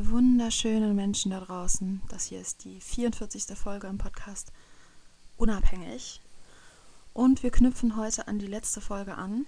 Ihr 0.00 0.10
wunderschönen 0.10 0.96
Menschen 0.96 1.30
da 1.30 1.40
draußen. 1.40 2.00
Das 2.08 2.24
hier 2.24 2.40
ist 2.40 2.64
die 2.64 2.80
44. 2.80 3.54
Folge 3.54 3.86
im 3.86 3.98
Podcast 3.98 4.50
Unabhängig. 5.36 6.22
Und 7.12 7.42
wir 7.42 7.50
knüpfen 7.50 7.96
heute 7.96 8.26
an 8.26 8.38
die 8.38 8.46
letzte 8.46 8.80
Folge 8.80 9.16
an. 9.16 9.44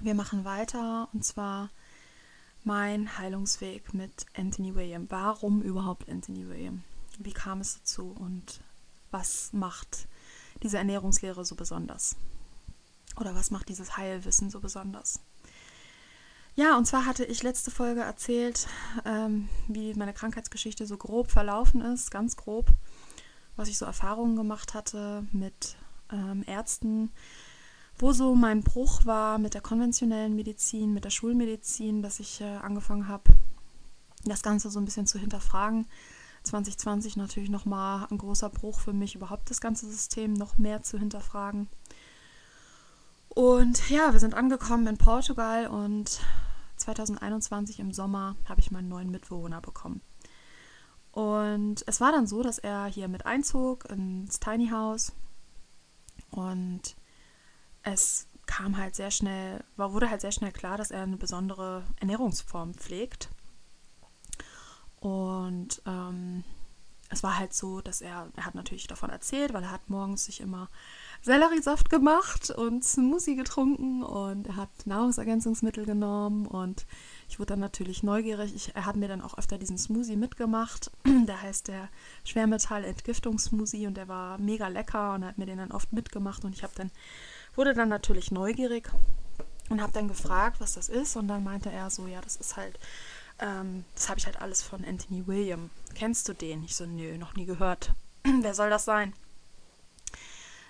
Wir 0.00 0.14
machen 0.14 0.44
weiter 0.44 1.08
und 1.12 1.24
zwar 1.24 1.70
mein 2.62 3.18
Heilungsweg 3.18 3.92
mit 3.92 4.24
Anthony 4.36 4.76
William. 4.76 5.06
Warum 5.10 5.62
überhaupt 5.62 6.08
Anthony 6.08 6.46
William? 6.48 6.84
Wie 7.18 7.32
kam 7.32 7.60
es 7.60 7.78
dazu 7.78 8.14
und 8.16 8.60
was 9.10 9.52
macht 9.52 10.06
diese 10.62 10.78
Ernährungslehre 10.78 11.44
so 11.44 11.56
besonders? 11.56 12.14
Oder 13.16 13.34
was 13.34 13.50
macht 13.50 13.68
dieses 13.68 13.96
Heilwissen 13.96 14.50
so 14.50 14.60
besonders? 14.60 15.18
Ja, 16.56 16.76
und 16.76 16.86
zwar 16.86 17.04
hatte 17.04 17.24
ich 17.24 17.42
letzte 17.42 17.72
Folge 17.72 18.02
erzählt, 18.02 18.68
ähm, 19.04 19.48
wie 19.66 19.92
meine 19.94 20.12
Krankheitsgeschichte 20.12 20.86
so 20.86 20.96
grob 20.96 21.32
verlaufen 21.32 21.80
ist, 21.80 22.12
ganz 22.12 22.36
grob, 22.36 22.68
was 23.56 23.68
ich 23.68 23.76
so 23.76 23.86
Erfahrungen 23.86 24.36
gemacht 24.36 24.72
hatte 24.72 25.26
mit 25.32 25.76
ähm, 26.12 26.44
Ärzten, 26.46 27.10
wo 27.98 28.12
so 28.12 28.36
mein 28.36 28.62
Bruch 28.62 29.04
war 29.04 29.38
mit 29.38 29.54
der 29.54 29.62
konventionellen 29.62 30.36
Medizin, 30.36 30.94
mit 30.94 31.04
der 31.04 31.10
Schulmedizin, 31.10 32.02
dass 32.02 32.20
ich 32.20 32.40
äh, 32.40 32.56
angefangen 32.56 33.08
habe, 33.08 33.24
das 34.24 34.42
Ganze 34.42 34.70
so 34.70 34.78
ein 34.78 34.84
bisschen 34.84 35.08
zu 35.08 35.18
hinterfragen. 35.18 35.86
2020 36.44 37.16
natürlich 37.16 37.50
nochmal 37.50 38.06
ein 38.10 38.18
großer 38.18 38.50
Bruch 38.50 38.78
für 38.78 38.92
mich, 38.92 39.16
überhaupt 39.16 39.50
das 39.50 39.60
ganze 39.60 39.90
System 39.90 40.34
noch 40.34 40.56
mehr 40.56 40.82
zu 40.82 40.98
hinterfragen. 40.98 41.68
Und 43.34 43.90
ja, 43.90 44.12
wir 44.12 44.20
sind 44.20 44.34
angekommen 44.34 44.86
in 44.86 44.96
Portugal 44.96 45.66
und 45.66 46.20
2021 46.76 47.80
im 47.80 47.92
Sommer 47.92 48.36
habe 48.48 48.60
ich 48.60 48.70
meinen 48.70 48.88
neuen 48.88 49.10
Mitbewohner 49.10 49.60
bekommen. 49.60 50.00
Und 51.10 51.82
es 51.86 52.00
war 52.00 52.12
dann 52.12 52.26
so, 52.26 52.42
dass 52.42 52.58
er 52.58 52.86
hier 52.86 53.08
mit 53.08 53.26
einzog 53.26 53.90
ins 53.90 54.38
Tiny 54.38 54.68
House 54.68 55.12
und 56.30 56.96
es 57.82 58.28
kam 58.46 58.76
halt 58.76 58.94
sehr 58.94 59.10
schnell, 59.10 59.64
wurde 59.76 60.10
halt 60.10 60.20
sehr 60.20 60.32
schnell 60.32 60.52
klar, 60.52 60.76
dass 60.76 60.90
er 60.90 61.02
eine 61.02 61.16
besondere 61.16 61.84
Ernährungsform 62.00 62.74
pflegt. 62.74 63.30
Und 65.00 65.82
ähm, 65.86 66.44
es 67.10 67.22
war 67.22 67.38
halt 67.38 67.52
so, 67.52 67.80
dass 67.80 68.00
er, 68.00 68.30
er 68.36 68.46
hat 68.46 68.54
natürlich 68.54 68.86
davon 68.86 69.10
erzählt, 69.10 69.52
weil 69.52 69.62
er 69.62 69.70
hat 69.70 69.88
morgens 69.88 70.24
sich 70.24 70.40
immer 70.40 70.68
Selleriesaft 71.24 71.88
gemacht 71.88 72.50
und 72.50 72.84
Smoothie 72.84 73.34
getrunken 73.34 74.02
und 74.02 74.46
er 74.46 74.56
hat 74.56 74.68
Nahrungsergänzungsmittel 74.84 75.86
genommen 75.86 76.46
und 76.46 76.84
ich 77.30 77.38
wurde 77.38 77.54
dann 77.54 77.60
natürlich 77.60 78.02
neugierig. 78.02 78.54
Ich, 78.54 78.76
er 78.76 78.84
hat 78.84 78.96
mir 78.96 79.08
dann 79.08 79.22
auch 79.22 79.38
öfter 79.38 79.56
diesen 79.56 79.78
Smoothie 79.78 80.16
mitgemacht. 80.16 80.90
Der 81.06 81.40
heißt 81.40 81.68
der 81.68 81.88
Schwermetall-Entgiftungssmoothie 82.24 83.86
und 83.86 83.96
der 83.96 84.06
war 84.06 84.36
mega 84.36 84.68
lecker 84.68 85.14
und 85.14 85.22
er 85.22 85.28
hat 85.28 85.38
mir 85.38 85.46
den 85.46 85.56
dann 85.56 85.72
oft 85.72 85.94
mitgemacht 85.94 86.44
und 86.44 86.54
ich 86.54 86.62
habe 86.62 86.74
dann 86.76 86.90
wurde 87.56 87.72
dann 87.72 87.88
natürlich 87.88 88.30
neugierig 88.30 88.90
und 89.70 89.80
habe 89.80 89.92
dann 89.92 90.08
gefragt, 90.08 90.60
was 90.60 90.74
das 90.74 90.90
ist 90.90 91.16
und 91.16 91.28
dann 91.28 91.42
meinte 91.42 91.72
er 91.72 91.88
so, 91.88 92.06
ja, 92.06 92.20
das 92.20 92.36
ist 92.36 92.58
halt 92.58 92.78
ähm, 93.38 93.86
das 93.94 94.10
habe 94.10 94.18
ich 94.18 94.26
halt 94.26 94.42
alles 94.42 94.62
von 94.62 94.84
Anthony 94.84 95.26
William. 95.26 95.70
Kennst 95.94 96.28
du 96.28 96.34
den? 96.34 96.64
Ich 96.64 96.76
so, 96.76 96.84
nö, 96.84 97.16
noch 97.16 97.34
nie 97.34 97.46
gehört. 97.46 97.94
Wer 98.42 98.52
soll 98.52 98.68
das 98.68 98.84
sein? 98.84 99.14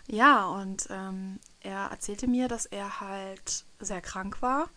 Ja, 0.06 0.46
und 0.46 0.86
ähm, 0.90 1.40
er 1.60 1.86
erzählte 1.86 2.26
mir, 2.26 2.48
dass 2.48 2.66
er 2.66 3.00
halt 3.00 3.64
sehr 3.80 4.00
krank 4.00 4.42
war. 4.42 4.68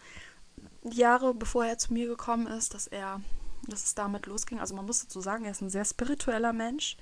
Jahre 0.84 1.34
bevor 1.34 1.66
er 1.66 1.78
zu 1.78 1.94
mir 1.94 2.08
gekommen 2.08 2.48
ist, 2.48 2.74
dass 2.74 2.88
er, 2.88 3.22
dass 3.68 3.84
es 3.84 3.96
damit 3.96 4.26
losging. 4.26 4.60
Also 4.60 4.76
man 4.76 4.86
muss 4.86 5.02
dazu 5.02 5.20
sagen, 5.20 5.46
er 5.46 5.52
ist 5.52 5.62
ein 5.62 5.70
sehr 5.70 5.86
spiritueller 5.86 6.54
Mensch. 6.54 6.98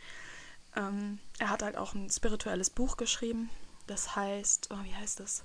Ähm, 0.76 1.20
er 1.40 1.50
hat 1.50 1.62
halt 1.62 1.78
auch 1.78 1.94
ein 1.94 2.10
spirituelles 2.10 2.70
Buch 2.70 2.98
geschrieben. 2.98 3.50
Das 3.88 4.16
heißt, 4.16 4.70
oh, 4.72 4.84
wie 4.84 4.96
heißt 4.96 5.20
das? 5.20 5.44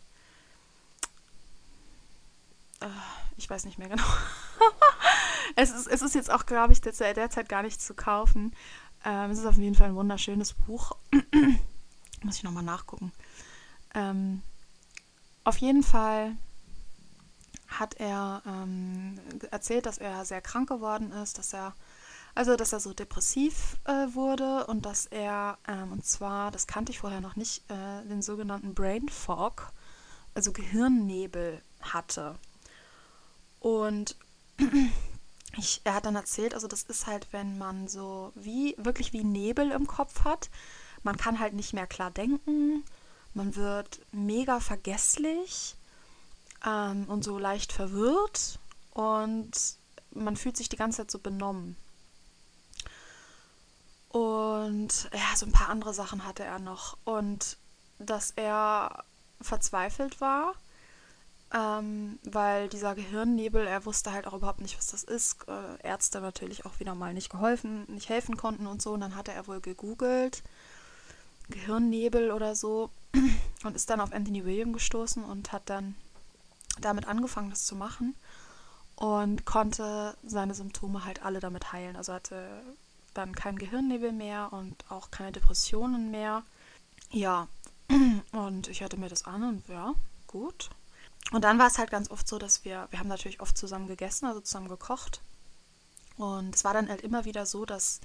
Äh, 2.81 2.87
ich 3.37 3.49
weiß 3.49 3.67
nicht 3.67 3.79
mehr 3.79 3.91
genau. 3.91 4.05
es, 5.57 5.71
ist, 5.71 5.87
es 5.87 6.01
ist 6.01 6.15
jetzt 6.15 6.31
auch, 6.31 6.47
glaube 6.47 6.73
ich, 6.73 6.81
derzeit 6.81 7.49
gar 7.49 7.63
nicht 7.63 7.83
zu 7.83 7.95
kaufen. 7.95 8.57
Ähm, 9.05 9.31
es 9.31 9.39
ist 9.39 9.47
auf 9.47 9.57
jeden 9.57 9.75
Fall 9.75 9.89
ein 9.89 9.97
wunderschönes 9.97 10.55
Buch. 10.55 10.93
Muss 12.23 12.37
ich 12.37 12.43
nochmal 12.43 12.63
nachgucken. 12.63 13.13
Ähm, 13.95 14.43
auf 15.45 15.57
jeden 15.59 15.83
Fall 15.83 16.37
hat 17.67 17.95
er 17.95 18.43
ähm, 18.47 19.19
erzählt, 19.51 19.87
dass 19.87 19.99
er 19.99 20.25
sehr 20.25 20.41
krank 20.41 20.69
geworden 20.69 21.13
ist, 21.13 21.39
dass 21.39 21.53
er 21.55 21.75
also 22.35 22.57
dass 22.57 22.73
er 22.73 22.81
so 22.81 22.93
depressiv 22.93 23.77
äh, 23.85 24.15
wurde 24.15 24.67
und 24.67 24.87
dass 24.87 25.07
er 25.07 25.59
ähm, 25.67 25.93
und 25.93 26.05
zwar, 26.05 26.51
das 26.51 26.67
kannte 26.67 26.93
ich 26.93 27.01
vorher 27.01 27.21
noch 27.21 27.37
nicht, 27.37 27.69
äh, 27.71 28.07
den 28.07 28.23
sogenannten 28.23 28.75
Brain 28.75 29.09
Fog, 29.09 29.73
also 30.35 30.53
Gehirnnebel 30.53 31.61
hatte. 31.81 32.39
Und 33.59 34.17
ich, 35.59 35.81
er 35.85 35.95
hat 35.95 36.07
dann 36.07 36.17
erzählt, 36.17 36.55
also 36.55 36.69
das 36.69 36.85
ist 36.85 37.07
halt, 37.07 37.27
wenn 37.33 37.59
man 37.59 37.89
so 37.89 38.33
wie 38.35 38.75
wirklich 38.79 39.13
wie 39.13 39.25
Nebel 39.25 39.71
im 39.73 39.87
Kopf 39.87 40.25
hat 40.25 40.51
man 41.03 41.17
kann 41.17 41.41
halt 41.41 41.55
nicht 41.55 41.73
mehr 41.73 41.87
klar 41.87 42.11
denken, 42.11 42.85
man 43.35 43.57
wird 43.57 44.01
mega 44.13 44.61
vergesslich 44.61 45.77
ähm, 46.67 47.05
und 47.09 47.25
so 47.25 47.39
leicht 47.39 47.73
verwirrt 47.73 48.59
und 48.93 49.51
man 50.13 50.37
fühlt 50.37 50.57
sich 50.57 50.69
die 50.69 50.77
ganze 50.77 50.99
Zeit 50.99 51.11
so 51.11 51.19
benommen. 51.19 51.77
Und 54.09 55.09
ja, 55.15 55.37
so 55.37 55.47
ein 55.47 55.53
paar 55.53 55.69
andere 55.69 55.95
Sachen 55.95 56.27
hatte 56.27 56.43
er 56.43 56.59
noch. 56.59 56.99
Und 57.05 57.57
dass 57.99 58.33
er 58.33 59.05
verzweifelt 59.41 60.21
war, 60.21 60.55
ähm, 61.55 62.19
weil 62.25 62.69
dieser 62.69 62.95
Gehirnnebel, 62.97 63.67
er 63.67 63.85
wusste 63.87 64.13
halt 64.13 64.27
auch 64.27 64.35
überhaupt 64.35 64.61
nicht, 64.61 64.77
was 64.77 64.89
das 64.89 65.05
ist. 65.05 65.47
Äh, 65.49 65.87
Ärzte 65.87 66.21
natürlich 66.21 66.67
auch 66.67 66.81
wieder 66.81 66.95
mal 66.97 67.15
nicht 67.15 67.31
geholfen, 67.31 67.85
nicht 67.89 68.09
helfen 68.09 68.37
konnten 68.37 68.67
und 68.67 68.83
so. 68.83 68.93
Und 68.93 69.01
dann 69.01 69.15
hatte 69.15 69.33
er 69.33 69.47
wohl 69.47 69.61
gegoogelt 69.61 70.43
Gehirnnebel 71.51 72.31
oder 72.31 72.55
so 72.55 72.91
und 73.65 73.77
ist 73.77 73.91
dann 73.91 74.01
auf 74.01 74.13
Anthony 74.13 74.45
William 74.45 74.73
gestoßen 74.73 75.25
und 75.25 75.53
hat 75.53 75.63
dann 75.67 75.95
damit 76.81 77.07
angefangen, 77.07 77.51
das 77.51 77.67
zu 77.67 77.77
machen 77.77 78.15
und 78.97 79.45
konnte 79.47 80.17
seine 80.25 80.55
Symptome 80.55 81.05
halt 81.05 81.23
alle 81.23 81.41
damit 81.41 81.73
heilen. 81.73 81.97
Also 81.97 82.13
hatte 82.13 82.63
dann 83.15 83.35
keinen 83.35 83.59
Gehirnnebel 83.59 84.13
mehr 84.13 84.53
und 84.53 84.85
auch 84.91 85.11
keine 85.11 85.33
Depressionen 85.33 86.11
mehr. 86.11 86.43
Ja, 87.11 87.49
und 88.33 88.69
ich 88.69 88.83
hörte 88.83 88.99
mir 88.99 89.09
das 89.09 89.25
an 89.25 89.43
und 89.43 89.69
ja, 89.69 89.95
gut. 90.27 90.71
Und 91.33 91.45
dann 91.45 91.59
war 91.59 91.67
es 91.67 91.79
halt 91.79 91.91
ganz 91.91 92.11
oft 92.11 92.27
so, 92.29 92.39
dass 92.39 92.65
wir, 92.65 92.89
wir 92.91 92.99
haben 92.99 93.09
natürlich 93.09 93.41
oft 93.41 93.57
zusammen 93.57 93.89
gegessen, 93.89 94.27
also 94.27 94.41
zusammen 94.41 94.69
gekocht. 94.69 95.21
Und 96.17 96.55
es 96.55 96.65
war 96.65 96.75
dann 96.75 96.89
halt 96.89 97.01
immer 97.03 97.25
wieder 97.25 97.47
so, 97.47 97.65
dass 97.65 98.01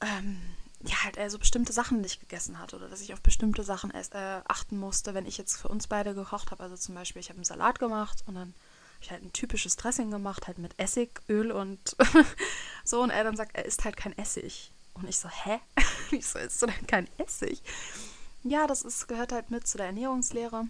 ähm, 0.00 0.40
ja, 0.86 1.04
halt 1.04 1.16
er 1.16 1.30
so 1.30 1.38
bestimmte 1.38 1.72
Sachen 1.72 2.00
nicht 2.00 2.20
gegessen 2.20 2.58
hat 2.58 2.74
oder 2.74 2.88
dass 2.88 3.00
ich 3.00 3.12
auf 3.14 3.20
bestimmte 3.20 3.62
Sachen 3.62 3.90
äh, 3.90 4.40
achten 4.46 4.78
musste, 4.78 5.14
wenn 5.14 5.26
ich 5.26 5.38
jetzt 5.38 5.56
für 5.56 5.68
uns 5.68 5.86
beide 5.86 6.14
gekocht 6.14 6.50
habe. 6.50 6.62
Also 6.62 6.76
zum 6.76 6.94
Beispiel, 6.94 7.20
ich 7.20 7.30
habe 7.30 7.38
einen 7.38 7.44
Salat 7.44 7.78
gemacht 7.78 8.22
und 8.26 8.34
dann 8.34 8.48
habe 8.48 9.00
ich 9.00 9.10
halt 9.10 9.22
ein 9.22 9.32
typisches 9.32 9.76
Dressing 9.76 10.10
gemacht, 10.10 10.46
halt 10.46 10.58
mit 10.58 10.78
Essig, 10.78 11.22
Öl 11.28 11.52
und 11.52 11.96
so. 12.84 13.02
Und 13.02 13.10
er 13.10 13.24
dann 13.24 13.36
sagt, 13.36 13.56
er 13.56 13.64
isst 13.64 13.84
halt 13.84 13.96
kein 13.96 14.16
Essig. 14.18 14.72
Und 14.94 15.08
ich 15.08 15.18
so, 15.18 15.28
hä? 15.28 15.58
Wieso 16.10 16.38
isst 16.38 16.60
du 16.60 16.66
denn 16.66 16.86
kein 16.86 17.08
Essig? 17.18 17.62
Ja, 18.42 18.66
das 18.66 18.82
ist, 18.82 19.08
gehört 19.08 19.32
halt 19.32 19.50
mit 19.50 19.66
zu 19.66 19.78
der 19.78 19.86
Ernährungslehre. 19.86 20.66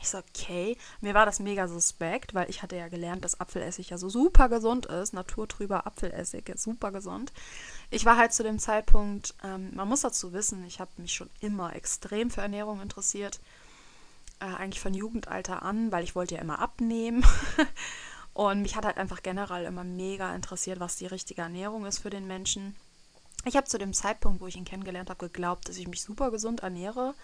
Ich 0.00 0.08
so, 0.08 0.18
okay. 0.18 0.76
Mir 1.00 1.14
war 1.14 1.26
das 1.26 1.40
mega 1.40 1.66
suspekt, 1.68 2.34
weil 2.34 2.48
ich 2.48 2.62
hatte 2.62 2.76
ja 2.76 2.88
gelernt, 2.88 3.24
dass 3.24 3.40
Apfelessig 3.40 3.90
ja 3.90 3.98
so 3.98 4.08
super 4.08 4.48
gesund 4.48 4.86
ist. 4.86 5.12
Naturtrüber 5.14 5.86
Apfelessig 5.86 6.48
ist 6.48 6.62
super 6.62 6.92
gesund. 6.92 7.32
Ich 7.90 8.04
war 8.04 8.16
halt 8.16 8.32
zu 8.32 8.42
dem 8.42 8.58
Zeitpunkt, 8.58 9.34
ähm, 9.44 9.74
man 9.74 9.88
muss 9.88 10.00
dazu 10.00 10.32
wissen, 10.32 10.64
ich 10.64 10.80
habe 10.80 10.90
mich 10.96 11.14
schon 11.14 11.30
immer 11.40 11.74
extrem 11.74 12.30
für 12.30 12.40
Ernährung 12.40 12.80
interessiert. 12.80 13.40
Äh, 14.40 14.46
eigentlich 14.46 14.80
von 14.80 14.94
Jugendalter 14.94 15.62
an, 15.62 15.92
weil 15.92 16.04
ich 16.04 16.14
wollte 16.14 16.34
ja 16.34 16.40
immer 16.40 16.58
abnehmen. 16.58 17.24
Und 18.34 18.62
mich 18.62 18.76
hat 18.76 18.84
halt 18.84 18.98
einfach 18.98 19.22
generell 19.22 19.64
immer 19.64 19.84
mega 19.84 20.34
interessiert, 20.34 20.80
was 20.80 20.96
die 20.96 21.06
richtige 21.06 21.40
Ernährung 21.40 21.86
ist 21.86 22.00
für 22.00 22.10
den 22.10 22.26
Menschen. 22.26 22.76
Ich 23.46 23.56
habe 23.56 23.66
zu 23.66 23.78
dem 23.78 23.94
Zeitpunkt, 23.94 24.40
wo 24.40 24.46
ich 24.46 24.56
ihn 24.56 24.64
kennengelernt 24.64 25.08
habe, 25.08 25.26
geglaubt, 25.26 25.68
dass 25.68 25.78
ich 25.78 25.88
mich 25.88 26.02
super 26.02 26.30
gesund 26.30 26.60
ernähre 26.60 27.14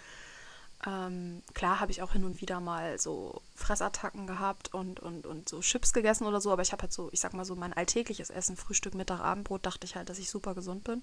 ähm, 0.85 1.43
klar 1.55 1.79
habe 1.79 1.93
ich 1.93 2.03
auch 2.03 2.13
hin 2.13 2.25
und 2.25 2.41
wieder 2.41 2.59
mal 2.61 2.99
so 2.99 3.41
Fressattacken 3.55 4.27
gehabt 4.27 4.75
und, 4.75 4.99
und, 4.99 5.27
und 5.27 5.49
so 5.49 5.61
Chips 5.61 5.93
gegessen 5.93 6.27
oder 6.27 6.41
so, 6.41 6.51
aber 6.51 6.63
ich 6.63 6.73
habe 6.73 6.83
halt 6.83 6.93
so, 6.93 7.09
ich 7.13 7.21
sag 7.21 7.35
mal 7.35 7.45
so, 7.45 7.55
mein 7.55 7.73
alltägliches 7.73 8.31
Essen, 8.31 8.57
Frühstück, 8.57 8.95
Mittag, 8.95 9.21
Abendbrot, 9.21 9.65
dachte 9.65 9.87
ich 9.87 9.95
halt, 9.95 10.09
dass 10.09 10.19
ich 10.19 10.29
super 10.29 10.55
gesund 10.55 10.83
bin. 10.83 11.03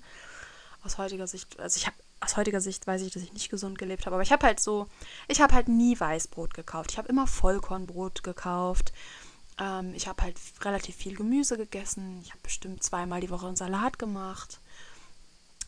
Aus 0.84 0.98
heutiger 0.98 1.28
Sicht, 1.28 1.60
also 1.60 1.78
ich 1.78 1.88
habe 1.88 1.96
aus 2.22 2.36
heutiger 2.36 2.60
Sicht 2.60 2.86
weiß 2.86 3.02
ich, 3.02 3.14
dass 3.14 3.24
ich 3.24 3.32
nicht 3.32 3.50
gesund 3.50 3.78
gelebt 3.78 4.06
habe, 4.06 4.16
aber 4.16 4.24
ich 4.24 4.34
habe 4.34 4.46
halt 4.46 4.60
so, 4.60 4.88
ich 5.30 5.40
habe 5.40 5.54
halt 5.54 5.70
nie 5.70 5.98
Weißbrot 5.98 6.54
gekauft. 6.54 6.92
Ich 6.92 6.98
habe 6.98 7.08
immer 7.08 7.28
Vollkornbrot 7.28 8.24
gekauft. 8.24 8.92
Ähm, 9.58 9.94
ich 9.94 10.08
habe 10.08 10.24
halt 10.24 10.38
relativ 10.62 10.96
viel 10.98 11.16
Gemüse 11.16 11.56
gegessen. 11.56 12.20
Ich 12.22 12.32
habe 12.32 12.42
bestimmt 12.44 12.84
zweimal 12.84 13.22
die 13.22 13.30
Woche 13.30 13.48
einen 13.48 13.56
Salat 13.56 14.00
gemacht 14.00 14.60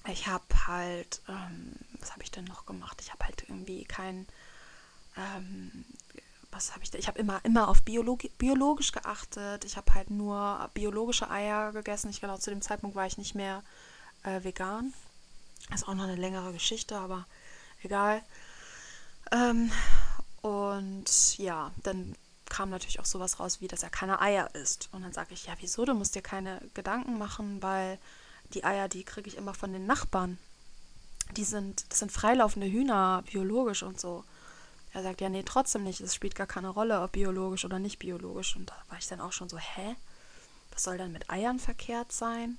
ich 0.07 0.27
habe 0.27 0.45
halt, 0.67 1.21
ähm, 1.27 1.75
was 1.99 2.11
habe 2.11 2.23
ich 2.23 2.31
denn 2.31 2.45
noch 2.45 2.65
gemacht? 2.65 2.99
Ich 3.01 3.11
habe 3.11 3.25
halt 3.25 3.43
irgendwie 3.47 3.85
kein, 3.85 4.27
ähm, 5.15 5.85
was 6.51 6.73
habe 6.73 6.83
ich 6.83 6.91
da? 6.91 6.97
Ich 6.97 7.07
habe 7.07 7.19
immer, 7.19 7.43
immer 7.45 7.67
auf 7.67 7.83
Biologi 7.83 8.29
biologisch 8.37 8.91
geachtet. 8.91 9.63
Ich 9.63 9.77
habe 9.77 9.93
halt 9.93 10.09
nur 10.09 10.69
biologische 10.73 11.29
Eier 11.29 11.71
gegessen. 11.71 12.09
Ich 12.09 12.21
genau 12.21 12.37
zu 12.37 12.49
dem 12.49 12.61
Zeitpunkt 12.61 12.95
war 12.95 13.05
ich 13.05 13.17
nicht 13.17 13.35
mehr 13.35 13.63
äh, 14.23 14.43
vegan. 14.43 14.93
Ist 15.73 15.87
auch 15.87 15.93
noch 15.93 16.03
eine 16.03 16.15
längere 16.15 16.51
Geschichte, 16.51 16.97
aber 16.97 17.25
egal. 17.83 18.23
Ähm, 19.31 19.71
und 20.41 21.37
ja, 21.37 21.71
dann 21.83 22.15
kam 22.49 22.69
natürlich 22.69 22.99
auch 22.99 23.05
sowas 23.05 23.39
raus, 23.39 23.61
wie 23.61 23.67
dass 23.67 23.83
er 23.83 23.89
keine 23.89 24.19
Eier 24.19 24.53
isst. 24.55 24.89
Und 24.91 25.03
dann 25.03 25.13
sage 25.13 25.33
ich, 25.33 25.45
ja, 25.45 25.53
wieso? 25.59 25.85
Du 25.85 25.93
musst 25.93 26.15
dir 26.15 26.21
keine 26.21 26.61
Gedanken 26.73 27.17
machen, 27.17 27.61
weil 27.61 27.97
die 28.53 28.63
Eier, 28.63 28.87
die 28.87 29.03
kriege 29.03 29.29
ich 29.29 29.37
immer 29.37 29.53
von 29.53 29.73
den 29.73 29.85
Nachbarn. 29.85 30.37
Die 31.37 31.43
sind, 31.43 31.85
das 31.89 31.99
sind 31.99 32.11
freilaufende 32.11 32.67
Hühner, 32.67 33.23
biologisch 33.31 33.83
und 33.83 33.99
so. 33.99 34.23
Er 34.93 35.03
sagt, 35.03 35.21
ja, 35.21 35.29
nee, 35.29 35.43
trotzdem 35.43 35.83
nicht. 35.83 36.01
Es 36.01 36.13
spielt 36.13 36.35
gar 36.35 36.47
keine 36.47 36.69
Rolle, 36.69 37.01
ob 37.01 37.13
biologisch 37.13 37.63
oder 37.63 37.79
nicht 37.79 37.99
biologisch. 37.99 38.55
Und 38.55 38.69
da 38.69 38.75
war 38.89 38.97
ich 38.97 39.07
dann 39.07 39.21
auch 39.21 39.31
schon 39.31 39.47
so, 39.47 39.57
hä? 39.57 39.95
Was 40.71 40.83
soll 40.83 40.97
dann 40.97 41.11
mit 41.11 41.29
Eiern 41.29 41.59
verkehrt 41.59 42.11
sein? 42.11 42.57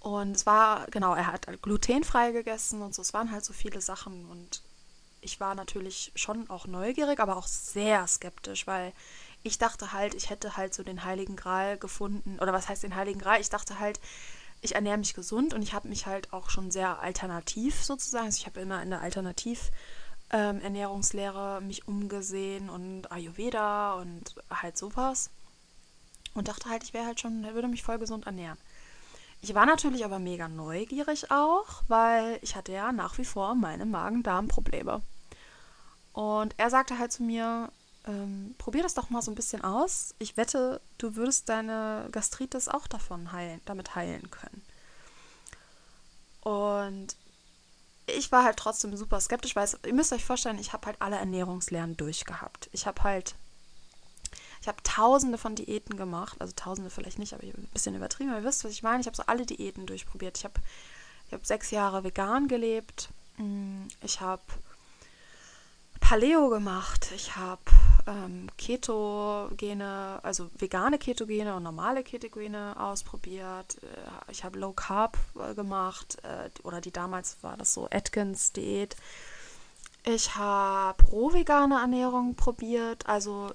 Und 0.00 0.36
es 0.36 0.46
war, 0.46 0.86
genau, 0.86 1.14
er 1.14 1.26
hat 1.26 1.46
glutenfrei 1.62 2.32
gegessen 2.32 2.82
und 2.82 2.94
so. 2.94 3.02
Es 3.02 3.12
waren 3.12 3.30
halt 3.30 3.44
so 3.44 3.52
viele 3.52 3.80
Sachen. 3.80 4.26
Und 4.30 4.62
ich 5.20 5.38
war 5.38 5.54
natürlich 5.54 6.10
schon 6.14 6.48
auch 6.50 6.66
neugierig, 6.66 7.20
aber 7.20 7.36
auch 7.36 7.46
sehr 7.46 8.06
skeptisch, 8.06 8.66
weil 8.66 8.92
ich 9.42 9.58
dachte 9.58 9.92
halt, 9.92 10.14
ich 10.14 10.30
hätte 10.30 10.56
halt 10.56 10.72
so 10.74 10.82
den 10.82 11.04
Heiligen 11.04 11.36
Gral 11.36 11.76
gefunden. 11.78 12.38
Oder 12.40 12.52
was 12.52 12.68
heißt 12.68 12.82
den 12.82 12.94
Heiligen 12.94 13.20
Gral? 13.20 13.40
Ich 13.40 13.48
dachte 13.50 13.78
halt, 13.78 14.00
ich 14.60 14.74
ernähre 14.76 14.98
mich 14.98 15.14
gesund 15.14 15.54
und 15.54 15.62
ich 15.62 15.72
habe 15.74 15.88
mich 15.88 16.06
halt 16.06 16.32
auch 16.32 16.50
schon 16.50 16.70
sehr 16.70 17.00
alternativ 17.00 17.82
sozusagen. 17.82 18.26
Also 18.26 18.38
ich 18.38 18.46
habe 18.46 18.60
immer 18.60 18.80
in 18.82 18.90
der 18.90 19.00
Alternativ-Ernährungslehre 19.00 21.58
ähm, 21.60 21.66
mich 21.66 21.88
umgesehen 21.88 22.70
und 22.70 23.10
Ayurveda 23.10 23.94
und 23.94 24.36
halt 24.50 24.78
sowas. 24.78 25.30
Und 26.34 26.46
dachte 26.48 26.70
halt, 26.70 26.84
ich 26.84 26.94
wäre 26.94 27.06
halt 27.06 27.20
schon, 27.20 27.42
würde 27.42 27.68
mich 27.68 27.82
voll 27.82 27.98
gesund 27.98 28.26
ernähren. 28.26 28.58
Ich 29.40 29.54
war 29.54 29.66
natürlich 29.66 30.04
aber 30.04 30.20
mega 30.20 30.46
neugierig 30.46 31.32
auch, 31.32 31.82
weil 31.88 32.38
ich 32.42 32.54
hatte 32.54 32.70
ja 32.70 32.92
nach 32.92 33.18
wie 33.18 33.24
vor 33.24 33.56
meine 33.56 33.84
Magen-Darm-Probleme. 33.84 35.02
Und 36.12 36.54
er 36.58 36.70
sagte 36.70 36.98
halt 36.98 37.10
zu 37.10 37.24
mir, 37.24 37.72
ähm, 38.06 38.54
probier 38.58 38.82
das 38.82 38.94
doch 38.94 39.10
mal 39.10 39.22
so 39.22 39.30
ein 39.30 39.36
bisschen 39.36 39.62
aus. 39.62 40.14
Ich 40.18 40.36
wette, 40.36 40.80
du 40.98 41.14
würdest 41.16 41.48
deine 41.48 42.08
Gastritis 42.10 42.68
auch 42.68 42.86
davon 42.86 43.32
heilen, 43.32 43.60
damit 43.64 43.94
heilen 43.94 44.30
können. 44.30 44.62
Und 46.40 47.16
ich 48.06 48.32
war 48.32 48.44
halt 48.44 48.56
trotzdem 48.56 48.96
super 48.96 49.20
skeptisch, 49.20 49.54
weil 49.54 49.64
es, 49.64 49.78
ihr 49.86 49.94
müsst 49.94 50.12
euch 50.12 50.24
vorstellen, 50.24 50.58
ich 50.58 50.72
habe 50.72 50.86
halt 50.86 50.96
alle 51.00 51.16
Ernährungslernen 51.16 51.96
durchgehabt. 51.96 52.68
Ich 52.72 52.86
habe 52.86 53.02
halt, 53.04 53.36
ich 54.60 54.66
habe 54.66 54.82
tausende 54.82 55.38
von 55.38 55.54
Diäten 55.54 55.96
gemacht, 55.96 56.40
also 56.40 56.52
tausende 56.56 56.90
vielleicht 56.90 57.20
nicht, 57.20 57.34
aber 57.34 57.44
ein 57.44 57.68
bisschen 57.72 57.94
übertrieben, 57.94 58.30
aber 58.30 58.40
ihr 58.40 58.46
wisst, 58.46 58.64
was 58.64 58.72
ich 58.72 58.82
meine. 58.82 59.00
Ich 59.00 59.06
habe 59.06 59.16
so 59.16 59.24
alle 59.26 59.46
Diäten 59.46 59.86
durchprobiert. 59.86 60.38
Ich 60.38 60.44
habe 60.44 60.54
ich 61.28 61.32
hab 61.32 61.46
sechs 61.46 61.70
Jahre 61.70 62.02
vegan 62.02 62.48
gelebt. 62.48 63.10
Mm, 63.36 63.86
ich 64.02 64.20
habe 64.20 64.42
Paleo 66.12 66.50
gemacht. 66.50 67.10
Ich 67.16 67.36
habe 67.36 67.62
ähm, 68.06 68.46
Ketogene, 68.58 70.20
also 70.22 70.50
vegane 70.58 70.98
Ketogene 70.98 71.54
und 71.56 71.62
normale 71.62 72.04
Ketogene 72.04 72.74
ausprobiert. 72.78 73.78
Äh, 73.82 74.30
ich 74.30 74.44
habe 74.44 74.58
Low 74.58 74.74
Carb 74.74 75.16
äh, 75.40 75.54
gemacht 75.54 76.18
äh, 76.22 76.50
oder 76.64 76.82
die 76.82 76.90
damals 76.90 77.38
war 77.40 77.56
das 77.56 77.72
so 77.72 77.88
Atkins 77.90 78.52
Diät. 78.52 78.94
Ich 80.04 80.36
habe 80.36 81.02
roh-vegane 81.04 81.76
Ernährung 81.76 82.34
probiert. 82.34 83.06
Also 83.06 83.50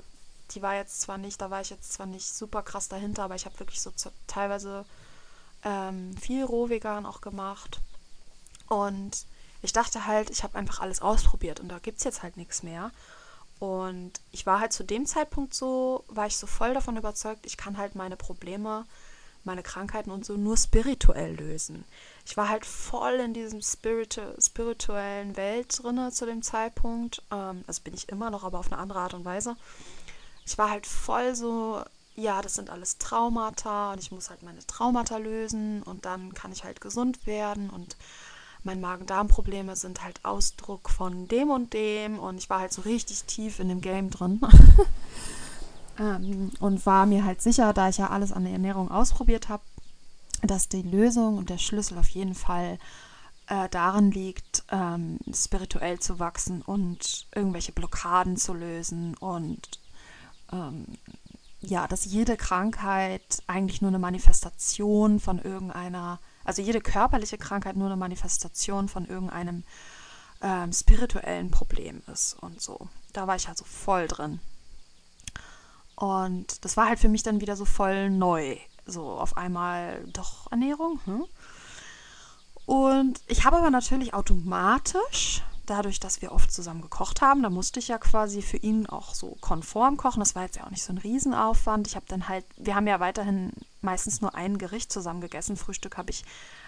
die 0.49 0.63
war 0.63 0.73
jetzt 0.73 1.01
zwar 1.01 1.19
nicht, 1.19 1.39
da 1.39 1.51
war 1.51 1.61
ich 1.61 1.69
jetzt 1.69 1.93
zwar 1.93 2.07
nicht 2.07 2.25
super 2.25 2.63
krass 2.63 2.87
dahinter, 2.87 3.25
aber 3.25 3.35
ich 3.35 3.45
habe 3.45 3.59
wirklich 3.59 3.81
so 3.81 3.91
teilweise 4.25 4.83
ähm, 5.63 6.17
viel 6.17 6.43
roh-vegan 6.43 7.05
auch 7.05 7.21
gemacht. 7.21 7.81
Und 8.67 9.27
ich 9.61 9.73
dachte 9.73 10.05
halt, 10.05 10.29
ich 10.29 10.43
habe 10.43 10.57
einfach 10.57 10.79
alles 10.79 11.01
ausprobiert 11.01 11.59
und 11.59 11.69
da 11.69 11.79
gibt 11.79 11.99
es 11.99 12.03
jetzt 12.03 12.23
halt 12.23 12.37
nichts 12.37 12.63
mehr. 12.63 12.91
Und 13.59 14.11
ich 14.31 14.45
war 14.45 14.59
halt 14.59 14.71
zu 14.71 14.83
dem 14.83 15.05
Zeitpunkt 15.05 15.53
so, 15.53 16.03
war 16.07 16.27
ich 16.27 16.37
so 16.37 16.45
voll 16.45 16.73
davon 16.73 16.97
überzeugt, 16.97 17.45
ich 17.45 17.57
kann 17.57 17.77
halt 17.77 17.95
meine 17.95 18.15
Probleme, 18.15 18.85
meine 19.43 19.63
Krankheiten 19.63 20.11
und 20.11 20.25
so 20.25 20.35
nur 20.35 20.57
spirituell 20.57 21.35
lösen. 21.35 21.83
Ich 22.25 22.37
war 22.37 22.49
halt 22.49 22.65
voll 22.65 23.13
in 23.13 23.33
diesem 23.33 23.61
spiritu 23.61 24.21
spirituellen 24.39 25.35
Welt 25.37 25.81
drinne 25.81 26.11
zu 26.11 26.25
dem 26.25 26.43
Zeitpunkt. 26.43 27.23
Ähm, 27.31 27.63
also 27.65 27.81
bin 27.81 27.95
ich 27.95 28.09
immer 28.09 28.29
noch, 28.29 28.43
aber 28.43 28.59
auf 28.59 28.71
eine 28.71 28.79
andere 28.79 28.99
Art 28.99 29.13
und 29.15 29.25
Weise. 29.25 29.55
Ich 30.45 30.57
war 30.57 30.69
halt 30.69 30.85
voll 30.85 31.35
so, 31.35 31.81
ja, 32.15 32.41
das 32.41 32.55
sind 32.55 32.69
alles 32.69 32.97
Traumata 32.99 33.93
und 33.93 33.99
ich 33.99 34.11
muss 34.11 34.29
halt 34.29 34.43
meine 34.43 34.65
Traumata 34.65 35.17
lösen 35.17 35.81
und 35.83 36.05
dann 36.05 36.33
kann 36.33 36.51
ich 36.51 36.63
halt 36.63 36.81
gesund 36.81 37.25
werden 37.25 37.69
und 37.69 37.95
mein 38.67 38.81
Magen-Darm-Probleme 38.81 39.75
sind 39.75 40.03
halt 40.03 40.23
Ausdruck 40.23 40.89
von 40.89 41.27
dem 41.27 41.49
und 41.49 41.73
dem 41.73 42.19
und 42.19 42.37
ich 42.37 42.49
war 42.49 42.59
halt 42.59 42.73
so 42.73 42.83
richtig 42.83 43.23
tief 43.23 43.59
in 43.59 43.69
dem 43.69 43.81
Game 43.81 44.11
drin. 44.11 44.41
ähm, 45.99 46.51
und 46.59 46.85
war 46.85 47.05
mir 47.05 47.23
halt 47.23 47.41
sicher, 47.41 47.73
da 47.73 47.89
ich 47.89 47.97
ja 47.97 48.09
alles 48.09 48.31
an 48.31 48.43
der 48.43 48.53
Ernährung 48.53 48.91
ausprobiert 48.91 49.49
habe, 49.49 49.63
dass 50.43 50.69
die 50.69 50.83
Lösung 50.83 51.37
und 51.37 51.49
der 51.49 51.57
Schlüssel 51.57 51.97
auf 51.97 52.09
jeden 52.09 52.35
Fall 52.35 52.77
äh, 53.47 53.69
darin 53.69 54.11
liegt, 54.11 54.65
ähm, 54.69 55.17
spirituell 55.33 55.99
zu 55.99 56.19
wachsen 56.19 56.61
und 56.61 57.25
irgendwelche 57.33 57.71
Blockaden 57.71 58.35
zu 58.35 58.53
lösen 58.53 59.15
und 59.15 59.79
ähm, 60.51 60.85
ja, 61.61 61.87
dass 61.87 62.05
jede 62.05 62.35
Krankheit 62.35 63.41
eigentlich 63.47 63.81
nur 63.81 63.89
eine 63.89 63.99
Manifestation 63.99 65.19
von 65.19 65.39
irgendeiner 65.39 66.19
also 66.47 66.61
jede 66.61 66.79
körperliche 66.79 67.37
Krankheit 67.37 67.75
nur 67.75 67.87
eine 67.87 67.97
Manifestation 67.97 68.87
von 68.87 69.05
irgendeinem 69.05 69.65
ähm, 70.41 70.71
spirituellen 70.71 71.51
Problem 71.51 72.01
ist 72.11 72.37
und 72.39 72.61
so. 72.61 72.87
Da 73.11 73.27
war 73.27 73.35
ich 73.35 73.47
halt 73.47 73.57
so 73.57 73.65
voll 73.65 74.07
drin. 74.07 74.39
Und 75.95 76.63
das 76.63 76.77
war 76.77 76.87
halt 76.87 76.99
für 76.99 77.09
mich 77.09 77.23
dann 77.23 77.41
wieder 77.41 77.57
so 77.57 77.65
voll 77.65 78.09
neu. 78.09 78.57
So 78.85 79.09
auf 79.11 79.35
einmal 79.35 80.05
doch 80.13 80.49
Ernährung. 80.49 81.01
Hm? 81.03 81.25
Und 82.65 83.21
ich 83.27 83.43
habe 83.43 83.57
aber 83.57 83.69
natürlich 83.69 84.13
automatisch, 84.13 85.43
dadurch, 85.69 85.99
dass 85.99 86.21
wir 86.21 86.31
oft 86.31 86.51
zusammen 86.51 86.81
gekocht 86.81 87.21
haben, 87.21 87.43
da 87.43 87.49
musste 87.49 87.79
ich 87.79 87.89
ja 87.89 87.97
quasi 87.97 88.41
für 88.41 88.57
ihn 88.57 88.87
auch 88.87 89.13
so 89.13 89.37
konform 89.41 89.97
kochen. 89.97 90.19
Das 90.19 90.35
war 90.35 90.43
jetzt 90.43 90.57
ja 90.57 90.65
auch 90.65 90.71
nicht 90.71 90.83
so 90.83 90.93
ein 90.93 90.97
Riesenaufwand. 90.97 91.87
Ich 91.87 91.95
habe 91.95 92.05
dann 92.07 92.27
halt, 92.27 92.45
wir 92.57 92.75
haben 92.75 92.87
ja 92.87 92.99
weiterhin 92.99 93.51
meistens 93.81 94.21
nur 94.21 94.35
ein 94.35 94.57
Gericht 94.57 94.91
zusammen 94.91 95.21
gegessen. 95.21 95.57
Frühstück 95.57 95.97
habe 95.97 96.11
ich 96.11 96.23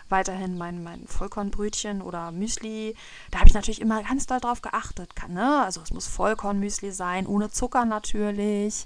weiterhin 0.10 0.58
mein, 0.58 0.84
mein 0.84 1.08
Vollkornbrötchen 1.08 2.01
oder 2.01 2.32
Müsli. 2.32 2.96
Da 3.32 3.39
habe 3.39 3.48
ich 3.48 3.53
natürlich 3.53 3.82
immer 3.82 4.03
ganz 4.03 4.27
doll 4.27 4.39
drauf 4.39 4.62
geachtet. 4.62 5.15
Kann, 5.15 5.34
ne? 5.34 5.63
Also 5.63 5.82
es 5.82 5.91
muss 5.91 6.08
Vollkornmüsli 6.08 6.91
sein, 6.91 7.27
ohne 7.27 7.50
Zucker 7.50 7.86
natürlich. 7.86 8.86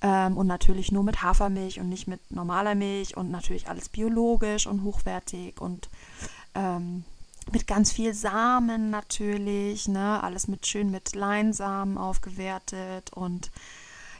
Ähm, 0.00 0.36
und 0.36 0.46
natürlich 0.46 0.92
nur 0.92 1.02
mit 1.02 1.22
Hafermilch 1.22 1.80
und 1.80 1.88
nicht 1.88 2.06
mit 2.06 2.30
normaler 2.30 2.74
Milch 2.74 3.16
und 3.16 3.30
natürlich 3.30 3.68
alles 3.68 3.88
biologisch 3.88 4.66
und 4.66 4.82
hochwertig 4.82 5.60
und 5.60 5.88
ähm, 6.54 7.04
mit 7.52 7.66
ganz 7.66 7.92
viel 7.92 8.14
Samen 8.14 8.90
natürlich, 8.90 9.88
ne? 9.88 10.22
Alles 10.22 10.48
mit 10.48 10.66
schön 10.66 10.90
mit 10.90 11.14
Leinsamen 11.14 11.98
aufgewertet 11.98 13.12
und 13.12 13.50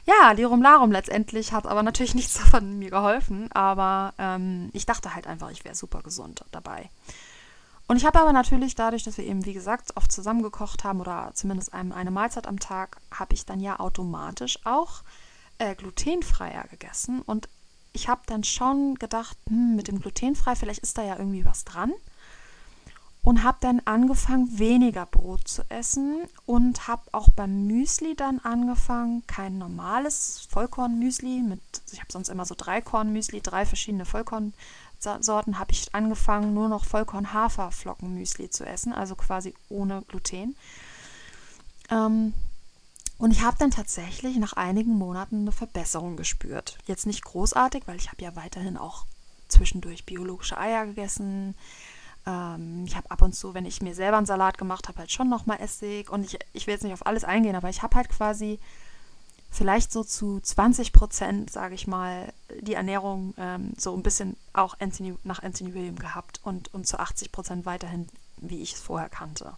ja, 0.05 0.31
Lirum 0.31 0.61
Larum 0.61 0.91
letztendlich 0.91 1.51
hat 1.51 1.65
aber 1.65 1.83
natürlich 1.83 2.15
nichts 2.15 2.35
davon 2.35 2.77
mir 2.77 2.89
geholfen, 2.89 3.51
aber 3.51 4.13
ähm, 4.17 4.69
ich 4.73 4.85
dachte 4.85 5.15
halt 5.15 5.27
einfach, 5.27 5.51
ich 5.51 5.65
wäre 5.65 5.75
super 5.75 6.01
gesund 6.01 6.45
dabei. 6.51 6.89
Und 7.87 7.97
ich 7.97 8.05
habe 8.05 8.19
aber 8.19 8.33
natürlich 8.33 8.73
dadurch, 8.73 9.03
dass 9.03 9.17
wir 9.17 9.25
eben, 9.25 9.45
wie 9.45 9.53
gesagt, 9.53 9.95
oft 9.95 10.11
zusammen 10.11 10.41
gekocht 10.41 10.83
haben 10.83 11.01
oder 11.01 11.31
zumindest 11.35 11.73
eine 11.73 12.09
Mahlzeit 12.11 12.47
am 12.47 12.59
Tag, 12.59 12.97
habe 13.11 13.35
ich 13.35 13.45
dann 13.45 13.59
ja 13.59 13.79
automatisch 13.79 14.57
auch 14.65 15.03
äh, 15.59 15.75
glutenfreier 15.75 16.63
gegessen. 16.63 17.21
Und 17.21 17.47
ich 17.93 18.07
habe 18.07 18.21
dann 18.25 18.43
schon 18.43 18.95
gedacht, 18.95 19.37
hm, 19.47 19.75
mit 19.75 19.87
dem 19.87 19.99
glutenfrei, 19.99 20.55
vielleicht 20.55 20.81
ist 20.81 20.97
da 20.97 21.03
ja 21.03 21.17
irgendwie 21.17 21.45
was 21.45 21.63
dran 21.63 21.93
und 23.25 23.43
habe 23.43 23.57
dann 23.59 23.81
angefangen, 23.85 24.59
weniger 24.59 25.07
Brot 25.07 25.47
zu 25.47 25.63
essen 25.67 26.21
und 26.45 26.87
habe 26.87 27.01
auch 27.11 27.29
beim 27.31 27.65
Müsli 27.65 28.15
dann 28.15 28.39
angefangen, 28.39 29.25
kein 29.25 29.57
normales 29.57 30.47
Vollkornmüsli 30.51 31.41
mit, 31.41 31.59
ich 31.91 31.99
habe 31.99 32.11
sonst 32.11 32.29
immer 32.29 32.45
so 32.45 32.53
Dreikornmüsli, 32.55 33.41
drei 33.41 33.65
verschiedene 33.65 34.05
Vollkornsorten, 34.05 35.57
habe 35.57 35.71
ich 35.71 35.95
angefangen, 35.95 36.53
nur 36.53 36.69
noch 36.69 36.85
Vollkorn-Haferflockenmüsli 36.85 38.51
zu 38.51 38.63
essen, 38.63 38.93
also 38.93 39.15
quasi 39.15 39.55
ohne 39.69 40.03
Gluten. 40.03 40.55
Ähm, 41.89 42.33
und 43.17 43.31
ich 43.31 43.41
habe 43.41 43.57
dann 43.57 43.71
tatsächlich 43.71 44.37
nach 44.37 44.53
einigen 44.53 44.99
Monaten 44.99 45.41
eine 45.41 45.51
Verbesserung 45.51 46.15
gespürt. 46.15 46.77
Jetzt 46.85 47.07
nicht 47.07 47.25
großartig, 47.25 47.83
weil 47.87 47.95
ich 47.95 48.11
habe 48.11 48.21
ja 48.21 48.35
weiterhin 48.35 48.77
auch 48.77 49.05
zwischendurch 49.47 50.05
biologische 50.05 50.59
Eier 50.59 50.85
gegessen, 50.85 51.55
ähm, 52.25 52.85
ich 52.85 52.95
habe 52.95 53.09
ab 53.11 53.21
und 53.21 53.35
zu, 53.35 53.53
wenn 53.53 53.65
ich 53.65 53.81
mir 53.81 53.95
selber 53.95 54.17
einen 54.17 54.25
Salat 54.25 54.57
gemacht 54.57 54.87
habe, 54.87 54.99
halt 54.99 55.11
schon 55.11 55.29
nochmal 55.29 55.59
Essig. 55.61 56.09
Und 56.09 56.25
ich, 56.25 56.39
ich 56.53 56.67
will 56.67 56.73
jetzt 56.73 56.83
nicht 56.83 56.93
auf 56.93 57.05
alles 57.05 57.23
eingehen, 57.23 57.55
aber 57.55 57.69
ich 57.69 57.81
habe 57.81 57.95
halt 57.95 58.09
quasi 58.09 58.59
vielleicht 59.51 59.91
so 59.91 60.03
zu 60.03 60.39
20 60.41 60.91
Prozent, 60.91 61.49
sage 61.49 61.75
ich 61.75 61.87
mal, 61.87 62.33
die 62.61 62.73
Ernährung 62.73 63.33
ähm, 63.37 63.73
so 63.77 63.95
ein 63.95 64.03
bisschen 64.03 64.35
auch 64.53 64.75
Anthony, 64.79 65.15
nach 65.23 65.41
Anthony 65.43 65.73
William 65.73 65.97
gehabt 65.97 66.41
und, 66.43 66.73
und 66.73 66.87
zu 66.87 66.99
80 66.99 67.31
Prozent 67.31 67.65
weiterhin, 67.65 68.07
wie 68.37 68.61
ich 68.61 68.73
es 68.73 68.81
vorher 68.81 69.09
kannte. 69.09 69.53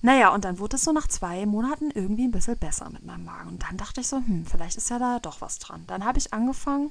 Naja, 0.00 0.34
und 0.34 0.44
dann 0.44 0.58
wurde 0.58 0.76
es 0.76 0.84
so 0.84 0.92
nach 0.92 1.08
zwei 1.08 1.46
Monaten 1.46 1.90
irgendwie 1.90 2.24
ein 2.24 2.30
bisschen 2.30 2.58
besser 2.58 2.90
mit 2.90 3.04
meinem 3.04 3.24
Magen. 3.24 3.48
Und 3.48 3.62
dann 3.62 3.78
dachte 3.78 4.02
ich 4.02 4.06
so, 4.06 4.16
hm, 4.16 4.44
vielleicht 4.44 4.76
ist 4.76 4.90
ja 4.90 4.98
da 4.98 5.18
doch 5.18 5.40
was 5.40 5.58
dran. 5.58 5.84
Dann 5.86 6.04
habe 6.04 6.18
ich 6.18 6.34
angefangen, 6.34 6.90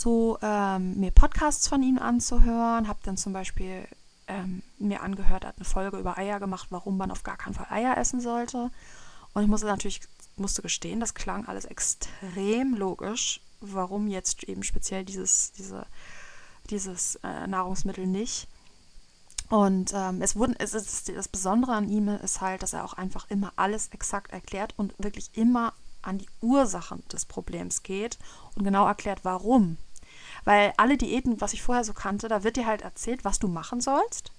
so 0.00 0.38
ähm, 0.40 0.98
mir 0.98 1.10
Podcasts 1.10 1.68
von 1.68 1.82
ihm 1.82 1.98
anzuhören. 1.98 2.88
Habe 2.88 3.00
dann 3.02 3.16
zum 3.16 3.32
Beispiel 3.32 3.86
ähm, 4.28 4.62
mir 4.78 5.02
angehört, 5.02 5.44
hat 5.44 5.56
eine 5.56 5.64
Folge 5.64 5.98
über 5.98 6.16
Eier 6.16 6.40
gemacht, 6.40 6.68
warum 6.70 6.96
man 6.96 7.10
auf 7.10 7.22
gar 7.22 7.36
keinen 7.36 7.54
Fall 7.54 7.66
Eier 7.68 7.98
essen 7.98 8.20
sollte. 8.20 8.70
Und 9.34 9.42
ich 9.42 9.48
musste 9.48 9.66
natürlich 9.66 10.00
musste 10.36 10.62
gestehen, 10.62 11.00
das 11.00 11.14
klang 11.14 11.46
alles 11.46 11.66
extrem 11.66 12.74
logisch, 12.74 13.42
warum 13.60 14.08
jetzt 14.08 14.44
eben 14.44 14.62
speziell 14.62 15.04
dieses, 15.04 15.52
diese, 15.52 15.84
dieses 16.70 17.16
äh, 17.16 17.46
Nahrungsmittel 17.46 18.06
nicht. 18.06 18.48
Und 19.50 19.92
ähm, 19.94 20.22
es 20.22 20.36
wurden, 20.36 20.54
es 20.58 20.72
ist, 20.72 21.08
das 21.08 21.28
Besondere 21.28 21.72
an 21.72 21.90
ihm 21.90 22.08
ist 22.08 22.40
halt, 22.40 22.62
dass 22.62 22.72
er 22.72 22.84
auch 22.84 22.94
einfach 22.94 23.28
immer 23.28 23.52
alles 23.56 23.88
exakt 23.88 24.32
erklärt 24.32 24.72
und 24.78 24.94
wirklich 24.98 25.30
immer 25.34 25.74
an 26.02 26.18
die 26.18 26.28
Ursachen 26.40 27.02
des 27.12 27.26
Problems 27.26 27.82
geht 27.82 28.18
und 28.54 28.64
genau 28.64 28.86
erklärt, 28.86 29.20
warum. 29.24 29.76
Weil 30.44 30.72
alle 30.76 30.96
Diäten, 30.96 31.40
was 31.40 31.52
ich 31.52 31.62
vorher 31.62 31.84
so 31.84 31.92
kannte, 31.92 32.28
da 32.28 32.44
wird 32.44 32.56
dir 32.56 32.66
halt 32.66 32.82
erzählt, 32.82 33.24
was 33.24 33.38
du 33.38 33.48
machen 33.48 33.80
sollst. 33.80 34.32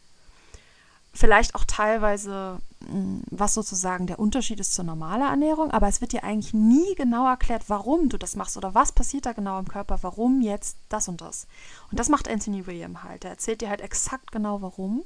Vielleicht 1.13 1.55
auch 1.55 1.65
teilweise, 1.65 2.60
hm, 2.88 3.24
was 3.29 3.53
sozusagen 3.53 4.08
der 4.08 4.20
Unterschied 4.20 4.62
ist 4.62 4.74
zur 4.74 4.86
normalen 4.86 5.24
Ernährung, 5.24 5.70
aber 5.72 5.89
es 5.89 6.00
wird 6.00 6.13
dir 6.13 6.24
eigentlich 6.24 6.53
nie 6.53 6.96
genau 6.96 7.27
erklärt, 7.27 7.63
warum 7.67 8.08
du 8.08 8.17
das 8.17 8.38
machst 8.38 8.55
oder 8.55 8.74
was 8.74 8.93
passiert 8.93 9.25
da 9.25 9.34
genau 9.34 9.60
im 9.60 9.67
Körper, 9.67 10.00
warum 10.03 10.41
jetzt 10.41 10.77
das 10.88 11.10
und 11.10 11.20
das. 11.20 11.48
Und 11.91 12.00
das 12.00 12.08
macht 12.08 12.29
Anthony 12.29 12.65
William 12.65 13.03
halt. 13.03 13.25
Er 13.25 13.31
erzählt 13.31 13.60
dir 13.60 13.70
halt 13.70 13.81
exakt 13.81 14.31
genau 14.31 14.62
warum. 14.62 15.03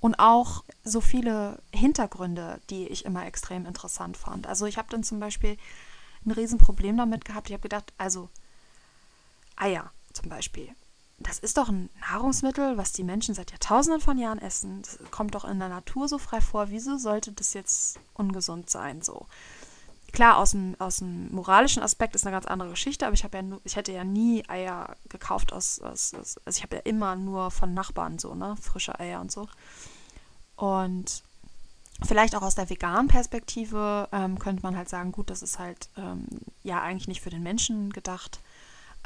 Und 0.00 0.20
auch 0.20 0.62
so 0.84 1.00
viele 1.00 1.60
Hintergründe, 1.74 2.60
die 2.70 2.86
ich 2.86 3.04
immer 3.04 3.26
extrem 3.26 3.66
interessant 3.66 4.16
fand. 4.16 4.46
Also 4.46 4.66
ich 4.66 4.78
habe 4.78 4.88
dann 4.88 5.02
zum 5.02 5.18
Beispiel 5.18 5.56
ein 6.24 6.30
Riesenproblem 6.30 6.96
damit 6.96 7.24
gehabt. 7.24 7.48
Ich 7.48 7.54
habe 7.54 7.62
gedacht, 7.62 7.92
also 7.98 8.28
Eier 9.56 9.90
zum 10.20 10.28
Beispiel. 10.28 10.68
Das 11.18 11.40
ist 11.40 11.56
doch 11.56 11.68
ein 11.68 11.90
Nahrungsmittel, 12.00 12.76
was 12.76 12.92
die 12.92 13.02
Menschen 13.02 13.34
seit 13.34 13.50
Jahrtausenden 13.50 14.00
von 14.00 14.18
Jahren 14.18 14.38
essen. 14.38 14.82
Das 14.82 14.98
kommt 15.10 15.34
doch 15.34 15.44
in 15.44 15.58
der 15.58 15.68
Natur 15.68 16.06
so 16.08 16.18
frei 16.18 16.40
vor. 16.40 16.70
Wieso 16.70 16.96
sollte 16.96 17.32
das 17.32 17.54
jetzt 17.54 17.98
ungesund 18.14 18.70
sein? 18.70 19.02
So 19.02 19.26
klar, 20.12 20.38
aus 20.38 20.52
dem, 20.52 20.76
aus 20.78 20.96
dem 20.96 21.30
moralischen 21.32 21.82
Aspekt 21.82 22.14
ist 22.14 22.26
eine 22.26 22.34
ganz 22.34 22.46
andere 22.46 22.70
Geschichte, 22.70 23.06
aber 23.06 23.14
ich 23.14 23.24
habe 23.24 23.36
ja 23.36 23.42
nur, 23.42 23.60
ich 23.64 23.76
hätte 23.76 23.92
ja 23.92 24.04
nie 24.04 24.48
Eier 24.48 24.96
gekauft 25.08 25.52
aus, 25.52 25.80
aus, 25.80 26.14
aus 26.14 26.38
also 26.44 26.56
ich 26.56 26.62
habe 26.62 26.76
ja 26.76 26.82
immer 26.82 27.16
nur 27.16 27.50
von 27.50 27.74
Nachbarn 27.74 28.18
so, 28.18 28.34
ne, 28.34 28.56
frische 28.60 28.98
Eier 28.98 29.20
und 29.20 29.30
so. 29.30 29.48
Und 30.56 31.22
vielleicht 32.02 32.34
auch 32.34 32.42
aus 32.42 32.54
der 32.54 32.70
veganen 32.70 33.08
Perspektive 33.08 34.08
ähm, 34.12 34.38
könnte 34.38 34.62
man 34.62 34.76
halt 34.76 34.88
sagen, 34.88 35.12
gut, 35.12 35.30
das 35.30 35.42
ist 35.42 35.58
halt 35.58 35.88
ähm, 35.96 36.26
ja 36.62 36.80
eigentlich 36.80 37.08
nicht 37.08 37.20
für 37.20 37.30
den 37.30 37.42
Menschen 37.42 37.92
gedacht, 37.92 38.40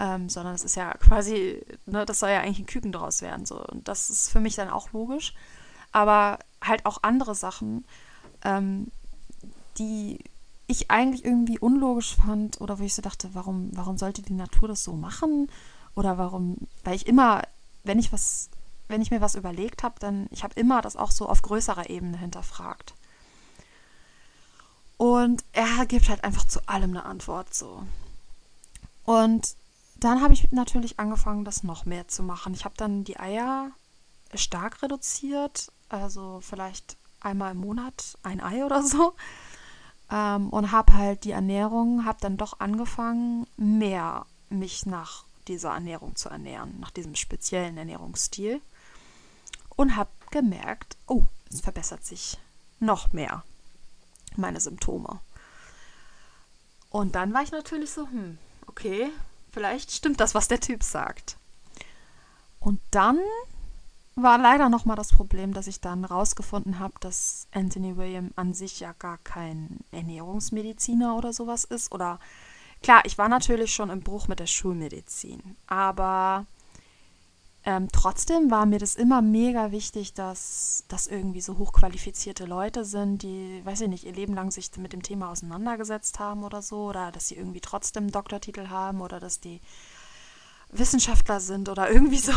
ähm, 0.03 0.29
sondern 0.29 0.57
es 0.57 0.65
ist 0.65 0.75
ja 0.75 0.95
quasi, 0.95 1.65
ne, 1.87 2.05
das 2.05 2.19
soll 2.19 2.31
ja 2.31 2.41
eigentlich 2.41 2.59
ein 2.59 2.67
Küken 2.67 2.91
draus 2.91 3.23
werden. 3.23 3.47
So. 3.47 3.65
Und 3.65 3.87
das 3.87 4.11
ist 4.11 4.31
für 4.31 4.41
mich 4.41 4.57
dann 4.57 4.69
auch 4.69 4.93
logisch. 4.93 5.33
Aber 5.93 6.41
halt 6.61 6.87
auch 6.87 6.99
andere 7.03 7.37
Sachen, 7.37 7.85
ähm, 8.45 8.91
die 9.79 10.19
ich 10.67 10.91
eigentlich 10.91 11.25
irgendwie 11.25 11.61
unlogisch 11.61 12.17
fand 12.17 12.61
oder 12.61 12.81
wo 12.81 12.83
ich 12.83 12.97
so 12.97 13.03
dachte, 13.03 13.31
warum, 13.35 13.71
warum 13.75 13.97
sollte 13.97 14.23
die 14.23 14.33
Natur 14.33 14.67
das 14.67 14.83
so 14.83 14.93
machen? 14.95 15.49
Oder 15.95 16.19
warum, 16.19 16.57
weil 16.83 16.97
ich 16.97 17.07
immer, 17.07 17.43
wenn 17.85 18.01
ich 18.01 18.13
was, 18.13 18.49
wenn 18.89 19.03
ich 19.03 19.13
mir 19.13 19.21
was 19.21 19.37
überlegt 19.37 19.85
habe, 19.85 20.01
dann, 20.01 20.27
ich 20.31 20.43
habe 20.43 20.59
immer 20.59 20.83
das 20.83 20.97
auch 20.97 21.13
so 21.13 21.29
auf 21.29 21.43
größerer 21.43 21.91
Ebene 21.91 22.17
hinterfragt. 22.17 22.95
Und 24.97 25.45
er 25.53 25.87
gibt 25.87 26.09
halt 26.09 26.25
einfach 26.25 26.45
zu 26.49 26.67
allem 26.67 26.91
eine 26.91 27.05
Antwort 27.05 27.55
so. 27.55 27.85
Und 29.05 29.55
dann 30.05 30.23
habe 30.23 30.35
ich 30.35 30.51
natürlich 30.53 30.99
angefangen, 30.99 31.45
das 31.45 31.63
noch 31.63 31.85
mehr 31.85 32.09
zu 32.09 32.23
machen. 32.23 32.55
Ich 32.55 32.65
habe 32.65 32.75
dann 32.77 33.05
die 33.05 33.19
Eier 33.19 33.71
stark 34.35 34.83
reduziert, 34.83 35.71
also 35.89 36.41
vielleicht 36.41 36.97
einmal 37.21 37.53
im 37.53 37.59
Monat 37.59 38.19
ein 38.23 38.41
Ei 38.41 38.65
oder 38.65 38.83
so. 38.83 39.15
Ähm, 40.11 40.51
und 40.51 40.73
habe 40.73 40.95
halt 40.95 41.25
die 41.25 41.31
Ernährung, 41.31 42.05
habe 42.05 42.19
dann 42.21 42.37
doch 42.37 42.61
angefangen, 42.61 43.47
mehr 43.57 44.27
mich 44.49 44.87
nach 44.87 45.25
dieser 45.49 45.71
Ernährung 45.71 46.17
zu 46.17 46.29
ernähren, 46.29 46.79
nach 46.81 46.91
diesem 46.91 47.15
speziellen 47.15 47.79
Ernährungsstil. 47.79 48.61
Und 49.77 49.97
habe 49.97 50.11
gemerkt, 50.31 50.97
oh, 51.07 51.23
es 51.51 51.61
verbessert 51.61 52.05
sich 52.05 52.39
noch 52.79 53.13
mehr 53.13 53.45
meine 54.37 54.61
Symptome. 54.61 55.21
Und 56.91 57.15
dann 57.15 57.33
war 57.33 57.43
ich 57.43 57.53
natürlich 57.53 57.91
so, 57.91 58.07
hm, 58.07 58.39
okay, 58.67 59.11
vielleicht 59.53 59.93
stimmt 59.93 60.21
das, 60.21 60.35
was 60.35 60.49
der 60.49 60.61
Typ 60.61 60.83
sagt. 60.83 61.37
Und 62.61 62.81
dann 62.91 63.19
war 64.15 64.39
leider 64.39 64.69
nochmal 64.69 64.97
das 64.97 65.09
Problem, 65.09 65.55
dass 65.55 65.67
ich 65.67 65.81
dann 65.81 66.05
rausgefunden 66.05 66.79
habe, 66.79 66.95
dass 67.01 67.47
Anthony 67.53 67.97
William 67.97 68.31
an 68.37 68.55
sich 68.55 68.81
ja 68.81 68.93
gar 68.99 69.19
kein 69.19 69.79
Ernährungsmediziner 69.91 71.17
oder 71.17 71.33
sowas 71.33 71.65
ist. 71.65 71.93
Oder 71.93 72.21
klar, 72.83 73.03
ich 73.05 73.19
war 73.19 73.29
natürlich 73.29 73.73
schon 73.75 73.91
im 73.91 74.03
Bruch 74.03 74.29
mit 74.29 74.39
der 74.39 74.47
Schulmedizin, 74.47 75.57
aber 75.67 76.47
ähm, 77.65 77.89
trotzdem 77.93 78.51
war 78.51 78.67
mir 78.67 78.81
das 78.81 78.97
immer 78.97 79.23
mega 79.23 79.71
wichtig, 79.71 80.15
dass 80.15 80.85
das 80.89 81.07
irgendwie 81.07 81.41
so 81.41 81.59
hochqualifizierte 81.59 82.45
Leute 82.45 82.85
sind, 82.85 83.23
die, 83.23 83.61
weiß 83.65 83.83
ich 83.83 83.89
nicht, 83.89 84.05
ihr 84.05 84.13
Leben 84.13 84.35
lang 84.35 84.51
sich 84.51 84.77
mit 84.79 84.93
dem 84.93 85.03
Thema 85.03 85.31
auseinandergesetzt 85.31 86.19
haben 86.19 86.43
oder 86.43 86.61
so, 86.61 86.89
oder 86.89 87.13
dass 87.13 87.29
sie 87.29 87.37
irgendwie 87.37 87.61
trotzdem 87.61 88.05
einen 88.05 88.13
Doktortitel 88.13 88.69
haben 88.69 89.01
oder 89.01 89.21
dass 89.21 89.39
die 89.39 89.61
Wissenschaftler 90.71 91.39
sind 91.39 91.69
oder 91.69 91.89
irgendwie 91.93 92.19
so. 92.19 92.33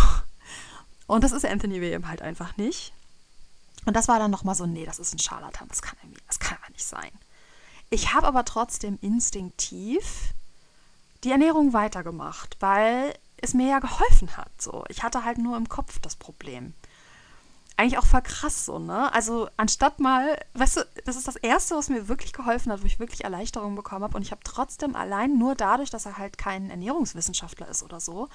Und 1.08 1.24
das 1.24 1.32
ist 1.32 1.46
Anthony 1.46 1.82
William 1.82 2.08
halt 2.08 2.22
einfach 2.22 2.56
nicht. 2.58 2.94
Und 3.86 3.96
das 3.96 4.08
war 4.08 4.20
dann 4.20 4.32
nochmal 4.32 4.56
so, 4.56 4.68
nee, 4.68 4.86
das 4.86 5.00
ist 5.00 5.14
ein 5.14 5.20
Scharlatan, 5.20 5.68
das 5.70 5.82
kann, 5.82 5.98
das 6.28 6.40
kann 6.40 6.58
aber 6.62 6.72
nicht 6.72 6.86
sein. 6.86 7.12
Ich 7.90 8.14
habe 8.14 8.28
aber 8.28 8.46
trotzdem 8.46 9.00
instinktiv 9.02 10.34
die 11.24 11.32
Ernährung 11.32 11.74
weitergemacht, 11.74 12.58
weil 12.60 13.16
es 13.42 13.54
mir 13.54 13.68
ja 13.68 13.80
geholfen 13.80 14.38
hat. 14.38 14.62
So, 14.62 14.84
ich 14.90 15.04
hatte 15.04 15.24
halt 15.24 15.38
nur 15.38 15.58
im 15.58 15.70
Kopf 15.70 16.00
das 16.00 16.16
Problem 16.16 16.74
eigentlich 17.78 17.98
auch 17.98 18.06
voll 18.06 18.22
krass 18.22 18.66
so, 18.66 18.80
ne? 18.80 19.12
Also 19.14 19.50
anstatt 19.58 20.00
mal, 20.00 20.40
weißt 20.54 20.78
du, 20.78 20.82
das 21.04 21.18
ist 21.18 21.28
das 21.28 21.36
Erste, 21.36 21.76
was 21.76 21.90
mir 21.90 22.08
wirklich 22.08 22.32
geholfen 22.32 22.72
hat, 22.72 22.82
wo 22.82 22.86
ich 22.86 23.00
wirklich 23.00 23.24
Erleichterung 23.26 23.76
bekommen 23.76 24.04
habe. 24.04 24.16
Und 24.16 24.24
ich 24.24 24.32
habe 24.32 24.42
trotzdem 24.44 24.96
allein 24.96 25.38
nur 25.38 25.56
dadurch, 25.56 25.90
dass 25.90 26.06
er 26.06 26.18
halt 26.18 26.38
kein 26.38 26.70
Ernährungswissenschaftler 26.70 27.68
ist 27.68 27.84
oder 27.84 28.00
so, 28.00 28.30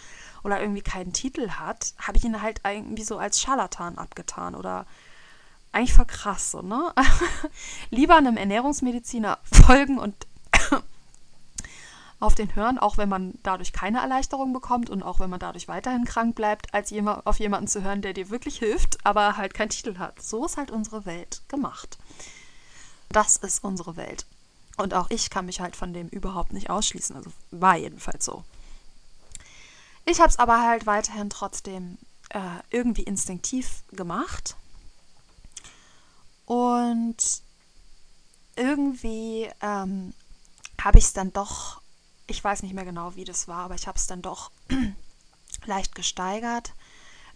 oder 0.45 0.61
irgendwie 0.61 0.83
keinen 0.83 1.13
Titel 1.13 1.51
hat, 1.53 1.95
habe 1.99 2.19
ich 2.19 2.25
ihn 2.25 2.43
halt 2.43 2.61
irgendwie 2.65 3.05
so 3.05 3.19
als 3.19 3.41
Scharlatan 3.41 3.97
abgetan 3.97 4.55
oder 4.55 4.87
eigentlich 5.73 5.95
voll 5.95 6.07
krass 6.07 6.51
so, 6.51 6.61
ne? 6.61 6.93
Lieber 7.91 8.17
einem 8.17 8.37
Ernährungsmediziner 8.37 9.39
folgen 9.45 9.99
und 9.99 10.15
auf 12.21 12.35
den 12.35 12.55
hören, 12.55 12.79
auch 12.79 12.99
wenn 12.99 13.09
man 13.09 13.35
dadurch 13.43 13.73
keine 13.73 14.01
Erleichterung 14.01 14.53
bekommt 14.53 14.91
und 14.91 15.03
auch 15.03 15.19
wenn 15.21 15.31
man 15.31 15.41
dadurch 15.41 15.69
weiterhin 15.69 16.05
krank 16.05 16.37
bleibt, 16.37 16.73
als 16.75 16.93
auf 17.25 17.41
jemanden 17.41 17.67
zu 17.67 17.83
hören, 17.83 18.03
der 18.03 18.13
dir 18.13 18.29
wirklich 18.29 18.59
hilft, 18.59 18.99
aber 19.05 19.39
halt 19.39 19.55
keinen 19.55 19.71
Titel 19.71 19.99
hat. 19.99 20.23
So 20.23 20.45
ist 20.45 20.59
halt 20.59 20.71
unsere 20.71 21.07
Welt 21.07 21.43
gemacht. 21.49 21.99
Das 23.09 23.39
ist 23.39 23.65
unsere 23.65 23.97
Welt. 23.97 24.27
Und 24.77 24.95
auch 24.95 25.11
ich 25.11 25.31
kann 25.31 25.47
mich 25.47 25.61
halt 25.61 25.77
von 25.77 25.93
dem 25.93 26.09
überhaupt 26.09 26.53
nicht 26.53 26.71
ausschließen. 26.71 27.17
Also 27.17 27.33
war 27.51 27.77
jedenfalls 27.77 28.25
so. 28.25 28.45
Ich 30.05 30.21
habe 30.21 30.29
es 30.29 30.39
aber 30.39 30.63
halt 30.63 30.87
weiterhin 30.87 31.31
trotzdem 31.31 31.99
äh, 32.31 32.41
irgendwie 32.71 33.03
instinktiv 33.03 33.83
gemacht. 33.93 34.57
Und 36.45 37.17
irgendwie 38.57 39.49
ähm, 39.61 40.13
habe 40.81 40.99
ich 40.99 41.05
es 41.05 41.13
dann 41.13 41.33
doch 41.33 41.80
ich 42.31 42.43
weiß 42.43 42.63
nicht 42.63 42.75
mehr 42.75 42.85
genau, 42.85 43.17
wie 43.17 43.25
das 43.25 43.49
war, 43.49 43.65
aber 43.65 43.75
ich 43.75 43.87
habe 43.87 43.99
es 43.99 44.07
dann 44.07 44.23
doch 44.23 44.51
leicht 45.67 45.95
gesteigert 45.95 46.73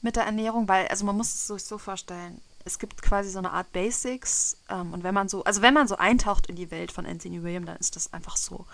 mit 0.00 0.16
der 0.16 0.24
Ernährung, 0.24 0.68
weil, 0.68 0.86
also 0.88 1.04
man 1.04 1.16
muss 1.16 1.34
es 1.34 1.46
sich 1.48 1.64
so 1.64 1.78
vorstellen, 1.78 2.40
es 2.64 2.78
gibt 2.78 3.02
quasi 3.02 3.28
so 3.28 3.38
eine 3.38 3.52
Art 3.52 3.72
Basics 3.72 4.56
ähm, 4.70 4.92
und 4.92 5.02
wenn 5.02 5.14
man 5.14 5.28
so, 5.28 5.44
also 5.44 5.60
wenn 5.62 5.74
man 5.74 5.88
so 5.88 5.96
eintaucht 5.96 6.46
in 6.46 6.56
die 6.56 6.70
Welt 6.70 6.92
von 6.92 7.06
Anthony 7.06 7.42
William, 7.42 7.66
dann 7.66 7.76
ist 7.76 7.96
das 7.96 8.12
einfach 8.12 8.36
so 8.36 8.66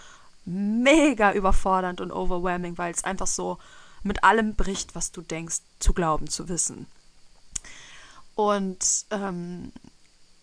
mega 0.45 1.33
überfordernd 1.33 2.01
und 2.01 2.13
overwhelming, 2.13 2.79
weil 2.79 2.93
es 2.93 3.05
einfach 3.05 3.27
so 3.27 3.59
mit 4.03 4.25
allem 4.25 4.55
bricht, 4.55 4.95
was 4.95 5.13
du 5.13 5.23
denkst, 5.23 5.61
zu 5.79 5.93
glauben, 5.93 6.29
zu 6.29 6.49
wissen. 6.49 6.87
Und 8.35 9.07
ähm, 9.11 9.73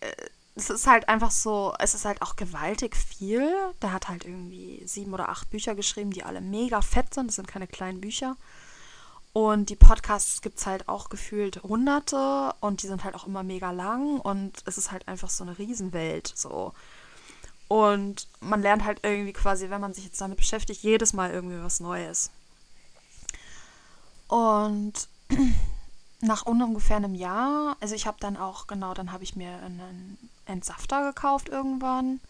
äh, 0.00 0.12
es 0.58 0.70
ist 0.70 0.86
halt 0.86 1.08
einfach 1.08 1.30
so, 1.30 1.72
es 1.78 1.94
ist 1.94 2.04
halt 2.04 2.20
auch 2.20 2.36
gewaltig 2.36 2.96
viel. 2.96 3.52
Der 3.80 3.92
hat 3.92 4.08
halt 4.08 4.24
irgendwie 4.24 4.82
sieben 4.86 5.14
oder 5.14 5.28
acht 5.28 5.50
Bücher 5.50 5.74
geschrieben, 5.74 6.10
die 6.10 6.24
alle 6.24 6.40
mega 6.40 6.82
fett 6.82 7.14
sind. 7.14 7.28
Das 7.28 7.36
sind 7.36 7.46
keine 7.46 7.68
kleinen 7.68 8.00
Bücher. 8.00 8.36
Und 9.32 9.70
die 9.70 9.76
Podcasts 9.76 10.42
gibt 10.42 10.58
es 10.58 10.66
halt 10.66 10.88
auch 10.88 11.10
gefühlt 11.10 11.62
hunderte 11.62 12.54
und 12.60 12.82
die 12.82 12.88
sind 12.88 13.04
halt 13.04 13.14
auch 13.14 13.26
immer 13.26 13.44
mega 13.44 13.70
lang 13.70 14.18
und 14.18 14.62
es 14.64 14.78
ist 14.78 14.90
halt 14.90 15.06
einfach 15.06 15.30
so 15.30 15.44
eine 15.44 15.58
Riesenwelt. 15.58 16.32
So. 16.34 16.72
Und 17.68 18.26
man 18.40 18.62
lernt 18.62 18.84
halt 18.84 19.00
irgendwie 19.02 19.34
quasi, 19.34 19.70
wenn 19.70 19.80
man 19.80 19.94
sich 19.94 20.04
jetzt 20.04 20.20
damit 20.20 20.38
beschäftigt, 20.38 20.82
jedes 20.82 21.12
Mal 21.12 21.30
irgendwie 21.30 21.62
was 21.62 21.78
Neues. 21.78 22.30
Und 24.26 25.08
nach 26.20 26.46
ungefähr 26.46 26.96
einem 26.96 27.14
Jahr, 27.14 27.76
also 27.80 27.94
ich 27.94 28.06
habe 28.06 28.16
dann 28.18 28.36
auch, 28.36 28.66
genau, 28.66 28.92
dann 28.94 29.12
habe 29.12 29.22
ich 29.22 29.36
mir 29.36 29.50
einen 29.62 30.18
Entsafter 30.48 31.04
gekauft 31.04 31.48
irgendwann 31.48 32.20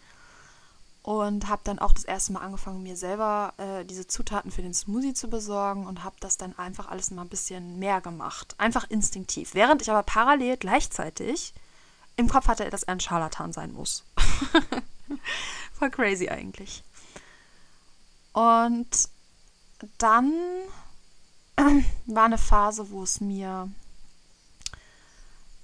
und 1.02 1.48
habe 1.48 1.62
dann 1.64 1.78
auch 1.78 1.92
das 1.94 2.04
erste 2.04 2.32
Mal 2.32 2.40
angefangen, 2.40 2.82
mir 2.82 2.96
selber 2.96 3.54
äh, 3.56 3.84
diese 3.84 4.06
Zutaten 4.06 4.50
für 4.50 4.60
den 4.60 4.74
Smoothie 4.74 5.14
zu 5.14 5.30
besorgen 5.30 5.86
und 5.86 6.04
habe 6.04 6.16
das 6.20 6.36
dann 6.36 6.58
einfach 6.58 6.88
alles 6.88 7.10
mal 7.10 7.22
ein 7.22 7.30
bisschen 7.30 7.78
mehr 7.78 8.02
gemacht. 8.02 8.54
Einfach 8.58 8.90
instinktiv. 8.90 9.54
Während 9.54 9.80
ich 9.80 9.90
aber 9.90 10.02
parallel 10.02 10.58
gleichzeitig 10.58 11.54
im 12.16 12.28
Kopf 12.28 12.48
hatte, 12.48 12.68
dass 12.68 12.82
er 12.82 12.92
ein 12.92 13.00
Scharlatan 13.00 13.54
sein 13.54 13.72
muss. 13.72 14.04
Voll 15.78 15.90
crazy 15.90 16.28
eigentlich. 16.28 16.82
Und 18.32 19.08
dann 19.96 20.32
war 22.06 22.24
eine 22.24 22.38
Phase, 22.38 22.90
wo 22.90 23.02
es 23.02 23.20
mir 23.20 23.70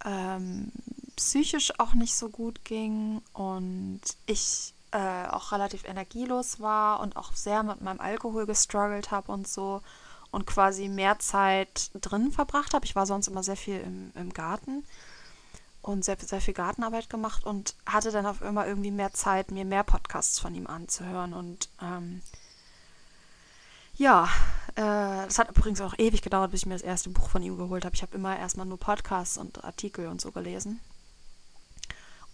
ähm, 0.05 0.73
psychisch 1.17 1.79
auch 1.79 1.95
nicht 1.95 2.15
so 2.15 2.29
gut 2.29 2.65
ging 2.65 3.23
und 3.33 4.01
ich 4.27 4.75
äh, 4.93 5.27
auch 5.29 5.53
relativ 5.53 5.85
energielos 5.85 6.61
war 6.61 7.01
und 7.01 7.17
auch 7.17 7.33
sehr 7.33 7.63
mit 7.63 7.81
meinem 7.81 8.01
Alkohol 8.01 8.47
gestruggelt 8.47 9.11
habe 9.11 9.33
und 9.33 9.49
so 9.49 9.83
und 10.31 10.47
quasi 10.47 10.89
mehr 10.89 11.19
Zeit 11.19 11.91
drin 12.01 12.33
verbracht 12.33 12.75
habe. 12.75 12.85
Ich 12.85 12.97
war 12.97 13.07
sonst 13.07 13.29
immer 13.29 13.43
sehr 13.43 13.57
viel 13.57 13.81
im, 13.81 14.13
im 14.15 14.33
Garten 14.33 14.85
und 15.83 16.05
sehr, 16.05 16.17
sehr 16.19 16.41
viel 16.41 16.55
Gartenarbeit 16.55 17.11
gemacht 17.11 17.45
und 17.45 17.75
hatte 17.87 18.11
dann 18.11 18.27
auf 18.27 18.41
immer 18.41 18.67
irgendwie 18.67 18.91
mehr 18.91 19.13
Zeit, 19.13 19.51
mir 19.51 19.65
mehr 19.65 19.85
Podcasts 19.85 20.39
von 20.39 20.55
ihm 20.55 20.67
anzuhören 20.67 21.35
und 21.35 21.69
ähm, 21.83 22.23
ja, 23.97 24.29
äh, 24.75 25.25
das 25.27 25.39
hat 25.39 25.51
übrigens 25.51 25.81
auch 25.81 25.95
ewig 25.99 26.23
gedauert, 26.23 26.51
bis 26.51 26.61
ich 26.61 26.67
mir 26.67 26.75
das 26.75 26.83
erste 26.83 27.11
Buch 27.11 27.29
von 27.29 27.43
ihm 27.43 27.57
geholt 27.57 27.85
habe. 27.85 27.95
Ich 27.95 28.03
habe 28.03 28.17
immer 28.17 28.37
erstmal 28.37 28.67
nur 28.67 28.79
Podcasts 28.79 29.39
und 29.39 29.63
Artikel 29.65 30.09
und 30.09 30.21
so 30.21 30.33
gelesen. 30.33 30.81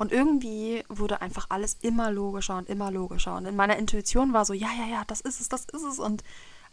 Und 0.01 0.13
irgendwie 0.13 0.83
wurde 0.89 1.21
einfach 1.21 1.49
alles 1.51 1.77
immer 1.83 2.11
logischer 2.11 2.57
und 2.57 2.71
immer 2.71 2.91
logischer. 2.91 3.37
Und 3.37 3.45
in 3.45 3.55
meiner 3.55 3.77
Intuition 3.77 4.33
war 4.33 4.47
so, 4.47 4.55
ja, 4.55 4.71
ja, 4.79 4.87
ja, 4.87 5.05
das 5.07 5.21
ist 5.21 5.43
es, 5.43 5.51
das 5.51 5.67
ist 5.67 5.83
es. 5.83 5.99
Und 5.99 6.25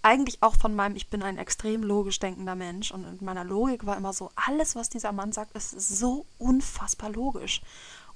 eigentlich 0.02 0.42
auch 0.42 0.56
von 0.56 0.74
meinem, 0.74 0.96
ich 0.96 1.10
bin 1.10 1.22
ein 1.22 1.38
extrem 1.38 1.84
logisch 1.84 2.20
denkender 2.20 2.56
Mensch. 2.56 2.90
Und 2.92 3.04
in 3.04 3.26
meiner 3.26 3.44
Logik 3.44 3.86
war 3.86 3.98
immer 3.98 4.14
so, 4.14 4.32
alles, 4.38 4.78
was 4.78 4.88
dieser 4.88 5.12
Mann 5.12 5.34
sagt, 5.34 5.58
ist 5.58 5.72
so 5.72 6.26
unfassbar 6.38 7.10
logisch. 7.10 7.60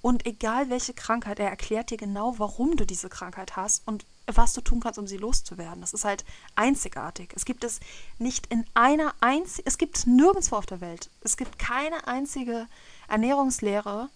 Und 0.01 0.25
egal 0.25 0.69
welche 0.69 0.93
Krankheit, 0.93 1.39
er 1.39 1.49
erklärt 1.49 1.89
dir 1.89 1.97
genau, 1.97 2.39
warum 2.39 2.77
du 2.77 2.85
diese 2.85 3.09
Krankheit 3.09 3.57
hast 3.57 3.85
und 3.85 4.05
was 4.27 4.53
du 4.53 4.61
tun 4.61 4.79
kannst, 4.79 4.97
um 4.97 5.07
sie 5.07 5.17
loszuwerden. 5.17 5.81
Das 5.81 5.91
ist 5.91 6.05
halt 6.05 6.23
einzigartig. 6.55 7.33
Es 7.35 7.43
gibt 7.43 7.65
es 7.65 7.81
nicht 8.17 8.47
in 8.47 8.65
einer 8.75 9.13
einzigen, 9.19 9.67
es 9.67 9.77
gibt 9.77 9.97
es 9.97 10.07
nirgendwo 10.07 10.55
auf 10.55 10.67
der 10.67 10.79
Welt. 10.79 11.09
Es 11.19 11.35
gibt 11.35 11.59
keine 11.59 12.07
einzige 12.07 12.67
Ernährungslehre, 13.09 14.09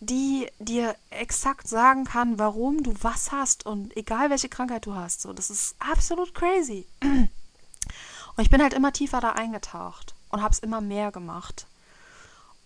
die 0.00 0.50
dir 0.58 0.94
exakt 1.10 1.68
sagen 1.68 2.04
kann, 2.04 2.38
warum 2.38 2.82
du 2.82 2.94
was 3.00 3.32
hast 3.32 3.64
und 3.64 3.96
egal 3.96 4.30
welche 4.30 4.48
Krankheit 4.48 4.86
du 4.86 4.94
hast. 4.94 5.22
So, 5.22 5.32
das 5.32 5.50
ist 5.50 5.74
absolut 5.78 6.34
crazy. 6.34 6.86
Und 7.00 8.42
ich 8.42 8.50
bin 8.50 8.62
halt 8.62 8.74
immer 8.74 8.92
tiefer 8.92 9.20
da 9.20 9.32
eingetaucht 9.32 10.14
und 10.28 10.42
habe 10.42 10.52
es 10.52 10.58
immer 10.58 10.80
mehr 10.80 11.12
gemacht. 11.12 11.66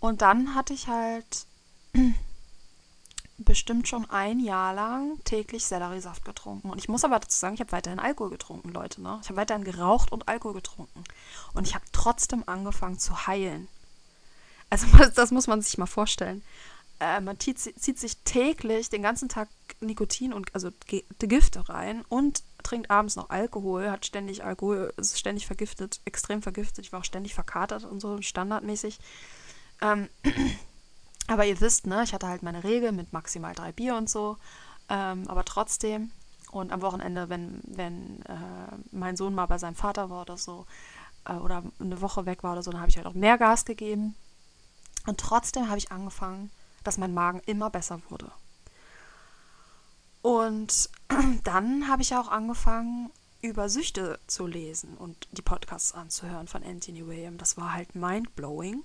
Und 0.01 0.23
dann 0.23 0.55
hatte 0.55 0.73
ich 0.75 0.89
halt 0.89 1.47
bestimmt 3.39 3.87
schon 3.87 4.11
ein 4.11 4.41
Jahr 4.41 4.75
lang 4.75 5.23
täglich 5.25 5.65
Selleriesaft 5.65 6.25
getrunken. 6.25 6.71
Und 6.71 6.79
ich 6.79 6.89
muss 6.89 7.05
aber 7.05 7.21
dazu 7.21 7.39
sagen, 7.39 7.55
ich 7.55 7.61
habe 7.61 7.73
weiterhin 7.73 8.01
Alkohol 8.01 8.31
getrunken, 8.31 8.71
Leute. 8.71 9.01
Ne? 9.01 9.21
Ich 9.23 9.29
habe 9.29 9.37
weiterhin 9.37 9.65
geraucht 9.65 10.11
und 10.11 10.27
Alkohol 10.27 10.55
getrunken. 10.55 11.05
Und 11.55 11.69
ich 11.69 11.77
habe 11.77 11.85
trotzdem 11.93 12.43
angefangen 12.47 12.99
zu 12.99 13.29
heilen. 13.29 13.69
Also 14.69 14.87
das 15.15 15.31
muss 15.31 15.47
man 15.47 15.63
sich 15.63 15.79
mal 15.79 15.87
vorstellen 15.87 16.43
äh, 17.01 17.21
man 17.21 17.39
zieht, 17.41 17.59
zieht, 17.59 17.99
sich 17.99 18.19
täglich 18.19 18.91
den 18.91 19.03
ganzen 19.03 19.29
Tag 19.29 19.49
Nikotin 19.81 20.33
und 20.33 20.55
also 20.55 20.71
Gifte 21.19 21.69
rein 21.69 22.05
und 22.09 22.43
trinkt 22.63 22.91
abends 22.91 23.17
noch 23.17 23.31
Alkohol, 23.31 23.91
hat 23.91 24.05
ständig 24.05 24.45
Alkohol, 24.45 24.93
ist 24.97 25.19
ständig 25.19 25.47
vergiftet, 25.47 26.01
extrem 26.05 26.43
vergiftet. 26.43 26.85
Ich 26.85 26.93
war 26.93 27.01
auch 27.01 27.05
ständig 27.05 27.35
verkatert 27.35 27.85
und 27.85 28.01
so, 28.01 28.21
standardmäßig. 28.21 28.99
Ähm, 29.81 30.09
aber 31.27 31.47
ihr 31.47 31.61
wisst, 31.61 31.87
ne, 31.87 32.03
ich 32.05 32.13
hatte 32.13 32.29
halt 32.29 32.43
meine 32.43 32.65
Regel 32.65 32.93
mit 32.93 33.13
maximal 33.13 33.55
drei 33.55 33.73
Bier 33.73 33.97
und 33.97 34.11
so. 34.11 34.37
Ähm, 34.89 35.27
aber 35.29 35.45
trotzdem. 35.45 36.11
Und 36.51 36.73
am 36.73 36.83
Wochenende, 36.83 37.29
wenn, 37.29 37.61
wenn 37.65 38.23
äh, 38.23 38.77
mein 38.91 39.17
Sohn 39.17 39.35
mal 39.35 39.47
bei 39.47 39.57
seinem 39.57 39.77
Vater 39.77 40.11
war 40.11 40.23
oder 40.23 40.37
so, 40.37 40.67
äh, 41.25 41.35
oder 41.35 41.63
eine 41.79 42.01
Woche 42.01 42.27
weg 42.27 42.43
war 42.43 42.53
oder 42.53 42.63
so, 42.63 42.73
dann 42.73 42.81
habe 42.81 42.91
ich 42.91 42.97
halt 42.97 43.07
auch 43.07 43.15
mehr 43.15 43.39
Gas 43.39 43.65
gegeben. 43.65 44.17
Und 45.07 45.19
trotzdem 45.19 45.69
habe 45.69 45.79
ich 45.79 45.93
angefangen, 45.93 46.51
dass 46.85 46.99
mein 46.99 47.15
Magen 47.15 47.41
immer 47.47 47.71
besser 47.71 48.01
wurde. 48.09 48.31
Und 50.23 50.91
dann 51.45 51.89
habe 51.89 52.03
ich 52.03 52.15
auch 52.15 52.29
angefangen, 52.29 53.11
über 53.43 53.69
Süchte 53.69 54.19
zu 54.27 54.47
lesen 54.47 54.97
und 54.99 55.29
die 55.33 55.43
Podcasts 55.43 55.93
anzuhören 55.93 56.47
von 56.47 56.63
Anthony 56.63 57.07
William. 57.07 57.39
Das 57.39 57.57
war 57.57 57.73
halt 57.73 57.95
mind-blowing. 57.95 58.85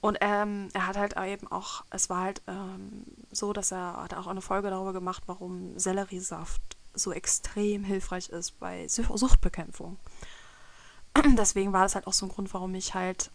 Und 0.00 0.18
ähm, 0.20 0.68
er 0.72 0.86
hat 0.86 0.96
halt 0.96 1.16
eben 1.18 1.50
auch, 1.50 1.84
es 1.90 2.08
war 2.08 2.22
halt 2.22 2.42
ähm, 2.46 3.04
so, 3.30 3.52
dass 3.52 3.72
er 3.72 4.02
hat 4.02 4.14
auch 4.14 4.26
eine 4.26 4.40
Folge 4.40 4.70
darüber 4.70 4.92
gemacht, 4.92 5.24
warum 5.26 5.78
Selleriesaft 5.78 6.62
so 6.94 7.12
extrem 7.12 7.84
hilfreich 7.84 8.28
ist 8.30 8.58
bei 8.58 8.88
Suchtbekämpfung. 8.88 9.98
Deswegen 11.36 11.72
war 11.72 11.82
das 11.82 11.94
halt 11.94 12.06
auch 12.06 12.12
so 12.12 12.26
ein 12.26 12.30
Grund, 12.30 12.52
warum 12.54 12.74
ich 12.74 12.94
halt 12.94 13.30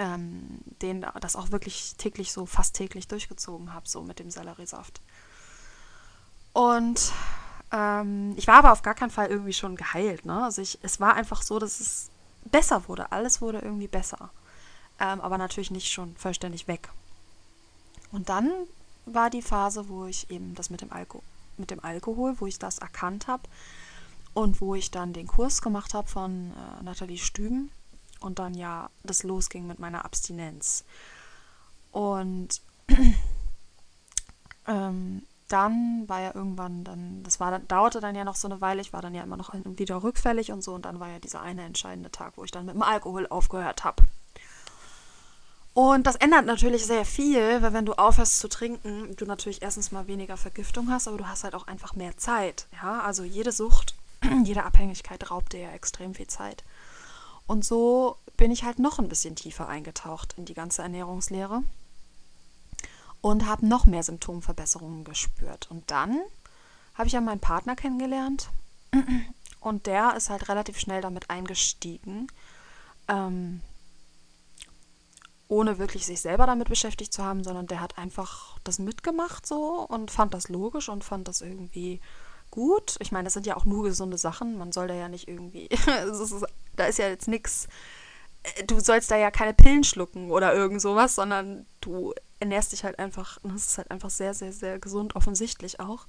ähm, 0.00 0.60
den 0.82 1.06
das 1.20 1.36
auch 1.36 1.50
wirklich 1.52 1.94
täglich 1.96 2.32
so 2.32 2.46
fast 2.46 2.74
täglich 2.74 3.06
durchgezogen 3.06 3.72
habe, 3.74 3.88
so 3.88 4.02
mit 4.02 4.18
dem 4.18 4.30
Selleriesaft. 4.30 5.00
Und 6.52 7.12
Ähm, 7.72 8.34
ich 8.36 8.48
war 8.48 8.56
aber 8.56 8.72
auf 8.72 8.82
gar 8.82 8.96
keinen 8.96 9.12
Fall 9.12 9.28
irgendwie 9.28 9.52
schon 9.52 9.76
geheilt. 9.76 10.24
Ne? 10.24 10.42
Also 10.42 10.60
ich, 10.60 10.78
es 10.82 10.98
war 10.98 11.14
einfach 11.14 11.42
so, 11.42 11.60
dass 11.60 11.78
es 11.78 12.10
besser 12.44 12.88
wurde. 12.88 13.12
Alles 13.12 13.40
wurde 13.40 13.60
irgendwie 13.60 13.86
besser. 13.88 14.30
Ähm, 14.98 15.20
aber 15.20 15.38
natürlich 15.38 15.70
nicht 15.70 15.92
schon 15.92 16.16
vollständig 16.16 16.66
weg. 16.66 16.88
Und 18.10 18.28
dann 18.28 18.50
war 19.06 19.30
die 19.30 19.42
Phase, 19.42 19.88
wo 19.88 20.06
ich 20.06 20.30
eben 20.30 20.54
das 20.56 20.68
mit 20.68 20.80
dem, 20.80 20.92
Alko 20.92 21.22
mit 21.58 21.70
dem 21.70 21.84
Alkohol, 21.84 22.34
wo 22.40 22.46
ich 22.46 22.58
das 22.58 22.78
erkannt 22.78 23.28
habe 23.28 23.44
und 24.34 24.60
wo 24.60 24.74
ich 24.74 24.90
dann 24.90 25.12
den 25.12 25.28
Kurs 25.28 25.62
gemacht 25.62 25.94
habe 25.94 26.08
von 26.08 26.50
äh, 26.50 26.82
Nathalie 26.82 27.18
Stüben 27.18 27.70
und 28.20 28.38
dann 28.38 28.54
ja 28.54 28.90
das 29.02 29.22
losging 29.22 29.66
mit 29.66 29.78
meiner 29.78 30.04
Abstinenz. 30.04 30.84
Und 31.90 32.60
ähm, 34.66 35.22
dann 35.48 36.08
war 36.08 36.20
ja 36.20 36.34
irgendwann 36.34 36.84
dann, 36.84 37.22
das 37.24 37.40
war, 37.40 37.58
dauerte 37.58 38.00
dann 38.00 38.14
ja 38.14 38.24
noch 38.24 38.36
so 38.36 38.46
eine 38.46 38.60
Weile, 38.60 38.80
ich 38.80 38.92
war 38.92 39.02
dann 39.02 39.14
ja 39.14 39.22
immer 39.22 39.36
noch 39.36 39.52
wieder 39.64 40.02
rückfällig 40.02 40.52
und 40.52 40.62
so 40.62 40.74
und 40.74 40.84
dann 40.84 41.00
war 41.00 41.08
ja 41.08 41.18
dieser 41.18 41.42
eine 41.42 41.64
entscheidende 41.64 42.10
Tag, 42.10 42.34
wo 42.36 42.44
ich 42.44 42.52
dann 42.52 42.66
mit 42.66 42.74
dem 42.74 42.82
Alkohol 42.82 43.26
aufgehört 43.26 43.84
habe. 43.84 44.04
Und 45.72 46.06
das 46.06 46.16
ändert 46.16 46.46
natürlich 46.46 46.84
sehr 46.84 47.04
viel, 47.04 47.62
weil 47.62 47.72
wenn 47.72 47.86
du 47.86 47.94
aufhörst 47.94 48.38
zu 48.40 48.48
trinken, 48.48 49.14
du 49.16 49.24
natürlich 49.24 49.62
erstens 49.62 49.92
mal 49.92 50.06
weniger 50.08 50.36
Vergiftung 50.36 50.90
hast, 50.90 51.06
aber 51.06 51.16
du 51.16 51.28
hast 51.28 51.44
halt 51.44 51.54
auch 51.54 51.66
einfach 51.66 51.94
mehr 51.94 52.16
Zeit. 52.16 52.66
Ja, 52.82 53.00
also 53.00 53.22
jede 53.22 53.52
Sucht, 53.52 53.94
jede 54.44 54.64
Abhängigkeit 54.64 55.30
raubt 55.30 55.52
dir 55.52 55.60
ja 55.60 55.70
extrem 55.70 56.14
viel 56.14 56.26
Zeit. 56.26 56.64
Und 57.50 57.64
so 57.64 58.16
bin 58.36 58.52
ich 58.52 58.62
halt 58.62 58.78
noch 58.78 59.00
ein 59.00 59.08
bisschen 59.08 59.34
tiefer 59.34 59.66
eingetaucht 59.66 60.34
in 60.36 60.44
die 60.44 60.54
ganze 60.54 60.82
Ernährungslehre 60.82 61.64
und 63.20 63.44
habe 63.44 63.66
noch 63.66 63.86
mehr 63.86 64.04
Symptomverbesserungen 64.04 65.02
gespürt. 65.02 65.68
Und 65.68 65.90
dann 65.90 66.20
habe 66.94 67.08
ich 67.08 67.12
ja 67.12 67.20
meinen 67.20 67.40
Partner 67.40 67.74
kennengelernt 67.74 68.50
und 69.60 69.86
der 69.86 70.14
ist 70.14 70.30
halt 70.30 70.48
relativ 70.48 70.78
schnell 70.78 71.00
damit 71.02 71.28
eingestiegen, 71.28 72.28
ähm, 73.08 73.62
ohne 75.48 75.78
wirklich 75.78 76.06
sich 76.06 76.20
selber 76.20 76.46
damit 76.46 76.68
beschäftigt 76.68 77.12
zu 77.12 77.24
haben, 77.24 77.42
sondern 77.42 77.66
der 77.66 77.80
hat 77.80 77.98
einfach 77.98 78.60
das 78.62 78.78
mitgemacht 78.78 79.44
so 79.44 79.84
und 79.88 80.12
fand 80.12 80.34
das 80.34 80.48
logisch 80.50 80.88
und 80.88 81.02
fand 81.02 81.26
das 81.26 81.40
irgendwie 81.40 82.00
gut. 82.52 82.94
Ich 83.00 83.10
meine, 83.10 83.24
das 83.24 83.32
sind 83.32 83.46
ja 83.46 83.56
auch 83.56 83.64
nur 83.64 83.82
gesunde 83.82 84.18
Sachen. 84.18 84.56
Man 84.56 84.70
soll 84.70 84.86
da 84.86 84.94
ja 84.94 85.08
nicht 85.08 85.26
irgendwie, 85.26 85.68
da 86.80 86.86
ist 86.86 86.98
ja 86.98 87.08
jetzt 87.08 87.28
nichts, 87.28 87.68
äh, 88.42 88.64
du 88.64 88.80
sollst 88.80 89.10
da 89.10 89.16
ja 89.16 89.30
keine 89.30 89.54
Pillen 89.54 89.84
schlucken 89.84 90.30
oder 90.30 90.54
irgend 90.54 90.80
sowas, 90.80 91.14
sondern 91.14 91.66
du 91.80 92.14
ernährst 92.40 92.72
dich 92.72 92.84
halt 92.84 92.98
einfach, 92.98 93.38
das 93.42 93.66
ist 93.66 93.78
halt 93.78 93.90
einfach 93.90 94.10
sehr, 94.10 94.34
sehr, 94.34 94.52
sehr 94.52 94.78
gesund, 94.78 95.14
offensichtlich 95.14 95.78
auch. 95.78 96.06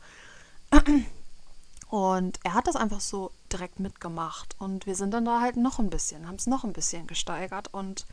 Und 1.89 2.39
er 2.43 2.53
hat 2.53 2.67
das 2.67 2.77
einfach 2.77 3.01
so 3.01 3.31
direkt 3.51 3.81
mitgemacht. 3.81 4.55
Und 4.59 4.85
wir 4.85 4.95
sind 4.95 5.13
dann 5.13 5.25
da 5.25 5.41
halt 5.41 5.57
noch 5.57 5.77
ein 5.77 5.89
bisschen, 5.89 6.25
haben 6.25 6.35
es 6.35 6.47
noch 6.47 6.63
ein 6.63 6.71
bisschen 6.71 7.05
gesteigert. 7.05 7.67
Und 7.73 8.05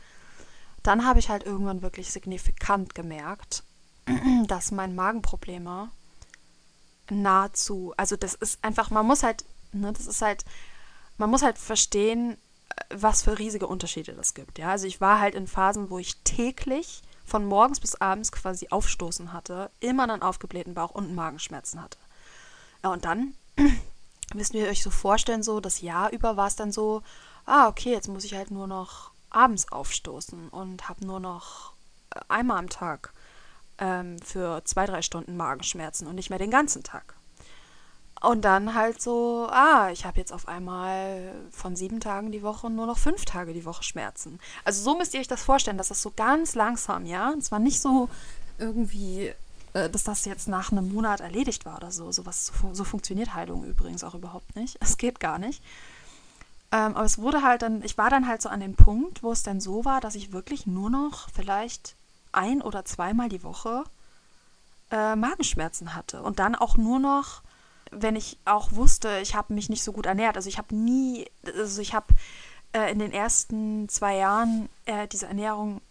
dann 0.83 1.05
habe 1.05 1.19
ich 1.19 1.29
halt 1.29 1.45
irgendwann 1.45 1.81
wirklich 1.81 2.11
signifikant 2.11 2.93
gemerkt, 2.93 3.63
dass 4.47 4.71
mein 4.71 4.95
Magenprobleme 4.95 5.89
nahezu, 7.09 7.93
also 7.95 8.17
das 8.17 8.35
ist 8.35 8.63
einfach, 8.63 8.89
man 8.89 9.05
muss 9.05 9.23
halt, 9.23 9.45
ne, 9.71 9.93
das 9.93 10.07
ist 10.07 10.21
halt, 10.21 10.43
man 11.17 11.29
muss 11.29 11.41
halt 11.41 11.57
verstehen, 11.57 12.37
was 12.89 13.23
für 13.23 13.37
riesige 13.37 13.67
Unterschiede 13.67 14.13
das 14.13 14.33
gibt. 14.33 14.57
Ja, 14.59 14.69
also 14.69 14.87
ich 14.87 15.01
war 15.01 15.19
halt 15.19 15.35
in 15.35 15.47
Phasen, 15.47 15.89
wo 15.89 15.99
ich 15.99 16.17
täglich 16.23 17.01
von 17.25 17.45
morgens 17.45 17.79
bis 17.79 17.95
abends 17.95 18.31
quasi 18.31 18.67
Aufstoßen 18.69 19.31
hatte, 19.33 19.69
immer 19.79 20.03
einen 20.03 20.21
aufgeblähten 20.21 20.73
Bauch 20.73 20.91
und 20.91 21.13
Magenschmerzen 21.13 21.81
hatte. 21.81 21.99
Ja, 22.83 22.91
und 22.91 23.05
dann 23.05 23.35
müsst 24.33 24.53
ihr 24.53 24.67
euch 24.67 24.83
so 24.83 24.89
vorstellen, 24.89 25.43
so 25.43 25.59
das 25.59 25.81
Jahr 25.81 26.11
über 26.11 26.37
war 26.37 26.47
es 26.47 26.55
dann 26.55 26.71
so, 26.71 27.03
ah, 27.45 27.67
okay, 27.67 27.91
jetzt 27.91 28.07
muss 28.07 28.23
ich 28.23 28.33
halt 28.33 28.51
nur 28.51 28.67
noch 28.67 29.11
abends 29.29 29.71
aufstoßen 29.71 30.49
und 30.49 30.89
habe 30.89 31.05
nur 31.05 31.19
noch 31.19 31.73
äh, 32.15 32.19
einmal 32.29 32.57
am 32.57 32.69
Tag 32.69 33.13
ähm, 33.77 34.17
für 34.19 34.63
zwei, 34.65 34.85
drei 34.85 35.01
Stunden 35.01 35.37
Magenschmerzen 35.37 36.07
und 36.07 36.15
nicht 36.15 36.29
mehr 36.29 36.39
den 36.39 36.51
ganzen 36.51 36.83
Tag. 36.83 37.15
Und 38.21 38.43
dann 38.43 38.75
halt 38.75 39.01
so, 39.01 39.47
ah, 39.49 39.89
ich 39.91 40.05
habe 40.05 40.19
jetzt 40.19 40.33
auf 40.33 40.47
einmal 40.47 41.33
von 41.51 41.75
sieben 41.77 42.01
Tagen 42.01 42.31
die 42.31 42.43
Woche 42.43 42.69
nur 42.69 42.85
noch 42.85 42.97
fünf 42.97 43.23
Tage 43.23 43.53
die 43.53 43.63
Woche 43.63 43.83
Schmerzen. 43.83 44.39
Also 44.65 44.83
so 44.83 44.97
müsst 44.97 45.13
ihr 45.13 45.21
euch 45.21 45.27
das 45.27 45.43
vorstellen, 45.43 45.77
dass 45.77 45.87
das 45.87 46.01
so 46.01 46.11
ganz 46.15 46.53
langsam, 46.55 47.05
ja. 47.05 47.29
Und 47.29 47.43
zwar 47.43 47.59
nicht 47.59 47.79
so 47.79 48.09
irgendwie, 48.57 49.33
äh, 49.73 49.89
dass 49.89 50.03
das 50.03 50.25
jetzt 50.25 50.49
nach 50.49 50.71
einem 50.71 50.93
Monat 50.93 51.21
erledigt 51.21 51.65
war 51.65 51.77
oder 51.77 51.91
so. 51.91 52.11
So, 52.11 52.25
was, 52.25 52.51
so, 52.73 52.83
funktioniert 52.83 53.35
Heilung 53.35 53.63
übrigens 53.63 54.03
auch 54.03 54.15
überhaupt 54.15 54.55
nicht. 54.55 54.77
Es 54.81 54.97
geht 54.97 55.21
gar 55.21 55.39
nicht. 55.39 55.63
Ähm, 56.71 56.95
aber 56.95 57.05
es 57.05 57.19
wurde 57.19 57.41
halt 57.41 57.61
dann, 57.61 57.83
ich 57.83 57.97
war 57.97 58.09
dann 58.09 58.27
halt 58.27 58.41
so 58.41 58.49
an 58.49 58.59
dem 58.59 58.75
Punkt, 58.75 59.23
wo 59.23 59.31
es 59.31 59.43
dann 59.43 59.61
so 59.61 59.85
war, 59.85 60.01
dass 60.01 60.15
ich 60.15 60.33
wirklich 60.33 60.67
nur 60.67 60.89
noch 60.89 61.29
vielleicht 61.33 61.95
ein 62.33 62.61
oder 62.61 62.83
zweimal 62.83 63.29
die 63.29 63.43
Woche 63.43 63.85
äh, 64.91 65.15
Magenschmerzen 65.15 65.95
hatte. 65.95 66.21
Und 66.21 66.39
dann 66.39 66.55
auch 66.55 66.75
nur 66.75 66.99
noch 66.99 67.41
wenn 67.91 68.15
ich 68.15 68.37
auch 68.45 68.71
wusste, 68.73 69.19
ich 69.21 69.35
habe 69.35 69.53
mich 69.53 69.69
nicht 69.69 69.83
so 69.83 69.91
gut 69.91 70.05
ernährt. 70.05 70.35
Also 70.35 70.49
ich 70.49 70.57
habe 70.57 70.75
nie, 70.75 71.25
also 71.57 71.81
ich 71.81 71.93
habe 71.93 72.07
äh, 72.73 72.91
in 72.91 72.99
den 72.99 73.11
ersten 73.11 73.89
zwei 73.89 74.17
Jahren 74.17 74.69
äh, 74.85 75.07
diese 75.07 75.27
Ernährung 75.27 75.81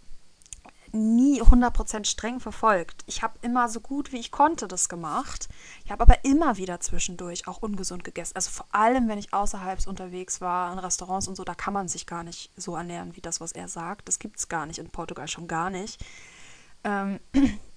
nie 0.92 1.42
100% 1.42 2.04
streng 2.06 2.40
verfolgt. 2.40 3.04
Ich 3.06 3.22
habe 3.22 3.38
immer 3.42 3.68
so 3.68 3.80
gut 3.80 4.12
wie 4.12 4.18
ich 4.18 4.30
konnte 4.30 4.68
das 4.68 4.88
gemacht. 4.88 5.48
Ich 5.84 5.90
habe 5.90 6.02
aber 6.02 6.24
immer 6.24 6.56
wieder 6.56 6.80
zwischendurch 6.80 7.46
auch 7.46 7.58
ungesund 7.58 8.04
gegessen. 8.04 8.36
Also 8.36 8.50
vor 8.50 8.66
allem, 8.72 9.08
wenn 9.08 9.18
ich 9.18 9.32
außerhalb 9.32 9.86
unterwegs 9.86 10.40
war, 10.40 10.72
in 10.72 10.78
Restaurants 10.78 11.28
und 11.28 11.36
so, 11.36 11.44
da 11.44 11.54
kann 11.54 11.74
man 11.74 11.88
sich 11.88 12.06
gar 12.06 12.24
nicht 12.24 12.50
so 12.56 12.74
ernähren, 12.76 13.16
wie 13.16 13.20
das, 13.20 13.40
was 13.40 13.52
er 13.52 13.68
sagt. 13.68 14.08
Das 14.08 14.18
gibt 14.18 14.38
es 14.38 14.48
gar 14.48 14.66
nicht 14.66 14.78
in 14.78 14.90
Portugal 14.90 15.28
schon 15.28 15.48
gar 15.48 15.70
nicht. 15.70 16.02
Ähm, 16.84 17.20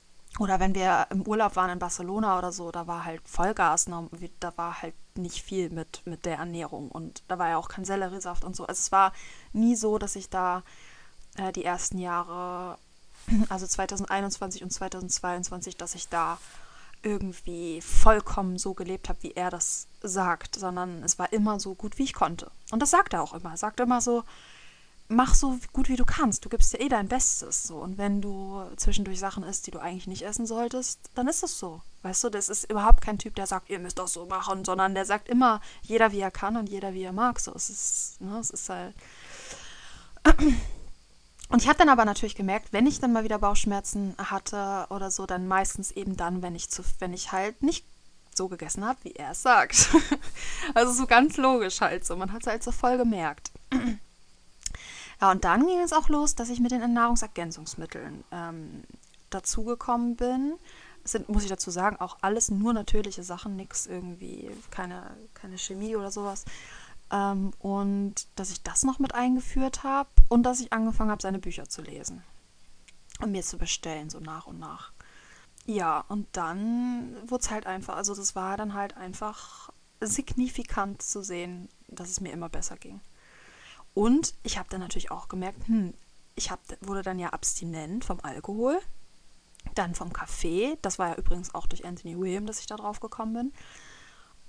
oder 0.41 0.59
wenn 0.59 0.73
wir 0.73 1.05
im 1.11 1.21
Urlaub 1.21 1.55
waren 1.55 1.69
in 1.69 1.77
Barcelona 1.77 2.39
oder 2.39 2.51
so, 2.51 2.71
da 2.71 2.87
war 2.87 3.05
halt 3.05 3.21
Vollgas, 3.27 3.87
ne? 3.87 4.09
da 4.39 4.51
war 4.55 4.81
halt 4.81 4.95
nicht 5.13 5.43
viel 5.43 5.69
mit, 5.69 6.01
mit 6.05 6.25
der 6.25 6.37
Ernährung 6.37 6.89
und 6.89 7.21
da 7.27 7.37
war 7.37 7.49
ja 7.49 7.57
auch 7.57 7.67
kein 7.67 7.85
Selleriesaft 7.85 8.43
und 8.43 8.55
so. 8.55 8.65
Also 8.65 8.79
es 8.79 8.91
war 8.91 9.13
nie 9.53 9.75
so, 9.75 9.99
dass 9.99 10.15
ich 10.15 10.31
da 10.31 10.63
äh, 11.37 11.51
die 11.51 11.63
ersten 11.63 11.99
Jahre, 11.99 12.79
also 13.49 13.67
2021 13.67 14.63
und 14.63 14.71
2022, 14.71 15.77
dass 15.77 15.93
ich 15.93 16.09
da 16.09 16.39
irgendwie 17.03 17.79
vollkommen 17.81 18.57
so 18.57 18.73
gelebt 18.73 19.09
habe, 19.09 19.21
wie 19.21 19.33
er 19.33 19.51
das 19.51 19.85
sagt, 20.01 20.55
sondern 20.55 21.03
es 21.03 21.19
war 21.19 21.31
immer 21.33 21.59
so 21.59 21.75
gut, 21.75 21.99
wie 21.99 22.03
ich 22.03 22.15
konnte. 22.15 22.49
Und 22.71 22.79
das 22.81 22.89
sagt 22.89 23.13
er 23.13 23.21
auch 23.21 23.35
immer. 23.35 23.51
Er 23.51 23.57
sagt 23.57 23.79
immer 23.79 24.01
so, 24.01 24.23
mach 25.11 25.35
so 25.35 25.59
gut 25.73 25.89
wie 25.89 25.95
du 25.95 26.05
kannst. 26.05 26.45
Du 26.45 26.49
gibst 26.49 26.73
ja 26.73 26.79
eh 26.79 26.89
dein 26.89 27.07
Bestes. 27.07 27.63
So. 27.63 27.75
Und 27.77 27.97
wenn 27.97 28.21
du 28.21 28.63
zwischendurch 28.77 29.19
Sachen 29.19 29.43
isst, 29.43 29.67
die 29.67 29.71
du 29.71 29.79
eigentlich 29.79 30.07
nicht 30.07 30.23
essen 30.23 30.45
solltest, 30.45 31.11
dann 31.13 31.27
ist 31.27 31.43
es 31.43 31.59
so. 31.59 31.81
Weißt 32.01 32.23
du, 32.23 32.29
das 32.29 32.49
ist 32.49 32.69
überhaupt 32.69 33.01
kein 33.01 33.19
Typ, 33.19 33.35
der 33.35 33.45
sagt, 33.45 33.69
ihr 33.69 33.79
müsst 33.79 33.99
das 33.99 34.13
so 34.13 34.25
machen, 34.25 34.65
sondern 34.65 34.95
der 34.95 35.05
sagt 35.05 35.29
immer, 35.29 35.61
jeder 35.83 36.11
wie 36.11 36.21
er 36.21 36.31
kann 36.31 36.57
und 36.57 36.69
jeder 36.69 36.93
wie 36.93 37.03
er 37.03 37.13
mag. 37.13 37.39
So, 37.39 37.53
es 37.53 37.69
ist, 37.69 38.21
ne, 38.21 38.39
es 38.39 38.49
ist 38.49 38.69
halt. 38.69 38.95
Und 41.49 41.61
ich 41.61 41.67
habe 41.67 41.77
dann 41.77 41.89
aber 41.89 42.05
natürlich 42.05 42.35
gemerkt, 42.35 42.71
wenn 42.71 42.87
ich 42.87 43.01
dann 43.01 43.11
mal 43.11 43.25
wieder 43.25 43.37
Bauchschmerzen 43.37 44.15
hatte 44.17 44.85
oder 44.89 45.11
so, 45.11 45.25
dann 45.25 45.49
meistens 45.49 45.91
eben 45.91 46.15
dann, 46.15 46.41
wenn 46.41 46.55
ich 46.55 46.69
zu, 46.69 46.81
wenn 46.99 47.11
ich 47.11 47.33
halt 47.33 47.61
nicht 47.61 47.85
so 48.33 48.47
gegessen 48.47 48.85
habe, 48.85 48.99
wie 49.03 49.11
er 49.11 49.31
es 49.31 49.41
sagt. 49.41 49.89
also 50.75 50.93
so 50.93 51.05
ganz 51.07 51.35
logisch 51.35 51.81
halt 51.81 52.05
so. 52.05 52.15
Man 52.15 52.31
hat 52.31 52.43
es 52.43 52.47
halt 52.47 52.63
so 52.63 52.71
voll 52.71 52.97
gemerkt. 52.97 53.51
Ja, 55.21 55.31
und 55.31 55.43
dann 55.43 55.67
ging 55.67 55.79
es 55.79 55.93
auch 55.93 56.09
los, 56.09 56.33
dass 56.33 56.49
ich 56.49 56.59
mit 56.59 56.71
den 56.71 56.93
Nahrungsergänzungsmitteln 56.93 58.23
ähm, 58.31 58.83
dazugekommen 59.29 60.15
bin. 60.15 60.55
Es 61.03 61.11
sind, 61.11 61.29
muss 61.29 61.43
ich 61.43 61.49
dazu 61.49 61.69
sagen, 61.69 61.97
auch 61.97 62.17
alles 62.21 62.49
nur 62.49 62.73
natürliche 62.73 63.23
Sachen, 63.23 63.55
nichts 63.55 63.85
irgendwie, 63.85 64.49
keine, 64.71 65.15
keine 65.35 65.57
Chemie 65.57 65.95
oder 65.95 66.11
sowas. 66.11 66.45
Ähm, 67.11 67.51
und 67.59 68.27
dass 68.35 68.51
ich 68.51 68.63
das 68.63 68.83
noch 68.83 68.97
mit 68.97 69.13
eingeführt 69.13 69.83
habe 69.83 70.09
und 70.27 70.43
dass 70.43 70.59
ich 70.59 70.73
angefangen 70.73 71.11
habe, 71.11 71.21
seine 71.21 71.39
Bücher 71.39 71.69
zu 71.69 71.83
lesen 71.83 72.23
und 73.19 73.31
mir 73.31 73.43
zu 73.43 73.57
bestellen, 73.57 74.09
so 74.09 74.19
nach 74.19 74.47
und 74.47 74.59
nach. 74.59 74.91
Ja, 75.67 76.03
und 76.07 76.27
dann 76.31 77.15
wurde 77.27 77.43
es 77.43 77.51
halt 77.51 77.67
einfach, 77.67 77.95
also 77.95 78.15
das 78.15 78.35
war 78.35 78.57
dann 78.57 78.73
halt 78.73 78.97
einfach 78.97 79.69
signifikant 79.99 81.03
zu 81.03 81.21
sehen, 81.21 81.69
dass 81.87 82.09
es 82.09 82.21
mir 82.21 82.31
immer 82.31 82.49
besser 82.49 82.75
ging. 82.75 83.01
Und 83.93 84.33
ich 84.43 84.57
habe 84.57 84.69
dann 84.69 84.81
natürlich 84.81 85.11
auch 85.11 85.27
gemerkt, 85.27 85.67
hm, 85.67 85.93
ich 86.35 86.51
hab, 86.51 86.59
wurde 86.81 87.01
dann 87.01 87.19
ja 87.19 87.29
abstinent 87.29 88.05
vom 88.05 88.19
Alkohol, 88.21 88.79
dann 89.75 89.95
vom 89.95 90.13
Kaffee. 90.13 90.77
Das 90.81 90.97
war 90.97 91.09
ja 91.09 91.15
übrigens 91.15 91.53
auch 91.53 91.67
durch 91.67 91.85
Anthony 91.85 92.17
William, 92.17 92.45
dass 92.45 92.59
ich 92.59 92.67
da 92.67 92.77
drauf 92.77 92.99
gekommen 92.99 93.33
bin. 93.33 93.53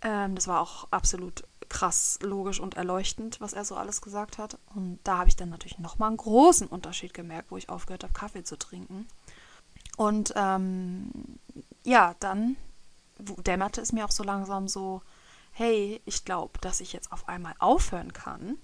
Ähm, 0.02 0.35
das 0.35 0.48
war 0.48 0.61
auch 0.61 0.88
absolut 0.90 1.44
krass, 1.68 2.18
logisch 2.22 2.61
und 2.61 2.74
erleuchtend, 2.74 3.40
was 3.40 3.52
er 3.52 3.64
so 3.64 3.76
alles 3.76 4.02
gesagt 4.02 4.38
hat. 4.38 4.59
Und 4.74 4.98
da 5.05 5.18
habe 5.18 5.28
ich 5.28 5.37
dann 5.37 5.48
natürlich 5.48 5.78
nochmal 5.78 6.09
einen 6.09 6.18
großen 6.18 6.68
Unterschied 6.68 7.14
gemerkt, 7.14 7.50
wo 7.50 7.57
ich 7.57 7.68
aufgehört 7.68 8.05
habe, 8.05 8.12
Kaffee 8.12 8.44
zu 8.44 8.59
trinken. 8.59 9.09
Und 9.96 10.33
ähm, 10.37 11.11
ja, 11.85 12.14
dann 12.20 12.57
dämmerte 13.18 13.81
es 13.81 13.92
mir 13.92 14.05
auch 14.05 14.11
so 14.11 14.22
langsam 14.22 14.68
so, 14.68 15.02
hey, 15.52 16.00
ich 16.05 16.24
glaube, 16.24 16.59
dass 16.61 16.81
ich 16.81 16.92
jetzt 16.92 17.12
auf 17.12 17.28
einmal 17.28 17.55
aufhören 17.59 18.12
kann, 18.12 18.59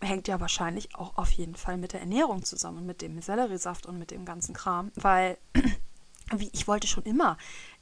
hängt 0.00 0.28
ja 0.28 0.40
wahrscheinlich 0.40 0.94
auch 0.94 1.16
auf 1.16 1.30
jeden 1.32 1.54
Fall 1.54 1.76
mit 1.76 1.92
der 1.92 2.00
Ernährung 2.00 2.44
zusammen, 2.44 2.86
mit 2.86 3.02
dem 3.02 3.20
Selleriesaft 3.20 3.86
und 3.86 3.98
mit 3.98 4.10
dem 4.10 4.24
ganzen 4.24 4.54
Kram, 4.54 4.90
weil 4.94 5.38
ich 6.52 6.66
wollte 6.68 6.86
schon 6.86 7.04
immer, 7.04 7.36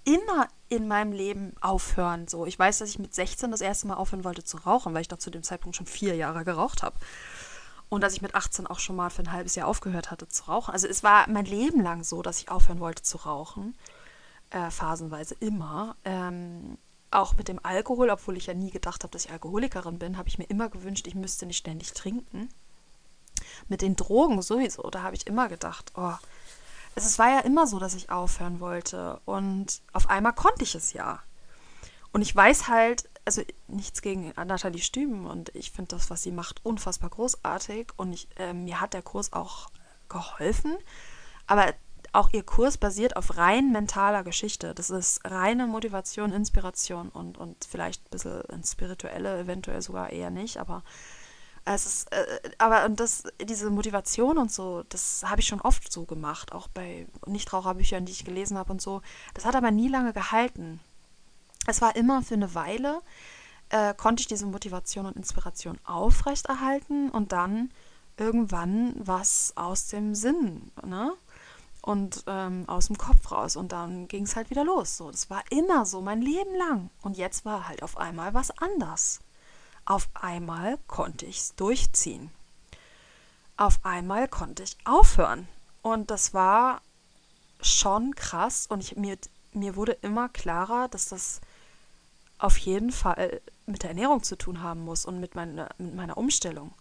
immer 0.05 0.49
in 0.69 0.89
meinem 0.89 1.13
Leben 1.13 1.55
aufhören. 1.61 2.29
So, 2.29 2.47
ich 2.47 2.59
weiß, 2.59 2.79
dass 2.79 2.91
ich 2.91 2.99
mit 2.99 3.15
16 3.15 3.51
das 3.51 3.61
erste 3.61 3.87
Mal 3.87 3.95
aufhören 3.95 4.25
wollte 4.25 4.45
zu 4.45 4.57
rauchen, 4.59 4.95
weil 4.95 5.03
ich 5.03 5.09
da 5.09 5.19
zu 5.19 5.31
dem 5.31 5.43
Zeitpunkt 5.43 5.77
schon 5.77 5.87
vier 5.87 6.15
Jahre 6.17 6.45
geraucht 6.45 6.83
habe. 6.83 6.97
Und 7.89 8.03
dass 8.03 8.13
ich 8.13 8.23
mit 8.23 8.35
18 8.35 8.67
auch 8.67 8.81
schon 8.81 8.97
mal 8.97 9.11
für 9.11 9.23
ein 9.23 9.33
halbes 9.33 9.55
Jahr 9.55 9.67
aufgehört 9.67 10.11
hatte 10.11 10.29
zu 10.29 10.45
rauchen. 10.45 10.73
Also 10.73 10.87
es 10.87 11.03
war 11.03 11.29
mein 11.29 11.47
Leben 11.47 11.83
lang 11.83 12.05
so, 12.05 12.21
dass 12.21 12.39
ich 12.39 12.51
aufhören 12.51 12.81
wollte 12.81 13.03
zu 13.03 13.17
rauchen. 13.19 13.77
Äh, 14.51 14.71
phasenweise 14.71 15.35
immer. 15.41 15.97
Ähm, 16.05 16.77
auch 17.11 17.37
mit 17.37 17.49
dem 17.49 17.61
Alkohol, 17.63 18.11
obwohl 18.11 18.37
ich 18.37 18.47
ja 18.47 18.55
nie 18.55 18.71
gedacht 18.71 19.03
habe, 19.03 19.13
dass 19.13 19.25
ich 19.25 19.31
Alkoholikerin 19.31 19.99
bin, 19.99 20.19
habe 20.19 20.29
ich 20.29 20.39
mir 20.39 20.45
immer 20.45 20.69
gewünscht, 20.69 21.07
ich 21.07 21.15
müsste 21.15 21.47
nicht 21.47 21.59
ständig 21.59 21.93
trinken. 21.93 22.49
Mit 23.69 23.83
den 23.83 23.97
Drogen 23.97 24.43
sowieso, 24.43 24.83
da 24.91 25.03
habe 25.03 25.17
ich 25.17 25.27
immer 25.27 25.49
gedacht, 25.49 25.93
oh, 25.97 26.15
es 26.95 27.19
war 27.19 27.31
ja 27.31 27.41
immer 27.41 27.67
so, 27.67 27.79
dass 27.79 27.95
ich 27.95 28.11
aufhören 28.11 28.61
wollte. 28.61 29.21
Und 29.25 29.81
auf 29.93 30.11
einmal 30.11 30.35
konnte 30.35 30.65
ich 30.65 30.75
es 30.75 30.93
ja. 30.93 31.23
Und 32.13 32.23
ich 32.23 32.35
weiß 32.35 32.69
halt, 32.69 33.09
also 33.25 33.43
nichts 33.69 34.03
gegen 34.03 34.33
Nathalie 34.37 34.81
Stüben 34.81 35.27
und 35.27 35.55
ich 35.55 35.71
finde 35.71 35.97
das, 35.97 36.09
was 36.11 36.23
sie 36.23 36.33
macht, 36.33 36.65
unfassbar 36.65 37.11
großartig. 37.11 37.93
Und 37.97 38.13
ich, 38.13 38.29
äh, 38.37 38.53
mir 38.53 38.81
hat 38.81 38.95
der 38.95 39.03
Kurs 39.03 39.33
auch 39.33 39.69
geholfen. 40.09 40.77
Aber 41.47 41.73
auch 42.13 42.31
ihr 42.33 42.43
Kurs 42.43 42.79
basiert 42.79 43.17
auf 43.17 43.37
rein 43.37 43.73
mentaler 43.73 44.25
Geschichte. 44.25 44.75
Das 44.75 44.91
ist 44.91 45.21
reine 45.25 45.67
Motivation, 45.67 46.33
Inspiration 46.33 47.09
und, 47.11 47.39
und 47.39 47.65
vielleicht 47.65 48.05
ein 48.07 48.11
bisschen 48.11 48.65
spirituelle, 48.65 49.41
eventuell 49.41 49.83
sogar 49.83 50.11
eher 50.11 50.31
nicht, 50.31 50.59
aber 50.59 50.83
es 51.75 51.87
ist, 51.87 52.13
äh, 52.13 52.41
aber 52.59 52.87
und 52.87 52.99
das, 52.99 53.25
diese 53.43 53.71
Motivation 53.71 54.39
und 54.39 54.51
so, 54.51 54.85
das 54.89 55.23
habe 55.27 55.41
ich 55.41 55.47
schon 55.47 55.61
oft 55.61 55.93
so 55.93 56.05
gemacht, 56.05 56.53
auch 56.53 56.69
bei 56.69 57.07
Nichtraucherbüchern, 57.27 58.07
die 58.07 58.13
ich 58.13 58.25
gelesen 58.25 58.57
habe 58.57 58.73
und 58.73 58.81
so. 58.81 59.03
Das 59.35 59.45
hat 59.45 59.55
aber 59.55 59.71
nie 59.71 59.89
lange 59.89 60.13
gehalten. 60.13 60.81
Es 61.67 61.83
war 61.83 61.95
immer 61.97 62.23
für 62.23 62.35
eine 62.35 62.55
Weile, 62.55 63.03
äh, 63.69 63.93
konnte 63.95 64.23
ich 64.23 64.27
diese 64.27 64.47
Motivation 64.47 65.05
und 65.05 65.17
Inspiration 65.17 65.79
aufrechterhalten 65.85 67.11
und 67.11 67.33
dann 67.33 67.71
irgendwann 68.17 68.95
was 68.97 69.53
aus 69.57 69.89
dem 69.89 70.15
Sinn, 70.15 70.71
ne? 70.85 71.13
Und 71.89 72.25
ähm, 72.27 72.65
aus 72.67 72.89
dem 72.89 72.99
Kopf 72.99 73.33
raus. 73.33 73.57
Und 73.57 73.73
dann 73.73 74.09
ging 74.09 74.25
es 74.25 74.37
halt 74.37 74.51
wieder 74.51 74.63
los. 74.63 74.99
So, 74.99 75.11
das 75.11 75.31
war 75.31 75.43
immer 75.49 75.87
so, 75.87 76.03
mein 76.03 76.21
Leben 76.21 76.55
lang. 76.55 76.91
Und 77.01 77.17
jetzt 77.17 77.47
war 77.47 77.67
halt 77.67 77.83
auf 77.83 77.97
einmal 77.97 78.35
was 78.35 78.51
anders. 78.59 79.21
Auf 79.87 80.11
einmal 80.13 80.77
konnte 80.87 81.25
ich 81.25 81.39
es 81.39 81.55
durchziehen. 81.55 82.31
Auf 83.57 83.81
einmal 83.87 84.29
konnte 84.29 84.65
ich 84.65 84.77
aufhören. 84.85 85.49
Und 85.81 86.11
das 86.11 86.35
war 86.35 86.83
schon 87.63 88.15
krass. 88.15 88.67
Und 88.69 88.83
ich, 88.83 88.99
mir, 88.99 89.17
mir 89.55 89.75
wurde 89.75 89.93
immer 90.03 90.29
klarer, 90.29 90.89
dass 90.89 91.09
das 91.09 91.41
auf 92.37 92.59
jeden 92.59 92.93
Fall 92.93 93.41
mit 93.65 93.83
der 93.83 93.89
Ernährung 93.89 94.23
zu 94.23 94.37
tun 94.37 94.63
haben 94.63 94.83
muss 94.83 95.07
und 95.07 95.21
mit, 95.21 95.35
meine, 95.35 95.71
mit 95.79 95.95
meiner 95.95 96.19
Umstellung. 96.19 96.75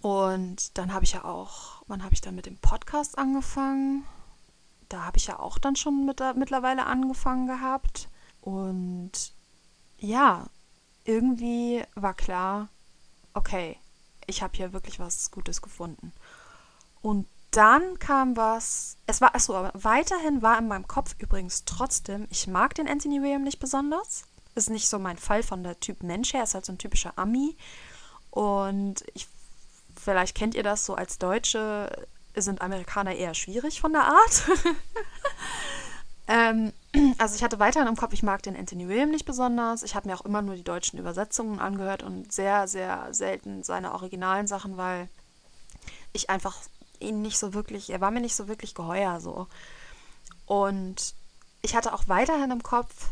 Und 0.00 0.78
dann 0.78 0.94
habe 0.94 1.04
ich 1.04 1.12
ja 1.12 1.24
auch, 1.24 1.82
wann 1.86 2.02
habe 2.02 2.14
ich 2.14 2.22
dann 2.22 2.34
mit 2.34 2.46
dem 2.46 2.56
Podcast 2.56 3.18
angefangen? 3.18 4.04
Da 4.88 5.04
habe 5.04 5.16
ich 5.16 5.26
ja 5.26 5.38
auch 5.38 5.58
dann 5.58 5.76
schon 5.76 6.04
mit, 6.04 6.20
mittlerweile 6.36 6.86
angefangen 6.86 7.46
gehabt. 7.46 8.08
Und 8.40 9.12
ja, 9.98 10.46
irgendwie 11.04 11.82
war 11.94 12.14
klar, 12.14 12.68
okay, 13.32 13.78
ich 14.26 14.42
habe 14.42 14.56
hier 14.56 14.72
wirklich 14.72 14.98
was 15.00 15.30
Gutes 15.30 15.62
gefunden. 15.62 16.12
Und 17.02 17.26
dann 17.50 17.98
kam 17.98 18.36
was, 18.36 18.96
es 19.06 19.20
war, 19.20 19.34
achso, 19.34 19.54
aber 19.54 19.70
weiterhin 19.74 20.42
war 20.42 20.58
in 20.58 20.66
meinem 20.66 20.88
Kopf 20.88 21.14
übrigens 21.18 21.64
trotzdem, 21.64 22.26
ich 22.30 22.46
mag 22.46 22.74
den 22.74 22.88
Anthony 22.88 23.22
William 23.22 23.42
nicht 23.42 23.60
besonders. 23.60 24.24
Ist 24.56 24.70
nicht 24.70 24.88
so 24.88 24.98
mein 24.98 25.18
Fall 25.18 25.42
von 25.42 25.62
der 25.62 25.78
Typ 25.80 26.02
Mensch 26.02 26.32
her, 26.32 26.44
ist 26.44 26.54
halt 26.54 26.64
so 26.64 26.72
ein 26.72 26.78
typischer 26.78 27.12
Ami. 27.16 27.56
Und 28.30 29.04
ich, 29.14 29.28
vielleicht 29.96 30.36
kennt 30.36 30.54
ihr 30.54 30.62
das 30.62 30.86
so 30.86 30.94
als 30.94 31.18
Deutsche, 31.18 32.06
sind 32.42 32.60
Amerikaner 32.60 33.14
eher 33.14 33.34
schwierig 33.34 33.80
von 33.80 33.92
der 33.92 34.04
Art. 34.04 34.42
ähm, 36.28 36.72
also 37.18 37.34
ich 37.34 37.42
hatte 37.42 37.58
weiterhin 37.58 37.88
im 37.88 37.96
Kopf, 37.96 38.12
ich 38.12 38.22
mag 38.22 38.42
den 38.42 38.56
Anthony 38.56 38.88
William 38.88 39.10
nicht 39.10 39.24
besonders. 39.24 39.82
Ich 39.82 39.94
habe 39.94 40.08
mir 40.08 40.16
auch 40.16 40.24
immer 40.24 40.42
nur 40.42 40.56
die 40.56 40.64
deutschen 40.64 40.98
Übersetzungen 40.98 41.60
angehört 41.60 42.02
und 42.02 42.32
sehr, 42.32 42.66
sehr 42.68 43.08
selten 43.12 43.62
seine 43.62 43.92
originalen 43.92 44.46
Sachen, 44.46 44.76
weil 44.76 45.08
ich 46.12 46.30
einfach 46.30 46.56
ihn 47.00 47.22
nicht 47.22 47.38
so 47.38 47.54
wirklich, 47.54 47.90
er 47.90 48.00
war 48.00 48.10
mir 48.10 48.20
nicht 48.20 48.36
so 48.36 48.48
wirklich 48.48 48.74
geheuer 48.74 49.20
so. 49.20 49.48
Und 50.46 51.14
ich 51.62 51.74
hatte 51.74 51.92
auch 51.92 52.08
weiterhin 52.08 52.50
im 52.50 52.62
Kopf, 52.62 53.08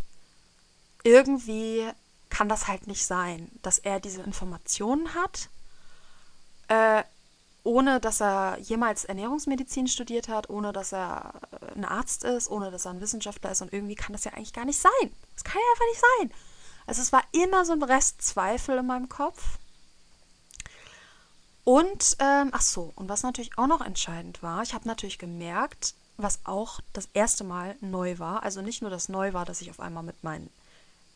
irgendwie 1.05 1.89
kann 2.29 2.49
das 2.49 2.69
halt 2.69 2.87
nicht 2.87 3.05
sein, 3.05 3.51
dass 3.63 3.79
er 3.79 4.01
diese 4.01 4.23
Informationen 4.23 5.15
hat, 5.15 5.49
äh, 6.69 7.05
ohne 7.65 8.01
dass 8.01 8.21
er 8.21 8.59
jemals 8.59 9.05
Ernährungsmedizin 9.05 9.87
studiert 9.87 10.29
hat, 10.29 10.51
ohne 10.51 10.73
dass 10.73 10.93
er 10.93 11.35
äh, 11.53 11.75
ein 11.77 11.85
Arzt 11.85 12.25
ist, 12.25 12.51
ohne 12.51 12.71
dass 12.71 12.87
er 12.87 12.93
ein 12.93 13.01
Wissenschaftler 13.01 13.53
ist 13.53 13.63
und 13.63 13.73
irgendwie 13.73 13.95
kann 13.95 14.13
das 14.13 14.25
ja 14.25 14.33
eigentlich 14.33 14.53
gar 14.53 14.65
nicht 14.65 14.81
sein. 14.81 15.13
Das 15.35 15.45
kann 15.45 15.61
ja 15.61 15.73
einfach 15.73 15.87
nicht 15.91 16.05
sein. 16.19 16.39
Also 16.87 17.03
es 17.03 17.13
war 17.13 17.23
immer 17.33 17.65
so 17.65 17.73
ein 17.73 17.83
Rest 17.83 18.23
Zweifel 18.23 18.79
in 18.79 18.87
meinem 18.87 19.09
Kopf. 19.09 19.59
Und, 21.65 22.17
ähm, 22.19 22.51
ach 22.53 22.63
so, 22.63 22.93
und 22.97 23.09
was 23.09 23.23
natürlich 23.23 23.57
auch 23.57 23.69
noch 23.69 23.81
entscheidend 23.81 24.43
war, 24.43 24.63
ich 24.63 24.75
habe 24.75 24.89
natürlich 24.89 25.19
gemerkt, 25.19 25.95
was 26.17 26.41
auch 26.45 26.81
das 26.93 27.09
erste 27.15 27.45
Mal 27.45 27.77
neu 27.81 28.19
war, 28.19 28.43
also 28.43 28.63
nicht 28.63 28.83
nur 28.83 28.91
das 28.91 29.09
neu 29.09 29.33
war, 29.33 29.45
dass 29.45 29.61
ich 29.61 29.71
auf 29.71 29.79
einmal 29.79 30.03
mit 30.03 30.25
meinen 30.25 30.51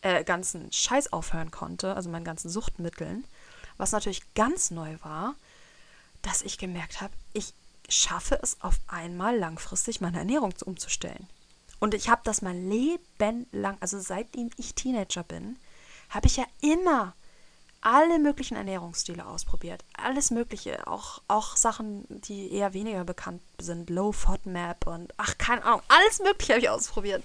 äh, 0.03 0.23
ganzen 0.23 0.71
Scheiß 0.71 1.13
aufhören 1.13 1.51
konnte, 1.51 1.95
also 1.95 2.09
meinen 2.09 2.25
ganzen 2.25 2.49
Suchtmitteln, 2.49 3.25
was 3.77 3.91
natürlich 3.91 4.23
ganz 4.35 4.71
neu 4.71 4.97
war, 5.03 5.35
dass 6.27 6.43
ich 6.43 6.59
gemerkt 6.59 7.01
habe, 7.01 7.15
ich 7.33 7.55
schaffe 7.89 8.39
es 8.43 8.61
auf 8.61 8.81
einmal 8.89 9.39
langfristig 9.39 10.01
meine 10.01 10.19
Ernährung 10.19 10.53
umzustellen. 10.65 11.29
Und 11.79 11.95
ich 11.95 12.09
habe 12.09 12.23
das 12.25 12.43
mein 12.43 12.69
Leben 12.69 13.47
lang, 13.53 13.77
also 13.81 14.01
seitdem 14.01 14.51
ich 14.57 14.75
Teenager 14.75 15.23
bin, 15.23 15.57
habe 16.09 16.27
ich 16.27 16.37
ja 16.37 16.45
immer 16.61 17.15
alle 17.81 18.19
möglichen 18.19 18.57
Ernährungsstile 18.57 19.25
ausprobiert. 19.25 19.85
Alles 19.97 20.33
Mögliche, 20.33 20.89
auch, 20.89 21.23
auch 21.29 21.57
Sachen, 21.57 22.05
die 22.09 22.53
eher 22.53 22.75
weniger 22.75 23.05
bekannt 23.05 23.43
sind. 23.59 23.89
Low 23.91 24.11
FODMAP 24.11 24.87
und 24.89 25.15
ach, 25.19 25.39
keine 25.39 25.65
Ahnung, 25.65 25.83
alles 25.87 26.19
Mögliche 26.21 26.55
habe 26.55 26.63
ich 26.63 26.71
ausprobiert. 26.71 27.23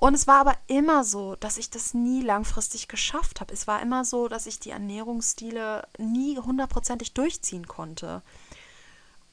Und 0.00 0.14
es 0.14 0.26
war 0.26 0.40
aber 0.40 0.56
immer 0.66 1.04
so, 1.04 1.36
dass 1.36 1.58
ich 1.58 1.68
das 1.68 1.92
nie 1.92 2.22
langfristig 2.22 2.88
geschafft 2.88 3.42
habe. 3.42 3.52
Es 3.52 3.66
war 3.66 3.82
immer 3.82 4.06
so, 4.06 4.28
dass 4.28 4.46
ich 4.46 4.58
die 4.58 4.70
Ernährungsstile 4.70 5.86
nie 5.98 6.38
hundertprozentig 6.38 7.12
durchziehen 7.12 7.68
konnte. 7.68 8.22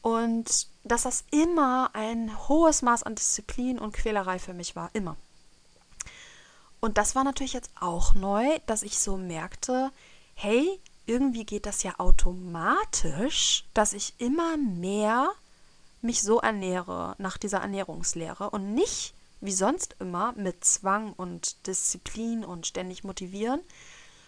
Und 0.01 0.67
dass 0.83 1.03
das 1.03 1.23
immer 1.31 1.91
ein 1.93 2.37
hohes 2.49 2.81
Maß 2.81 3.03
an 3.03 3.15
Disziplin 3.15 3.79
und 3.79 3.93
Quälerei 3.93 4.39
für 4.39 4.53
mich 4.53 4.75
war. 4.75 4.89
Immer. 4.91 5.15
Und 6.81 6.97
das 6.97 7.15
war 7.15 7.23
natürlich 7.23 7.53
jetzt 7.53 7.71
auch 7.79 8.13
neu, 8.13 8.59
dass 8.65 8.83
ich 8.83 8.99
so 8.99 9.15
merkte, 9.15 9.89
hey, 10.35 10.81
irgendwie 11.05 11.45
geht 11.45 11.65
das 11.65 11.83
ja 11.83 11.93
automatisch, 11.97 13.63
dass 13.73 13.93
ich 13.93 14.15
immer 14.17 14.57
mehr 14.57 15.31
mich 16.01 16.21
so 16.21 16.41
ernähre 16.41 17.15
nach 17.19 17.37
dieser 17.37 17.59
Ernährungslehre 17.59 18.49
und 18.49 18.73
nicht 18.73 19.13
wie 19.41 19.51
sonst 19.51 19.95
immer 19.99 20.33
mit 20.33 20.65
Zwang 20.65 21.13
und 21.13 21.67
Disziplin 21.67 22.43
und 22.43 22.67
ständig 22.67 23.03
motivieren, 23.03 23.61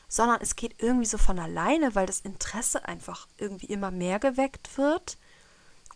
sondern 0.08 0.42
es 0.42 0.56
geht 0.56 0.76
irgendwie 0.82 1.06
so 1.06 1.18
von 1.18 1.40
alleine, 1.40 1.96
weil 1.96 2.06
das 2.06 2.22
Interesse 2.22 2.86
einfach 2.88 3.28
irgendwie 3.38 3.68
immer 3.68 3.92
mehr 3.92 4.20
geweckt 4.20 4.78
wird 4.78 5.18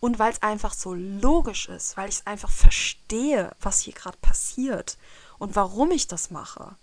und 0.00 0.18
weil 0.18 0.32
es 0.32 0.42
einfach 0.42 0.72
so 0.72 0.94
logisch 0.94 1.68
ist, 1.68 1.96
weil 1.96 2.08
ich 2.08 2.16
es 2.16 2.26
einfach 2.26 2.50
verstehe, 2.50 3.54
was 3.60 3.80
hier 3.80 3.94
gerade 3.94 4.18
passiert 4.18 4.98
und 5.38 5.56
warum 5.56 5.90
ich 5.90 6.06
das 6.06 6.30
mache. 6.30 6.76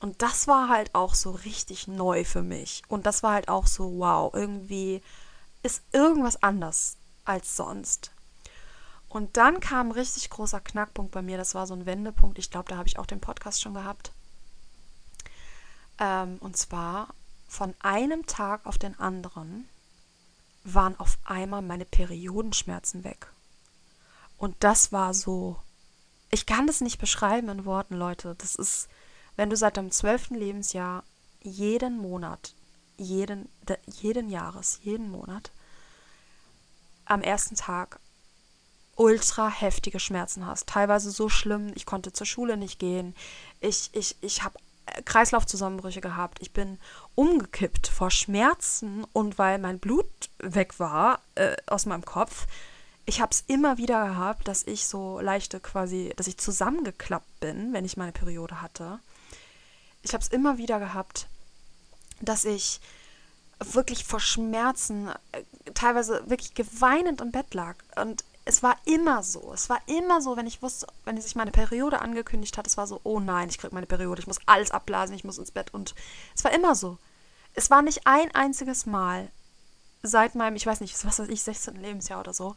Und 0.00 0.20
das 0.20 0.48
war 0.48 0.68
halt 0.68 0.94
auch 0.94 1.14
so 1.14 1.30
richtig 1.30 1.86
neu 1.86 2.24
für 2.24 2.42
mich. 2.42 2.82
Und 2.88 3.06
das 3.06 3.22
war 3.22 3.34
halt 3.34 3.48
auch 3.48 3.68
so, 3.68 3.98
wow, 3.98 4.34
irgendwie 4.34 5.00
ist 5.62 5.82
irgendwas 5.92 6.42
anders 6.42 6.96
als 7.24 7.56
sonst. 7.56 8.10
Und 9.12 9.36
dann 9.36 9.60
kam 9.60 9.88
ein 9.88 9.92
richtig 9.92 10.30
großer 10.30 10.60
Knackpunkt 10.60 11.12
bei 11.12 11.20
mir. 11.20 11.36
Das 11.36 11.54
war 11.54 11.66
so 11.66 11.74
ein 11.74 11.84
Wendepunkt. 11.84 12.38
Ich 12.38 12.50
glaube, 12.50 12.70
da 12.70 12.78
habe 12.78 12.88
ich 12.88 12.98
auch 12.98 13.04
den 13.04 13.20
Podcast 13.20 13.60
schon 13.60 13.74
gehabt. 13.74 14.10
Ähm, 15.98 16.38
und 16.40 16.56
zwar 16.56 17.08
von 17.46 17.74
einem 17.80 18.24
Tag 18.24 18.64
auf 18.64 18.78
den 18.78 18.98
anderen 18.98 19.68
waren 20.64 20.98
auf 20.98 21.18
einmal 21.24 21.60
meine 21.60 21.84
Periodenschmerzen 21.84 23.04
weg. 23.04 23.30
Und 24.38 24.56
das 24.60 24.92
war 24.92 25.12
so. 25.12 25.60
Ich 26.30 26.46
kann 26.46 26.66
das 26.66 26.80
nicht 26.80 26.98
beschreiben 26.98 27.50
in 27.50 27.66
Worten, 27.66 27.96
Leute. 27.96 28.34
Das 28.38 28.54
ist, 28.54 28.88
wenn 29.36 29.50
du 29.50 29.56
seit 29.58 29.76
deinem 29.76 29.90
zwölften 29.90 30.36
Lebensjahr 30.36 31.04
jeden 31.42 31.98
Monat, 31.98 32.54
jeden, 32.96 33.50
de, 33.68 33.76
jeden 33.88 34.30
Jahres, 34.30 34.80
jeden 34.82 35.10
Monat 35.10 35.50
am 37.04 37.20
ersten 37.20 37.56
Tag 37.56 38.00
ultra 38.96 39.48
heftige 39.48 40.00
Schmerzen 40.00 40.46
hast. 40.46 40.68
Teilweise 40.68 41.10
so 41.10 41.28
schlimm, 41.28 41.72
ich 41.74 41.86
konnte 41.86 42.12
zur 42.12 42.26
Schule 42.26 42.56
nicht 42.56 42.78
gehen. 42.78 43.14
Ich, 43.60 43.90
ich, 43.92 44.16
ich 44.20 44.42
habe 44.42 44.58
Kreislaufzusammenbrüche 45.04 46.00
gehabt. 46.00 46.38
Ich 46.40 46.52
bin 46.52 46.78
umgekippt 47.14 47.86
vor 47.86 48.10
Schmerzen 48.10 49.04
und 49.12 49.38
weil 49.38 49.58
mein 49.58 49.78
Blut 49.78 50.08
weg 50.38 50.78
war 50.78 51.20
äh, 51.34 51.56
aus 51.66 51.86
meinem 51.86 52.04
Kopf. 52.04 52.46
Ich 53.04 53.20
habe 53.20 53.32
es 53.32 53.42
immer 53.46 53.78
wieder 53.78 54.06
gehabt, 54.06 54.46
dass 54.46 54.62
ich 54.64 54.86
so 54.86 55.20
leichte 55.20 55.60
quasi, 55.60 56.12
dass 56.16 56.26
ich 56.26 56.38
zusammengeklappt 56.38 57.40
bin, 57.40 57.72
wenn 57.72 57.84
ich 57.84 57.96
meine 57.96 58.12
Periode 58.12 58.60
hatte. 58.60 59.00
Ich 60.02 60.12
habe 60.12 60.22
es 60.22 60.28
immer 60.28 60.58
wieder 60.58 60.78
gehabt, 60.78 61.28
dass 62.20 62.44
ich 62.44 62.80
wirklich 63.58 64.04
vor 64.04 64.20
Schmerzen 64.20 65.08
äh, 65.08 65.42
teilweise 65.74 66.22
wirklich 66.28 66.54
geweinend 66.54 67.20
im 67.20 67.32
Bett 67.32 67.54
lag. 67.54 67.76
Und 67.96 68.24
es 68.44 68.62
war 68.62 68.76
immer 68.84 69.22
so. 69.22 69.52
Es 69.52 69.68
war 69.68 69.80
immer 69.86 70.20
so, 70.20 70.36
wenn 70.36 70.46
ich 70.46 70.62
wusste, 70.62 70.86
wenn 71.04 71.20
sich 71.20 71.36
meine 71.36 71.52
Periode 71.52 72.00
angekündigt 72.00 72.58
hat, 72.58 72.66
es 72.66 72.76
war 72.76 72.86
so, 72.86 73.00
oh 73.04 73.20
nein, 73.20 73.48
ich 73.48 73.58
kriege 73.58 73.74
meine 73.74 73.86
Periode, 73.86 74.20
ich 74.20 74.26
muss 74.26 74.40
alles 74.46 74.70
abblasen, 74.70 75.14
ich 75.14 75.24
muss 75.24 75.38
ins 75.38 75.52
Bett. 75.52 75.72
Und 75.72 75.94
es 76.34 76.42
war 76.44 76.52
immer 76.52 76.74
so. 76.74 76.98
Es 77.54 77.70
war 77.70 77.82
nicht 77.82 78.06
ein 78.06 78.34
einziges 78.34 78.86
Mal 78.86 79.30
seit 80.02 80.34
meinem, 80.34 80.56
ich 80.56 80.66
weiß 80.66 80.80
nicht, 80.80 80.92
was 81.04 81.18
weiß 81.18 81.28
ich, 81.28 81.42
16. 81.42 81.76
Lebensjahr 81.76 82.20
oder 82.20 82.34
so, 82.34 82.56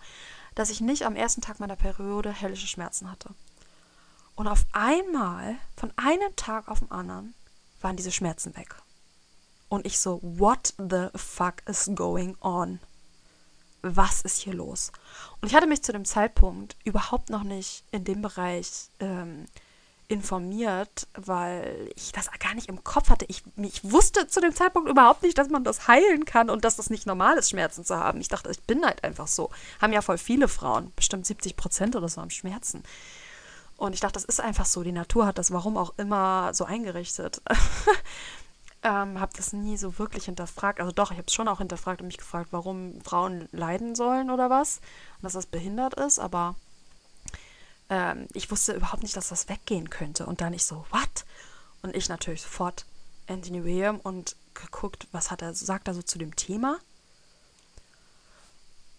dass 0.56 0.70
ich 0.70 0.82
nicht 0.82 1.06
am 1.06 1.16
ersten 1.16 1.42
Tag 1.42 1.60
meiner 1.60 1.76
Periode 1.76 2.42
höllische 2.42 2.68
Schmerzen 2.68 3.12
hatte. 3.12 3.30
Und 4.36 4.48
auf 4.48 4.66
einmal, 4.74 5.56
von 5.78 5.94
einem 5.98 6.36
Tag 6.36 6.68
auf 6.68 6.80
den 6.80 6.92
anderen, 6.92 7.36
waren 7.82 7.96
diese 7.96 8.12
Schmerzen 8.12 8.56
weg. 8.56 8.76
Und 9.70 9.86
ich 9.86 10.00
so, 10.00 10.20
what 10.24 10.74
the 10.78 11.08
fuck 11.16 11.56
is 11.68 11.90
going 11.94 12.36
on? 12.42 12.80
Was 13.86 14.22
ist 14.22 14.40
hier 14.40 14.54
los? 14.54 14.92
Und 15.42 15.50
ich 15.50 15.56
hatte 15.56 15.68
mich 15.68 15.84
zu 15.84 15.92
dem 15.92 16.06
Zeitpunkt 16.06 16.76
überhaupt 16.84 17.30
noch 17.30 17.44
nicht 17.44 17.84
in 17.92 18.04
dem 18.04 18.22
Bereich 18.22 18.90
ähm, 19.00 19.46
informiert, 20.08 21.08
weil 21.14 21.90
ich 21.96 22.12
das 22.12 22.30
gar 22.40 22.54
nicht 22.54 22.70
im 22.70 22.84
Kopf 22.84 23.10
hatte. 23.10 23.26
Ich, 23.28 23.44
ich 23.58 23.92
wusste 23.92 24.28
zu 24.28 24.40
dem 24.40 24.54
Zeitpunkt 24.54 24.90
überhaupt 24.90 25.24
nicht, 25.24 25.38
dass 25.38 25.50
man 25.50 25.64
das 25.64 25.88
heilen 25.88 26.26
kann 26.26 26.50
und 26.50 26.64
dass 26.64 26.76
das 26.76 26.90
nicht 26.90 27.06
normal 27.06 27.38
ist, 27.38 27.50
Schmerzen 27.50 27.84
zu 27.84 27.98
haben. 27.98 28.22
Ich 28.22 28.28
dachte, 28.28 28.50
ich 28.52 28.62
bin 28.64 28.86
halt 28.86 29.04
einfach 29.04 29.28
so. 29.28 29.50
Haben 29.82 29.94
ja 29.94 30.02
voll 30.02 30.18
viele 30.18 30.48
Frauen, 30.48 30.92
bestimmt 30.96 31.26
70 31.26 31.56
Prozent 31.56 31.96
oder 31.96 32.08
so 32.08 32.22
haben 32.22 32.30
Schmerzen. 32.30 32.84
Und 33.78 33.94
ich 33.94 34.00
dachte, 34.00 34.14
das 34.14 34.26
ist 34.26 34.40
einfach 34.40 34.66
so. 34.66 34.84
Die 34.84 34.92
Natur 34.92 35.26
hat 35.26 35.38
das, 35.38 35.52
warum 35.52 35.76
auch 35.78 35.94
immer, 35.98 36.54
so 36.54 36.66
eingerichtet. 36.66 37.42
ähm, 38.86 39.20
habe 39.20 39.34
das 39.36 39.52
nie 39.52 39.78
so 39.78 39.98
wirklich 39.98 40.26
hinterfragt. 40.26 40.80
Also 40.80 40.92
doch, 40.92 41.10
ich 41.10 41.18
habe 41.18 41.26
es 41.28 41.34
schon 41.34 41.48
auch 41.48 41.58
hinterfragt 41.58 42.02
und 42.02 42.08
mich 42.08 42.20
gefragt, 42.20 42.50
warum 42.52 43.02
Frauen 43.02 43.50
leiden 43.52 43.96
sollen 43.96 44.30
oder 44.30 44.52
was. 44.52 44.78
Und 45.18 45.24
dass 45.24 45.34
das 45.34 45.48
behindert 45.48 45.96
ist, 45.96 46.20
aber 46.20 46.56
ähm, 47.90 48.28
ich 48.34 48.52
wusste 48.52 48.74
überhaupt 48.74 49.02
nicht, 49.02 49.18
dass 49.18 49.30
das 49.30 49.50
weggehen 49.50 49.90
könnte. 49.90 50.28
Und 50.28 50.40
dann 50.40 50.54
ich 50.54 50.66
so, 50.66 50.86
what? 50.92 51.26
Und 51.82 51.96
ich 51.96 52.10
natürlich 52.10 52.44
sofort 52.44 52.86
Anthony 53.28 53.64
William 53.64 54.00
und 54.00 54.36
geguckt, 54.54 55.08
was 55.12 55.32
hat 55.32 55.42
er, 55.42 55.56
sagt 55.56 55.88
er 55.88 55.96
so 55.96 56.04
zu 56.04 56.20
dem 56.20 56.36
Thema. 56.36 56.78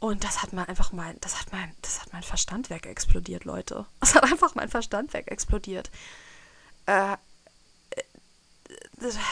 Und 0.01 0.25
das 0.25 0.43
hat 0.43 0.53
mal 0.53 0.65
einfach 0.65 0.91
mein, 0.91 1.17
das 1.21 1.39
hat 1.39 1.53
mein, 1.53 1.73
das 1.83 2.01
hat 2.01 2.13
mein 2.13 2.25
Verstand 2.25 2.71
wegexplodiert, 2.71 3.45
Leute. 3.45 3.87
Das 4.01 4.17
hat 4.17 4.25
einfach 4.25 4.57
mein 4.57 4.69
Verstand 4.69 5.15
wegexplodiert. 5.15 5.93
Äh, 6.87 7.17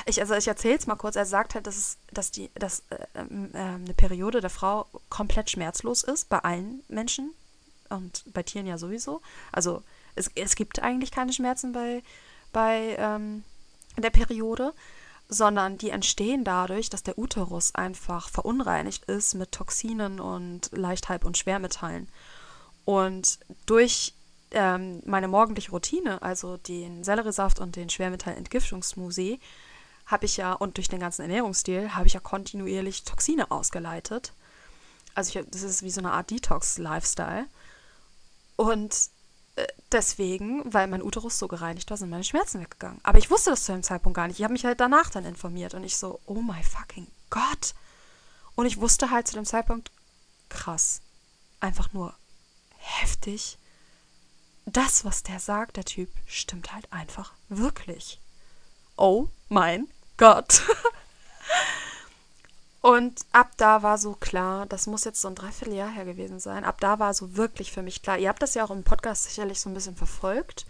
ich, 0.06 0.20
also 0.20 0.34
ich 0.34 0.48
erzähle 0.48 0.76
es 0.76 0.86
mal 0.86 0.96
kurz. 0.96 1.16
Er 1.16 1.26
sagt 1.26 1.54
halt, 1.54 1.66
dass, 1.66 1.76
es, 1.76 1.98
dass, 2.12 2.30
die, 2.30 2.50
dass 2.54 2.82
äh, 2.90 2.96
äh, 3.14 3.58
eine 3.58 3.94
Periode 3.94 4.40
der 4.40 4.50
Frau 4.50 4.86
komplett 5.08 5.50
schmerzlos 5.50 6.02
ist, 6.02 6.28
bei 6.28 6.38
allen 6.38 6.82
Menschen 6.88 7.32
und 7.88 8.24
bei 8.32 8.42
Tieren 8.42 8.66
ja 8.66 8.78
sowieso. 8.78 9.22
Also 9.52 9.82
es, 10.14 10.30
es 10.34 10.56
gibt 10.56 10.82
eigentlich 10.82 11.10
keine 11.10 11.32
Schmerzen 11.32 11.72
bei, 11.72 12.02
bei 12.52 12.96
ähm, 12.98 13.44
der 13.96 14.10
Periode, 14.10 14.74
sondern 15.28 15.78
die 15.78 15.90
entstehen 15.90 16.44
dadurch, 16.44 16.90
dass 16.90 17.02
der 17.02 17.18
Uterus 17.18 17.74
einfach 17.74 18.28
verunreinigt 18.28 19.04
ist 19.06 19.34
mit 19.34 19.52
Toxinen 19.52 20.20
und 20.20 20.70
Leichthalb- 20.72 21.24
und 21.24 21.38
Schwermetallen. 21.38 22.08
Und 22.84 23.38
durch 23.64 24.12
ähm, 24.54 25.02
meine 25.04 25.28
morgendliche 25.28 25.70
Routine, 25.70 26.22
also 26.22 26.56
den 26.56 27.04
Selleriesaft 27.04 27.58
und 27.60 27.76
den 27.76 27.90
Schwermetallentgiftungssmoothie, 27.90 29.40
habe 30.06 30.26
ich 30.26 30.36
ja, 30.36 30.52
und 30.52 30.76
durch 30.76 30.88
den 30.88 31.00
ganzen 31.00 31.22
Ernährungsstil, 31.22 31.94
habe 31.94 32.06
ich 32.06 32.14
ja 32.14 32.20
kontinuierlich 32.20 33.04
Toxine 33.04 33.50
ausgeleitet. 33.50 34.32
Also 35.14 35.38
ich, 35.38 35.46
das 35.50 35.62
ist 35.62 35.82
wie 35.82 35.90
so 35.90 36.00
eine 36.00 36.12
Art 36.12 36.30
Detox-Lifestyle. 36.30 37.46
Und 38.56 38.94
äh, 39.56 39.66
deswegen, 39.92 40.72
weil 40.72 40.86
mein 40.86 41.02
Uterus 41.02 41.38
so 41.38 41.48
gereinigt 41.48 41.90
war, 41.90 41.96
sind 41.96 42.10
meine 42.10 42.24
Schmerzen 42.24 42.60
weggegangen. 42.60 43.00
Aber 43.02 43.18
ich 43.18 43.30
wusste 43.30 43.50
das 43.50 43.64
zu 43.64 43.72
dem 43.72 43.82
Zeitpunkt 43.82 44.16
gar 44.16 44.28
nicht. 44.28 44.38
Ich 44.38 44.44
habe 44.44 44.52
mich 44.52 44.64
halt 44.64 44.80
danach 44.80 45.10
dann 45.10 45.24
informiert 45.24 45.74
und 45.74 45.84
ich 45.84 45.96
so, 45.96 46.20
oh 46.26 46.42
my 46.42 46.62
fucking 46.62 47.06
Gott. 47.30 47.74
Und 48.54 48.66
ich 48.66 48.80
wusste 48.80 49.10
halt 49.10 49.26
zu 49.26 49.34
dem 49.34 49.44
Zeitpunkt, 49.44 49.90
krass, 50.48 51.00
einfach 51.60 51.92
nur 51.92 52.14
heftig 52.76 53.58
das, 54.66 55.04
was 55.04 55.22
der 55.22 55.40
sagt, 55.40 55.76
der 55.76 55.84
Typ, 55.84 56.10
stimmt 56.26 56.72
halt 56.72 56.92
einfach 56.92 57.32
wirklich. 57.48 58.20
Oh 58.96 59.28
mein 59.48 59.88
Gott. 60.16 60.62
Und 62.80 63.24
ab 63.32 63.52
da 63.56 63.82
war 63.82 63.96
so 63.96 64.12
klar, 64.12 64.66
das 64.66 64.86
muss 64.86 65.04
jetzt 65.04 65.20
so 65.20 65.28
ein 65.28 65.34
Dreivierteljahr 65.34 65.88
her 65.88 66.04
gewesen 66.04 66.38
sein. 66.38 66.64
Ab 66.64 66.80
da 66.80 66.98
war 66.98 67.14
so 67.14 67.34
wirklich 67.34 67.72
für 67.72 67.82
mich 67.82 68.02
klar. 68.02 68.18
Ihr 68.18 68.28
habt 68.28 68.42
das 68.42 68.52
ja 68.52 68.62
auch 68.62 68.70
im 68.70 68.84
Podcast 68.84 69.24
sicherlich 69.24 69.58
so 69.58 69.70
ein 69.70 69.74
bisschen 69.74 69.96
verfolgt. 69.96 70.66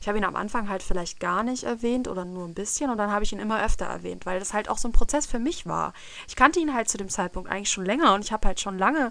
Ich 0.00 0.06
habe 0.06 0.18
ihn 0.18 0.24
am 0.24 0.36
Anfang 0.36 0.68
halt 0.68 0.82
vielleicht 0.82 1.18
gar 1.18 1.42
nicht 1.42 1.64
erwähnt 1.64 2.08
oder 2.08 2.26
nur 2.26 2.46
ein 2.46 2.52
bisschen 2.52 2.90
und 2.90 2.98
dann 2.98 3.10
habe 3.10 3.24
ich 3.24 3.32
ihn 3.32 3.38
immer 3.38 3.64
öfter 3.64 3.86
erwähnt, 3.86 4.26
weil 4.26 4.38
das 4.38 4.52
halt 4.52 4.68
auch 4.68 4.76
so 4.76 4.88
ein 4.88 4.92
Prozess 4.92 5.24
für 5.24 5.38
mich 5.38 5.64
war. 5.66 5.94
Ich 6.28 6.36
kannte 6.36 6.60
ihn 6.60 6.74
halt 6.74 6.90
zu 6.90 6.98
dem 6.98 7.08
Zeitpunkt 7.08 7.50
eigentlich 7.50 7.70
schon 7.70 7.86
länger 7.86 8.12
und 8.14 8.22
ich 8.22 8.32
habe 8.32 8.46
halt 8.46 8.60
schon 8.60 8.78
lange 8.78 9.10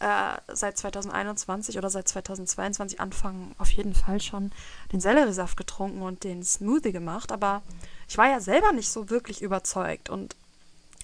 äh, 0.00 0.36
seit 0.48 0.78
2021 0.78 1.78
oder 1.78 1.90
seit 1.90 2.08
2022 2.08 3.00
anfangen, 3.00 3.54
auf 3.58 3.70
jeden 3.70 3.94
Fall 3.94 4.20
schon 4.20 4.52
den 4.92 5.00
Selleriesaft 5.00 5.56
getrunken 5.56 6.02
und 6.02 6.24
den 6.24 6.42
Smoothie 6.42 6.92
gemacht, 6.92 7.32
aber 7.32 7.62
ich 8.08 8.18
war 8.18 8.28
ja 8.28 8.40
selber 8.40 8.72
nicht 8.72 8.90
so 8.90 9.10
wirklich 9.10 9.42
überzeugt 9.42 10.10
und 10.10 10.36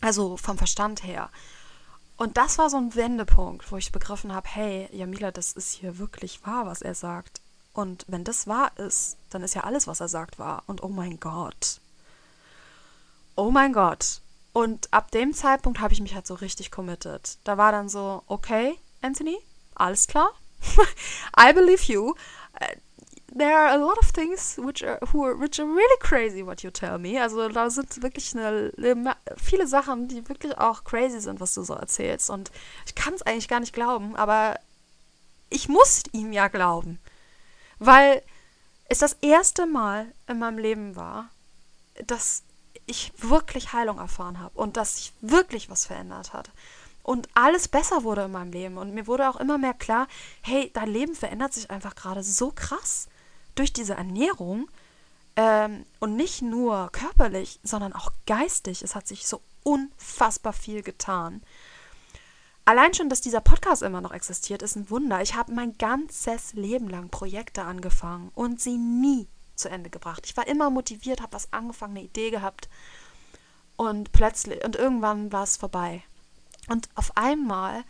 also 0.01 0.37
vom 0.37 0.59
Verstand 0.59 1.05
her. 1.05 1.31
Und 2.17 2.37
das 2.37 2.59
war 2.59 2.71
so 2.71 2.77
ein 2.77 2.95
Wendepunkt, 2.95 3.73
wo 3.73 3.77
ich 3.77 3.93
begriffen 3.93 4.33
habe, 4.33 4.49
hey, 4.49 4.89
Jamila, 4.93 5.31
das 5.31 5.53
ist 5.53 5.73
hier 5.73 5.99
wirklich 5.99 6.45
wahr, 6.47 6.67
was 6.67 6.83
er 6.83 6.95
sagt. 6.95 7.41
Und 7.73 8.05
wenn 8.09 8.23
das 8.25 8.47
wahr 8.47 8.71
ist, 8.79 9.17
dann 9.31 9.43
ist 9.43 9.55
ja 9.55 9.65
alles, 9.65 9.87
was 9.87 10.01
er 10.01 10.09
sagt, 10.09 10.39
wahr. 10.39 10.63
Und 10.67 10.83
oh 10.83 10.89
mein 10.89 11.19
Gott. 11.19 11.81
Oh 13.35 13.51
mein 13.51 13.73
Gott. 13.73 14.22
Und 14.53 14.93
ab 14.93 15.11
dem 15.11 15.33
Zeitpunkt 15.33 15.81
habe 15.81 15.95
ich 15.95 16.01
mich 16.01 16.15
halt 16.15 16.27
so 16.27 16.35
richtig 16.35 16.71
committed. 16.71 17.39
Da 17.45 17.57
war 17.57 17.73
dann 17.73 17.89
so, 17.89 18.23
okay, 18.27 18.79
Anthony, 19.01 19.39
alles 19.75 20.07
klar. 20.07 20.31
I 21.39 21.53
believe 21.53 21.91
you. 21.91 22.15
Uh, 22.61 22.67
there 23.35 23.57
are 23.57 23.71
a 23.71 23.77
lot 23.77 23.99
of 23.99 24.13
things 24.13 24.59
which 24.59 24.85
are, 24.85 24.99
who 25.13 25.25
which 25.39 25.59
are 25.59 25.67
really 25.67 25.99
crazy, 26.01 26.45
what 26.45 26.63
you 26.63 26.71
tell 26.71 26.99
me. 26.99 27.21
Also 27.21 27.49
da 27.49 27.71
sind 27.71 28.03
wirklich 28.03 28.37
eine, 28.37 28.73
viele 29.37 29.67
Sachen, 29.67 30.09
die 30.09 30.29
wirklich 30.29 30.57
auch 30.59 30.85
crazy 30.85 31.21
sind, 31.21 31.41
was 31.41 31.55
du 31.55 31.63
so 31.63 31.75
erzählst. 31.75 32.31
Und 32.31 32.51
ich 32.87 32.95
kann 32.95 33.15
es 33.15 33.23
eigentlich 33.23 33.49
gar 33.49 33.61
nicht 33.61 33.73
glauben, 33.73 34.17
aber 34.17 34.59
ich 35.49 35.69
muss 35.69 36.03
ihm 36.13 36.33
ja 36.33 36.49
glauben. 36.49 36.99
Weil 37.79 38.23
es 38.89 38.99
das 38.99 39.15
erste 39.23 39.67
Mal 39.67 40.13
in 40.29 40.39
meinem 40.39 40.59
Leben 40.59 40.97
war, 40.97 41.31
dass 42.07 42.43
ich 42.87 43.13
wirklich 43.17 43.73
Heilung 43.73 43.99
erfahren 43.99 44.41
habe 44.41 44.59
und 44.59 44.77
dass 44.77 44.97
sich 44.97 45.13
wirklich 45.21 45.71
was 45.71 45.87
verändert 45.87 46.33
hat. 46.33 46.51
Und 47.03 47.29
alles 47.35 47.69
besser 47.69 48.05
wurde 48.05 48.25
in 48.25 48.33
meinem 48.33 48.53
Leben. 48.53 48.79
Und 48.79 48.95
mir 48.95 49.07
wurde 49.07 49.29
auch 49.29 49.37
immer 49.37 49.59
mehr 49.59 49.75
klar, 49.75 50.07
hey, 50.43 50.71
dein 50.73 50.89
Leben 50.89 51.15
verändert 51.15 51.53
sich 51.53 51.71
einfach 51.71 51.95
gerade 51.95 52.23
so 52.23 52.53
krass 52.53 53.09
durch 53.55 53.73
diese 53.73 53.95
Ernährung. 53.95 54.69
Ähm, 55.35 55.85
und 55.99 56.17
nicht 56.17 56.43
nur 56.43 56.91
körperlich, 56.93 57.59
sondern 57.65 57.93
auch 57.93 58.13
geistig. 58.27 58.83
Es 58.83 58.95
hat 58.95 59.09
sich 59.09 59.27
so 59.27 59.41
unfassbar 59.65 60.53
viel 60.53 60.83
getan. 60.83 61.43
Allein 62.65 62.95
schon, 62.95 63.09
dass 63.09 63.21
dieser 63.21 63.41
Podcast 63.41 63.83
immer 63.83 64.01
noch 64.01 64.13
existiert, 64.13 64.63
ist 64.63 64.77
ein 64.77 64.89
Wunder. 64.89 65.21
Ich 65.21 65.35
habe 65.35 65.53
mein 65.53 65.77
ganzes 65.79 66.53
Leben 66.53 66.89
lang 66.89 67.09
Projekte 67.09 67.63
angefangen 67.63 68.31
und 68.35 68.61
sie 68.61 68.77
nie 68.77 69.27
zu 69.55 69.69
Ende 69.69 69.91
gebracht. 69.91 70.23
Ich 70.27 70.37
war 70.37 70.47
immer 70.47 70.71
motiviert, 70.71 71.21
habe 71.21 71.35
was 71.35 71.53
angefangen, 71.53 71.97
eine 71.97 72.07
Idee 72.07 72.31
gehabt 72.31 72.69
und 73.77 74.13
plötzlich 74.13 74.65
und 74.65 74.77
irgendwann 74.77 75.33
war 75.33 75.45
es 75.45 75.57
vorbei. 75.57 76.03
Und 76.69 76.89
auf 76.95 77.17
einmal 77.17 77.85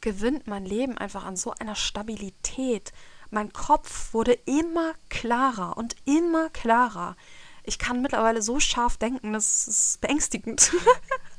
gewinnt 0.00 0.46
mein 0.46 0.66
Leben 0.66 0.98
einfach 0.98 1.24
an 1.24 1.36
so 1.36 1.52
einer 1.52 1.74
Stabilität. 1.74 2.92
Mein 3.30 3.52
Kopf 3.52 4.12
wurde 4.12 4.32
immer 4.32 4.92
klarer 5.08 5.76
und 5.76 5.96
immer 6.04 6.50
klarer. 6.50 7.16
ich 7.64 7.78
kann 7.78 8.02
mittlerweile 8.02 8.42
so 8.42 8.60
scharf 8.60 8.98
denken, 8.98 9.32
das 9.32 9.66
ist 9.66 10.00
beängstigend. 10.02 10.72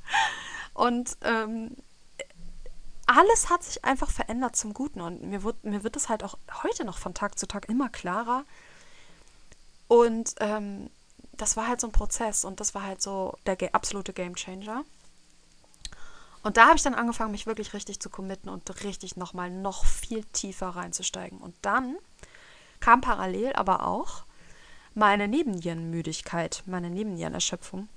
und 0.73 1.15
ähm, 1.21 1.75
alles 3.05 3.49
hat 3.49 3.63
sich 3.63 3.85
einfach 3.85 4.09
verändert 4.09 4.55
zum 4.55 4.73
Guten 4.73 5.01
und 5.01 5.21
mir 5.21 5.43
wird, 5.43 5.63
mir 5.63 5.83
wird 5.83 5.95
es 5.95 6.09
halt 6.09 6.23
auch 6.23 6.37
heute 6.63 6.85
noch 6.85 6.97
von 6.97 7.13
Tag 7.13 7.37
zu 7.37 7.47
Tag 7.47 7.69
immer 7.69 7.89
klarer. 7.89 8.45
Und 9.87 10.35
ähm, 10.39 10.89
das 11.33 11.57
war 11.57 11.67
halt 11.67 11.81
so 11.81 11.87
ein 11.87 11.93
Prozess 11.93 12.45
und 12.45 12.59
das 12.59 12.73
war 12.73 12.83
halt 12.83 13.01
so 13.01 13.37
der 13.45 13.57
absolute 13.73 14.13
Game 14.13 14.35
Changer. 14.35 14.83
Und 16.43 16.57
da 16.57 16.67
habe 16.67 16.77
ich 16.77 16.83
dann 16.83 16.93
angefangen, 16.93 17.31
mich 17.31 17.47
wirklich 17.47 17.73
richtig 17.73 17.99
zu 17.99 18.09
committen 18.09 18.49
und 18.49 18.83
richtig 18.83 19.17
nochmal 19.17 19.49
noch 19.49 19.83
viel 19.83 20.23
tiefer 20.25 20.69
reinzusteigen. 20.69 21.39
Und 21.39 21.55
dann 21.61 21.97
kam 22.79 23.01
parallel 23.01 23.53
aber 23.53 23.87
auch 23.87 24.23
meine 24.93 25.27
Nebennierenmüdigkeit, 25.27 26.63
meine 26.67 26.89
Nebennierenerschöpfung. 26.89 27.89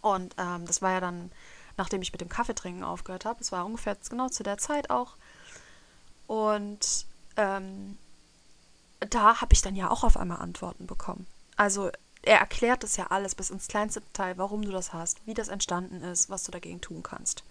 Und 0.00 0.34
ähm, 0.38 0.64
das 0.66 0.80
war 0.80 0.92
ja 0.92 1.00
dann 1.00 1.30
nachdem 1.78 2.02
ich 2.02 2.12
mit 2.12 2.20
dem 2.20 2.28
Kaffeetrinken 2.28 2.84
aufgehört 2.84 3.24
habe. 3.24 3.40
Es 3.40 3.52
war 3.52 3.64
ungefähr 3.64 3.96
genau 4.10 4.28
zu 4.28 4.42
der 4.42 4.58
Zeit 4.58 4.90
auch. 4.90 5.16
Und 6.26 7.06
ähm, 7.36 7.96
da 9.00 9.40
habe 9.40 9.52
ich 9.52 9.62
dann 9.62 9.76
ja 9.76 9.90
auch 9.90 10.04
auf 10.04 10.16
einmal 10.16 10.38
Antworten 10.38 10.86
bekommen. 10.86 11.26
Also 11.56 11.90
er 12.22 12.38
erklärt 12.38 12.84
es 12.84 12.96
ja 12.96 13.08
alles 13.08 13.34
bis 13.34 13.50
ins 13.50 13.68
kleinste 13.68 14.00
Detail, 14.00 14.38
warum 14.38 14.62
du 14.62 14.70
das 14.70 14.92
hast, 14.92 15.24
wie 15.26 15.34
das 15.34 15.48
entstanden 15.48 16.02
ist, 16.02 16.30
was 16.30 16.44
du 16.44 16.50
dagegen 16.50 16.80
tun 16.80 17.02
kannst. 17.02 17.44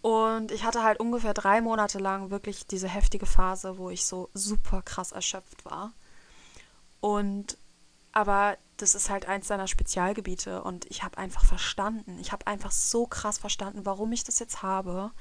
Und 0.00 0.50
ich 0.50 0.64
hatte 0.64 0.82
halt 0.82 0.98
ungefähr 0.98 1.32
drei 1.32 1.60
Monate 1.60 1.98
lang 1.98 2.30
wirklich 2.30 2.66
diese 2.66 2.88
heftige 2.88 3.26
Phase, 3.26 3.78
wo 3.78 3.90
ich 3.90 4.04
so 4.04 4.30
super 4.34 4.82
krass 4.82 5.12
erschöpft 5.12 5.64
war. 5.64 5.92
Und 7.00 7.56
aber 8.12 8.58
das 8.76 8.94
ist 8.94 9.10
halt 9.10 9.26
eins 9.26 9.48
seiner 9.48 9.68
Spezialgebiete 9.68 10.62
und 10.62 10.84
ich 10.90 11.02
habe 11.02 11.16
einfach 11.16 11.44
verstanden, 11.44 12.18
ich 12.20 12.32
habe 12.32 12.46
einfach 12.46 12.70
so 12.70 13.06
krass 13.06 13.38
verstanden, 13.38 13.86
warum 13.86 14.12
ich 14.12 14.24
das 14.24 14.38
jetzt 14.38 14.62
habe, 14.62 15.12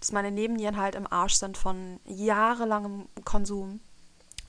dass 0.00 0.12
meine 0.12 0.32
Nebennieren 0.32 0.76
halt 0.76 0.96
im 0.96 1.10
Arsch 1.10 1.34
sind 1.34 1.56
von 1.56 2.00
jahrelangem 2.04 3.08
Konsum, 3.24 3.80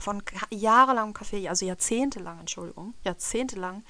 von 0.03 0.21
jahrelangem 0.51 1.13
Kaffee, 1.13 1.47
also 1.47 1.65
jahrzehntelang, 1.65 2.39
Entschuldigung, 2.39 2.93
jahrzehntelang 3.03 3.83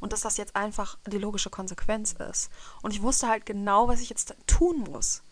und 0.00 0.12
dass 0.12 0.22
das 0.22 0.36
jetzt 0.36 0.56
einfach 0.56 0.98
die 1.06 1.18
logische 1.18 1.50
Konsequenz 1.50 2.12
ist. 2.30 2.50
Und 2.82 2.92
ich 2.92 3.02
wusste 3.02 3.28
halt 3.28 3.46
genau, 3.46 3.88
was 3.88 4.00
ich 4.00 4.08
jetzt 4.08 4.34
tun 4.46 4.80
muss. 4.80 5.22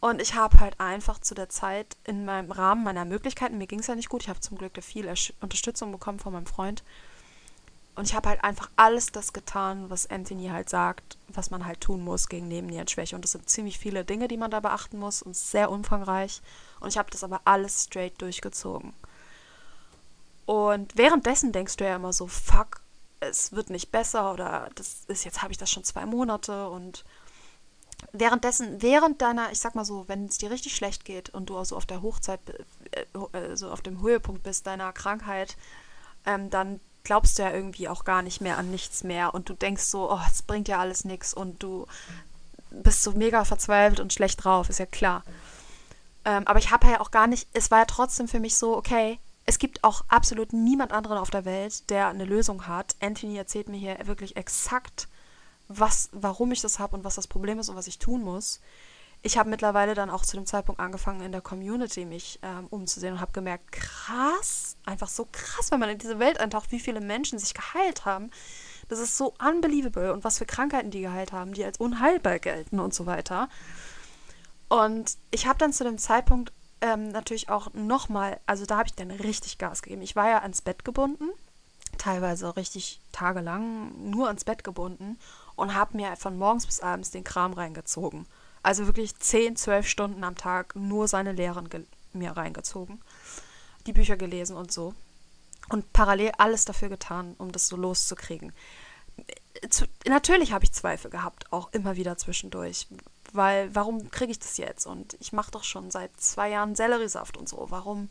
Und 0.00 0.20
ich 0.20 0.34
habe 0.34 0.58
halt 0.60 0.78
einfach 0.78 1.18
zu 1.20 1.34
der 1.34 1.48
Zeit 1.48 1.96
in 2.04 2.24
meinem 2.24 2.50
Rahmen 2.50 2.84
meiner 2.84 3.04
Möglichkeiten, 3.04 3.58
mir 3.58 3.66
ging 3.66 3.80
es 3.80 3.86
ja 3.86 3.94
nicht 3.94 4.08
gut, 4.08 4.22
ich 4.22 4.28
habe 4.28 4.40
zum 4.40 4.58
Glück 4.58 4.82
viel 4.82 5.12
Unterstützung 5.40 5.90
bekommen 5.90 6.18
von 6.18 6.32
meinem 6.32 6.46
Freund, 6.46 6.82
und 7.96 8.06
ich 8.06 8.14
habe 8.14 8.28
halt 8.28 8.44
einfach 8.44 8.68
alles 8.76 9.06
das 9.10 9.32
getan, 9.32 9.88
was 9.88 10.08
Anthony 10.10 10.48
halt 10.48 10.68
sagt, 10.68 11.16
was 11.28 11.50
man 11.50 11.64
halt 11.64 11.80
tun 11.80 12.04
muss 12.04 12.28
gegen 12.28 12.46
Nebennierenschwäche. 12.46 13.16
Und 13.16 13.22
das 13.22 13.32
sind 13.32 13.48
ziemlich 13.48 13.78
viele 13.78 14.04
Dinge, 14.04 14.28
die 14.28 14.36
man 14.36 14.50
da 14.50 14.60
beachten 14.60 14.98
muss 14.98 15.22
und 15.22 15.34
sehr 15.34 15.70
umfangreich. 15.70 16.42
Und 16.78 16.90
ich 16.90 16.98
habe 16.98 17.10
das 17.10 17.24
aber 17.24 17.40
alles 17.46 17.84
straight 17.84 18.20
durchgezogen. 18.20 18.92
Und 20.46 20.96
währenddessen 20.96 21.52
denkst 21.52 21.76
du 21.76 21.84
ja 21.84 21.96
immer 21.96 22.12
so, 22.12 22.26
fuck, 22.26 22.80
es 23.20 23.52
wird 23.52 23.70
nicht 23.70 23.90
besser 23.90 24.32
oder 24.32 24.68
das 24.74 24.98
ist 25.08 25.24
jetzt 25.24 25.42
habe 25.42 25.52
ich 25.52 25.58
das 25.58 25.70
schon 25.70 25.84
zwei 25.84 26.06
Monate 26.06 26.68
und 26.68 27.04
währenddessen, 28.12 28.82
während 28.82 29.22
deiner, 29.22 29.50
ich 29.52 29.58
sag 29.58 29.74
mal 29.74 29.84
so, 29.84 30.04
wenn 30.06 30.26
es 30.26 30.38
dir 30.38 30.50
richtig 30.50 30.76
schlecht 30.76 31.04
geht 31.04 31.30
und 31.30 31.50
du 31.50 31.56
also 31.56 31.76
auf 31.76 31.86
der 31.86 32.02
Hochzeit, 32.02 32.40
äh, 32.92 33.56
so 33.56 33.70
auf 33.70 33.80
dem 33.80 34.00
Höhepunkt 34.00 34.42
bist 34.42 34.66
deiner 34.66 34.92
Krankheit, 34.92 35.56
ähm, 36.24 36.50
dann 36.50 36.80
glaubst 37.04 37.38
du 37.38 37.42
ja 37.42 37.52
irgendwie 37.52 37.88
auch 37.88 38.04
gar 38.04 38.22
nicht 38.22 38.40
mehr 38.40 38.58
an 38.58 38.70
nichts 38.70 39.04
mehr 39.04 39.34
und 39.34 39.48
du 39.48 39.54
denkst 39.54 39.84
so, 39.84 40.10
oh, 40.10 40.20
es 40.30 40.42
bringt 40.42 40.68
ja 40.68 40.78
alles 40.78 41.04
nichts 41.04 41.32
und 41.32 41.62
du 41.62 41.86
bist 42.70 43.02
so 43.02 43.12
mega 43.12 43.44
verzweifelt 43.44 44.00
und 44.00 44.12
schlecht 44.12 44.44
drauf, 44.44 44.68
ist 44.68 44.78
ja 44.78 44.86
klar. 44.86 45.22
Ähm, 46.24 46.46
aber 46.46 46.58
ich 46.58 46.70
habe 46.70 46.88
ja 46.88 47.00
auch 47.00 47.12
gar 47.12 47.28
nicht, 47.28 47.48
es 47.52 47.70
war 47.70 47.78
ja 47.80 47.84
trotzdem 47.84 48.28
für 48.28 48.40
mich 48.40 48.56
so, 48.56 48.76
okay, 48.76 49.18
es 49.46 49.58
gibt 49.58 49.84
auch 49.84 50.02
absolut 50.08 50.52
niemand 50.52 50.92
anderen 50.92 51.18
auf 51.18 51.30
der 51.30 51.44
Welt, 51.44 51.88
der 51.90 52.08
eine 52.08 52.24
Lösung 52.24 52.66
hat. 52.66 52.96
Anthony 53.00 53.36
erzählt 53.36 53.68
mir 53.68 53.78
hier 53.78 53.96
wirklich 54.04 54.36
exakt, 54.36 55.08
was, 55.68 56.08
warum 56.12 56.52
ich 56.52 56.60
das 56.60 56.78
habe 56.78 56.96
und 56.96 57.04
was 57.04 57.14
das 57.14 57.26
Problem 57.26 57.58
ist 57.58 57.68
und 57.68 57.76
was 57.76 57.86
ich 57.86 57.98
tun 57.98 58.22
muss 58.22 58.60
ich 59.22 59.36
habe 59.36 59.50
mittlerweile 59.50 59.94
dann 59.94 60.10
auch 60.10 60.24
zu 60.24 60.36
dem 60.36 60.46
Zeitpunkt 60.46 60.80
angefangen, 60.80 61.20
in 61.20 61.32
der 61.32 61.40
Community 61.40 62.04
mich 62.04 62.38
ähm, 62.42 62.66
umzusehen 62.70 63.14
und 63.14 63.20
habe 63.20 63.32
gemerkt, 63.32 63.72
krass, 63.72 64.76
einfach 64.84 65.08
so 65.08 65.26
krass, 65.30 65.70
wenn 65.70 65.80
man 65.80 65.90
in 65.90 65.98
diese 65.98 66.18
Welt 66.18 66.38
eintaucht, 66.38 66.70
wie 66.70 66.80
viele 66.80 67.00
Menschen 67.00 67.38
sich 67.38 67.54
geheilt 67.54 68.04
haben. 68.04 68.30
Das 68.88 69.00
ist 69.00 69.16
so 69.16 69.34
unbelievable 69.44 70.12
und 70.12 70.22
was 70.22 70.38
für 70.38 70.46
Krankheiten 70.46 70.90
die 70.90 71.00
geheilt 71.00 71.32
haben, 71.32 71.54
die 71.54 71.64
als 71.64 71.78
unheilbar 71.78 72.38
gelten 72.38 72.78
und 72.78 72.94
so 72.94 73.06
weiter. 73.06 73.48
Und 74.68 75.16
ich 75.30 75.46
habe 75.46 75.58
dann 75.58 75.72
zu 75.72 75.84
dem 75.84 75.98
Zeitpunkt 75.98 76.52
ähm, 76.80 77.08
natürlich 77.08 77.48
auch 77.48 77.72
nochmal, 77.74 78.40
also 78.46 78.66
da 78.66 78.78
habe 78.78 78.88
ich 78.88 78.94
dann 78.94 79.10
richtig 79.10 79.58
Gas 79.58 79.82
gegeben. 79.82 80.02
Ich 80.02 80.16
war 80.16 80.28
ja 80.28 80.38
ans 80.40 80.62
Bett 80.62 80.84
gebunden, 80.84 81.30
teilweise 81.98 82.56
richtig 82.56 83.00
tagelang 83.12 84.10
nur 84.10 84.28
ans 84.28 84.44
Bett 84.44 84.64
gebunden 84.64 85.18
und 85.54 85.74
habe 85.74 85.96
mir 85.96 86.16
von 86.16 86.36
morgens 86.36 86.66
bis 86.66 86.80
abends 86.80 87.10
den 87.10 87.24
Kram 87.24 87.52
reingezogen. 87.52 88.26
Also 88.62 88.86
wirklich 88.86 89.16
10, 89.16 89.56
12 89.56 89.88
Stunden 89.88 90.24
am 90.24 90.36
Tag 90.36 90.74
nur 90.76 91.08
seine 91.08 91.32
Lehren 91.32 91.68
mir 92.12 92.32
reingezogen, 92.32 93.00
die 93.86 93.92
Bücher 93.92 94.16
gelesen 94.16 94.56
und 94.56 94.72
so. 94.72 94.94
Und 95.68 95.92
parallel 95.92 96.32
alles 96.38 96.64
dafür 96.64 96.88
getan, 96.88 97.34
um 97.38 97.52
das 97.52 97.68
so 97.68 97.76
loszukriegen. 97.76 98.52
Zu, 99.70 99.86
natürlich 100.06 100.52
habe 100.52 100.64
ich 100.64 100.72
Zweifel 100.72 101.10
gehabt, 101.10 101.52
auch 101.52 101.72
immer 101.72 101.96
wieder 101.96 102.16
zwischendurch. 102.18 102.86
Weil, 103.36 103.74
warum 103.74 104.10
kriege 104.10 104.32
ich 104.32 104.38
das 104.38 104.56
jetzt? 104.56 104.86
Und 104.86 105.16
ich 105.20 105.32
mache 105.32 105.50
doch 105.50 105.64
schon 105.64 105.90
seit 105.90 106.10
zwei 106.20 106.50
Jahren 106.50 106.74
Selleriesaft 106.74 107.36
und 107.36 107.48
so. 107.48 107.66
Warum? 107.68 108.08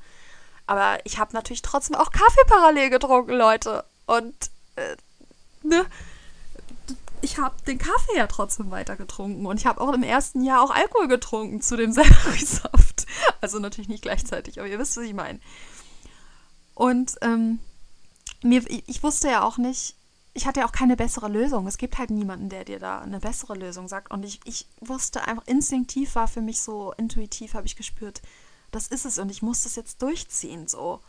Aber 0.67 0.99
ich 1.03 1.19
habe 1.19 1.34
natürlich 1.34 1.61
trotzdem 1.61 1.95
auch 1.95 2.11
Kaffee 2.11 2.45
parallel 2.47 2.89
getrunken, 2.89 3.34
Leute. 3.34 3.84
Und, 4.05 4.36
äh, 4.76 4.95
ne? 5.63 5.86
ich 7.26 7.39
habe 7.39 7.55
den 7.67 7.78
Kaffee 7.80 8.15
ja 8.15 8.28
trotzdem 8.28 8.71
weiter 8.71 8.95
getrunken 8.95 9.45
und 9.45 9.59
ich 9.59 9.65
habe 9.65 9.82
auch 9.82 9.91
im 9.93 10.03
ersten 10.03 10.43
Jahr 10.43 10.61
auch 10.61 10.69
Alkohol 10.69 11.07
getrunken 11.07 11.61
zu 11.61 11.76
dem 11.76 11.91
Selleriesaft. 11.91 13.07
Also 13.41 13.59
natürlich 13.59 13.89
nicht 13.89 14.03
gleichzeitig, 14.03 14.59
aber 14.59 14.69
ihr 14.69 14.80
wisst, 14.80 14.95
was 14.95 15.03
ich 15.03 15.13
meine. 15.13 15.39
Und 16.76 17.15
ähm, 17.21 17.59
mir, 18.43 18.63
ich 18.67 19.03
wusste 19.03 19.30
ja 19.30 19.43
auch 19.43 19.57
nicht, 19.57 19.95
ich 20.36 20.45
hatte 20.45 20.59
ja 20.59 20.67
auch 20.67 20.73
keine 20.73 20.97
bessere 20.97 21.29
Lösung. 21.29 21.65
Es 21.65 21.77
gibt 21.77 21.97
halt 21.97 22.09
niemanden, 22.09 22.49
der 22.49 22.65
dir 22.65 22.77
da 22.77 22.99
eine 22.99 23.21
bessere 23.21 23.55
Lösung 23.55 23.88
sagt. 23.88 24.11
Und 24.11 24.25
ich, 24.25 24.41
ich 24.43 24.67
wusste 24.81 25.25
einfach, 25.25 25.47
instinktiv 25.47 26.13
war 26.15 26.27
für 26.27 26.41
mich 26.41 26.61
so, 26.61 26.93
intuitiv 26.97 27.53
habe 27.53 27.65
ich 27.65 27.77
gespürt, 27.77 28.21
das 28.71 28.88
ist 28.88 29.05
es 29.05 29.17
und 29.17 29.31
ich 29.31 29.41
muss 29.41 29.63
das 29.63 29.77
jetzt 29.77 30.01
durchziehen, 30.01 30.67
so. 30.67 30.99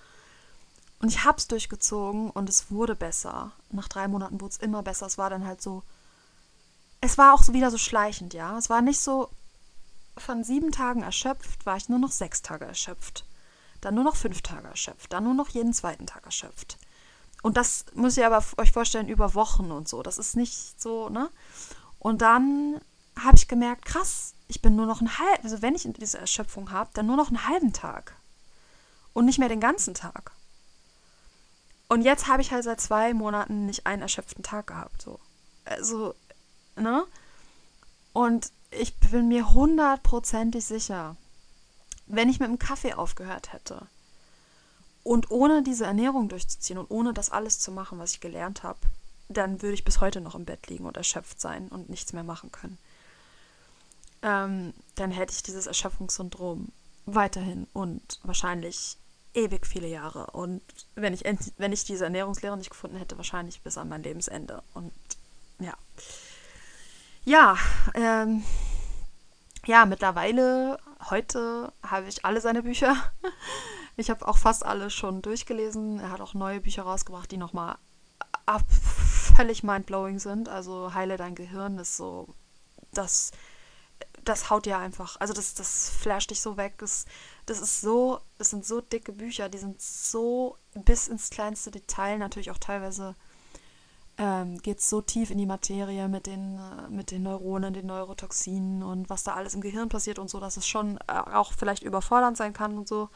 Und 1.00 1.08
ich 1.08 1.24
habe 1.24 1.38
es 1.38 1.48
durchgezogen 1.48 2.30
und 2.30 2.48
es 2.48 2.70
wurde 2.70 2.94
besser. 2.94 3.50
Nach 3.70 3.88
drei 3.88 4.06
Monaten 4.06 4.40
wurde 4.40 4.52
es 4.52 4.58
immer 4.58 4.84
besser. 4.84 5.06
Es 5.06 5.18
war 5.18 5.28
dann 5.28 5.44
halt 5.44 5.60
so, 5.60 5.82
es 7.00 7.18
war 7.18 7.34
auch 7.34 7.46
wieder 7.48 7.72
so 7.72 7.78
schleichend, 7.78 8.32
ja. 8.32 8.56
Es 8.56 8.70
war 8.70 8.80
nicht 8.80 9.00
so, 9.00 9.28
von 10.16 10.44
sieben 10.44 10.70
Tagen 10.70 11.02
erschöpft, 11.02 11.66
war 11.66 11.76
ich 11.76 11.88
nur 11.88 11.98
noch 11.98 12.12
sechs 12.12 12.42
Tage 12.42 12.64
erschöpft. 12.64 13.24
Dann 13.80 13.96
nur 13.96 14.04
noch 14.04 14.16
fünf 14.16 14.40
Tage 14.42 14.68
erschöpft. 14.68 15.12
Dann 15.12 15.24
nur 15.24 15.34
noch 15.34 15.48
jeden 15.48 15.74
zweiten 15.74 16.06
Tag 16.06 16.24
erschöpft. 16.24 16.78
Und 17.46 17.56
das 17.56 17.84
muss 17.94 18.16
ihr 18.16 18.26
aber 18.26 18.44
euch 18.56 18.72
vorstellen 18.72 19.06
über 19.06 19.34
Wochen 19.34 19.70
und 19.70 19.88
so. 19.88 20.02
Das 20.02 20.18
ist 20.18 20.34
nicht 20.34 20.82
so, 20.82 21.08
ne? 21.08 21.30
Und 22.00 22.20
dann 22.20 22.80
habe 23.16 23.36
ich 23.36 23.46
gemerkt, 23.46 23.84
krass, 23.84 24.34
ich 24.48 24.62
bin 24.62 24.74
nur 24.74 24.86
noch 24.86 25.00
ein 25.00 25.16
halb, 25.16 25.44
also 25.44 25.62
wenn 25.62 25.76
ich 25.76 25.88
diese 25.96 26.18
Erschöpfung 26.18 26.72
habe, 26.72 26.90
dann 26.94 27.06
nur 27.06 27.14
noch 27.14 27.28
einen 27.28 27.46
halben 27.46 27.72
Tag. 27.72 28.16
Und 29.12 29.26
nicht 29.26 29.38
mehr 29.38 29.48
den 29.48 29.60
ganzen 29.60 29.94
Tag. 29.94 30.32
Und 31.86 32.02
jetzt 32.02 32.26
habe 32.26 32.42
ich 32.42 32.50
halt 32.50 32.64
seit 32.64 32.80
zwei 32.80 33.14
Monaten 33.14 33.66
nicht 33.66 33.86
einen 33.86 34.02
erschöpften 34.02 34.42
Tag 34.42 34.66
gehabt. 34.66 35.00
So. 35.00 35.20
Also 35.66 36.16
ne? 36.74 37.04
Und 38.12 38.50
ich 38.72 38.96
bin 38.96 39.28
mir 39.28 39.52
hundertprozentig 39.54 40.66
sicher, 40.66 41.14
wenn 42.08 42.28
ich 42.28 42.40
mit 42.40 42.48
dem 42.48 42.58
Kaffee 42.58 42.94
aufgehört 42.94 43.52
hätte 43.52 43.86
und 45.06 45.30
ohne 45.30 45.62
diese 45.62 45.84
Ernährung 45.84 46.28
durchzuziehen 46.28 46.78
und 46.78 46.90
ohne 46.90 47.14
das 47.14 47.30
alles 47.30 47.60
zu 47.60 47.70
machen, 47.70 48.00
was 48.00 48.14
ich 48.14 48.20
gelernt 48.20 48.64
habe, 48.64 48.80
dann 49.28 49.62
würde 49.62 49.74
ich 49.74 49.84
bis 49.84 50.00
heute 50.00 50.20
noch 50.20 50.34
im 50.34 50.44
Bett 50.44 50.66
liegen 50.66 50.84
und 50.84 50.96
erschöpft 50.96 51.40
sein 51.40 51.68
und 51.68 51.88
nichts 51.88 52.12
mehr 52.12 52.24
machen 52.24 52.50
können. 52.50 52.76
Ähm, 54.22 54.74
dann 54.96 55.12
hätte 55.12 55.32
ich 55.32 55.44
dieses 55.44 55.68
Erschöpfungssyndrom 55.68 56.72
weiterhin 57.04 57.68
und 57.72 58.18
wahrscheinlich 58.24 58.96
ewig 59.32 59.64
viele 59.64 59.86
Jahre. 59.86 60.26
Und 60.32 60.60
wenn 60.96 61.14
ich, 61.14 61.22
wenn 61.56 61.72
ich 61.72 61.84
diese 61.84 62.04
Ernährungslehre 62.04 62.56
nicht 62.56 62.70
gefunden 62.70 62.96
hätte, 62.96 63.16
wahrscheinlich 63.16 63.60
bis 63.60 63.78
an 63.78 63.88
mein 63.88 64.02
Lebensende. 64.02 64.64
Und 64.74 64.92
ja. 65.60 65.74
Ja, 67.24 67.56
ähm, 67.94 68.42
ja, 69.66 69.86
mittlerweile, 69.86 70.80
heute 71.10 71.72
habe 71.84 72.08
ich 72.08 72.24
alle 72.24 72.40
seine 72.40 72.64
Bücher. 72.64 72.96
Ich 73.96 74.10
habe 74.10 74.28
auch 74.28 74.36
fast 74.36 74.64
alle 74.64 74.90
schon 74.90 75.22
durchgelesen. 75.22 76.00
Er 76.00 76.10
hat 76.10 76.20
auch 76.20 76.34
neue 76.34 76.60
Bücher 76.60 76.82
rausgebracht, 76.82 77.30
die 77.30 77.38
nochmal 77.38 77.78
völlig 79.36 79.62
mindblowing 79.62 80.18
sind. 80.18 80.48
Also 80.48 80.94
heile 80.94 81.16
dein 81.16 81.34
Gehirn 81.34 81.78
ist 81.78 81.96
so, 81.96 82.28
das, 82.92 83.32
das 84.24 84.50
haut 84.50 84.66
dir 84.66 84.78
einfach, 84.78 85.18
also 85.20 85.32
das, 85.32 85.54
das 85.54 85.90
flasht 85.90 86.30
dich 86.30 86.40
so 86.40 86.56
weg. 86.56 86.74
Das, 86.78 87.06
das 87.46 87.60
ist 87.60 87.80
so, 87.80 88.20
das 88.38 88.50
sind 88.50 88.64
so 88.64 88.80
dicke 88.80 89.12
Bücher, 89.12 89.48
die 89.48 89.58
sind 89.58 89.80
so 89.80 90.56
bis 90.74 91.08
ins 91.08 91.30
kleinste 91.30 91.70
Detail, 91.70 92.18
natürlich 92.18 92.50
auch 92.50 92.58
teilweise 92.58 93.14
ähm, 94.18 94.58
geht 94.58 94.78
es 94.78 94.88
so 94.88 95.02
tief 95.02 95.30
in 95.30 95.38
die 95.38 95.46
Materie 95.46 96.08
mit 96.08 96.26
den, 96.26 96.58
äh, 96.58 96.88
mit 96.88 97.10
den 97.10 97.24
Neuronen, 97.24 97.74
den 97.74 97.86
Neurotoxinen 97.86 98.82
und 98.82 99.10
was 99.10 99.24
da 99.24 99.34
alles 99.34 99.54
im 99.54 99.60
Gehirn 99.60 99.90
passiert 99.90 100.18
und 100.18 100.30
so, 100.30 100.40
dass 100.40 100.56
es 100.56 100.66
schon 100.66 100.98
äh, 101.06 101.12
auch 101.12 101.52
vielleicht 101.52 101.82
überfordernd 101.82 102.36
sein 102.36 102.54
kann 102.54 102.78
und 102.78 102.88
so 102.88 103.10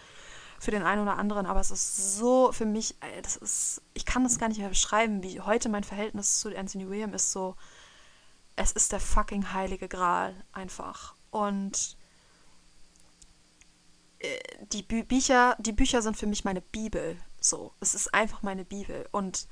für 0.60 0.70
den 0.70 0.82
einen 0.82 1.02
oder 1.02 1.18
anderen, 1.18 1.46
aber 1.46 1.58
es 1.58 1.70
ist 1.70 2.18
so 2.18 2.52
für 2.52 2.66
mich, 2.66 2.94
äh, 3.00 3.22
das 3.22 3.36
ist, 3.36 3.82
ich 3.94 4.04
kann 4.04 4.22
das 4.22 4.38
gar 4.38 4.48
nicht 4.48 4.58
mehr 4.58 4.68
beschreiben, 4.68 5.22
wie 5.22 5.40
heute 5.40 5.70
mein 5.70 5.84
Verhältnis 5.84 6.38
zu 6.38 6.54
Anthony 6.54 6.88
William 6.88 7.14
ist 7.14 7.32
so, 7.32 7.56
es 8.56 8.70
ist 8.72 8.92
der 8.92 9.00
fucking 9.00 9.54
heilige 9.54 9.88
Gral 9.88 10.34
einfach. 10.52 11.14
Und 11.30 11.96
äh, 14.18 14.38
die 14.72 14.82
Bü 14.82 15.02
Bücher, 15.02 15.56
die 15.58 15.72
Bücher 15.72 16.02
sind 16.02 16.18
für 16.18 16.26
mich 16.26 16.44
meine 16.44 16.60
Bibel. 16.60 17.16
So, 17.40 17.72
es 17.80 17.94
ist 17.94 18.12
einfach 18.12 18.42
meine 18.42 18.66
Bibel. 18.66 19.08
Und 19.12 19.48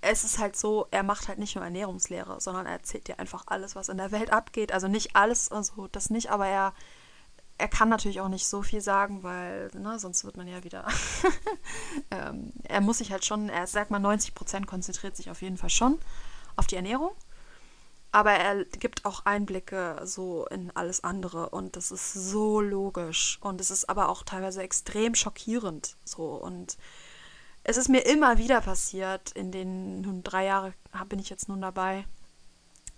es 0.00 0.24
ist 0.24 0.38
halt 0.38 0.56
so, 0.56 0.88
er 0.90 1.04
macht 1.04 1.28
halt 1.28 1.38
nicht 1.38 1.54
nur 1.54 1.62
Ernährungslehre, 1.62 2.40
sondern 2.40 2.66
er 2.66 2.72
erzählt 2.72 3.06
dir 3.06 3.20
einfach 3.20 3.44
alles, 3.46 3.76
was 3.76 3.88
in 3.88 3.98
der 3.98 4.10
Welt 4.10 4.32
abgeht. 4.32 4.72
Also 4.72 4.88
nicht 4.88 5.14
alles, 5.14 5.52
also 5.52 5.86
das 5.86 6.10
nicht, 6.10 6.30
aber 6.30 6.48
er 6.48 6.74
er 7.58 7.68
kann 7.68 7.88
natürlich 7.88 8.20
auch 8.20 8.28
nicht 8.28 8.46
so 8.46 8.62
viel 8.62 8.80
sagen, 8.80 9.22
weil 9.22 9.70
ne, 9.74 9.98
sonst 9.98 10.24
wird 10.24 10.36
man 10.36 10.48
ja 10.48 10.64
wieder. 10.64 10.86
ähm, 12.10 12.52
er 12.64 12.80
muss 12.80 12.98
sich 12.98 13.12
halt 13.12 13.24
schon, 13.24 13.48
er 13.48 13.66
sagt 13.66 13.90
mal 13.90 13.98
90 13.98 14.34
Prozent 14.34 14.66
konzentriert 14.66 15.16
sich 15.16 15.30
auf 15.30 15.42
jeden 15.42 15.56
Fall 15.56 15.70
schon 15.70 15.98
auf 16.56 16.66
die 16.66 16.76
Ernährung. 16.76 17.12
Aber 18.10 18.32
er 18.32 18.64
gibt 18.66 19.06
auch 19.06 19.24
Einblicke 19.24 20.00
so 20.04 20.44
in 20.46 20.70
alles 20.76 21.02
andere 21.02 21.48
und 21.48 21.76
das 21.76 21.90
ist 21.90 22.12
so 22.12 22.60
logisch 22.60 23.38
und 23.40 23.58
es 23.58 23.70
ist 23.70 23.88
aber 23.88 24.10
auch 24.10 24.22
teilweise 24.22 24.62
extrem 24.62 25.14
schockierend 25.14 25.96
so 26.04 26.34
und 26.34 26.76
es 27.64 27.78
ist 27.78 27.88
mir 27.88 28.00
immer 28.00 28.36
wieder 28.36 28.60
passiert 28.60 29.32
in 29.32 29.50
den 29.50 30.02
nun 30.02 30.22
drei 30.22 30.44
Jahre 30.44 30.74
bin 31.08 31.20
ich 31.20 31.30
jetzt 31.30 31.48
nun 31.48 31.62
dabei 31.62 32.04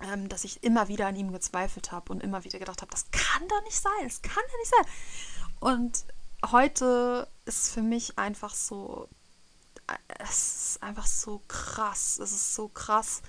ähm, 0.00 0.28
dass 0.28 0.44
ich 0.44 0.62
immer 0.62 0.88
wieder 0.88 1.06
an 1.06 1.16
ihm 1.16 1.32
gezweifelt 1.32 1.92
habe 1.92 2.12
und 2.12 2.22
immer 2.22 2.44
wieder 2.44 2.58
gedacht 2.58 2.82
habe, 2.82 2.90
das 2.90 3.10
kann 3.10 3.46
doch 3.48 3.62
nicht 3.64 3.80
sein, 3.80 3.92
das 4.04 4.22
kann 4.22 4.42
doch 4.50 4.58
nicht 4.58 4.72
sein. 4.76 4.92
Und 5.60 6.04
heute 6.50 7.28
ist 7.44 7.70
für 7.70 7.82
mich 7.82 8.18
einfach 8.18 8.54
so, 8.54 9.08
es 10.18 10.70
ist 10.70 10.82
einfach 10.82 11.06
so 11.06 11.42
krass, 11.48 12.18
es 12.18 12.32
ist 12.32 12.54
so 12.54 12.68
krass. 12.68 13.22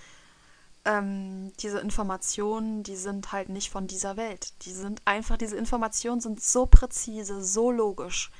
Ähm, 0.86 1.51
diese 1.59 1.80
Informationen, 1.80 2.84
die 2.84 2.95
sind 2.95 3.32
halt 3.32 3.49
nicht 3.49 3.72
von 3.72 3.88
dieser 3.88 4.18
Welt. 4.18 4.53
Die 4.66 4.72
sind 4.72 5.01
einfach, 5.05 5.38
diese 5.38 5.57
Informationen 5.57 6.22
sind 6.22 6.43
so 6.43 6.68
präzise, 6.68 7.43
so 7.43 7.72
logisch 7.72 8.32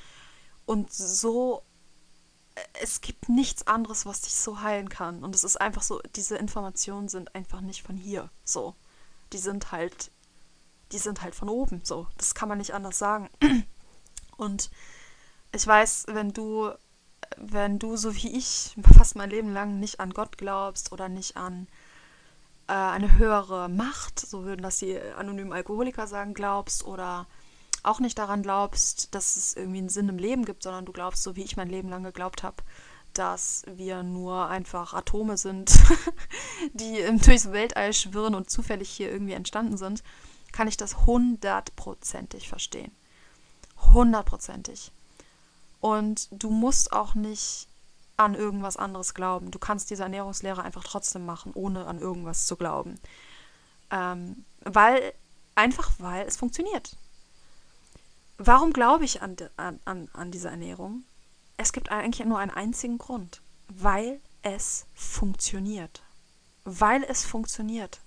und 0.66 0.94
so 0.94 1.64
es 2.82 3.02
gibt 3.02 3.30
nichts 3.30 3.68
anderes, 3.68 4.06
was 4.06 4.22
dich 4.22 4.36
so 4.36 4.62
heilen 4.62 4.90
kann. 4.90 5.24
Und 5.24 5.36
es 5.36 5.44
ist 5.44 5.60
einfach 5.60 5.82
so, 5.82 6.02
diese 6.16 6.38
Informationen 6.38 7.10
sind 7.10 7.36
einfach 7.36 7.62
nicht 7.62 7.84
von 7.84 7.98
hier. 7.98 8.30
So. 8.44 8.76
Die 9.34 9.38
sind 9.38 9.72
halt, 9.72 10.12
die 10.92 10.98
sind 10.98 11.22
halt 11.22 11.36
von 11.36 11.50
oben. 11.50 11.82
So. 11.84 12.08
Das 12.18 12.36
kann 12.36 12.50
man 12.50 12.58
nicht 12.58 12.74
anders 12.74 12.98
sagen. 12.98 13.30
Und 14.38 14.70
ich 15.52 15.66
weiß, 15.66 16.06
wenn 16.10 16.32
du, 16.32 16.72
wenn 17.38 17.80
du 17.80 17.98
so 17.98 18.16
wie 18.16 18.38
ich 18.38 18.76
fast 18.98 19.16
mein 19.16 19.30
Leben 19.30 19.54
lang 19.54 19.80
nicht 19.80 20.00
an 20.00 20.14
Gott 20.14 20.38
glaubst 20.38 20.92
oder 20.92 21.10
nicht 21.10 21.38
an 21.38 21.68
äh, 22.68 22.74
eine 22.74 23.18
höhere 23.18 23.70
Macht, 23.70 24.20
so 24.20 24.44
würden 24.44 24.62
das 24.62 24.78
die 24.78 25.00
anonymen 25.00 25.54
Alkoholiker 25.54 26.08
sagen, 26.08 26.34
glaubst 26.34 26.86
oder 26.86 27.28
auch 27.88 28.00
nicht 28.00 28.18
daran 28.18 28.44
glaubst, 28.44 29.14
dass 29.14 29.36
es 29.36 29.56
irgendwie 29.56 29.80
einen 29.80 29.90
Sinn 29.90 30.10
im 30.10 30.18
Leben 30.18 30.46
gibt, 30.46 30.64
sondern 30.64 30.86
du 30.86 30.92
glaubst, 30.92 31.24
so 31.24 31.36
wie 31.36 31.44
ich 31.44 31.58
mein 31.58 31.70
Leben 31.70 31.90
lang 31.90 32.04
geglaubt 32.04 32.44
habe, 32.44 32.58
dass 33.14 33.64
wir 33.68 34.04
nur 34.04 34.48
einfach 34.48 34.94
Atome 34.94 35.38
sind, 35.38 35.72
die 36.74 37.04
durchs 37.26 37.52
Weltall 37.52 37.94
schwirren 37.94 38.36
und 38.36 38.50
zufällig 38.50 38.90
hier 38.90 39.12
irgendwie 39.12 39.34
entstanden 39.34 39.78
sind, 39.78 40.04
kann 40.52 40.68
ich 40.68 40.78
das 40.78 41.06
hundertprozentig 41.06 42.50
verstehen. 42.50 42.92
Hundertprozentig. 43.94 44.92
Und 45.80 46.28
du 46.32 46.50
musst 46.50 46.94
auch 46.94 47.14
nicht 47.14 47.68
an 48.18 48.36
irgendwas 48.36 48.78
anderes 48.78 49.14
glauben. 49.14 49.52
Du 49.52 49.60
kannst 49.60 49.90
diese 49.90 50.04
Ernährungslehre 50.04 50.64
einfach 50.64 50.84
trotzdem 50.84 51.26
machen, 51.26 51.52
ohne 51.54 51.86
an 51.86 52.00
irgendwas 52.00 52.46
zu 52.48 52.56
glauben. 52.56 52.96
Ähm, 53.92 54.46
weil, 54.62 55.14
einfach 55.54 55.92
weil 56.00 56.26
es 56.26 56.38
funktioniert. 56.38 56.96
Warum 58.38 58.74
glaube 58.74 59.06
ich 59.06 59.22
an, 59.22 59.38
an, 59.58 60.10
an 60.14 60.32
diese 60.32 60.50
Ernährung? 60.50 61.04
Es 61.58 61.72
gibt 61.72 61.90
eigentlich 61.90 62.26
nur 62.26 62.40
einen 62.40 62.52
einzigen 62.52 62.98
Grund. 62.98 63.42
Weil 63.68 64.20
es 64.42 64.86
funktioniert. 64.94 66.04
Weil 66.66 67.04
es 67.04 67.26
funktioniert. 67.26 68.02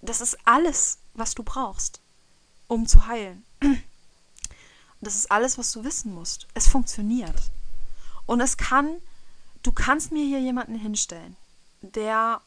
Das 0.00 0.20
ist 0.20 0.38
alles, 0.44 0.98
was 1.14 1.34
du 1.34 1.42
brauchst, 1.42 2.00
um 2.68 2.86
zu 2.86 3.06
heilen. 3.06 3.44
Das 5.00 5.14
ist 5.14 5.30
alles, 5.30 5.58
was 5.58 5.70
du 5.72 5.84
wissen 5.84 6.12
musst. 6.12 6.48
Es 6.54 6.66
funktioniert. 6.66 7.52
Und 8.26 8.40
es 8.40 8.56
kann, 8.56 9.00
du 9.62 9.72
kannst 9.72 10.12
mir 10.12 10.24
hier 10.24 10.40
jemanden 10.40 10.74
hinstellen, 10.74 11.36
der 11.82 12.40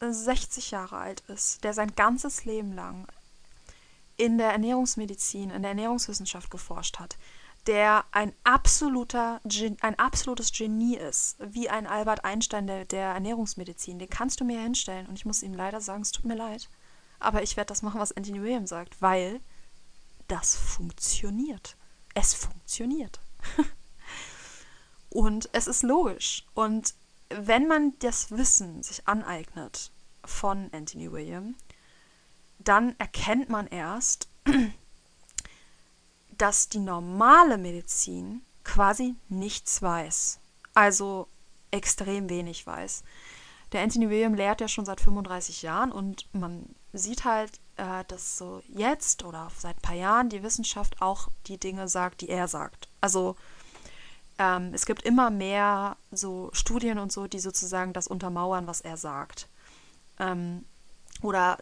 60 0.00 0.70
Jahre 0.70 0.98
alt 0.98 1.20
ist, 1.28 1.64
der 1.64 1.72
sein 1.72 1.94
ganzes 1.94 2.44
Leben 2.44 2.74
lang 2.74 3.06
in 4.16 4.38
der 4.38 4.50
Ernährungsmedizin, 4.52 5.50
in 5.50 5.62
der 5.62 5.70
Ernährungswissenschaft 5.70 6.50
geforscht 6.50 6.98
hat, 6.98 7.16
der 7.66 8.04
ein 8.12 8.32
absoluter, 8.44 9.40
ein 9.80 9.98
absolutes 9.98 10.52
Genie 10.52 10.96
ist, 10.96 11.36
wie 11.40 11.70
ein 11.70 11.86
Albert 11.86 12.24
Einstein 12.24 12.66
der, 12.66 12.84
der 12.84 13.14
Ernährungsmedizin. 13.14 13.98
Den 13.98 14.10
kannst 14.10 14.40
du 14.40 14.44
mir 14.44 14.60
hinstellen 14.60 15.06
und 15.06 15.14
ich 15.14 15.24
muss 15.24 15.42
ihm 15.42 15.54
leider 15.54 15.80
sagen, 15.80 16.02
es 16.02 16.12
tut 16.12 16.26
mir 16.26 16.36
leid, 16.36 16.68
aber 17.18 17.42
ich 17.42 17.56
werde 17.56 17.68
das 17.68 17.82
machen, 17.82 18.00
was 18.00 18.12
Anthony 18.12 18.42
Williams 18.42 18.70
sagt, 18.70 19.00
weil 19.00 19.40
das 20.28 20.56
funktioniert. 20.56 21.76
Es 22.14 22.34
funktioniert. 22.34 23.20
und 25.10 25.48
es 25.52 25.66
ist 25.66 25.82
logisch. 25.82 26.44
Und 26.54 26.94
wenn 27.30 27.66
man 27.66 27.94
das 28.00 28.30
Wissen 28.30 28.82
sich 28.82 29.06
aneignet 29.08 29.90
von 30.24 30.70
Anthony 30.72 31.10
Williams, 31.10 31.56
dann 32.58 32.94
erkennt 32.98 33.48
man 33.48 33.66
erst, 33.66 34.28
dass 36.38 36.68
die 36.68 36.80
normale 36.80 37.58
Medizin 37.58 38.42
quasi 38.64 39.14
nichts 39.28 39.82
weiß. 39.82 40.40
Also 40.74 41.28
extrem 41.70 42.28
wenig 42.30 42.66
weiß. 42.66 43.04
Der 43.72 43.82
Anthony 43.82 44.08
William 44.08 44.34
lehrt 44.34 44.60
ja 44.60 44.68
schon 44.68 44.84
seit 44.84 45.00
35 45.00 45.62
Jahren 45.62 45.90
und 45.92 46.28
man 46.32 46.74
sieht 46.92 47.24
halt, 47.24 47.60
äh, 47.76 48.04
dass 48.06 48.38
so 48.38 48.62
jetzt 48.68 49.24
oder 49.24 49.50
seit 49.58 49.76
ein 49.76 49.82
paar 49.82 49.96
Jahren 49.96 50.28
die 50.28 50.42
Wissenschaft 50.42 51.02
auch 51.02 51.28
die 51.46 51.58
Dinge 51.58 51.88
sagt, 51.88 52.20
die 52.20 52.28
er 52.28 52.46
sagt. 52.46 52.88
Also 53.00 53.36
ähm, 54.38 54.72
es 54.74 54.86
gibt 54.86 55.02
immer 55.02 55.30
mehr 55.30 55.96
so 56.10 56.50
Studien 56.52 56.98
und 56.98 57.12
so, 57.12 57.26
die 57.26 57.40
sozusagen 57.40 57.92
das 57.92 58.06
untermauern, 58.06 58.66
was 58.66 58.80
er 58.80 58.96
sagt. 58.96 59.48
Ähm, 60.18 60.64
oder 61.22 61.58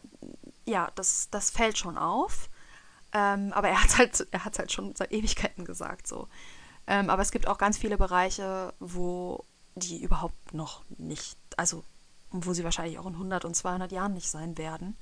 ja, 0.64 0.90
das, 0.94 1.28
das 1.30 1.50
fällt 1.50 1.78
schon 1.78 1.98
auf. 1.98 2.48
Ähm, 3.12 3.52
aber 3.52 3.68
er 3.68 3.82
hat 3.82 3.98
halt, 3.98 4.26
halt 4.32 4.72
schon 4.72 4.94
seit 4.96 5.12
Ewigkeiten 5.12 5.64
gesagt 5.64 6.06
so. 6.06 6.28
Ähm, 6.86 7.10
aber 7.10 7.22
es 7.22 7.30
gibt 7.30 7.46
auch 7.46 7.58
ganz 7.58 7.78
viele 7.78 7.96
Bereiche, 7.96 8.74
wo 8.80 9.44
die 9.74 10.02
überhaupt 10.02 10.54
noch 10.54 10.82
nicht, 10.98 11.38
also 11.56 11.84
wo 12.30 12.52
sie 12.54 12.64
wahrscheinlich 12.64 12.98
auch 12.98 13.06
in 13.06 13.14
100 13.14 13.44
und 13.44 13.54
200 13.54 13.92
Jahren 13.92 14.14
nicht 14.14 14.30
sein 14.30 14.56
werden. 14.58 14.96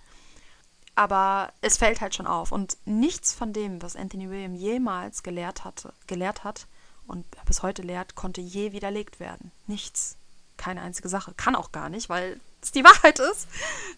Aber 0.96 1.52
es 1.60 1.78
fällt 1.78 2.00
halt 2.00 2.14
schon 2.14 2.26
auf. 2.26 2.52
Und 2.52 2.76
nichts 2.84 3.32
von 3.32 3.52
dem, 3.52 3.80
was 3.80 3.96
Anthony 3.96 4.28
William 4.28 4.54
jemals 4.54 5.22
gelehrt, 5.22 5.64
hatte, 5.64 5.92
gelehrt 6.06 6.44
hat 6.44 6.66
und 7.06 7.24
bis 7.46 7.62
heute 7.62 7.82
lehrt, 7.82 8.16
konnte 8.16 8.40
je 8.40 8.72
widerlegt 8.72 9.20
werden. 9.20 9.52
Nichts. 9.66 10.16
Keine 10.56 10.82
einzige 10.82 11.08
Sache. 11.08 11.32
Kann 11.34 11.54
auch 11.54 11.72
gar 11.72 11.88
nicht, 11.88 12.08
weil 12.08 12.40
es 12.60 12.72
die 12.72 12.84
Wahrheit 12.84 13.18
ist. 13.18 13.48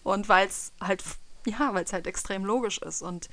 Und 0.03 0.29
weil 0.29 0.47
es 0.47 0.71
halt 0.79 1.03
ja, 1.45 1.73
weil 1.73 1.83
es 1.83 1.93
halt 1.93 2.07
extrem 2.07 2.45
logisch 2.45 2.79
ist. 2.79 3.01
Und 3.01 3.29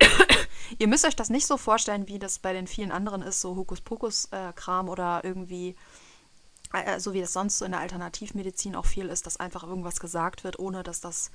ihr 0.78 0.88
müsst 0.88 1.04
euch 1.04 1.16
das 1.16 1.30
nicht 1.30 1.46
so 1.46 1.56
vorstellen, 1.56 2.08
wie 2.08 2.18
das 2.18 2.38
bei 2.38 2.52
den 2.52 2.66
vielen 2.66 2.92
anderen 2.92 3.22
ist, 3.22 3.40
so 3.40 3.56
Hokuspokus-Kram 3.56 4.86
äh, 4.86 4.90
oder 4.90 5.24
irgendwie, 5.24 5.76
äh, 6.72 7.00
so 7.00 7.12
wie 7.12 7.20
es 7.20 7.32
sonst 7.32 7.58
so 7.58 7.64
in 7.64 7.72
der 7.72 7.80
Alternativmedizin 7.80 8.76
auch 8.76 8.86
viel 8.86 9.06
ist, 9.06 9.26
dass 9.26 9.38
einfach 9.38 9.62
irgendwas 9.62 10.00
gesagt 10.00 10.44
wird, 10.44 10.58
ohne 10.58 10.82
dass 10.82 11.00
das 11.00 11.30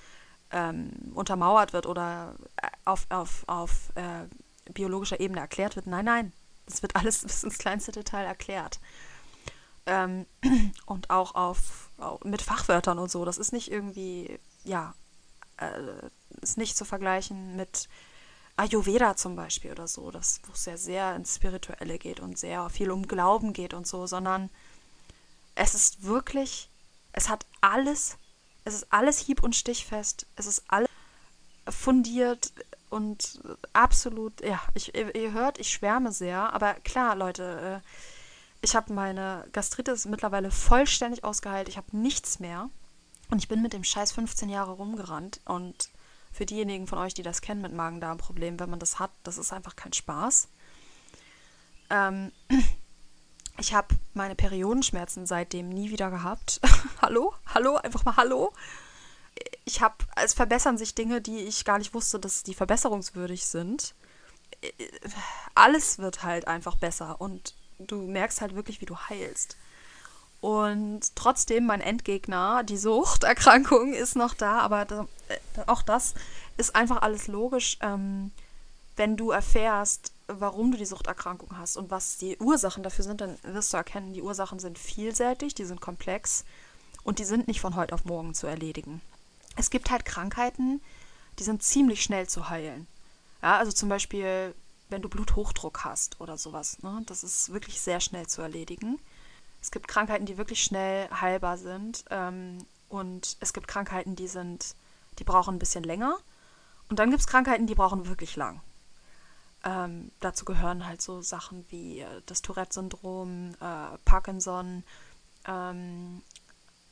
ähm, 0.51 0.91
untermauert 1.13 1.73
wird 1.73 1.85
oder 1.85 2.35
äh, 2.57 2.67
auf, 2.85 3.07
auf, 3.09 3.43
auf 3.47 3.91
äh, 3.95 4.27
biologischer 4.73 5.19
Ebene 5.19 5.41
erklärt 5.41 5.75
wird. 5.75 5.87
Nein, 5.87 6.05
nein, 6.05 6.33
das 6.65 6.81
wird 6.81 6.95
alles 6.95 7.21
bis 7.23 7.43
ins 7.43 7.57
kleinste 7.57 7.91
Detail 7.91 8.25
erklärt. 8.25 8.79
ähm, 9.85 10.25
und 10.85 11.09
auch 11.09 11.35
auf, 11.35 11.89
auch 11.97 12.21
mit 12.23 12.41
Fachwörtern 12.41 12.99
und 12.99 13.11
so. 13.11 13.25
Das 13.25 13.37
ist 13.37 13.53
nicht 13.53 13.71
irgendwie, 13.71 14.39
ja, 14.63 14.93
äh, 15.57 16.09
ist 16.41 16.57
nicht 16.57 16.77
zu 16.77 16.85
vergleichen 16.85 17.55
mit 17.55 17.87
Ayurveda 18.57 19.15
zum 19.17 19.35
Beispiel 19.35 19.71
oder 19.71 19.87
so, 19.87 20.11
das, 20.11 20.39
wo 20.45 20.53
es 20.53 20.65
ja 20.65 20.77
sehr 20.77 21.15
ins 21.15 21.35
Spirituelle 21.35 21.97
geht 21.97 22.19
und 22.19 22.37
sehr 22.37 22.69
viel 22.69 22.91
um 22.91 23.07
Glauben 23.07 23.53
geht 23.53 23.73
und 23.73 23.85
so, 23.85 24.07
sondern 24.07 24.49
es 25.55 25.73
ist 25.73 26.03
wirklich, 26.03 26.69
es 27.11 27.27
hat 27.27 27.45
alles, 27.61 28.17
es 28.63 28.75
ist 28.75 28.87
alles 28.91 29.19
hieb- 29.19 29.43
und 29.43 29.55
stichfest, 29.55 30.25
es 30.35 30.45
ist 30.45 30.63
alles 30.67 30.89
fundiert 31.67 32.53
und 32.89 33.41
absolut, 33.73 34.41
ja, 34.41 34.61
ich, 34.73 34.95
ihr 34.95 35.33
hört, 35.33 35.59
ich 35.59 35.71
schwärme 35.71 36.11
sehr, 36.11 36.53
aber 36.53 36.75
klar, 36.75 37.15
Leute, 37.15 37.81
äh, 37.83 37.87
ich 38.61 38.75
habe 38.75 38.93
meine 38.93 39.45
Gastritis 39.51 40.05
mittlerweile 40.05 40.49
vollständig 40.49 41.23
ausgeheilt, 41.23 41.67
ich 41.67 41.77
habe 41.77 41.97
nichts 41.97 42.39
mehr 42.39 42.69
und 43.29 43.39
ich 43.39 43.47
bin 43.47 43.61
mit 43.61 43.73
dem 43.73 43.83
Scheiß 43.83 44.11
15 44.11 44.49
Jahre 44.49 44.73
rumgerannt 44.73 45.41
und 45.45 45.89
für 46.31 46.45
diejenigen 46.45 46.85
von 46.87 46.99
euch, 46.99 47.13
die 47.13 47.23
das 47.23 47.41
kennen 47.41 47.61
mit 47.61 47.73
Magen-Darm-Problemen, 47.73 48.59
wenn 48.59 48.69
man 48.69 48.79
das 48.79 48.99
hat, 48.99 49.11
das 49.23 49.37
ist 49.37 49.53
einfach 49.53 49.75
kein 49.75 49.93
Spaß. 49.93 50.49
Ähm, 51.89 52.31
ich 53.57 53.73
habe 53.73 53.95
meine 54.13 54.35
Periodenschmerzen 54.35 55.25
seitdem 55.25 55.69
nie 55.69 55.91
wieder 55.91 56.09
gehabt. 56.09 56.59
hallo? 57.01 57.33
Hallo? 57.53 57.77
Einfach 57.77 58.03
mal 58.03 58.17
Hallo? 58.17 58.53
Ich 59.65 59.81
habe, 59.81 59.95
es 60.21 60.33
verbessern 60.33 60.77
sich 60.77 60.93
Dinge, 60.95 61.21
die 61.21 61.39
ich 61.39 61.65
gar 61.65 61.77
nicht 61.77 61.93
wusste, 61.93 62.19
dass 62.19 62.43
die 62.43 62.53
verbesserungswürdig 62.53 63.45
sind. 63.45 63.95
Alles 65.55 65.99
wird 65.99 66.23
halt 66.23 66.47
einfach 66.47 66.75
besser 66.75 67.19
und 67.19 67.53
du 67.79 68.01
merkst 68.01 68.41
halt 68.41 68.55
wirklich, 68.55 68.81
wie 68.81 68.85
du 68.85 68.97
heilst. 68.97 69.57
Und 70.45 71.15
trotzdem, 71.15 71.65
mein 71.65 71.81
Endgegner, 71.81 72.61
die 72.61 72.77
Suchterkrankung, 72.77 73.93
ist 73.93 74.15
noch 74.15 74.35
da, 74.35 74.59
aber 74.59 74.85
da, 74.85 75.07
äh, 75.27 75.39
auch 75.65 75.81
das 75.81 76.13
ist 76.55 76.75
einfach 76.75 77.01
alles 77.01 77.25
logisch, 77.25 77.79
ähm, 77.81 78.31
wenn 78.95 79.17
du 79.17 79.31
erfährst, 79.31 80.11
warum 80.27 80.71
du 80.71 80.77
die 80.77 80.85
Suchterkrankung 80.85 81.57
hast 81.57 81.77
und 81.77 81.89
was 81.89 82.17
die 82.17 82.37
Ursachen 82.37 82.83
dafür 82.83 83.03
sind, 83.03 83.21
dann 83.21 83.39
wirst 83.41 83.73
du 83.73 83.77
erkennen, 83.77 84.13
die 84.13 84.21
Ursachen 84.21 84.59
sind 84.59 84.77
vielseitig, 84.77 85.55
die 85.55 85.65
sind 85.65 85.81
komplex 85.81 86.45
und 87.03 87.17
die 87.17 87.25
sind 87.25 87.47
nicht 87.47 87.59
von 87.59 87.75
heute 87.75 87.95
auf 87.95 88.05
morgen 88.05 88.35
zu 88.35 88.45
erledigen. 88.45 89.01
Es 89.55 89.71
gibt 89.71 89.89
halt 89.89 90.05
Krankheiten, 90.05 90.79
die 91.39 91.43
sind 91.43 91.63
ziemlich 91.63 92.03
schnell 92.03 92.29
zu 92.29 92.49
heilen. 92.49 92.85
Ja, 93.41 93.57
also 93.57 93.71
zum 93.71 93.89
Beispiel, 93.89 94.53
wenn 94.89 95.01
du 95.01 95.09
Bluthochdruck 95.09 95.83
hast 95.83 96.21
oder 96.21 96.37
sowas, 96.37 96.83
ne, 96.83 97.01
das 97.07 97.23
ist 97.23 97.51
wirklich 97.51 97.81
sehr 97.81 97.99
schnell 97.99 98.27
zu 98.27 98.43
erledigen. 98.43 98.99
Es 99.65 99.71
gibt 99.71 99.87
Krankheiten, 99.87 100.27
die 100.27 100.37
wirklich 100.37 100.63
schnell 100.63 101.09
heilbar 101.09 101.57
sind. 101.57 102.05
Ähm, 102.11 102.59
und 102.87 103.35
es 103.39 103.51
gibt 103.51 103.67
Krankheiten, 103.67 104.15
die 104.15 104.27
sind, 104.27 104.75
die 105.17 105.23
brauchen 105.23 105.55
ein 105.55 105.59
bisschen 105.59 105.83
länger. 105.83 106.19
Und 106.87 106.99
dann 106.99 107.09
gibt 107.09 107.21
es 107.21 107.25
Krankheiten, 107.25 107.65
die 107.65 107.73
brauchen 107.73 108.07
wirklich 108.07 108.35
lang. 108.35 108.61
Ähm, 109.63 110.11
dazu 110.19 110.45
gehören 110.45 110.85
halt 110.85 111.01
so 111.01 111.23
Sachen 111.23 111.65
wie 111.69 112.01
äh, 112.01 112.21
das 112.27 112.43
Tourette-Syndrom, 112.43 113.55
äh, 113.59 113.97
Parkinson, 114.05 114.83
ähm, 115.47 116.21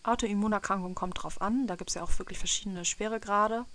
Autoimmunerkrankung 0.02 0.96
kommt 0.96 1.22
drauf 1.22 1.44
an. 1.44 1.68
Da 1.68 1.76
gibt 1.76 1.92
es 1.92 1.94
ja 1.94 2.02
auch 2.02 2.18
wirklich 2.18 2.40
verschiedene 2.40 2.86
Schweregrade. 2.86 3.66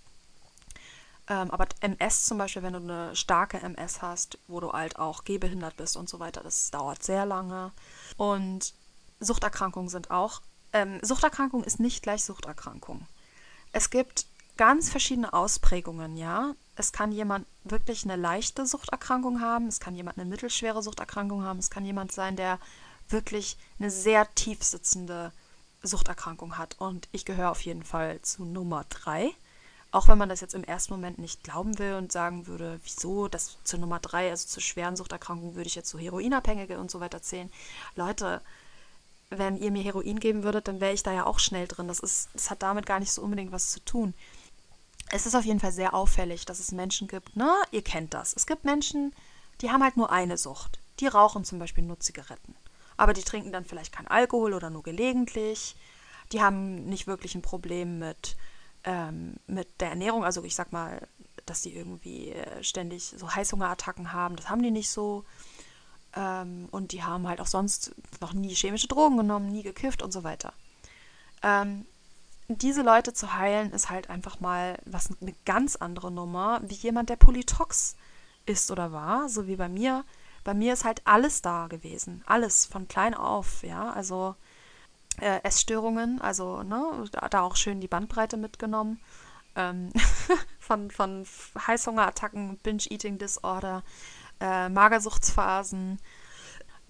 Ähm, 1.28 1.52
aber 1.52 1.68
MS 1.82 2.24
zum 2.24 2.38
Beispiel, 2.38 2.64
wenn 2.64 2.72
du 2.72 2.80
eine 2.80 3.14
starke 3.14 3.58
MS 3.58 4.02
hast, 4.02 4.38
wo 4.48 4.58
du 4.58 4.72
halt 4.72 4.98
auch 4.98 5.22
gehbehindert 5.22 5.76
bist 5.76 5.96
und 5.96 6.08
so 6.08 6.18
weiter, 6.18 6.42
das 6.42 6.72
dauert 6.72 7.04
sehr 7.04 7.26
lange. 7.26 7.70
Und 8.16 8.74
Suchterkrankungen 9.20 9.88
sind 9.88 10.10
auch. 10.10 10.42
Ähm, 10.72 10.98
Suchterkrankung 11.02 11.64
ist 11.64 11.80
nicht 11.80 12.02
gleich 12.02 12.24
Suchterkrankung. 12.24 13.06
Es 13.72 13.90
gibt 13.90 14.26
ganz 14.56 14.90
verschiedene 14.90 15.32
Ausprägungen, 15.32 16.16
ja. 16.16 16.54
Es 16.76 16.92
kann 16.92 17.10
jemand 17.10 17.46
wirklich 17.64 18.04
eine 18.04 18.16
leichte 18.16 18.66
Suchterkrankung 18.66 19.40
haben, 19.40 19.66
es 19.66 19.80
kann 19.80 19.96
jemand 19.96 20.18
eine 20.18 20.28
mittelschwere 20.28 20.82
Suchterkrankung 20.82 21.42
haben, 21.42 21.58
es 21.58 21.70
kann 21.70 21.84
jemand 21.84 22.12
sein, 22.12 22.36
der 22.36 22.58
wirklich 23.08 23.56
eine 23.78 23.90
sehr 23.90 24.32
tief 24.34 24.62
sitzende 24.62 25.32
Suchterkrankung 25.82 26.58
hat. 26.58 26.76
Und 26.78 27.08
ich 27.12 27.24
gehöre 27.24 27.50
auf 27.50 27.62
jeden 27.62 27.82
Fall 27.82 28.20
zu 28.22 28.44
Nummer 28.44 28.84
drei. 28.88 29.32
Auch 29.90 30.06
wenn 30.06 30.18
man 30.18 30.28
das 30.28 30.42
jetzt 30.42 30.54
im 30.54 30.64
ersten 30.64 30.92
Moment 30.92 31.18
nicht 31.18 31.42
glauben 31.42 31.78
will 31.78 31.94
und 31.94 32.12
sagen 32.12 32.46
würde, 32.46 32.78
wieso, 32.84 33.26
das 33.26 33.56
zur 33.64 33.78
Nummer 33.78 34.00
drei, 34.00 34.28
also 34.28 34.46
zur 34.46 34.62
schweren 34.62 34.96
Suchterkrankung, 34.96 35.54
würde 35.54 35.66
ich 35.66 35.76
jetzt 35.76 35.88
so 35.88 35.98
Heroinabhängige 35.98 36.78
und 36.78 36.90
so 36.90 37.00
weiter 37.00 37.22
zählen. 37.22 37.50
Leute, 37.96 38.42
wenn 39.30 39.56
ihr 39.56 39.70
mir 39.70 39.82
Heroin 39.82 40.20
geben 40.20 40.42
würdet, 40.42 40.68
dann 40.68 40.80
wäre 40.80 40.94
ich 40.94 41.02
da 41.02 41.12
ja 41.12 41.26
auch 41.26 41.38
schnell 41.38 41.66
drin. 41.66 41.88
Das, 41.88 42.00
ist, 42.00 42.30
das 42.34 42.50
hat 42.50 42.62
damit 42.62 42.86
gar 42.86 42.98
nicht 42.98 43.12
so 43.12 43.22
unbedingt 43.22 43.52
was 43.52 43.70
zu 43.70 43.80
tun. 43.84 44.14
Es 45.10 45.26
ist 45.26 45.34
auf 45.34 45.44
jeden 45.44 45.60
Fall 45.60 45.72
sehr 45.72 45.94
auffällig, 45.94 46.44
dass 46.44 46.60
es 46.60 46.72
Menschen 46.72 47.08
gibt, 47.08 47.36
ne? 47.36 47.50
Ihr 47.70 47.82
kennt 47.82 48.14
das. 48.14 48.34
Es 48.34 48.46
gibt 48.46 48.64
Menschen, 48.64 49.14
die 49.60 49.70
haben 49.70 49.82
halt 49.82 49.96
nur 49.96 50.10
eine 50.10 50.36
Sucht. 50.36 50.78
Die 51.00 51.06
rauchen 51.06 51.44
zum 51.44 51.58
Beispiel 51.58 51.84
nur 51.84 52.00
Zigaretten. 52.00 52.54
Aber 52.96 53.12
die 53.12 53.22
trinken 53.22 53.52
dann 53.52 53.64
vielleicht 53.64 53.92
kein 53.92 54.08
Alkohol 54.08 54.52
oder 54.54 54.70
nur 54.70 54.82
gelegentlich. 54.82 55.76
Die 56.32 56.42
haben 56.42 56.84
nicht 56.86 57.06
wirklich 57.06 57.34
ein 57.34 57.42
Problem 57.42 57.98
mit, 57.98 58.36
ähm, 58.84 59.36
mit 59.46 59.80
der 59.80 59.90
Ernährung. 59.90 60.24
Also 60.24 60.42
ich 60.44 60.54
sag 60.54 60.72
mal, 60.72 61.06
dass 61.46 61.62
die 61.62 61.74
irgendwie 61.74 62.32
äh, 62.32 62.62
ständig 62.62 63.14
so 63.16 63.34
Heißhungerattacken 63.34 64.12
haben. 64.12 64.36
Das 64.36 64.50
haben 64.50 64.62
die 64.62 64.70
nicht 64.70 64.90
so. 64.90 65.24
Ähm, 66.18 66.68
und 66.72 66.90
die 66.90 67.04
haben 67.04 67.28
halt 67.28 67.40
auch 67.40 67.46
sonst 67.46 67.94
noch 68.20 68.32
nie 68.32 68.54
chemische 68.54 68.88
Drogen 68.88 69.16
genommen, 69.16 69.50
nie 69.50 69.62
gekifft 69.62 70.02
und 70.02 70.12
so 70.12 70.24
weiter. 70.24 70.52
Ähm, 71.42 71.86
diese 72.48 72.82
Leute 72.82 73.12
zu 73.12 73.34
heilen, 73.34 73.72
ist 73.72 73.88
halt 73.88 74.10
einfach 74.10 74.40
mal 74.40 74.78
was 74.84 75.10
eine 75.20 75.34
ganz 75.44 75.76
andere 75.76 76.10
Nummer, 76.10 76.60
wie 76.64 76.74
jemand, 76.74 77.08
der 77.08 77.16
Polytox 77.16 77.94
ist 78.46 78.70
oder 78.72 78.90
war, 78.90 79.28
so 79.28 79.46
wie 79.46 79.56
bei 79.56 79.68
mir. 79.68 80.04
Bei 80.42 80.54
mir 80.54 80.72
ist 80.72 80.84
halt 80.84 81.02
alles 81.04 81.40
da 81.40 81.68
gewesen, 81.68 82.24
alles 82.26 82.66
von 82.66 82.88
klein 82.88 83.14
auf, 83.14 83.62
ja, 83.62 83.92
also 83.92 84.34
äh, 85.20 85.40
Essstörungen, 85.42 86.20
also 86.20 86.62
ne, 86.62 87.04
da, 87.30 87.42
auch 87.42 87.54
schön 87.54 87.80
die 87.80 87.88
Bandbreite 87.88 88.36
mitgenommen, 88.36 88.98
ähm, 89.54 89.92
von, 90.58 90.90
von 90.90 91.26
Heißhungerattacken, 91.66 92.56
Binge-Eating-Disorder, 92.58 93.82
äh, 94.40 94.68
Magersuchtsphasen, 94.68 95.98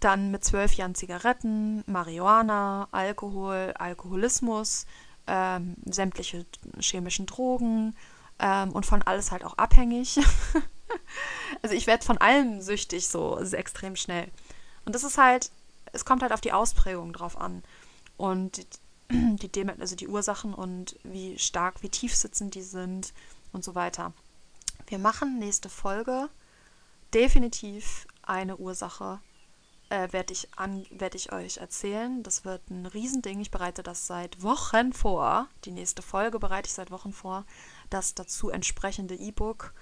dann 0.01 0.31
mit 0.31 0.45
zwölf 0.45 0.75
Jahren 0.75 0.95
Zigaretten, 0.95 1.83
Marihuana, 1.87 2.89
Alkohol, 2.93 3.75
Alkoholismus, 3.77 4.87
ähm, 5.27 5.77
sämtliche 5.85 6.47
chemischen 6.81 7.27
Drogen 7.27 7.97
ähm, 8.39 8.73
und 8.73 8.87
von 8.87 9.03
alles 9.03 9.33
halt 9.33 9.45
auch 9.45 9.59
abhängig. 9.59 10.19
also 11.63 11.75
ich 11.75 11.87
werde 11.87 12.05
von 12.05 12.19
allem 12.19 12.63
süchtig, 12.63 13.09
so 13.09 13.39
extrem 13.41 13.97
schnell. 13.97 14.29
Und 14.85 14.95
das 14.95 15.05
ist 15.05 15.19
halt, 15.19 15.51
es 15.93 16.05
kommt 16.05 16.23
halt 16.23 16.33
auf 16.33 16.41
die 16.41 16.53
Ausprägung 16.53 17.13
drauf 17.13 17.39
an. 17.39 17.63
Und 18.17 18.67
die, 19.11 19.49
die, 19.49 19.69
also 19.69 19.97
die 19.97 20.09
Ursachen 20.09 20.55
und 20.55 20.97
wie 21.03 21.39
stark, 21.39 21.83
wie 21.83 21.89
tief 21.89 22.15
sitzend 22.15 22.55
die 22.55 22.63
sind 22.63 23.13
und 23.53 23.65
so 23.65 23.75
weiter. 23.75 24.13
Wir 24.87 24.99
machen 24.99 25.39
nächste 25.39 25.69
Folge 25.69 26.29
definitiv 27.15 28.07
eine 28.23 28.57
Ursache, 28.57 29.21
äh, 29.91 30.13
werde 30.13 30.33
ich, 30.33 30.49
werd 30.91 31.15
ich 31.15 31.33
euch 31.33 31.59
erzählen. 31.59 32.23
Das 32.23 32.45
wird 32.45 32.71
ein 32.71 32.87
Riesending. 32.87 33.41
Ich 33.41 33.51
bereite 33.51 33.83
das 33.83 34.07
seit 34.07 34.43
Wochen 34.43 34.93
vor. 34.93 35.49
Die 35.65 35.71
nächste 35.71 36.03
Folge 36.03 36.39
bereite 36.39 36.67
ich 36.67 36.75
seit 36.75 36.91
Wochen 36.91 37.13
vor. 37.13 37.45
Das 37.91 38.15
dazu 38.15 38.51
entsprechende 38.51 39.15
E-Book, 39.15 39.73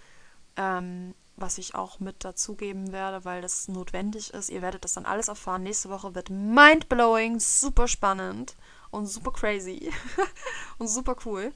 ähm, 0.56 1.14
was 1.36 1.58
ich 1.58 1.74
auch 1.74 1.98
mit 2.00 2.24
dazugeben 2.24 2.92
werde, 2.92 3.24
weil 3.24 3.42
das 3.42 3.68
notwendig 3.68 4.32
ist. 4.32 4.48
Ihr 4.48 4.62
werdet 4.62 4.84
das 4.84 4.94
dann 4.94 5.06
alles 5.06 5.28
erfahren. 5.28 5.64
Nächste 5.64 5.90
Woche 5.90 6.14
wird 6.14 6.30
mindblowing, 6.30 7.40
super 7.40 7.88
spannend 7.88 8.54
und 8.90 9.06
super 9.06 9.32
crazy 9.32 9.92
und 10.78 10.88
super 10.88 11.16
cool. 11.24 11.52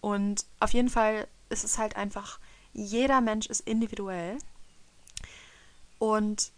Und 0.00 0.46
auf 0.60 0.72
jeden 0.72 0.88
Fall 0.88 1.26
ist 1.48 1.64
es 1.64 1.78
halt 1.78 1.96
einfach, 1.96 2.38
jeder 2.72 3.20
Mensch 3.20 3.46
ist 3.46 3.60
individuell 3.60 4.38
und 5.98 6.52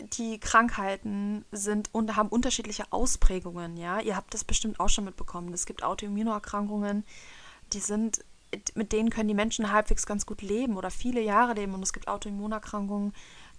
die 0.00 0.38
Krankheiten 0.38 1.44
sind 1.50 1.90
und 1.92 2.14
haben 2.14 2.28
unterschiedliche 2.28 2.92
Ausprägungen, 2.92 3.76
ja. 3.76 4.00
Ihr 4.00 4.16
habt 4.16 4.32
das 4.32 4.44
bestimmt 4.44 4.78
auch 4.78 4.88
schon 4.88 5.04
mitbekommen. 5.04 5.52
Es 5.52 5.66
gibt 5.66 5.82
Autoimmunerkrankungen, 5.82 7.04
die 7.72 7.80
sind, 7.80 8.24
mit 8.74 8.92
denen 8.92 9.10
können 9.10 9.28
die 9.28 9.34
Menschen 9.34 9.72
halbwegs 9.72 10.06
ganz 10.06 10.24
gut 10.24 10.40
leben 10.42 10.76
oder 10.76 10.90
viele 10.90 11.20
Jahre 11.20 11.54
leben. 11.54 11.74
Und 11.74 11.82
es 11.82 11.92
gibt 11.92 12.06
Autoimmunerkrankungen, 12.06 13.12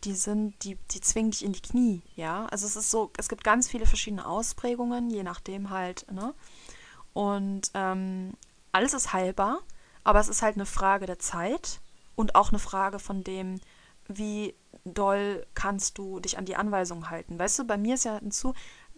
die 0.06 0.14
sind, 0.14 0.64
die, 0.64 0.78
die 0.92 1.02
zwingen 1.02 1.32
dich 1.32 1.44
in 1.44 1.52
die 1.52 1.62
Knie, 1.62 2.02
ja. 2.16 2.46
Also 2.48 2.66
es 2.66 2.78
ist 2.78 2.90
so, 2.90 3.12
es 3.18 3.28
gibt 3.28 3.44
ganz 3.44 3.68
viele 3.68 3.86
verschiedene 3.86 4.26
Ausprägungen, 4.26 5.10
je 5.10 5.24
nachdem 5.24 5.70
halt, 5.70 6.10
ne? 6.12 6.34
Und 7.14 7.72
ähm, 7.74 8.34
alles 8.72 8.94
ist 8.94 9.12
heilbar, 9.12 9.60
aber 10.06 10.20
es 10.20 10.30
ist 10.30 10.42
halt 10.42 10.56
eine 10.56 10.66
Frage 10.66 11.06
der 11.06 11.20
Zeit 11.20 11.82
und 12.16 12.36
auch 12.36 12.50
eine 12.50 12.60
Frage 12.60 13.00
von 13.00 13.24
dem, 13.24 13.60
wie 14.08 14.56
doll 14.86 15.46
kannst 15.54 15.98
du 15.98 16.20
dich 16.20 16.38
an 16.38 16.46
die 16.46 16.56
Anweisungen 16.56 17.10
halten. 17.10 17.38
Weißt 17.38 17.60
du, 17.60 17.64
bei 17.66 17.78
mir 17.78 17.96
ist 17.96 18.06
ja 18.06 18.18
hinzu, 18.18 18.54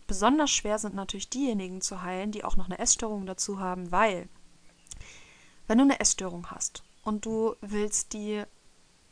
besonders 0.08 0.52
schwer 0.52 0.80
sind 0.80 0.96
natürlich 0.96 1.30
diejenigen 1.30 1.82
zu 1.82 2.02
heilen, 2.02 2.32
die 2.32 2.44
auch 2.44 2.58
noch 2.58 2.66
eine 2.66 2.80
Essstörung 2.80 3.26
dazu 3.26 3.60
haben, 3.60 3.92
weil 3.92 4.28
wenn 5.68 5.78
du 5.78 5.84
eine 5.84 6.00
Essstörung 6.00 6.52
hast 6.52 6.84
und 7.04 7.26
du 7.26 7.56
willst 7.62 8.14
die 8.14 8.44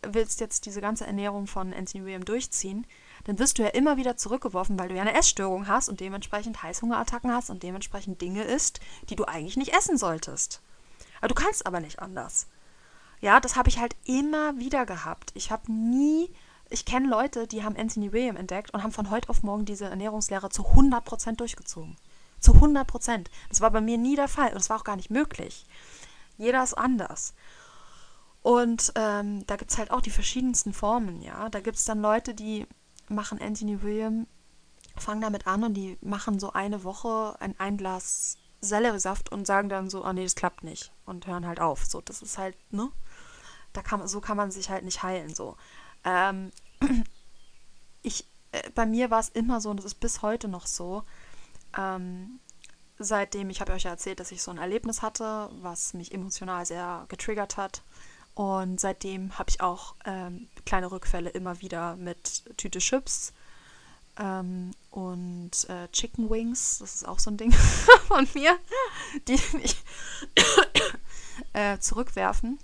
willst 0.02 0.40
jetzt 0.40 0.66
diese 0.66 0.82
ganze 0.82 1.06
Ernährung 1.06 1.48
von 1.48 1.74
Anthony 1.74 2.06
William 2.06 2.26
durchziehen, 2.26 2.86
dann 3.26 3.38
wirst 3.40 3.58
du 3.58 3.64
ja 3.64 3.70
immer 3.70 3.98
wieder 3.98 4.18
zurückgeworfen, 4.18 4.80
weil 4.80 4.90
du 4.90 4.96
ja 4.96 5.02
eine 5.02 5.14
Essstörung 5.14 5.68
hast 5.68 5.90
und 5.90 6.00
dementsprechend 6.00 6.64
Heißhungerattacken 6.64 7.32
hast 7.34 7.50
und 7.50 7.64
dementsprechend 7.64 8.22
Dinge 8.22 8.44
isst, 8.44 8.80
die 9.10 9.16
du 9.16 9.26
eigentlich 9.26 9.58
nicht 9.58 9.74
essen 9.74 9.98
solltest. 9.98 10.62
Aber 11.20 11.28
du 11.28 11.36
kannst 11.36 11.66
aber 11.66 11.82
nicht 11.82 12.00
anders. 12.00 12.48
Ja, 13.22 13.40
das 13.42 13.58
habe 13.58 13.68
ich 13.68 13.80
halt 13.80 13.96
immer 14.06 14.58
wieder 14.58 14.86
gehabt. 14.86 15.32
Ich 15.34 15.52
habe 15.52 15.72
nie, 15.72 16.32
ich 16.70 16.86
kenne 16.86 17.08
Leute, 17.08 17.48
die 17.48 17.64
haben 17.64 17.78
Anthony 17.78 18.12
William 18.12 18.36
entdeckt 18.36 18.74
und 18.74 18.84
haben 18.84 18.92
von 18.92 19.10
heute 19.10 19.30
auf 19.30 19.44
morgen 19.44 19.66
diese 19.66 19.86
Ernährungslehre 19.86 20.50
zu 20.50 20.64
100% 20.64 21.36
durchgezogen. 21.36 21.98
Zu 22.40 22.54
100%. 22.54 23.26
Das 23.50 23.62
war 23.62 23.72
bei 23.72 23.82
mir 23.82 23.98
nie 23.98 24.16
der 24.16 24.28
Fall 24.28 24.50
und 24.50 24.56
das 24.56 24.70
war 24.70 24.78
auch 24.78 24.84
gar 24.84 24.96
nicht 24.96 25.10
möglich. 25.10 25.66
Jeder 26.38 26.64
ist 26.64 26.76
anders. 26.76 27.34
Und 28.42 28.94
ähm, 28.96 29.46
da 29.48 29.58
gibt 29.58 29.72
es 29.72 29.78
halt 29.78 29.92
auch 29.92 30.02
die 30.02 30.12
verschiedensten 30.12 30.74
Formen, 30.74 31.22
ja. 31.22 31.50
Da 31.50 31.60
gibt 31.60 31.78
es 31.78 31.86
dann 31.86 32.02
Leute, 32.02 32.34
die 32.34 32.66
machen 33.10 33.42
Anthony 33.42 33.82
William, 33.82 34.28
fangen 34.96 35.22
damit 35.22 35.48
an 35.48 35.64
und 35.64 35.74
die 35.74 35.98
machen 36.02 36.40
so 36.40 36.54
eine 36.54 36.84
Woche 36.84 37.36
ein, 37.40 37.56
ein 37.60 37.78
Glas 37.78 38.38
Selleriesaft 38.62 39.32
und 39.32 39.48
sagen 39.48 39.70
dann 39.70 39.90
so, 39.90 40.04
ah 40.04 40.14
nee, 40.14 40.24
das 40.24 40.36
klappt 40.36 40.64
nicht 40.64 40.92
und 41.06 41.28
hören 41.28 41.48
halt 41.48 41.60
auf. 41.60 41.86
So, 41.86 42.02
das 42.02 42.22
ist 42.22 42.38
halt, 42.38 42.56
ne? 42.72 42.90
Da 43.74 43.82
kann, 43.82 44.08
so 44.08 44.20
kann 44.20 44.38
man 44.38 44.52
sich 44.52 44.70
halt 44.70 44.84
nicht 44.84 45.04
heilen, 45.04 45.34
so. 45.34 45.56
Ähm, 46.04 46.52
ich, 48.02 48.26
äh, 48.52 48.70
bei 48.76 48.86
mir 48.86 49.12
war 49.12 49.20
es 49.20 49.30
immer 49.30 49.62
so 49.62 49.70
und 49.70 49.78
das 49.78 49.86
ist 49.86 50.00
bis 50.00 50.22
heute 50.22 50.48
noch 50.48 50.68
so, 50.68 51.04
ähm, 51.78 52.40
seitdem, 52.98 53.50
ich 53.50 53.62
habe 53.62 53.74
euch 53.74 53.84
ja 53.84 53.92
erzählt, 53.92 54.20
dass 54.20 54.32
ich 54.32 54.42
so 54.42 54.52
ein 54.52 54.58
Erlebnis 54.58 55.02
hatte, 55.02 55.50
was 55.62 55.94
mich 55.94 56.14
emotional 56.14 56.66
sehr 56.66 57.06
getriggert 57.10 57.58
hat. 57.58 57.82
Und 58.36 58.80
seitdem 58.80 59.38
habe 59.38 59.50
ich 59.50 59.62
auch 59.62 59.96
ähm, 60.06 60.48
kleine 60.66 60.92
Rückfälle 60.92 61.30
immer 61.30 61.62
wieder 61.62 61.96
mit 61.96 62.44
Tüte 62.58 62.80
Chips 62.80 63.34
ähm, 64.18 64.72
und 64.92 65.52
äh, 65.70 65.88
Chicken 65.90 66.30
Wings. 66.30 66.80
Das 66.80 66.96
ist 66.96 67.08
auch 67.08 67.20
so 67.20 67.32
ein 67.32 67.38
Ding 67.38 67.52
von 68.08 68.28
mir, 68.34 68.58
die 69.28 69.40
mich 69.58 69.84
äh, 71.54 71.80
zurückwerfen. 71.80 72.60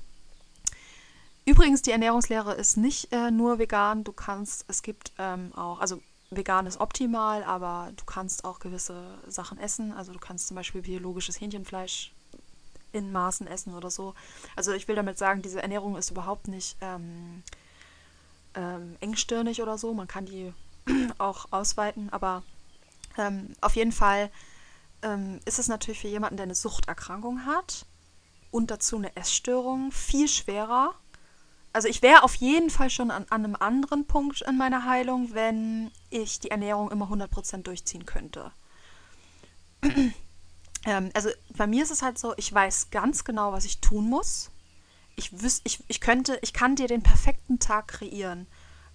Übrigens, 1.45 1.83
die 1.83 1.91
Ernährungslehre 1.91 2.53
ist 2.53 2.75
nicht 2.75 3.11
äh, 3.11 3.29
nur 3.29 3.59
vegan. 3.59 4.03
Du 4.03 4.11
kannst, 4.11 4.65
es 4.67 4.81
gibt 4.81 5.11
ähm, 5.19 5.53
auch, 5.55 5.79
also 5.79 6.01
vegan 6.31 6.65
ist 6.65 6.79
optimal, 6.79 7.43
aber 7.43 7.91
du 7.95 8.03
kannst 8.05 8.45
auch 8.45 8.59
gewisse 8.59 9.19
Sachen 9.27 9.59
essen. 9.59 9.93
Also 9.93 10.11
du 10.11 10.19
kannst 10.19 10.47
zum 10.47 10.55
Beispiel 10.55 10.81
biologisches 10.81 11.39
Hähnchenfleisch 11.39 12.13
in 12.91 13.11
Maßen 13.11 13.45
essen 13.45 13.75
oder 13.75 13.91
so. 13.91 14.15
Also 14.55 14.71
ich 14.73 14.87
will 14.87 14.95
damit 14.95 15.17
sagen, 15.17 15.41
diese 15.41 15.61
Ernährung 15.61 15.95
ist 15.97 16.09
überhaupt 16.09 16.47
nicht 16.47 16.77
ähm, 16.81 17.43
ähm, 18.55 18.95
engstirnig 18.99 19.61
oder 19.61 19.77
so. 19.77 19.93
Man 19.93 20.07
kann 20.07 20.25
die 20.25 20.51
auch 21.19 21.47
ausweiten, 21.51 22.09
aber 22.11 22.43
ähm, 23.17 23.53
auf 23.61 23.75
jeden 23.75 23.91
Fall 23.91 24.31
ähm, 25.01 25.39
ist 25.45 25.59
es 25.59 25.67
natürlich 25.67 25.99
für 25.99 26.07
jemanden, 26.07 26.37
der 26.37 26.45
eine 26.45 26.55
Suchterkrankung 26.55 27.45
hat 27.45 27.85
und 28.51 28.71
dazu 28.71 28.95
eine 28.97 29.15
Essstörung, 29.15 29.91
viel 29.91 30.27
schwerer. 30.27 30.95
Also 31.75 31.89
ich 31.89 32.01
wäre 32.01 32.23
auf 32.23 32.35
jeden 32.35 32.69
Fall 32.69 32.89
schon 32.89 33.11
an, 33.11 33.25
an 33.29 33.43
einem 33.43 33.57
anderen 33.57 34.07
Punkt 34.07 34.39
in 34.43 34.57
meiner 34.57 34.85
Heilung, 34.85 35.33
wenn 35.33 35.91
ich 36.09 36.39
die 36.39 36.49
Ernährung 36.49 36.89
immer 36.89 37.11
100% 37.11 37.63
durchziehen 37.63 38.05
könnte. 38.05 38.51
Ähm, 40.87 41.09
also 41.15 41.29
bei 41.57 41.65
mir 41.65 41.81
ist 41.81 41.89
es 41.89 42.03
halt 42.03 42.19
so, 42.19 42.35
ich 42.37 42.53
weiß 42.53 42.91
ganz 42.91 43.23
genau, 43.23 43.51
was 43.51 43.65
ich 43.65 43.81
tun 43.81 44.07
muss. 44.07 44.51
Ich, 45.15 45.41
wüs 45.41 45.61
ich, 45.63 45.83
ich 45.87 45.99
könnte, 45.99 46.37
ich 46.43 46.53
kann 46.53 46.75
dir 46.75 46.87
den 46.87 47.01
perfekten 47.01 47.57
Tag 47.57 47.87
kreieren, 47.87 48.45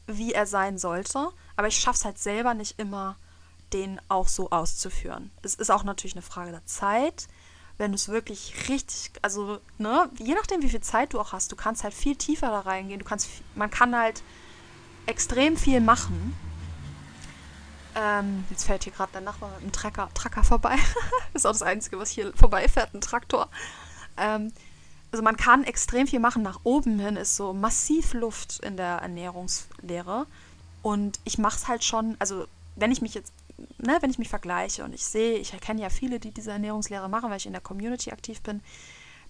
wie 0.07 0.33
er 0.33 0.47
sein 0.47 0.79
sollte, 0.79 1.31
aber 1.57 1.67
ich 1.67 1.81
schaffe 1.81 1.97
es 1.97 2.05
halt 2.05 2.21
selber 2.21 2.55
nicht 2.55 2.79
immer, 2.79 3.17
den 3.73 4.01
auch 4.09 4.29
so 4.29 4.51
auszuführen. 4.51 5.33
Es 5.43 5.57
ist 5.57 5.73
auch 5.73 5.83
natürlich 5.83 6.15
eine 6.15 6.23
Frage 6.23 6.53
der 6.53 6.65
Zeit. 6.65 7.27
Wenn 7.81 7.93
du 7.93 7.97
es 7.97 8.09
wirklich 8.09 8.69
richtig, 8.69 9.11
also, 9.23 9.59
ne, 9.79 10.11
je 10.19 10.35
nachdem, 10.35 10.63
wie 10.63 10.69
viel 10.69 10.83
Zeit 10.83 11.15
du 11.15 11.21
auch 11.21 11.33
hast, 11.33 11.51
du 11.51 11.57
kannst 11.57 11.83
halt 11.83 11.95
viel 11.95 12.15
tiefer 12.15 12.49
da 12.49 12.61
reingehen. 12.61 12.99
Du 13.01 13.05
kannst, 13.05 13.29
man 13.55 13.71
kann 13.71 13.97
halt 13.97 14.23
extrem 15.07 15.57
viel 15.57 15.81
machen 15.81 16.37
ähm, 17.95 18.45
jetzt 18.51 18.65
fährt 18.65 18.85
hier 18.85 18.93
gerade 18.93 19.13
der 19.13 19.21
Nachbar 19.21 19.51
mit 19.51 19.61
einem 19.63 19.73
Trecker, 19.73 20.09
Tracker 20.15 20.45
vorbei. 20.45 20.77
ist 21.35 21.47
auch 21.47 21.53
das 21.53 21.63
Einzige, 21.63 21.99
was 21.99 22.11
hier 22.11 22.33
vorbeifährt, 22.35 22.95
ein 22.95 23.01
Traktor. 23.01 23.49
Ähm, 24.17 24.53
also 25.13 25.23
man 25.23 25.37
kann 25.37 25.65
extrem 25.65 26.07
viel 26.07 26.21
machen. 26.21 26.43
Nach 26.43 26.61
oben 26.63 26.99
hin 27.01 27.17
ist 27.17 27.37
so 27.37 27.53
massiv 27.53 28.15
Luft 28.15 28.61
in 28.61 28.77
der 28.77 28.99
Ernährungslehre. 28.99 30.27
Und 30.83 31.19
ich 31.25 31.39
mache 31.39 31.57
es 31.57 31.69
halt 31.69 31.85
schon, 31.85 32.17
also 32.21 32.47
wenn 32.77 32.93
ich 32.93 33.03
mich 33.03 33.15
jetzt, 33.15 33.33
ne, 33.79 33.99
wenn 34.01 34.11
ich 34.11 34.19
mich 34.19 34.29
vergleiche 34.29 34.85
und 34.85 34.93
ich 34.95 35.05
sehe, 35.05 35.39
ich 35.39 35.53
erkenne 35.53 35.83
ja 35.83 35.91
viele, 35.91 36.21
die 36.21 36.31
diese 36.31 36.53
Ernährungslehre 36.53 37.09
machen, 37.09 37.31
weil 37.31 37.39
ich 37.39 37.47
in 37.47 37.53
der 37.53 37.61
Community 37.61 38.11
aktiv 38.11 38.41
bin, 38.43 38.63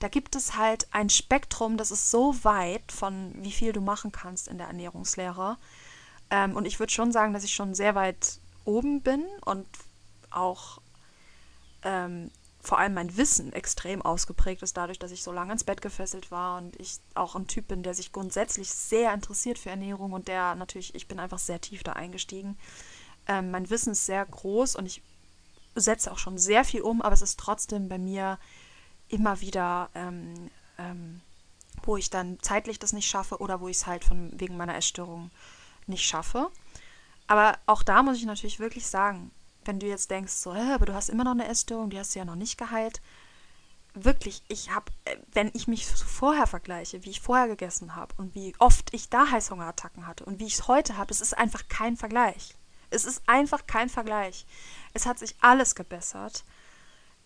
da 0.00 0.08
gibt 0.08 0.34
es 0.34 0.56
halt 0.56 0.86
ein 0.92 1.10
Spektrum, 1.10 1.76
das 1.76 1.90
ist 1.90 2.10
so 2.10 2.34
weit 2.42 2.90
von 2.90 3.32
wie 3.36 3.52
viel 3.52 3.72
du 3.72 3.80
machen 3.80 4.12
kannst 4.12 4.48
in 4.48 4.58
der 4.58 4.66
Ernährungslehre. 4.68 5.58
Ähm, 6.30 6.56
und 6.56 6.64
ich 6.64 6.78
würde 6.78 6.92
schon 6.92 7.12
sagen, 7.12 7.34
dass 7.34 7.44
ich 7.44 7.54
schon 7.54 7.74
sehr 7.74 7.94
weit 7.94 8.38
oben 8.64 9.02
bin 9.02 9.24
und 9.44 9.66
auch 10.30 10.80
ähm, 11.82 12.30
vor 12.62 12.78
allem 12.78 12.94
mein 12.94 13.16
Wissen 13.16 13.52
extrem 13.52 14.02
ausgeprägt 14.02 14.62
ist, 14.62 14.76
dadurch, 14.76 14.98
dass 14.98 15.12
ich 15.12 15.22
so 15.22 15.32
lange 15.32 15.52
ins 15.52 15.64
Bett 15.64 15.80
gefesselt 15.80 16.30
war 16.30 16.58
und 16.58 16.78
ich 16.78 16.98
auch 17.14 17.34
ein 17.34 17.46
Typ 17.46 17.68
bin, 17.68 17.82
der 17.82 17.94
sich 17.94 18.12
grundsätzlich 18.12 18.70
sehr 18.70 19.12
interessiert 19.14 19.58
für 19.58 19.70
Ernährung 19.70 20.12
und 20.12 20.28
der 20.28 20.54
natürlich, 20.54 20.94
ich 20.94 21.08
bin 21.08 21.18
einfach 21.18 21.38
sehr 21.38 21.60
tief 21.60 21.82
da 21.82 21.92
eingestiegen. 21.92 22.58
Ähm, 23.30 23.52
mein 23.52 23.70
Wissen 23.70 23.92
ist 23.92 24.06
sehr 24.06 24.26
groß 24.26 24.74
und 24.74 24.86
ich 24.86 25.02
setze 25.76 26.10
auch 26.10 26.18
schon 26.18 26.36
sehr 26.36 26.64
viel 26.64 26.82
um, 26.82 27.00
aber 27.00 27.14
es 27.14 27.22
ist 27.22 27.38
trotzdem 27.38 27.88
bei 27.88 27.96
mir 27.96 28.40
immer 29.08 29.40
wieder, 29.40 29.88
ähm, 29.94 30.50
ähm, 30.78 31.20
wo 31.84 31.96
ich 31.96 32.10
dann 32.10 32.40
zeitlich 32.42 32.80
das 32.80 32.92
nicht 32.92 33.08
schaffe 33.08 33.38
oder 33.38 33.60
wo 33.60 33.68
ich 33.68 33.76
es 33.76 33.86
halt 33.86 34.04
von 34.04 34.32
wegen 34.34 34.56
meiner 34.56 34.74
Essstörung 34.74 35.30
nicht 35.86 36.04
schaffe. 36.04 36.50
Aber 37.28 37.56
auch 37.66 37.84
da 37.84 38.02
muss 38.02 38.16
ich 38.16 38.24
natürlich 38.24 38.58
wirklich 38.58 38.88
sagen, 38.88 39.30
wenn 39.64 39.78
du 39.78 39.86
jetzt 39.86 40.10
denkst, 40.10 40.32
so, 40.32 40.50
aber 40.50 40.86
du 40.86 40.94
hast 40.94 41.08
immer 41.08 41.22
noch 41.22 41.30
eine 41.30 41.46
Essstörung, 41.46 41.88
die 41.88 42.00
hast 42.00 42.16
du 42.16 42.18
ja 42.18 42.24
noch 42.24 42.34
nicht 42.34 42.58
geheilt. 42.58 43.00
Wirklich, 43.94 44.42
ich 44.48 44.74
habe, 44.74 44.90
äh, 45.04 45.16
wenn 45.30 45.52
ich 45.54 45.68
mich 45.68 45.86
vorher 45.86 46.48
vergleiche, 46.48 47.04
wie 47.04 47.10
ich 47.10 47.20
vorher 47.20 47.46
gegessen 47.46 47.94
habe 47.94 48.12
und 48.16 48.34
wie 48.34 48.54
oft 48.58 48.92
ich 48.92 49.08
da 49.08 49.30
Heißhungerattacken 49.30 50.08
hatte 50.08 50.24
und 50.24 50.40
wie 50.40 50.46
ich 50.46 50.54
es 50.54 50.66
heute 50.66 50.96
habe, 50.96 51.12
es 51.12 51.20
ist 51.20 51.38
einfach 51.38 51.68
kein 51.68 51.96
Vergleich. 51.96 52.56
Es 52.90 53.04
ist 53.04 53.22
einfach 53.26 53.66
kein 53.66 53.88
Vergleich. 53.88 54.46
Es 54.92 55.06
hat 55.06 55.18
sich 55.18 55.36
alles 55.40 55.74
gebessert. 55.74 56.44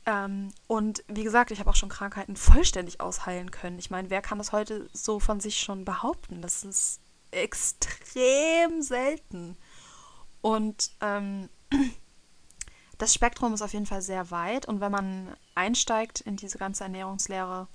Ähm, 0.06 0.50
und 0.66 1.02
wie 1.08 1.24
gesagt, 1.24 1.50
ich 1.50 1.60
habe 1.60 1.70
auch 1.70 1.76
schon 1.76 1.88
Krankheiten 1.88 2.36
vollständig 2.36 3.00
ausheilen 3.00 3.50
können. 3.50 3.78
Ich 3.78 3.90
meine, 3.90 4.10
wer 4.10 4.22
kann 4.22 4.38
das 4.38 4.52
heute 4.52 4.88
so 4.92 5.18
von 5.18 5.40
sich 5.40 5.58
schon 5.58 5.84
behaupten? 5.84 6.42
Das 6.42 6.62
ist 6.64 7.00
extrem 7.30 8.82
selten. 8.82 9.56
Und 10.40 10.90
ähm, 11.00 11.48
das 12.98 13.14
Spektrum 13.14 13.54
ist 13.54 13.62
auf 13.62 13.72
jeden 13.72 13.86
Fall 13.86 14.02
sehr 14.02 14.30
weit. 14.30 14.66
Und 14.66 14.80
wenn 14.80 14.92
man 14.92 15.34
einsteigt 15.54 16.20
in 16.20 16.36
diese 16.36 16.58
ganze 16.58 16.84
Ernährungslehre, 16.84 17.66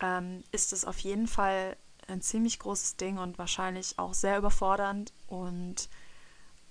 ähm, 0.00 0.42
ist 0.50 0.72
es 0.72 0.84
auf 0.84 0.98
jeden 0.98 1.28
Fall 1.28 1.76
ein 2.08 2.20
ziemlich 2.20 2.58
großes 2.58 2.96
Ding 2.96 3.18
und 3.18 3.38
wahrscheinlich 3.38 3.98
auch 3.98 4.14
sehr 4.14 4.38
überfordernd. 4.38 5.12
Und 5.28 5.88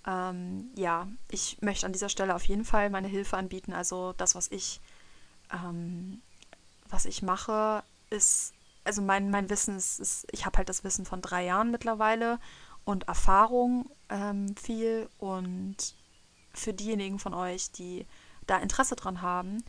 ähm, 0.08 0.72
ja, 0.76 1.08
ich 1.30 1.58
möchte 1.62 1.86
an 1.86 1.92
dieser 1.92 2.10
Stelle 2.10 2.34
auf 2.34 2.46
jeden 2.46 2.64
Fall 2.64 2.90
meine 2.90 3.10
Hilfe 3.10 3.36
anbieten. 3.38 3.74
Also 3.74 4.14
das, 4.14 4.34
was 4.36 4.50
ich, 4.50 4.80
ähm, 5.52 6.22
was 6.90 7.06
ich 7.06 7.22
mache, 7.22 7.84
ist, 8.10 8.54
also 8.86 9.02
mein, 9.02 9.30
mein 9.30 9.50
Wissen 9.50 9.76
ist, 9.76 10.00
ist 10.00 10.26
ich 10.32 10.46
habe 10.46 10.58
halt 10.58 10.70
das 10.70 10.86
Wissen 10.86 11.06
von 11.06 11.22
drei 11.22 11.44
Jahren 11.46 11.72
mittlerweile 11.72 12.40
und 12.86 13.10
Erfahrung 13.10 13.92
ähm, 14.10 14.56
viel. 14.56 15.10
Und 15.20 15.76
für 16.54 16.74
diejenigen 16.74 17.20
von 17.20 17.34
euch, 17.34 17.72
die 17.72 18.08
da 18.48 18.58
Interesse 18.58 18.96
dran 18.96 19.22
haben, 19.22 19.62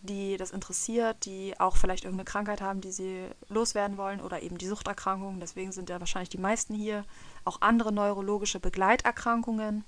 die 0.00 0.36
das 0.36 0.52
interessiert, 0.52 1.24
die 1.24 1.58
auch 1.58 1.76
vielleicht 1.76 2.04
irgendeine 2.04 2.26
Krankheit 2.26 2.60
haben, 2.60 2.80
die 2.80 2.92
sie 2.92 3.26
loswerden 3.48 3.96
wollen 3.96 4.20
oder 4.20 4.42
eben 4.42 4.58
die 4.58 4.68
Suchterkrankungen, 4.68 5.40
deswegen 5.40 5.72
sind 5.72 5.90
ja 5.90 5.98
wahrscheinlich 5.98 6.28
die 6.28 6.38
meisten 6.38 6.74
hier, 6.74 7.04
auch 7.48 7.60
andere 7.62 7.92
neurologische 7.92 8.60
Begleiterkrankungen. 8.60 9.84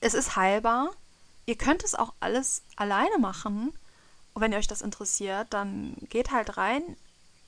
Es 0.00 0.14
ist 0.14 0.36
heilbar. 0.36 0.90
Ihr 1.46 1.56
könnt 1.56 1.84
es 1.84 1.94
auch 1.94 2.14
alles 2.20 2.62
alleine 2.76 3.18
machen. 3.18 3.72
Und 4.34 4.42
wenn 4.42 4.52
ihr 4.52 4.58
euch 4.58 4.68
das 4.68 4.82
interessiert, 4.82 5.48
dann 5.50 5.96
geht 6.08 6.30
halt 6.30 6.56
rein, 6.56 6.96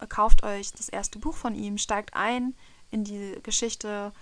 kauft 0.08 0.42
euch 0.42 0.72
das 0.72 0.88
erste 0.88 1.18
Buch 1.18 1.34
von 1.34 1.54
ihm, 1.54 1.78
steigt 1.78 2.14
ein 2.14 2.54
in 2.90 3.04
die 3.04 3.38
Geschichte 3.42 4.12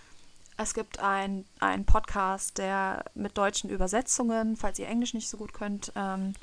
Es 0.57 0.75
gibt 0.75 0.99
einen 1.01 1.45
Podcast, 1.87 2.59
der 2.59 3.05
mit 3.15 3.37
deutschen 3.37 3.71
Übersetzungen, 3.71 4.57
falls 4.57 4.79
ihr 4.79 4.87
Englisch 4.87 5.15
nicht 5.15 5.29
so 5.29 5.39
gut 5.39 5.53
könnt. 5.53 5.93
Ähm, 5.97 6.35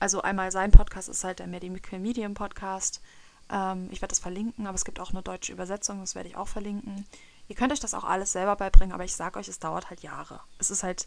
also 0.00 0.20
einmal 0.22 0.50
sein 0.52 0.70
Podcast 0.70 1.08
ist 1.08 1.24
halt 1.24 1.38
der 1.38 1.46
Medical 1.46 1.98
Medium 1.98 2.34
Podcast. 2.34 3.00
Ähm, 3.48 3.88
ich 3.90 4.02
werde 4.02 4.12
das 4.12 4.18
verlinken, 4.18 4.66
aber 4.66 4.74
es 4.74 4.84
gibt 4.84 5.00
auch 5.00 5.10
eine 5.10 5.22
deutsche 5.22 5.52
Übersetzung, 5.52 6.00
das 6.00 6.14
werde 6.14 6.28
ich 6.28 6.36
auch 6.36 6.48
verlinken. 6.48 7.06
Ihr 7.48 7.56
könnt 7.56 7.72
euch 7.72 7.80
das 7.80 7.94
auch 7.94 8.04
alles 8.04 8.32
selber 8.32 8.56
beibringen, 8.56 8.94
aber 8.94 9.04
ich 9.04 9.14
sage 9.14 9.38
euch, 9.38 9.48
es 9.48 9.58
dauert 9.58 9.90
halt 9.90 10.02
Jahre. 10.02 10.40
Es 10.58 10.70
ist 10.70 10.82
halt, 10.82 11.06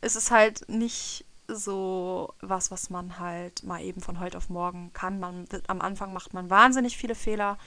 es 0.00 0.16
ist 0.16 0.30
halt 0.30 0.68
nicht 0.68 1.24
so 1.48 2.34
was, 2.40 2.70
was 2.70 2.90
man 2.90 3.18
halt 3.18 3.62
mal 3.62 3.82
eben 3.82 4.00
von 4.00 4.18
heute 4.20 4.38
auf 4.38 4.48
morgen 4.48 4.92
kann. 4.92 5.20
Man, 5.20 5.46
am 5.68 5.80
Anfang 5.80 6.12
macht 6.12 6.34
man 6.34 6.50
wahnsinnig 6.50 6.96
viele 6.96 7.14
Fehler, 7.14 7.58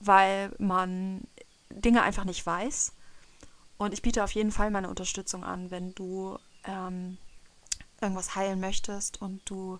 weil 0.00 0.52
man 0.58 1.22
Dinge 1.70 2.02
einfach 2.02 2.24
nicht 2.24 2.44
weiß. 2.44 2.92
Und 3.76 3.92
ich 3.92 4.02
biete 4.02 4.24
auf 4.24 4.32
jeden 4.32 4.52
Fall 4.52 4.70
meine 4.70 4.88
Unterstützung 4.88 5.44
an, 5.44 5.70
wenn 5.70 5.94
du 5.94 6.38
ähm, 6.64 7.18
irgendwas 8.00 8.34
heilen 8.34 8.60
möchtest 8.60 9.20
und 9.20 9.42
du 9.48 9.78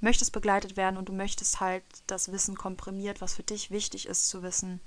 möchtest 0.00 0.32
begleitet 0.32 0.76
werden 0.76 0.96
und 0.96 1.08
du 1.08 1.12
möchtest 1.12 1.60
halt 1.60 1.84
das 2.06 2.32
Wissen 2.32 2.56
komprimiert, 2.56 3.20
was 3.20 3.34
für 3.34 3.42
dich 3.42 3.70
wichtig 3.70 4.06
ist 4.06 4.28
zu 4.28 4.42
wissen, 4.42 4.80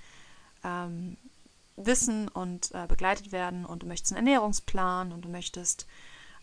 ähm, 0.64 1.18
wissen 1.78 2.28
und 2.28 2.74
äh, 2.74 2.88
begleitet 2.88 3.32
werden 3.32 3.66
und 3.66 3.84
du 3.84 3.88
möchtest 3.88 4.14
einen 4.14 4.28
Ernährungsplan 4.28 5.12
und 5.12 5.22
du 5.22 5.30
möchtest 5.30 5.88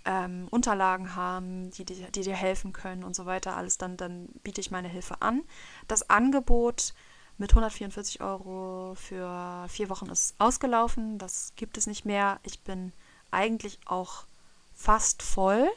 ähm, 0.05 0.49
Unterlagen 0.51 1.17
haben, 1.17 1.71
die, 1.71 1.85
die, 1.85 2.07
die, 2.13 2.23
dir 2.23 2.37
helfen 2.37 2.73
können 2.73 3.05
und 3.05 3.17
so 3.17 3.27
weiter, 3.27 3.57
alles, 3.57 3.79
dann, 3.79 3.97
dann 3.97 4.29
biete 4.43 4.61
ich 4.61 4.71
meine 4.71 4.89
Hilfe 4.89 5.21
an. 5.23 5.43
Das 5.89 6.09
Angebot 6.09 6.95
mit 7.37 7.51
144 7.51 8.21
Euro 8.21 8.95
für 8.95 9.67
vier 9.69 9.91
Wochen 9.91 10.07
ist 10.07 10.35
ausgelaufen. 10.39 11.19
Das 11.19 11.53
gibt 11.57 11.77
es 11.77 11.87
nicht 11.87 12.05
mehr. 12.05 12.39
Ich 12.45 12.61
bin 12.63 12.93
eigentlich 13.31 13.79
auch 13.87 14.27
fast 14.75 15.23
voll 15.23 15.69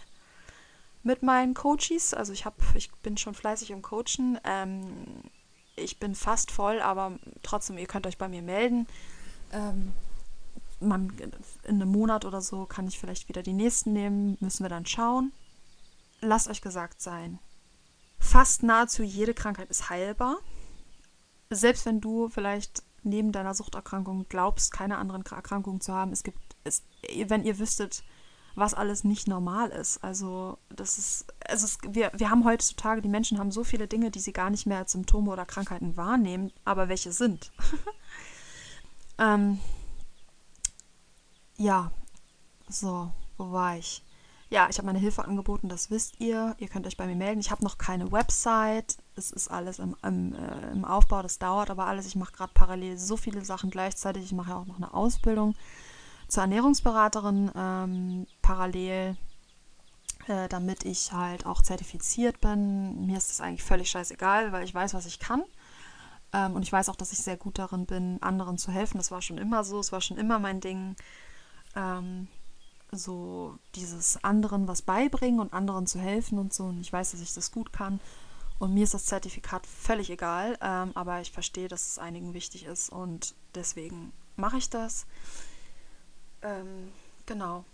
mit 1.04 1.24
meinen 1.24 1.54
Coaches. 1.54 2.14
Also 2.14 2.34
ich 2.34 2.46
habe, 2.46 2.58
ich 2.76 2.92
bin 2.98 3.18
schon 3.18 3.34
fleißig 3.34 3.72
im 3.72 3.82
Coachen. 3.82 4.40
Ähm, 4.44 5.24
ich 5.76 6.00
bin 6.00 6.16
fast 6.16 6.52
voll, 6.52 6.80
aber 6.82 7.18
trotzdem, 7.44 7.78
ihr 7.78 7.88
könnt 7.88 8.08
euch 8.08 8.18
bei 8.18 8.28
mir 8.28 8.42
melden. 8.42 8.88
Ähm, 9.52 9.94
man, 10.80 11.12
in 11.64 11.82
einem 11.82 11.90
Monat 11.90 12.26
oder 12.26 12.42
so 12.42 12.66
kann 12.66 12.88
ich 12.88 13.00
vielleicht 13.00 13.30
wieder 13.30 13.42
die 13.42 13.54
nächsten 13.54 13.94
nehmen, 13.94 14.38
müssen 14.40 14.64
wir 14.64 14.70
dann 14.70 14.86
schauen. 14.86 15.32
Lasst 16.22 16.50
euch 16.50 16.62
gesagt 16.62 17.02
sein, 17.02 17.40
fast 18.20 18.64
nahezu 18.64 19.04
jede 19.04 19.34
Krankheit 19.34 19.70
ist 19.70 19.90
heilbar. 19.90 20.38
Selbst 21.50 21.86
wenn 21.86 22.02
du 22.02 22.30
vielleicht 22.30 22.84
neben 23.04 23.32
deiner 23.32 23.54
Suchterkrankung 23.54 24.26
glaubst, 24.30 24.72
keine 24.72 24.98
anderen 24.98 25.24
Erkrankungen 25.26 25.82
zu 25.82 25.94
haben, 25.94 26.12
es 26.12 26.24
gibt, 26.24 26.40
es, 26.64 26.84
wenn 27.28 27.44
ihr 27.44 27.58
wüsstet, 27.60 28.04
was 28.58 28.74
alles 28.74 29.04
nicht 29.04 29.28
normal 29.28 29.70
ist. 29.70 30.04
Also 30.04 30.58
das 30.70 30.98
ist, 30.98 31.26
also 31.48 31.66
es, 31.66 31.78
wir, 31.88 32.12
wir 32.16 32.32
haben 32.32 32.44
heutzutage, 32.44 33.02
die 33.02 33.08
Menschen 33.08 33.38
haben 33.38 33.52
so 33.52 33.64
viele 33.64 33.88
Dinge, 33.88 34.10
die 34.10 34.20
sie 34.20 34.34
gar 34.34 34.50
nicht 34.50 34.66
mehr 34.66 34.80
als 34.80 34.94
Symptome 34.94 35.32
oder 35.32 35.46
Krankheiten 35.46 35.96
wahrnehmen, 35.96 36.52
aber 36.66 36.90
welche 36.90 37.12
sind. 37.12 37.52
ähm, 39.18 39.60
ja, 41.58 41.92
so, 42.70 43.12
wo 43.38 43.52
war 43.52 43.78
ich? 43.78 44.04
Ja, 44.50 44.70
ich 44.70 44.78
habe 44.78 44.86
meine 44.86 45.00
Hilfe 45.00 45.26
angeboten, 45.26 45.68
das 45.68 45.92
wisst 45.92 46.22
ihr. 46.22 46.56
Ihr 46.60 46.70
könnt 46.70 46.88
euch 46.88 46.96
bei 46.96 47.06
mir 47.06 47.16
melden. 47.16 47.42
Ich 47.42 47.52
habe 47.52 47.64
noch 47.64 47.78
keine 47.78 48.12
Website. 48.14 48.98
Es 49.16 49.32
ist 49.32 49.50
alles 49.50 49.80
im, 49.80 49.96
im, 50.04 50.34
äh, 50.34 50.72
im 50.72 50.86
Aufbau, 50.86 51.22
das 51.22 51.38
dauert 51.38 51.70
aber 51.70 51.86
alles. 51.86 52.08
Ich 52.08 52.16
mache 52.16 52.32
gerade 52.32 52.54
parallel 52.54 52.98
so 52.98 53.18
viele 53.18 53.44
Sachen 53.44 53.72
gleichzeitig. 53.72 54.24
Ich 54.24 54.32
mache 54.32 54.52
ja 54.52 54.58
auch 54.58 54.66
noch 54.66 54.78
eine 54.78 54.94
Ausbildung 54.94 55.56
zur 56.30 56.44
Ernährungsberaterin 56.44 57.52
ähm, 57.56 58.28
parallel, 58.42 59.18
äh, 60.28 60.48
damit 60.48 60.86
ich 60.86 61.12
halt 61.12 61.46
auch 61.46 61.62
zertifiziert 61.62 62.40
bin. 62.40 63.06
Mir 63.06 63.18
ist 63.18 63.30
das 63.30 63.42
eigentlich 63.42 63.64
völlig 63.64 63.90
scheißegal, 63.90 64.54
weil 64.54 64.64
ich 64.64 64.74
weiß, 64.74 64.94
was 64.94 65.06
ich 65.06 65.20
kann. 65.20 65.44
Ähm, 66.34 66.56
und 66.56 66.64
ich 66.64 66.72
weiß 66.72 66.90
auch, 66.90 66.96
dass 66.96 67.12
ich 67.12 67.20
sehr 67.20 67.38
gut 67.38 67.60
darin 67.60 67.86
bin, 67.86 68.22
anderen 68.22 68.58
zu 68.58 68.72
helfen. 68.72 68.98
Das 68.98 69.12
war 69.12 69.22
schon 69.22 69.38
immer 69.38 69.64
so. 69.64 69.80
Es 69.80 69.92
war 69.92 70.02
schon 70.02 70.18
immer 70.18 70.40
mein 70.40 70.60
Ding 70.60 70.96
ähm, 71.76 72.28
so 72.92 73.58
dieses 73.76 74.24
anderen 74.24 74.68
was 74.68 74.82
beibringen 74.82 75.40
und 75.40 75.54
anderen 75.54 75.88
zu 75.88 76.00
helfen 76.00 76.40
und 76.40 76.54
so. 76.54 76.66
Und 76.66 76.82
ich 76.82 76.92
weiß, 76.92 77.12
dass 77.12 77.22
ich 77.22 77.34
das 77.34 77.52
gut 77.52 77.74
kann. 77.74 78.00
Und 78.60 78.74
mir 78.74 78.84
ist 78.84 78.94
das 78.94 79.06
Zertifikat 79.06 79.68
völlig 79.68 80.10
egal, 80.10 80.58
ähm, 80.62 80.92
aber 80.96 81.22
ich 81.22 81.32
verstehe, 81.32 81.68
dass 81.68 81.88
es 81.88 82.00
einigen 82.00 82.34
wichtig 82.34 82.66
ist 82.66 82.90
und 82.90 83.36
deswegen 83.54 84.12
mache 84.36 84.58
ich 84.58 84.70
das. 84.70 85.06
Ähm, 86.42 86.92
genau. 87.28 87.66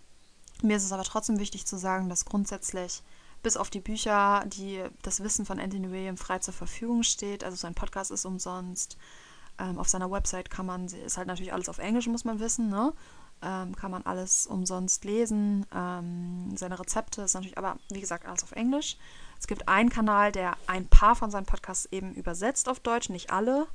Mir 0.61 0.75
ist 0.75 0.83
es 0.83 0.91
aber 0.91 1.03
trotzdem 1.03 1.39
wichtig 1.39 1.65
zu 1.65 1.77
sagen, 1.77 2.09
dass 2.09 2.25
grundsätzlich 2.25 3.01
bis 3.43 3.57
auf 3.57 3.69
die 3.69 3.81
Bücher, 3.81 4.43
die 4.47 4.81
das 5.01 5.21
Wissen 5.21 5.45
von 5.45 5.59
Anthony 5.59 5.91
William 5.91 6.17
frei 6.17 6.39
zur 6.39 6.53
Verfügung 6.53 7.03
steht, 7.03 7.43
also 7.43 7.55
sein 7.55 7.75
Podcast 7.75 8.09
ist 8.09 8.25
umsonst. 8.25 8.97
Ähm, 9.59 9.77
auf 9.77 9.87
seiner 9.87 10.09
Website 10.09 10.49
kann 10.49 10.65
man, 10.65 10.85
ist 10.85 11.17
halt 11.17 11.27
natürlich 11.27 11.53
alles 11.53 11.69
auf 11.69 11.77
Englisch, 11.77 12.07
muss 12.07 12.25
man 12.25 12.39
wissen, 12.39 12.69
ne? 12.69 12.93
ähm, 13.43 13.75
kann 13.75 13.91
man 13.91 14.03
alles 14.03 14.47
umsonst 14.47 15.03
lesen. 15.03 15.65
Ähm, 15.75 16.55
seine 16.55 16.79
Rezepte 16.79 17.21
ist 17.23 17.33
natürlich, 17.33 17.57
aber 17.57 17.77
wie 17.89 17.99
gesagt, 17.99 18.25
alles 18.25 18.43
auf 18.43 18.53
Englisch. 18.53 18.97
Es 19.39 19.47
gibt 19.47 19.67
einen 19.67 19.89
Kanal, 19.89 20.31
der 20.31 20.55
ein 20.67 20.87
paar 20.87 21.15
von 21.15 21.29
seinen 21.29 21.45
Podcasts 21.45 21.87
eben 21.91 22.13
übersetzt 22.13 22.69
auf 22.69 22.79
Deutsch, 22.79 23.09
nicht 23.09 23.31
alle. 23.31 23.67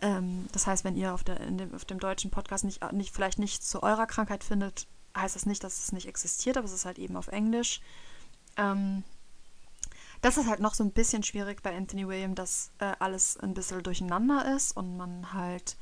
Ähm, 0.00 0.46
das 0.52 0.66
heißt, 0.66 0.84
wenn 0.84 0.96
ihr 0.96 1.12
auf, 1.12 1.24
der, 1.24 1.38
dem, 1.38 1.74
auf 1.74 1.84
dem 1.84 1.98
deutschen 1.98 2.30
Podcast 2.30 2.64
nicht, 2.64 2.92
nicht, 2.92 3.12
vielleicht 3.12 3.38
nicht 3.38 3.64
zu 3.64 3.82
eurer 3.82 4.06
Krankheit 4.06 4.44
findet, 4.44 4.86
heißt 5.16 5.34
das 5.34 5.46
nicht, 5.46 5.64
dass 5.64 5.80
es 5.80 5.92
nicht 5.92 6.06
existiert, 6.06 6.56
aber 6.56 6.66
es 6.66 6.72
ist 6.72 6.84
halt 6.84 6.98
eben 6.98 7.16
auf 7.16 7.28
Englisch. 7.28 7.80
Ähm, 8.56 9.04
das 10.20 10.38
ist 10.38 10.48
halt 10.48 10.60
noch 10.60 10.74
so 10.74 10.82
ein 10.82 10.92
bisschen 10.92 11.22
schwierig 11.22 11.62
bei 11.62 11.76
Anthony 11.76 12.08
William, 12.08 12.34
dass 12.34 12.70
äh, 12.78 12.92
alles 12.98 13.36
ein 13.36 13.52
bisschen 13.54 13.82
durcheinander 13.82 14.54
ist 14.56 14.76
und 14.76 14.96
man 14.96 15.32
halt 15.34 15.76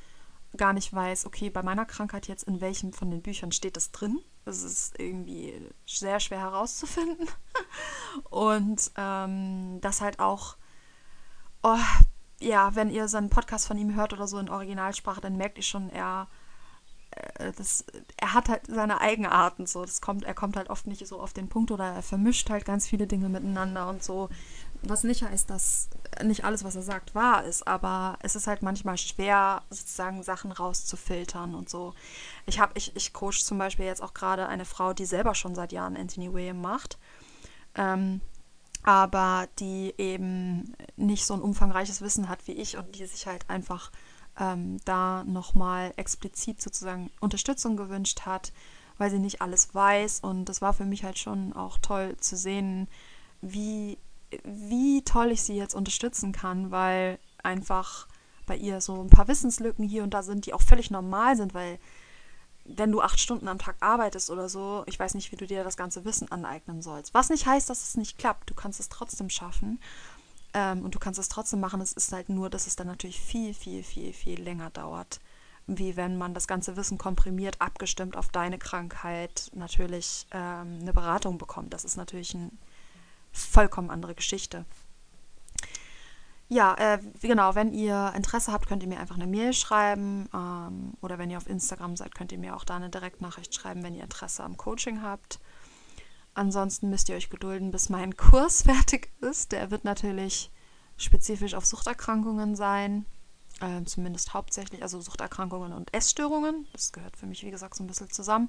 gar 0.57 0.73
nicht 0.73 0.93
weiß, 0.93 1.27
okay, 1.27 1.51
bei 1.51 1.63
meiner 1.63 1.87
Krankheit 1.87 2.29
jetzt 2.29 2.45
in 2.45 2.61
welchem 2.61 2.93
von 2.93 3.11
den 3.11 3.23
Büchern 3.23 3.53
steht 3.53 3.77
das 3.77 3.91
drin. 3.91 4.21
Das 4.45 4.63
ist 4.63 4.99
irgendwie 4.99 5.71
sehr 5.87 6.21
schwer 6.21 6.41
herauszufinden. 6.41 7.29
Und 8.31 8.91
ähm, 8.97 9.81
das 9.81 10.01
halt 10.01 10.19
auch, 10.19 10.57
oh, 11.63 11.79
ja, 12.41 12.75
wenn 12.75 12.91
ihr 12.91 13.07
so 13.09 13.19
einen 13.19 13.31
Podcast 13.31 13.69
von 13.69 13.79
ihm 13.79 13.95
hört 13.95 14.13
oder 14.13 14.27
so 14.27 14.39
in 14.39 14.51
Originalsprache, 14.51 15.21
dann 15.21 15.37
merkt 15.37 15.59
ihr 15.59 15.63
schon, 15.63 15.89
er, 15.91 16.29
das, 17.57 17.85
er 18.17 18.35
hat 18.35 18.49
halt 18.49 18.67
seine 18.67 19.01
Eigenarten 19.01 19.67
so. 19.67 19.85
Das 19.85 20.01
kommt, 20.01 20.25
er 20.25 20.35
kommt 20.35 20.57
halt 20.57 20.71
oft 20.71 20.87
nicht 20.87 21.07
so 21.07 21.21
auf 21.21 21.33
den 21.33 21.49
Punkt 21.49 21.71
oder 21.71 21.85
er 21.85 22.03
vermischt 22.03 22.51
halt 22.51 22.65
ganz 22.65 22.87
viele 22.87 23.07
Dinge 23.07 23.29
miteinander 23.29 23.89
und 23.89 24.03
so. 24.03 24.29
Was 24.83 25.05
nicht 25.05 25.23
heißt, 25.23 25.49
dass 25.49 25.89
nicht 26.25 26.45
alles, 26.45 26.65
was 26.65 26.77
er 26.77 26.83
sagt, 26.83 27.15
wahr 27.15 27.45
ist, 27.45 27.67
aber 27.67 28.19
es 28.21 28.35
ist 28.35 28.47
halt 28.47 28.63
manchmal 28.63 28.99
schwer, 28.99 29.63
sozusagen 29.71 30.23
Sachen 30.23 30.53
rauszufiltern 30.53 31.55
und 31.55 31.69
so. 31.69 31.95
Ich 32.47 32.61
habe, 32.61 32.73
ich, 32.77 32.95
ich 32.97 33.13
coach 33.13 33.45
zum 33.45 33.59
Beispiel 33.59 33.87
jetzt 33.87 34.03
auch 34.03 34.15
gerade 34.15 34.49
eine 34.49 34.65
Frau, 34.65 34.93
die 34.93 35.07
selber 35.07 35.35
schon 35.35 35.55
seit 35.55 35.73
Jahren 35.73 35.97
Anthony 35.97 36.33
William 36.33 36.61
macht. 36.61 36.99
Ähm, 37.75 38.21
aber 38.83 39.49
die 39.61 39.95
eben 39.97 40.75
nicht 40.97 41.25
so 41.25 41.35
ein 41.35 41.41
umfangreiches 41.41 42.03
Wissen 42.03 42.29
hat 42.29 42.47
wie 42.49 42.53
ich 42.53 42.77
und 42.77 42.97
die 42.97 43.07
sich 43.07 43.27
halt 43.27 43.49
einfach 43.49 43.93
ähm, 44.39 44.79
da 44.85 45.25
nochmal 45.25 45.93
explizit 45.97 46.61
sozusagen 46.61 47.11
Unterstützung 47.21 47.77
gewünscht 47.77 48.23
hat, 48.23 48.53
weil 48.99 49.11
sie 49.11 49.19
nicht 49.19 49.43
alles 49.43 49.75
weiß. 49.75 50.21
Und 50.21 50.47
das 50.47 50.63
war 50.63 50.73
für 50.73 50.85
mich 50.85 51.05
halt 51.05 51.19
schon 51.19 51.53
auch 51.53 51.79
toll 51.79 52.17
zu 52.19 52.37
sehen, 52.37 52.89
wie 53.41 53.99
wie 54.45 55.03
toll 55.05 55.31
ich 55.31 55.43
sie 55.43 55.57
jetzt 55.57 55.75
unterstützen 55.75 56.33
kann, 56.33 56.71
weil 56.71 57.19
einfach 57.43 58.09
bei 58.47 58.57
ihr 58.57 58.81
so 58.81 59.01
ein 59.03 59.11
paar 59.11 59.29
Wissenslücken 59.29 59.87
hier 59.87 60.03
und 60.03 60.15
da 60.15 60.23
sind, 60.23 60.47
die 60.47 60.55
auch 60.55 60.63
völlig 60.63 60.91
normal 60.91 61.37
sind, 61.37 61.55
weil 61.55 61.79
wenn 62.65 62.93
du 62.93 63.01
acht 63.01 63.19
Stunden 63.19 63.49
am 63.49 63.59
Tag 63.59 63.77
arbeitest 63.81 64.31
oder 64.31 64.49
so, 64.49 64.85
ich 64.87 64.99
weiß 64.99 65.15
nicht, 65.15 65.33
wie 65.33 65.37
du 65.37 65.47
dir 65.47 65.65
das 65.65 65.77
ganze 65.77 66.05
Wissen 66.05 66.31
aneignen 66.31 66.81
sollst. 66.81 67.13
Was 67.13 67.29
nicht 67.29 67.47
heißt, 67.47 67.69
dass 67.69 67.83
es 67.83 67.97
nicht 67.97 68.19
klappt. 68.19 68.51
Du 68.51 68.55
kannst 68.55 68.79
es 68.79 68.89
trotzdem 68.89 69.31
schaffen 69.31 69.81
ähm, 70.55 70.85
und 70.85 70.95
du 70.95 70.99
kannst 70.99 71.19
es 71.19 71.29
trotzdem 71.29 71.61
machen. 71.61 71.81
Es 71.81 71.93
ist 71.93 72.13
halt 72.13 72.29
nur, 72.29 72.51
dass 72.51 72.67
es 72.67 72.77
dann 72.77 72.87
natürlich 72.87 73.21
viel, 73.21 73.55
viel, 73.55 73.83
viel, 73.83 74.13
viel 74.13 74.41
länger 74.41 74.71
dauert, 74.71 75.21
wie 75.67 75.97
wenn 75.97 76.19
man 76.19 76.35
das 76.35 76.47
ganze 76.47 76.77
Wissen 76.77 76.99
komprimiert, 76.99 77.61
abgestimmt 77.61 78.17
auf 78.17 78.29
deine 78.29 78.59
Krankheit, 78.59 79.51
natürlich 79.55 80.27
ähm, 80.33 80.79
eine 80.81 80.93
Beratung 80.93 81.39
bekommt. 81.39 81.73
Das 81.73 81.85
ist 81.85 81.97
natürlich 81.97 82.35
ein 82.35 82.59
vollkommen 83.33 83.91
andere 83.91 84.15
Geschichte. 84.15 84.65
Ja, 86.49 86.75
äh, 86.75 86.99
genau, 87.23 87.55
wenn 87.55 87.73
ihr 87.73 88.13
Interesse 88.15 88.53
habt, 88.53 88.67
könnt 88.67 88.83
ihr 88.83 88.89
mir 88.89 89.01
einfach 89.01 89.15
eine 89.15 89.27
Mail 89.27 89.55
schreiben 89.55 90.29
ähm, 90.35 90.93
oder 91.01 91.17
wenn 91.17 91.31
ihr 91.31 91.39
auf 91.39 91.49
Instagram 91.49 91.97
seid, 91.97 92.15
könnt 92.15 92.31
ihr 92.31 92.39
mir 92.39 92.55
auch 92.55 92.65
da 92.65 92.77
eine 92.77 92.91
Direktnachricht 92.91 93.55
schreiben, 93.55 93.83
wenn 93.83 93.95
ihr 93.95 94.03
Interesse 94.03 94.45
am 94.45 94.59
Coaching 94.59 95.01
habt. 95.01 95.41
Ansonsten 96.35 96.89
müsst 96.89 97.09
ihr 97.09 97.17
euch 97.17 97.31
gedulden, 97.31 97.71
bis 97.71 97.89
mein 97.89 98.17
Kurs 98.17 98.63
fertig 98.63 99.11
ist. 99.21 99.53
Der 99.53 99.71
wird 99.71 99.85
natürlich 99.85 100.51
spezifisch 100.97 101.55
auf 101.55 101.67
Suchterkrankungen 101.67 102.57
sein. 102.57 103.05
Äh, 103.61 103.85
zumindest 103.85 104.35
hauptsächlich, 104.35 104.83
also 104.83 105.01
Suchterkrankungen 105.01 105.73
und 105.73 105.93
Essstörungen. 105.95 106.67
Das 106.73 106.93
gehört 106.93 107.17
für 107.17 107.27
mich, 107.27 107.45
wie 107.45 107.51
gesagt, 107.51 107.77
so 107.77 107.85
ein 107.85 107.87
bisschen 107.87 108.11
zusammen. 108.11 108.49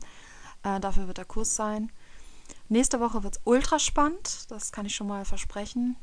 Äh, 0.64 0.80
dafür 0.80 1.08
wird 1.08 1.18
der 1.18 1.26
Kurs 1.26 1.56
sein. 1.56 1.92
Nächste 2.70 3.00
Woche 3.00 3.24
wird 3.24 3.36
es 3.36 3.42
ultra 3.44 3.80
spannend, 3.80 4.50
das 4.50 4.72
kann 4.72 4.86
ich 4.86 4.96
schon 4.96 5.08
mal 5.08 5.26
versprechen. 5.26 5.96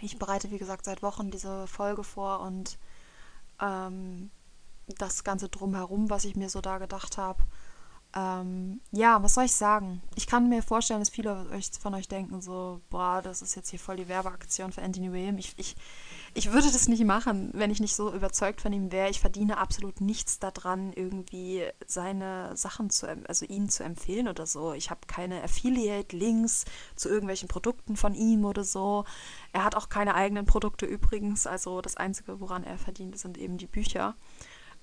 Ich 0.00 0.18
bereite, 0.18 0.50
wie 0.50 0.58
gesagt, 0.58 0.84
seit 0.84 1.02
Wochen 1.02 1.30
diese 1.30 1.66
Folge 1.66 2.04
vor 2.04 2.40
und 2.40 2.78
ähm, 3.60 4.30
das 4.98 5.24
Ganze 5.24 5.48
drumherum, 5.48 6.10
was 6.10 6.24
ich 6.24 6.36
mir 6.36 6.50
so 6.50 6.60
da 6.60 6.78
gedacht 6.78 7.16
habe. 7.16 7.42
Ähm, 8.16 8.80
ja, 8.92 9.20
was 9.24 9.34
soll 9.34 9.46
ich 9.46 9.54
sagen? 9.54 10.00
Ich 10.14 10.28
kann 10.28 10.48
mir 10.48 10.62
vorstellen, 10.62 11.00
dass 11.00 11.10
viele 11.10 11.46
von 11.80 11.94
euch 11.94 12.06
denken 12.06 12.40
so, 12.40 12.80
boah, 12.88 13.20
das 13.20 13.42
ist 13.42 13.56
jetzt 13.56 13.70
hier 13.70 13.80
voll 13.80 13.96
die 13.96 14.08
Werbeaktion 14.08 14.70
für 14.70 14.82
Anthony 14.82 15.10
William. 15.10 15.36
Ich, 15.36 15.54
ich, 15.56 15.74
ich 16.32 16.52
würde 16.52 16.70
das 16.70 16.86
nicht 16.86 17.04
machen, 17.04 17.50
wenn 17.54 17.72
ich 17.72 17.80
nicht 17.80 17.96
so 17.96 18.14
überzeugt 18.14 18.60
von 18.60 18.72
ihm 18.72 18.92
wäre. 18.92 19.10
Ich 19.10 19.18
verdiene 19.18 19.58
absolut 19.58 20.00
nichts 20.00 20.38
daran, 20.38 20.92
irgendwie 20.92 21.64
seine 21.86 22.56
Sachen 22.56 22.88
zu, 22.88 23.08
also 23.26 23.46
ihn 23.46 23.68
zu 23.68 23.82
empfehlen 23.82 24.28
oder 24.28 24.46
so. 24.46 24.74
Ich 24.74 24.90
habe 24.90 25.00
keine 25.08 25.42
Affiliate-Links 25.42 26.66
zu 26.94 27.08
irgendwelchen 27.08 27.48
Produkten 27.48 27.96
von 27.96 28.14
ihm 28.14 28.44
oder 28.44 28.62
so. 28.62 29.04
Er 29.52 29.64
hat 29.64 29.74
auch 29.74 29.88
keine 29.88 30.14
eigenen 30.14 30.46
Produkte 30.46 30.86
übrigens. 30.86 31.48
Also 31.48 31.80
das 31.80 31.96
Einzige, 31.96 32.38
woran 32.38 32.62
er 32.62 32.78
verdient, 32.78 33.18
sind 33.18 33.38
eben 33.38 33.58
die 33.58 33.66
Bücher 33.66 34.14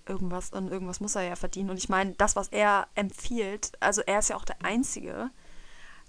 irgendwas 0.07 0.51
und 0.51 0.69
irgendwas 0.69 0.99
muss 0.99 1.15
er 1.15 1.23
ja 1.23 1.35
verdienen. 1.35 1.69
Und 1.69 1.77
ich 1.77 1.89
meine, 1.89 2.13
das, 2.13 2.35
was 2.35 2.47
er 2.49 2.87
empfiehlt, 2.95 3.71
also 3.79 4.01
er 4.01 4.19
ist 4.19 4.29
ja 4.29 4.35
auch 4.35 4.45
der 4.45 4.63
Einzige, 4.63 5.29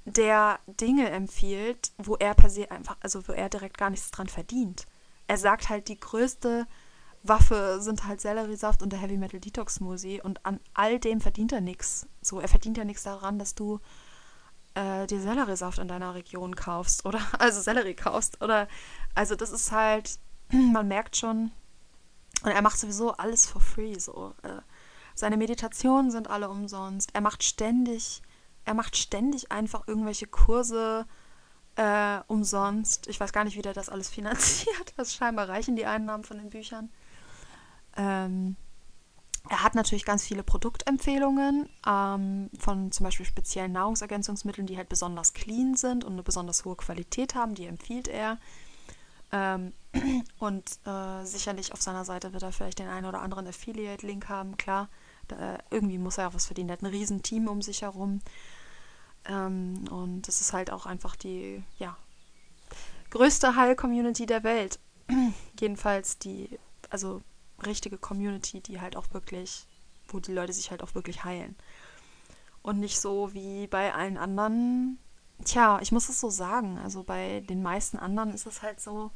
der 0.05 0.59
Dinge 0.67 1.11
empfiehlt, 1.11 1.93
wo 1.99 2.17
er 2.17 2.35
per 2.35 2.51
se 2.51 2.71
einfach, 2.71 2.97
also 3.01 3.27
wo 3.29 3.33
er 3.33 3.49
direkt 3.49 3.79
gar 3.79 3.91
nichts 3.91 4.11
dran 4.11 4.27
verdient. 4.27 4.87
Er 5.29 5.39
sagt 5.39 5.69
halt, 5.69 5.89
die 5.89 5.99
größte 5.99 6.67
Waffe 7.23 7.79
sind 7.81 8.05
halt 8.07 8.21
Selleriesaft 8.21 8.83
und 8.83 8.91
der 8.93 8.99
Heavy 8.99 9.17
Metal 9.17 9.39
Detox 9.39 9.77
Smoothie 9.77 10.21
und 10.21 10.45
an 10.45 10.59
all 10.75 10.99
dem 10.99 11.21
verdient 11.21 11.53
er 11.53 11.61
nichts. 11.61 12.09
So, 12.21 12.41
er 12.41 12.49
verdient 12.49 12.77
ja 12.77 12.85
nichts 12.85 13.05
daran, 13.05 13.39
dass 13.39 13.55
du 13.55 13.79
äh, 14.75 15.07
dir 15.07 15.21
Selleriesaft 15.21 15.79
in 15.79 15.89
deiner 15.89 16.15
Region 16.15 16.57
kaufst 16.57 17.07
oder 17.07 17.21
also 17.39 17.61
Sellerie 17.61 17.95
kaufst 17.95 18.43
oder 18.43 18.67
also 19.15 19.37
das 19.37 19.51
ist 19.51 19.71
halt, 19.71 20.19
man 20.51 20.89
merkt 20.89 21.17
schon, 21.17 21.53
und 22.43 22.51
er 22.51 22.63
macht 22.63 22.79
sowieso 22.79 23.13
alles 23.13 23.47
for 23.47 23.61
free. 23.61 23.99
So. 23.99 24.35
Äh, 24.43 24.61
seine 25.15 25.37
Meditationen 25.37 26.11
sind 26.11 26.29
alle 26.29 26.49
umsonst. 26.49 27.11
Er 27.15 27.21
macht 27.21 27.43
ständig, 27.43 28.23
er 28.65 28.75
macht 28.75 28.97
ständig 28.97 29.53
einfach 29.53 29.87
irgendwelche 29.87 30.27
Kurse 30.27 31.07
äh, 31.77 32.21
umsonst. 32.27 33.07
Ich 33.09 33.21
weiß 33.21 33.33
gar 33.33 33.45
nicht, 33.45 33.57
wie 33.57 33.63
der 33.63 33.75
das 33.75 33.89
alles 33.89 34.09
finanziert. 34.09 34.95
Das 34.97 35.15
scheinbar 35.15 35.49
reichen 35.49 35.77
die 35.77 35.87
Einnahmen 35.87 36.25
von 36.25 36.39
den 36.39 36.51
Büchern. 36.51 36.91
Ähm, 37.97 38.57
er 39.49 39.63
hat 39.63 39.75
natürlich 39.75 40.05
ganz 40.05 40.25
viele 40.25 40.43
Produktempfehlungen 40.43 41.69
ähm, 41.87 42.51
von 42.59 42.93
zum 42.93 43.05
Beispiel 43.05 43.27
speziellen 43.27 43.73
Nahrungsergänzungsmitteln, 43.73 44.67
die 44.67 44.77
halt 44.77 44.89
besonders 44.89 45.35
clean 45.35 45.75
sind 45.75 46.05
und 46.05 46.13
eine 46.13 46.23
besonders 46.23 46.65
hohe 46.65 46.77
Qualität 46.77 47.35
haben. 47.35 47.55
Die 47.55 47.67
empfiehlt 47.67 48.09
er. 48.09 48.39
Ähm, 49.33 49.73
und 50.39 50.65
äh, 50.87 51.25
sicherlich 51.25 51.73
auf 51.73 51.83
seiner 51.83 52.05
Seite 52.05 52.33
wird 52.33 52.43
er 52.43 52.53
vielleicht 52.53 52.79
den 52.79 52.89
einen 52.89 53.07
oder 53.07 53.21
anderen 53.21 53.47
Affiliate-Link 53.47 54.29
haben, 54.29 54.57
klar. 54.57 54.89
Da, 55.29 55.55
äh, 55.55 55.59
irgendwie 55.71 55.99
muss 55.99 56.19
er 56.19 56.29
auch 56.29 56.35
was 56.35 56.47
verdienen. 56.47 56.71
Er 56.71 56.75
hat 56.75 56.83
ein 56.83 56.87
riesen 56.87 57.23
Team 57.23 57.49
um 57.49 57.63
sich 57.63 57.83
herum. 57.83 58.21
Ähm, 59.27 59.85
und 59.91 60.27
das 60.29 60.41
ist 60.41 60.53
halt 60.53 60.71
auch 60.71 60.87
einfach 60.87 61.15
die, 61.17 61.63
ja, 61.79 61.97
größte 63.11 63.55
Heil-Community 63.55 64.27
der 64.27 64.43
Welt. 64.43 64.79
Jedenfalls 65.61 66.19
die, 66.19 66.59
also 66.91 67.23
richtige 67.65 67.99
Community, 67.99 68.61
die 68.61 68.81
halt 68.81 68.97
auch 68.97 69.13
wirklich, 69.13 69.67
wo 70.09 70.19
die 70.19 70.33
Leute 70.33 70.53
sich 70.53 70.71
halt 70.71 70.83
auch 70.83 70.95
wirklich 70.95 71.25
heilen. 71.25 71.55
Und 72.63 72.81
nicht 72.81 72.99
so 72.99 73.33
wie 73.35 73.67
bei 73.67 73.93
allen 73.95 74.17
anderen. 74.17 74.99
Tja, 75.45 75.81
ich 75.83 75.93
muss 75.93 76.09
es 76.09 76.21
so 76.21 76.31
sagen. 76.31 76.79
Also 76.79 77.03
bei 77.03 77.41
den 77.41 77.63
meisten 77.63 77.99
anderen 77.99 78.33
ist 78.33 78.47
es 78.47 78.63
halt 78.63 78.81
so, 78.81 79.11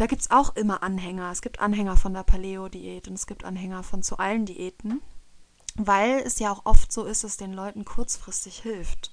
da 0.00 0.06
gibt 0.06 0.22
es 0.22 0.30
auch 0.30 0.56
immer 0.56 0.82
Anhänger. 0.82 1.30
Es 1.30 1.42
gibt 1.42 1.60
Anhänger 1.60 1.94
von 1.94 2.14
der 2.14 2.22
Paleo-Diät 2.22 3.06
und 3.06 3.14
es 3.14 3.26
gibt 3.26 3.44
Anhänger 3.44 3.82
von 3.82 4.02
zu 4.02 4.16
allen 4.16 4.46
Diäten, 4.46 5.02
weil 5.74 6.20
es 6.20 6.38
ja 6.38 6.50
auch 6.50 6.64
oft 6.64 6.90
so 6.90 7.04
ist, 7.04 7.22
dass 7.22 7.36
den 7.36 7.52
Leuten 7.52 7.84
kurzfristig 7.84 8.60
hilft. 8.60 9.12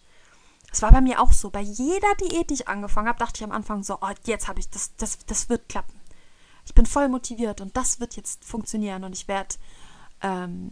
Es 0.71 0.81
war 0.81 0.93
bei 0.93 1.01
mir 1.01 1.21
auch 1.21 1.33
so. 1.33 1.49
Bei 1.49 1.59
jeder 1.59 2.15
Diät, 2.21 2.49
die 2.49 2.53
ich 2.53 2.67
angefangen 2.69 3.09
habe, 3.09 3.19
dachte 3.19 3.33
ich 3.35 3.43
am 3.43 3.51
Anfang 3.51 3.83
so, 3.83 3.97
oh, 3.99 4.13
jetzt 4.23 4.47
habe 4.47 4.61
ich 4.61 4.69
das, 4.69 4.95
das, 4.95 5.17
das 5.25 5.49
wird 5.49 5.67
klappen. 5.67 5.99
Ich 6.65 6.73
bin 6.73 6.85
voll 6.85 7.09
motiviert 7.09 7.59
und 7.59 7.75
das 7.75 7.99
wird 7.99 8.15
jetzt 8.15 8.45
funktionieren 8.45 9.03
und 9.03 9.13
ich 9.13 9.27
werde, 9.27 9.55
ähm, 10.21 10.69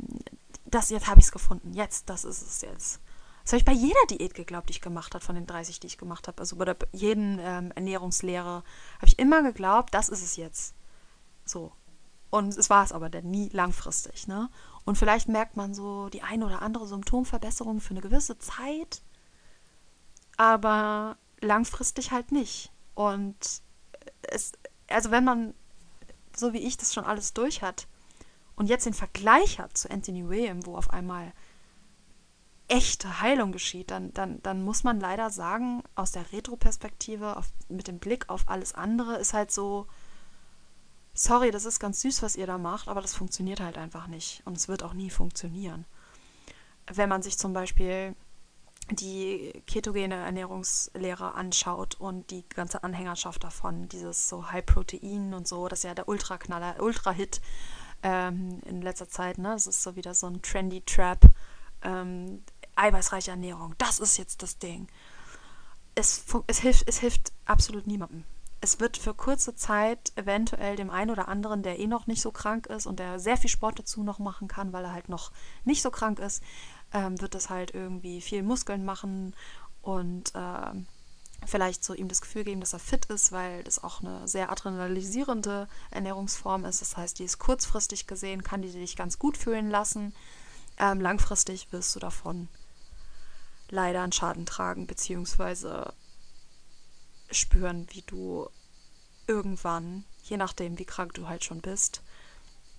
das 0.63 0.91
jetzt 0.91 1.07
habe 1.07 1.19
ich 1.19 1.25
es 1.25 1.31
gefunden. 1.33 1.73
Jetzt, 1.73 2.09
das 2.09 2.23
ist 2.23 2.41
es 2.41 2.61
jetzt. 2.61 3.01
Das 3.45 3.53
habe 3.53 3.59
ich 3.59 3.65
bei 3.65 3.73
jeder 3.73 3.99
Diät 4.09 4.33
geglaubt, 4.33 4.69
die 4.69 4.73
ich 4.73 4.81
gemacht 4.81 5.13
habe, 5.13 5.23
von 5.23 5.35
den 5.35 5.45
30, 5.45 5.79
die 5.79 5.85
ich 5.85 5.99
gemacht 5.99 6.27
habe. 6.27 6.39
Also 6.39 6.55
bei 6.55 6.65
der, 6.65 6.77
jeden 6.93 7.37
ähm, 7.39 7.71
Ernährungslehre 7.75 8.63
habe 8.95 9.05
ich 9.05 9.19
immer 9.19 9.43
geglaubt, 9.43 9.93
das 9.93 10.09
ist 10.09 10.23
es 10.23 10.35
jetzt. 10.35 10.73
So. 11.45 11.71
Und 12.31 12.57
es 12.57 12.71
war 12.71 12.83
es 12.83 12.91
aber 12.91 13.11
dann 13.11 13.29
nie 13.29 13.49
langfristig. 13.49 14.27
Ne? 14.27 14.49
Und 14.83 14.97
vielleicht 14.97 15.29
merkt 15.29 15.57
man 15.57 15.75
so 15.75 16.09
die 16.09 16.23
eine 16.23 16.43
oder 16.43 16.63
andere 16.63 16.87
Symptomverbesserung 16.87 17.81
für 17.81 17.91
eine 17.91 18.01
gewisse 18.01 18.39
Zeit, 18.39 19.03
aber 20.37 21.15
langfristig 21.39 22.11
halt 22.11 22.31
nicht. 22.31 22.71
Und 22.95 23.61
es, 24.23 24.53
also 24.87 25.11
wenn 25.11 25.23
man, 25.23 25.53
so 26.35 26.51
wie 26.51 26.65
ich 26.65 26.77
das 26.77 26.95
schon 26.95 27.05
alles 27.05 27.33
durch 27.35 27.61
hat 27.61 27.87
und 28.55 28.67
jetzt 28.69 28.87
den 28.87 28.95
Vergleich 28.95 29.59
hat 29.59 29.77
zu 29.77 29.91
Anthony 29.91 30.27
William, 30.27 30.65
wo 30.65 30.75
auf 30.75 30.89
einmal 30.89 31.31
echte 32.67 33.21
Heilung 33.21 33.51
geschieht, 33.51 33.91
dann, 33.91 34.13
dann, 34.13 34.41
dann 34.41 34.63
muss 34.63 34.83
man 34.83 34.99
leider 34.99 35.29
sagen, 35.29 35.83
aus 35.95 36.11
der 36.11 36.31
Retro-Perspektive, 36.31 37.41
mit 37.69 37.87
dem 37.87 37.99
Blick 37.99 38.29
auf 38.29 38.47
alles 38.47 38.73
andere, 38.73 39.17
ist 39.17 39.33
halt 39.33 39.51
so, 39.51 39.87
sorry, 41.13 41.51
das 41.51 41.65
ist 41.65 41.79
ganz 41.79 42.01
süß, 42.01 42.21
was 42.21 42.35
ihr 42.35 42.47
da 42.47 42.57
macht, 42.57 42.87
aber 42.87 43.01
das 43.01 43.15
funktioniert 43.15 43.59
halt 43.59 43.77
einfach 43.77 44.07
nicht. 44.07 44.41
Und 44.45 44.57
es 44.57 44.67
wird 44.67 44.83
auch 44.83 44.93
nie 44.93 45.09
funktionieren. 45.09 45.85
Wenn 46.87 47.09
man 47.09 47.21
sich 47.21 47.37
zum 47.37 47.53
Beispiel 47.53 48.15
die 48.91 49.63
ketogene 49.65 50.15
Ernährungslehre 50.15 51.33
anschaut 51.33 51.95
und 51.95 52.29
die 52.29 52.47
ganze 52.49 52.83
Anhängerschaft 52.83 53.43
davon, 53.43 53.89
dieses 53.89 54.29
so 54.29 54.51
High 54.51 54.65
Protein 54.65 55.33
und 55.33 55.47
so, 55.47 55.67
das 55.67 55.79
ist 55.79 55.83
ja 55.83 55.95
der 55.95 56.07
Ultraknaller, 56.07 56.75
Ultra-Hit 56.79 57.41
ähm, 58.03 58.61
in 58.65 58.81
letzter 58.81 59.09
Zeit, 59.09 59.39
ne? 59.39 59.49
Das 59.49 59.65
ist 59.65 59.81
so 59.81 59.95
wieder 59.95 60.13
so 60.13 60.27
ein 60.27 60.41
trendy 60.43 60.81
Trap. 60.81 61.21
Ähm, 61.81 62.43
eiweißreiche 62.75 63.31
Ernährung, 63.31 63.75
das 63.77 63.99
ist 63.99 64.17
jetzt 64.17 64.41
das 64.41 64.57
Ding. 64.57 64.87
Es, 65.95 66.25
es, 66.47 66.59
hilft, 66.59 66.87
es 66.87 66.99
hilft 66.99 67.31
absolut 67.45 67.87
niemandem. 67.87 68.23
Es 68.61 68.79
wird 68.79 68.97
für 68.97 69.13
kurze 69.13 69.55
Zeit 69.55 70.11
eventuell 70.15 70.75
dem 70.75 70.89
einen 70.89 71.11
oder 71.11 71.27
anderen, 71.27 71.61
der 71.61 71.79
eh 71.79 71.87
noch 71.87 72.07
nicht 72.07 72.21
so 72.21 72.31
krank 72.31 72.67
ist 72.67 72.85
und 72.85 72.99
der 72.99 73.19
sehr 73.19 73.37
viel 73.37 73.49
Sport 73.49 73.79
dazu 73.79 74.03
noch 74.03 74.19
machen 74.19 74.47
kann, 74.47 74.73
weil 74.73 74.85
er 74.85 74.93
halt 74.93 75.07
noch 75.07 75.31
nicht 75.65 75.81
so 75.81 75.91
krank 75.91 76.19
ist, 76.19 76.41
ähm, 76.93 77.19
wird 77.21 77.35
das 77.35 77.49
halt 77.49 77.73
irgendwie 77.73 78.21
viel 78.21 78.43
Muskeln 78.43 78.83
machen 78.83 79.35
und 79.81 80.31
ähm, 80.35 80.87
vielleicht 81.45 81.83
so 81.83 81.93
ihm 81.93 82.07
das 82.07 82.21
Gefühl 82.21 82.43
geben, 82.43 82.59
dass 82.59 82.73
er 82.73 82.79
fit 82.79 83.05
ist, 83.05 83.31
weil 83.31 83.63
das 83.63 83.83
auch 83.83 84.01
eine 84.01 84.27
sehr 84.27 84.51
adrenalisierende 84.51 85.67
Ernährungsform 85.91 86.65
ist. 86.65 86.81
Das 86.81 86.97
heißt, 86.97 87.19
die 87.19 87.23
ist 87.23 87.39
kurzfristig 87.39 88.07
gesehen, 88.07 88.43
kann 88.43 88.61
die 88.61 88.71
dich 88.71 88.95
ganz 88.95 89.19
gut 89.19 89.37
fühlen 89.37 89.69
lassen. 89.69 90.13
Ähm, 90.77 91.01
langfristig 91.01 91.71
wirst 91.71 91.95
du 91.95 91.99
davon 91.99 92.47
leider 93.69 94.01
einen 94.03 94.11
Schaden 94.11 94.45
tragen, 94.45 94.87
beziehungsweise 94.87 95.93
spüren, 97.31 97.87
wie 97.91 98.03
du 98.03 98.47
irgendwann, 99.27 100.05
je 100.23 100.37
nachdem, 100.37 100.77
wie 100.77 100.85
krank 100.85 101.13
du 101.13 101.27
halt 101.27 101.43
schon 101.43 101.61
bist, 101.61 102.01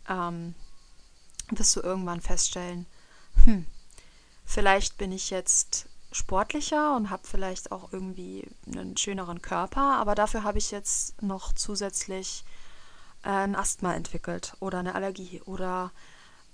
ähm, 0.09 0.55
wirst 1.51 1.75
du 1.77 1.81
irgendwann 1.81 2.21
feststellen, 2.21 2.87
hm, 3.45 3.67
vielleicht 4.45 4.97
bin 4.97 5.13
ich 5.13 5.31
jetzt 5.31 5.89
sportlicher 6.13 6.97
und 6.97 7.11
habe 7.11 7.27
vielleicht 7.27 7.73
auch 7.73 7.93
irgendwie 7.93 8.49
einen 8.67 8.97
schöneren 8.97 9.43
Körper, 9.43 9.97
aber 9.97 10.15
dafür 10.15 10.45
habe 10.45 10.59
ich 10.59 10.71
jetzt 10.71 11.21
noch 11.23 11.53
zusätzlich 11.53 12.45
äh, 13.23 13.29
ein 13.29 13.57
Asthma 13.57 13.95
entwickelt 13.95 14.57
oder 14.61 14.79
eine 14.79 14.95
Allergie 14.95 15.43
oder 15.43 15.93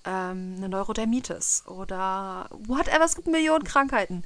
ähm, 0.05 0.55
eine 0.57 0.69
Neurodermitis 0.69 1.65
oder 1.67 2.49
whatever, 2.51 3.05
es 3.05 3.17
gibt 3.17 3.29
Millionen 3.29 3.65
Krankheiten. 3.65 4.25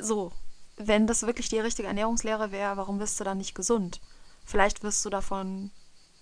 So, 0.00 0.32
wenn 0.76 1.06
das 1.06 1.22
wirklich 1.26 1.48
die 1.48 1.60
richtige 1.60 1.88
Ernährungslehre 1.88 2.50
wäre, 2.52 2.76
warum 2.76 2.98
wirst 2.98 3.20
du 3.20 3.24
dann 3.24 3.38
nicht 3.38 3.54
gesund? 3.54 4.00
Vielleicht 4.44 4.82
wirst 4.82 5.04
du 5.04 5.10
davon 5.10 5.70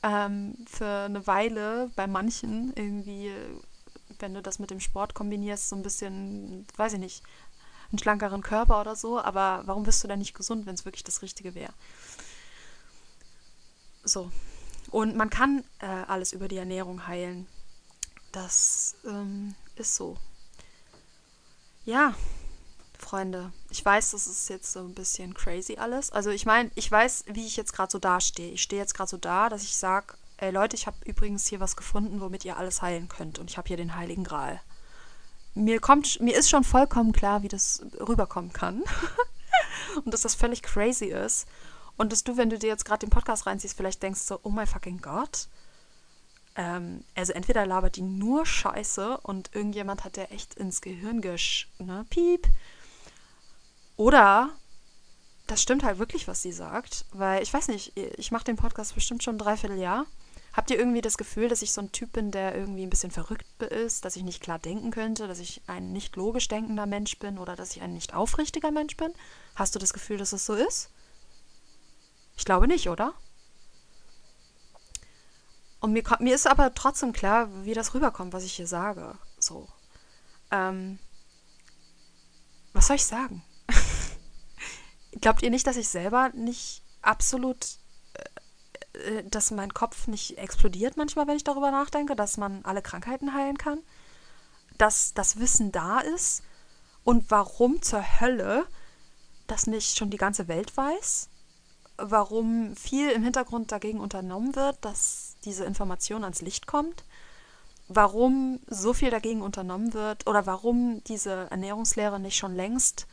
ähm, 0.02 0.56
für 0.66 1.04
eine 1.06 1.26
Weile 1.26 1.90
bei 1.96 2.06
manchen 2.06 2.72
irgendwie, 2.76 3.32
wenn 4.18 4.34
du 4.34 4.42
das 4.42 4.58
mit 4.58 4.70
dem 4.70 4.80
Sport 4.80 5.14
kombinierst, 5.14 5.68
so 5.68 5.76
ein 5.76 5.82
bisschen, 5.82 6.66
weiß 6.76 6.94
ich 6.94 6.98
nicht, 7.00 7.22
einen 7.90 7.98
schlankeren 7.98 8.42
Körper 8.42 8.80
oder 8.80 8.96
so, 8.96 9.20
aber 9.20 9.62
warum 9.66 9.86
wirst 9.86 10.02
du 10.02 10.08
dann 10.08 10.18
nicht 10.18 10.34
gesund, 10.34 10.66
wenn 10.66 10.74
es 10.74 10.84
wirklich 10.84 11.04
das 11.04 11.22
Richtige 11.22 11.54
wäre? 11.54 11.72
So, 14.04 14.30
Und 14.90 15.16
man 15.16 15.30
kann 15.30 15.64
äh, 15.80 15.86
alles 15.86 16.32
über 16.32 16.48
die 16.48 16.58
Ernährung 16.58 17.06
heilen. 17.06 17.46
Das 18.32 18.96
ähm, 19.04 19.54
ist 19.76 19.94
so. 19.94 20.16
Ja, 21.84 22.14
Freunde, 22.98 23.52
ich 23.68 23.84
weiß, 23.84 24.12
das 24.12 24.26
ist 24.26 24.48
jetzt 24.48 24.72
so 24.72 24.80
ein 24.80 24.94
bisschen 24.94 25.34
crazy 25.34 25.76
alles. 25.76 26.10
Also 26.10 26.30
ich 26.30 26.46
meine, 26.46 26.70
ich 26.74 26.90
weiß, 26.90 27.24
wie 27.28 27.46
ich 27.46 27.56
jetzt 27.56 27.72
gerade 27.72 27.90
so 27.90 27.98
dastehe. 27.98 28.52
Ich 28.52 28.62
stehe 28.62 28.80
jetzt 28.80 28.94
gerade 28.94 29.10
so 29.10 29.16
da, 29.16 29.48
dass 29.48 29.62
ich 29.62 29.76
sage, 29.76 30.14
ey 30.38 30.50
Leute, 30.50 30.76
ich 30.76 30.86
habe 30.86 30.96
übrigens 31.04 31.46
hier 31.46 31.60
was 31.60 31.76
gefunden, 31.76 32.20
womit 32.20 32.44
ihr 32.44 32.56
alles 32.56 32.80
heilen 32.80 33.08
könnt. 33.08 33.38
Und 33.38 33.50
ich 33.50 33.58
habe 33.58 33.68
hier 33.68 33.76
den 33.76 33.96
Heiligen 33.96 34.24
Gral. 34.24 34.60
Mir 35.54 35.80
kommt, 35.80 36.20
mir 36.20 36.34
ist 36.36 36.48
schon 36.48 36.64
vollkommen 36.64 37.12
klar, 37.12 37.42
wie 37.42 37.48
das 37.48 37.82
rüberkommen 38.00 38.52
kann. 38.52 38.82
und 40.04 40.14
dass 40.14 40.22
das 40.22 40.34
völlig 40.34 40.62
crazy 40.62 41.06
ist. 41.06 41.46
Und 41.96 42.12
dass 42.12 42.24
du, 42.24 42.36
wenn 42.36 42.50
du 42.50 42.58
dir 42.58 42.68
jetzt 42.68 42.84
gerade 42.84 43.04
den 43.06 43.10
Podcast 43.10 43.46
reinziehst, 43.46 43.76
vielleicht 43.76 44.02
denkst 44.02 44.20
so, 44.20 44.40
oh 44.42 44.50
my 44.50 44.66
fucking 44.66 45.02
Gott. 45.02 45.48
Ähm, 46.55 47.05
also 47.14 47.32
entweder 47.32 47.66
labert 47.66 47.96
die 47.96 48.03
nur 48.03 48.44
Scheiße 48.44 49.18
und 49.18 49.55
irgendjemand 49.55 50.05
hat 50.05 50.16
der 50.16 50.32
echt 50.32 50.55
ins 50.55 50.80
Gehirn 50.80 51.20
gesch... 51.20 51.68
Ne, 51.78 52.05
piep. 52.11 52.46
Oder 53.96 54.50
das 55.46 55.62
stimmt 55.62 55.82
halt 55.82 55.98
wirklich, 55.98 56.28
was 56.28 56.42
sie 56.42 56.53
sagt. 56.53 57.05
Weil 57.12 57.42
ich 57.42 57.53
weiß 57.53 57.68
nicht, 57.68 57.96
ich 57.96 58.30
mache 58.30 58.44
den 58.44 58.57
Podcast 58.57 58.94
bestimmt 58.94 59.22
schon 59.22 59.36
ein 59.36 59.38
Dreivierteljahr. 59.38 60.07
Habt 60.53 60.70
ihr 60.70 60.78
irgendwie 60.78 61.00
das 61.00 61.16
Gefühl, 61.16 61.48
dass 61.48 61.62
ich 61.62 61.72
so 61.72 61.80
ein 61.80 61.92
Typ 61.92 62.12
bin, 62.12 62.30
der 62.30 62.55
irgendwie 62.55 62.82
ein 62.82 62.90
bisschen 62.90 63.11
verrückt 63.11 63.46
ist, 63.62 64.05
dass 64.05 64.16
ich 64.16 64.22
nicht 64.22 64.42
klar 64.42 64.59
denken 64.59 64.90
könnte, 64.90 65.26
dass 65.26 65.38
ich 65.38 65.62
ein 65.66 65.92
nicht 65.92 66.14
logisch 66.16 66.48
denkender 66.48 66.84
Mensch 66.84 67.18
bin 67.18 67.38
oder 67.38 67.57
dass 67.57 67.74
ich 67.74 67.80
ein 67.80 67.94
nicht 67.94 68.14
aufrichtiger 68.14 68.70
Mensch 68.70 68.96
bin? 68.98 69.12
Hast 69.55 69.74
du 69.74 69.78
das 69.78 69.94
Gefühl, 69.94 70.18
dass 70.18 70.34
es 70.34 70.44
so 70.44 70.55
ist? 70.55 70.90
Ich 72.36 72.44
glaube 72.44 72.68
nicht, 72.68 72.90
oder? 72.90 73.14
Und 75.82 75.92
mir, 75.92 76.04
mir 76.20 76.36
ist 76.36 76.46
aber 76.46 76.74
trotzdem 76.74 77.12
klar, 77.12 77.48
wie 77.64 77.74
das 77.74 77.92
rüberkommt, 77.92 78.32
was 78.32 78.44
ich 78.44 78.52
hier 78.52 78.68
sage. 78.68 79.18
So. 79.40 79.68
Ähm, 80.52 81.00
was 82.72 82.86
soll 82.86 82.96
ich 82.96 83.04
sagen? 83.04 83.42
Glaubt 85.20 85.42
ihr 85.42 85.50
nicht, 85.50 85.66
dass 85.66 85.76
ich 85.76 85.88
selber 85.88 86.28
nicht 86.34 86.84
absolut, 87.02 87.66
äh, 88.94 89.18
äh, 89.18 89.24
dass 89.28 89.50
mein 89.50 89.74
Kopf 89.74 90.06
nicht 90.06 90.38
explodiert 90.38 90.96
manchmal, 90.96 91.26
wenn 91.26 91.36
ich 91.36 91.42
darüber 91.42 91.72
nachdenke, 91.72 92.14
dass 92.14 92.36
man 92.36 92.64
alle 92.64 92.80
Krankheiten 92.80 93.34
heilen 93.34 93.58
kann? 93.58 93.80
Dass 94.78 95.14
das 95.14 95.40
Wissen 95.40 95.72
da 95.72 95.98
ist? 95.98 96.44
Und 97.02 97.28
warum 97.32 97.82
zur 97.82 98.20
Hölle 98.20 98.68
das 99.48 99.66
nicht 99.66 99.98
schon 99.98 100.10
die 100.10 100.16
ganze 100.16 100.46
Welt 100.46 100.76
weiß? 100.76 101.28
Warum 101.96 102.76
viel 102.76 103.10
im 103.10 103.24
Hintergrund 103.24 103.72
dagegen 103.72 103.98
unternommen 103.98 104.54
wird, 104.54 104.84
dass 104.84 105.31
diese 105.45 105.64
Information 105.64 106.24
ans 106.24 106.43
Licht 106.43 106.66
kommt? 106.66 107.05
Warum 107.88 108.61
so 108.68 108.93
viel 108.95 109.11
dagegen 109.11 109.43
unternommen 109.43 109.93
wird 109.93 110.26
oder 110.26 110.47
warum 110.47 111.03
diese 111.05 111.49
Ernährungslehre 111.51 112.18
nicht 112.18 112.36
schon 112.36 112.55
längst 112.55 113.07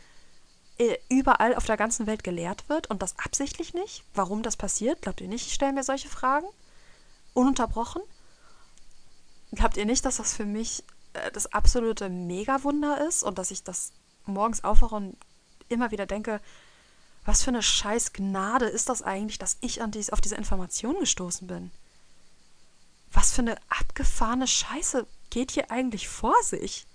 äh, 0.79 0.97
überall 1.09 1.55
auf 1.55 1.65
der 1.65 1.75
ganzen 1.75 2.07
Welt 2.07 2.23
gelehrt 2.23 2.69
wird 2.69 2.87
und 2.87 3.01
das 3.01 3.19
absichtlich 3.19 3.73
nicht. 3.73 4.05
Warum 4.13 4.43
das 4.43 4.55
passiert, 4.55 5.01
glaubt 5.01 5.19
ihr 5.19 5.27
nicht? 5.27 5.45
Ich 5.45 5.53
stelle 5.53 5.73
mir 5.73 5.83
solche 5.83 6.07
Fragen. 6.07 6.47
Ununterbrochen. 7.33 8.01
Glaubt 9.51 9.75
ihr 9.75 9.85
nicht, 9.85 10.05
dass 10.05 10.17
das 10.17 10.33
für 10.33 10.45
mich 10.45 10.83
äh, 11.13 11.31
das 11.31 11.51
absolute 11.51 12.09
Megawunder 12.09 13.05
ist 13.07 13.23
und 13.23 13.37
dass 13.37 13.51
ich 13.51 13.63
das 13.63 13.91
morgens 14.25 14.63
aufwache 14.63 14.95
und 14.95 15.17
immer 15.67 15.91
wieder 15.91 16.05
denke, 16.05 16.39
was 17.25 17.43
für 17.43 17.49
eine 17.49 17.61
scheiß 17.61 18.13
Gnade 18.13 18.65
ist 18.65 18.89
das 18.89 19.01
eigentlich, 19.01 19.37
dass 19.37 19.57
ich 19.59 19.81
an 19.81 19.91
dies, 19.91 20.09
auf 20.09 20.21
diese 20.21 20.35
Information 20.35 20.97
gestoßen 20.99 21.47
bin? 21.47 21.71
Was 23.11 23.31
für 23.31 23.41
eine 23.41 23.57
abgefahrene 23.69 24.47
Scheiße 24.47 25.07
geht 25.29 25.51
hier 25.51 25.71
eigentlich 25.71 26.07
vor 26.07 26.35
sich? 26.43 26.85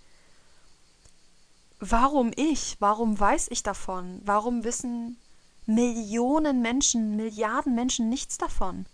Warum 1.80 2.32
ich? 2.36 2.76
Warum 2.80 3.18
weiß 3.18 3.48
ich 3.50 3.62
davon? 3.62 4.20
Warum 4.24 4.64
wissen 4.64 5.18
Millionen 5.66 6.62
Menschen, 6.62 7.16
Milliarden 7.16 7.74
Menschen 7.74 8.08
nichts 8.08 8.38
davon? 8.38 8.86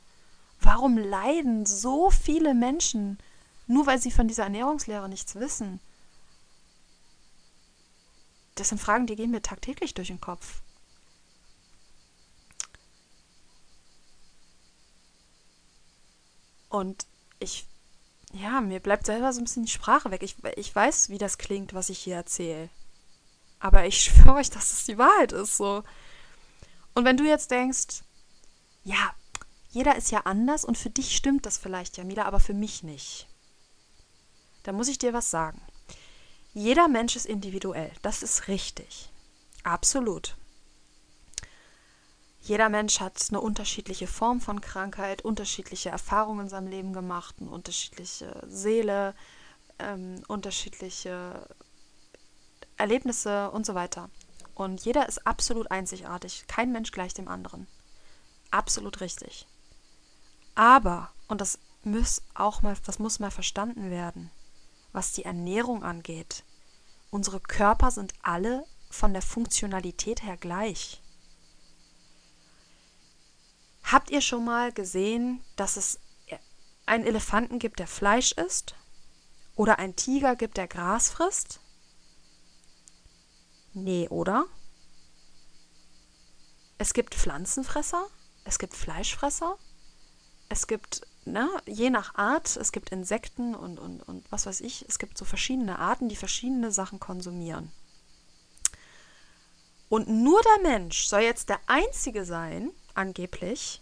Warum 0.60 0.98
leiden 0.98 1.66
so 1.66 2.10
viele 2.10 2.54
Menschen, 2.54 3.18
nur 3.66 3.86
weil 3.86 4.00
sie 4.00 4.10
von 4.10 4.28
dieser 4.28 4.44
Ernährungslehre 4.44 5.08
nichts 5.08 5.34
wissen? 5.34 5.80
Das 8.56 8.68
sind 8.68 8.80
Fragen, 8.80 9.06
die 9.06 9.16
gehen 9.16 9.30
mir 9.30 9.42
tagtäglich 9.42 9.94
durch 9.94 10.08
den 10.08 10.20
Kopf. 10.20 10.60
Und 16.70 17.06
ich, 17.40 17.66
ja, 18.32 18.62
mir 18.62 18.80
bleibt 18.80 19.04
selber 19.04 19.32
so 19.32 19.40
ein 19.40 19.44
bisschen 19.44 19.64
die 19.64 19.70
Sprache 19.70 20.10
weg. 20.10 20.22
Ich, 20.22 20.36
ich 20.56 20.74
weiß, 20.74 21.10
wie 21.10 21.18
das 21.18 21.36
klingt, 21.36 21.74
was 21.74 21.90
ich 21.90 21.98
hier 21.98 22.16
erzähle. 22.16 22.70
Aber 23.58 23.84
ich 23.84 24.00
schwöre 24.04 24.36
euch, 24.36 24.48
dass 24.48 24.70
das 24.70 24.86
die 24.86 24.96
Wahrheit 24.96 25.32
ist 25.32 25.58
so. 25.58 25.82
Und 26.94 27.04
wenn 27.04 27.18
du 27.18 27.24
jetzt 27.24 27.50
denkst, 27.50 28.02
ja, 28.84 29.14
jeder 29.70 29.96
ist 29.96 30.10
ja 30.10 30.20
anders 30.20 30.64
und 30.64 30.78
für 30.78 30.90
dich 30.90 31.14
stimmt 31.14 31.46
das 31.46 31.58
vielleicht, 31.58 31.96
Jamila, 31.96 32.24
aber 32.24 32.40
für 32.40 32.54
mich 32.54 32.82
nicht. 32.82 33.28
Da 34.62 34.72
muss 34.72 34.88
ich 34.88 34.98
dir 34.98 35.12
was 35.12 35.30
sagen. 35.30 35.60
Jeder 36.52 36.88
Mensch 36.88 37.14
ist 37.14 37.26
individuell, 37.26 37.92
das 38.02 38.22
ist 38.22 38.48
richtig. 38.48 39.10
Absolut. 39.62 40.36
Jeder 42.50 42.68
Mensch 42.68 42.98
hat 42.98 43.24
eine 43.28 43.40
unterschiedliche 43.40 44.08
Form 44.08 44.40
von 44.40 44.60
Krankheit, 44.60 45.22
unterschiedliche 45.22 45.90
Erfahrungen 45.90 46.40
in 46.40 46.48
seinem 46.48 46.66
Leben 46.66 46.92
gemacht, 46.92 47.36
eine 47.38 47.48
unterschiedliche 47.48 48.42
Seele, 48.48 49.14
ähm, 49.78 50.20
unterschiedliche 50.26 51.46
Erlebnisse 52.76 53.52
und 53.52 53.64
so 53.64 53.76
weiter. 53.76 54.10
Und 54.56 54.84
jeder 54.84 55.08
ist 55.08 55.24
absolut 55.28 55.70
einzigartig. 55.70 56.46
Kein 56.48 56.72
Mensch 56.72 56.90
gleich 56.90 57.14
dem 57.14 57.28
anderen. 57.28 57.68
Absolut 58.50 59.00
richtig. 59.00 59.46
Aber, 60.56 61.12
und 61.28 61.40
das 61.40 61.60
muss 61.84 62.20
auch 62.34 62.62
mal, 62.62 62.76
das 62.84 62.98
muss 62.98 63.20
mal 63.20 63.30
verstanden 63.30 63.92
werden, 63.92 64.28
was 64.90 65.12
die 65.12 65.24
Ernährung 65.24 65.84
angeht. 65.84 66.42
Unsere 67.12 67.38
Körper 67.38 67.92
sind 67.92 68.12
alle 68.22 68.66
von 68.90 69.12
der 69.12 69.22
Funktionalität 69.22 70.24
her 70.24 70.36
gleich. 70.36 71.00
Habt 73.90 74.10
ihr 74.10 74.20
schon 74.20 74.44
mal 74.44 74.72
gesehen, 74.72 75.42
dass 75.56 75.76
es 75.76 75.98
einen 76.86 77.04
Elefanten 77.04 77.58
gibt, 77.58 77.80
der 77.80 77.88
Fleisch 77.88 78.32
isst? 78.32 78.76
Oder 79.56 79.78
einen 79.78 79.96
Tiger 79.96 80.36
gibt, 80.36 80.58
der 80.58 80.68
Gras 80.68 81.10
frisst? 81.10 81.60
Nee, 83.72 84.08
oder? 84.08 84.46
Es 86.78 86.94
gibt 86.94 87.14
Pflanzenfresser, 87.14 88.06
es 88.44 88.58
gibt 88.58 88.74
Fleischfresser, 88.74 89.58
es 90.48 90.66
gibt, 90.66 91.02
ne, 91.24 91.48
je 91.66 91.90
nach 91.90 92.14
Art, 92.14 92.56
es 92.56 92.72
gibt 92.72 92.90
Insekten 92.90 93.54
und, 93.54 93.78
und, 93.78 94.02
und 94.02 94.24
was 94.30 94.46
weiß 94.46 94.60
ich, 94.60 94.84
es 94.88 94.98
gibt 94.98 95.18
so 95.18 95.24
verschiedene 95.24 95.78
Arten, 95.78 96.08
die 96.08 96.16
verschiedene 96.16 96.72
Sachen 96.72 97.00
konsumieren. 97.00 97.70
Und 99.88 100.08
nur 100.08 100.40
der 100.42 100.70
Mensch 100.70 101.06
soll 101.06 101.22
jetzt 101.22 101.48
der 101.48 101.60
Einzige 101.66 102.24
sein, 102.24 102.70
angeblich, 102.94 103.80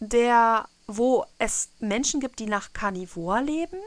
der, 0.00 0.68
wo 0.86 1.24
es 1.38 1.70
Menschen 1.78 2.20
gibt, 2.20 2.38
die 2.38 2.46
nach 2.46 2.72
Karnivor 2.72 3.40
leben 3.40 3.78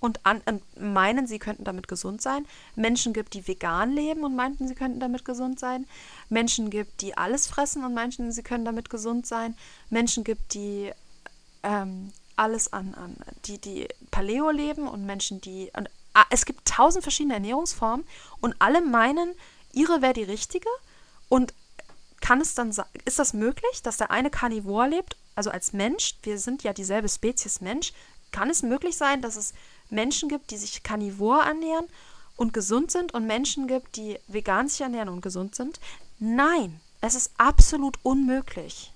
und, 0.00 0.24
an, 0.26 0.42
und 0.46 0.62
meinen, 0.80 1.26
sie 1.26 1.38
könnten 1.38 1.64
damit 1.64 1.86
gesund 1.86 2.20
sein. 2.20 2.44
Menschen 2.74 3.12
gibt, 3.12 3.34
die 3.34 3.46
vegan 3.46 3.92
leben 3.92 4.24
und 4.24 4.34
meinten, 4.34 4.66
sie 4.66 4.74
könnten 4.74 4.98
damit 4.98 5.24
gesund 5.24 5.60
sein. 5.60 5.86
Menschen 6.28 6.70
gibt, 6.70 7.00
die 7.00 7.16
alles 7.16 7.46
fressen 7.46 7.84
und 7.84 7.94
meinten, 7.94 8.32
sie 8.32 8.42
können 8.42 8.64
damit 8.64 8.90
gesund 8.90 9.26
sein. 9.26 9.56
Menschen 9.90 10.24
gibt, 10.24 10.54
die 10.54 10.90
ähm, 11.62 12.12
alles 12.34 12.72
an, 12.72 12.94
an 12.94 13.16
die, 13.44 13.58
die 13.58 13.86
Paleo 14.10 14.50
leben 14.50 14.88
und 14.88 15.06
Menschen, 15.06 15.40
die. 15.40 15.70
Und, 15.76 15.88
ah, 16.14 16.24
es 16.30 16.44
gibt 16.46 16.66
tausend 16.66 17.04
verschiedene 17.04 17.34
Ernährungsformen 17.34 18.04
und 18.40 18.56
alle 18.58 18.80
meinen, 18.80 19.32
ihre 19.72 20.02
wäre 20.02 20.14
die 20.14 20.24
richtige. 20.24 20.68
Und 21.28 21.54
kann 22.22 22.40
es 22.40 22.54
dann 22.54 22.70
ist 23.04 23.18
das 23.18 23.34
möglich, 23.34 23.82
dass 23.82 23.98
der 23.98 24.10
eine 24.10 24.30
Karnivor 24.30 24.88
lebt, 24.88 25.16
also 25.34 25.50
als 25.50 25.74
Mensch, 25.74 26.16
wir 26.22 26.38
sind 26.38 26.62
ja 26.62 26.72
dieselbe 26.72 27.08
Spezies 27.08 27.60
Mensch, 27.60 27.92
kann 28.30 28.48
es 28.48 28.62
möglich 28.62 28.96
sein, 28.96 29.20
dass 29.20 29.36
es 29.36 29.52
Menschen 29.90 30.30
gibt, 30.30 30.50
die 30.50 30.56
sich 30.56 30.82
karnivor 30.82 31.42
ernähren 31.42 31.86
und 32.36 32.54
gesund 32.54 32.90
sind 32.90 33.12
und 33.12 33.26
Menschen 33.26 33.66
gibt, 33.66 33.96
die 33.96 34.18
vegan 34.28 34.68
sich 34.68 34.80
ernähren 34.80 35.10
und 35.10 35.20
gesund 35.20 35.54
sind? 35.54 35.80
Nein, 36.18 36.80
es 37.02 37.14
ist 37.14 37.32
absolut 37.36 37.98
unmöglich. 38.02 38.92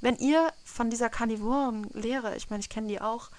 Wenn 0.00 0.16
ihr 0.16 0.52
von 0.64 0.90
dieser 0.90 1.08
karnivoren 1.08 1.84
Lehre, 1.94 2.36
ich 2.36 2.50
meine, 2.50 2.60
ich 2.60 2.68
kenne 2.68 2.88
die 2.88 3.00
auch, 3.00 3.30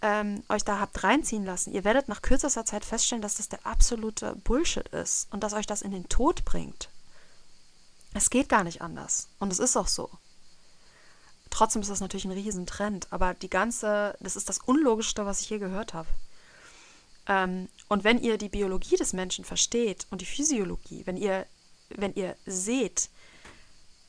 ähm, 0.00 0.42
euch 0.48 0.64
da 0.64 0.80
habt 0.80 1.04
reinziehen 1.04 1.44
lassen, 1.44 1.72
ihr 1.72 1.84
werdet 1.84 2.08
nach 2.08 2.22
kürzester 2.22 2.64
Zeit 2.64 2.84
feststellen, 2.84 3.22
dass 3.22 3.36
das 3.36 3.50
der 3.50 3.64
absolute 3.66 4.34
Bullshit 4.44 4.88
ist 4.88 5.30
und 5.32 5.42
dass 5.42 5.52
euch 5.52 5.66
das 5.66 5.82
in 5.82 5.90
den 5.90 6.08
Tod 6.08 6.44
bringt. 6.44 6.88
Es 8.14 8.30
geht 8.30 8.48
gar 8.48 8.64
nicht 8.64 8.82
anders. 8.82 9.28
Und 9.38 9.52
es 9.52 9.58
ist 9.58 9.76
auch 9.76 9.88
so. 9.88 10.10
trotzdem 11.50 11.82
ist 11.82 11.90
das 11.90 12.00
natürlich 12.00 12.26
ein 12.26 12.32
Riesentrend, 12.32 13.06
aber 13.10 13.34
die 13.34 13.50
ganze, 13.50 14.16
das 14.20 14.36
ist 14.36 14.48
das 14.48 14.58
Unlogischste, 14.58 15.24
was 15.26 15.40
ich 15.40 15.50
je 15.50 15.58
gehört 15.58 15.94
habe. 15.94 16.08
Ähm, 17.26 17.68
und 17.88 18.04
wenn 18.04 18.20
ihr 18.20 18.38
die 18.38 18.48
Biologie 18.48 18.96
des 18.96 19.12
Menschen 19.12 19.44
versteht 19.44 20.06
und 20.10 20.20
die 20.20 20.26
Physiologie, 20.26 21.06
wenn 21.06 21.16
ihr, 21.16 21.46
wenn 21.90 22.14
ihr 22.14 22.36
seht, 22.46 23.10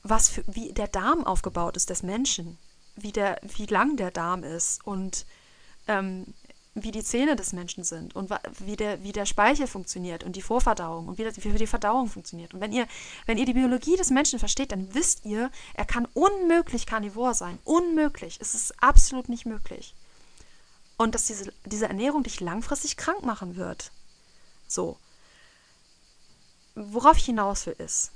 was 0.03 0.29
für, 0.29 0.43
wie 0.47 0.73
der 0.73 0.87
Darm 0.87 1.25
aufgebaut 1.25 1.75
ist 1.75 1.89
des 1.89 2.03
Menschen, 2.03 2.57
wie, 2.95 3.11
der, 3.11 3.39
wie 3.43 3.65
lang 3.65 3.97
der 3.97 4.11
Darm 4.11 4.43
ist 4.43 4.85
und 4.85 5.25
ähm, 5.87 6.33
wie 6.83 6.91
die 6.91 7.03
Zähne 7.03 7.35
des 7.35 7.53
Menschen 7.53 7.83
sind 7.83 8.15
und 8.15 8.29
wie 8.59 8.75
der, 8.75 9.03
wie 9.03 9.11
der 9.11 9.25
Speichel 9.25 9.67
funktioniert 9.67 10.23
und 10.23 10.35
die 10.35 10.41
Vorverdauung 10.41 11.07
und 11.07 11.17
wie, 11.17 11.23
das, 11.23 11.43
wie 11.43 11.51
die 11.51 11.67
Verdauung 11.67 12.07
funktioniert. 12.07 12.53
Und 12.53 12.61
wenn 12.61 12.71
ihr, 12.71 12.87
wenn 13.25 13.37
ihr 13.37 13.45
die 13.45 13.53
Biologie 13.53 13.95
des 13.95 14.09
Menschen 14.09 14.39
versteht, 14.39 14.71
dann 14.71 14.93
wisst 14.93 15.25
ihr, 15.25 15.51
er 15.73 15.85
kann 15.85 16.07
unmöglich 16.13 16.85
karnivor 16.85 17.33
sein. 17.33 17.59
Unmöglich. 17.63 18.37
Es 18.41 18.55
ist 18.55 18.81
absolut 18.81 19.29
nicht 19.29 19.45
möglich. 19.45 19.95
Und 20.97 21.15
dass 21.15 21.27
diese, 21.27 21.53
diese 21.65 21.87
Ernährung 21.87 22.23
dich 22.23 22.39
langfristig 22.39 22.97
krank 22.97 23.23
machen 23.23 23.55
wird. 23.55 23.91
So. 24.67 24.97
Worauf 26.75 27.17
ich 27.17 27.25
hinaus 27.25 27.65
will, 27.65 27.75
ist, 27.77 28.11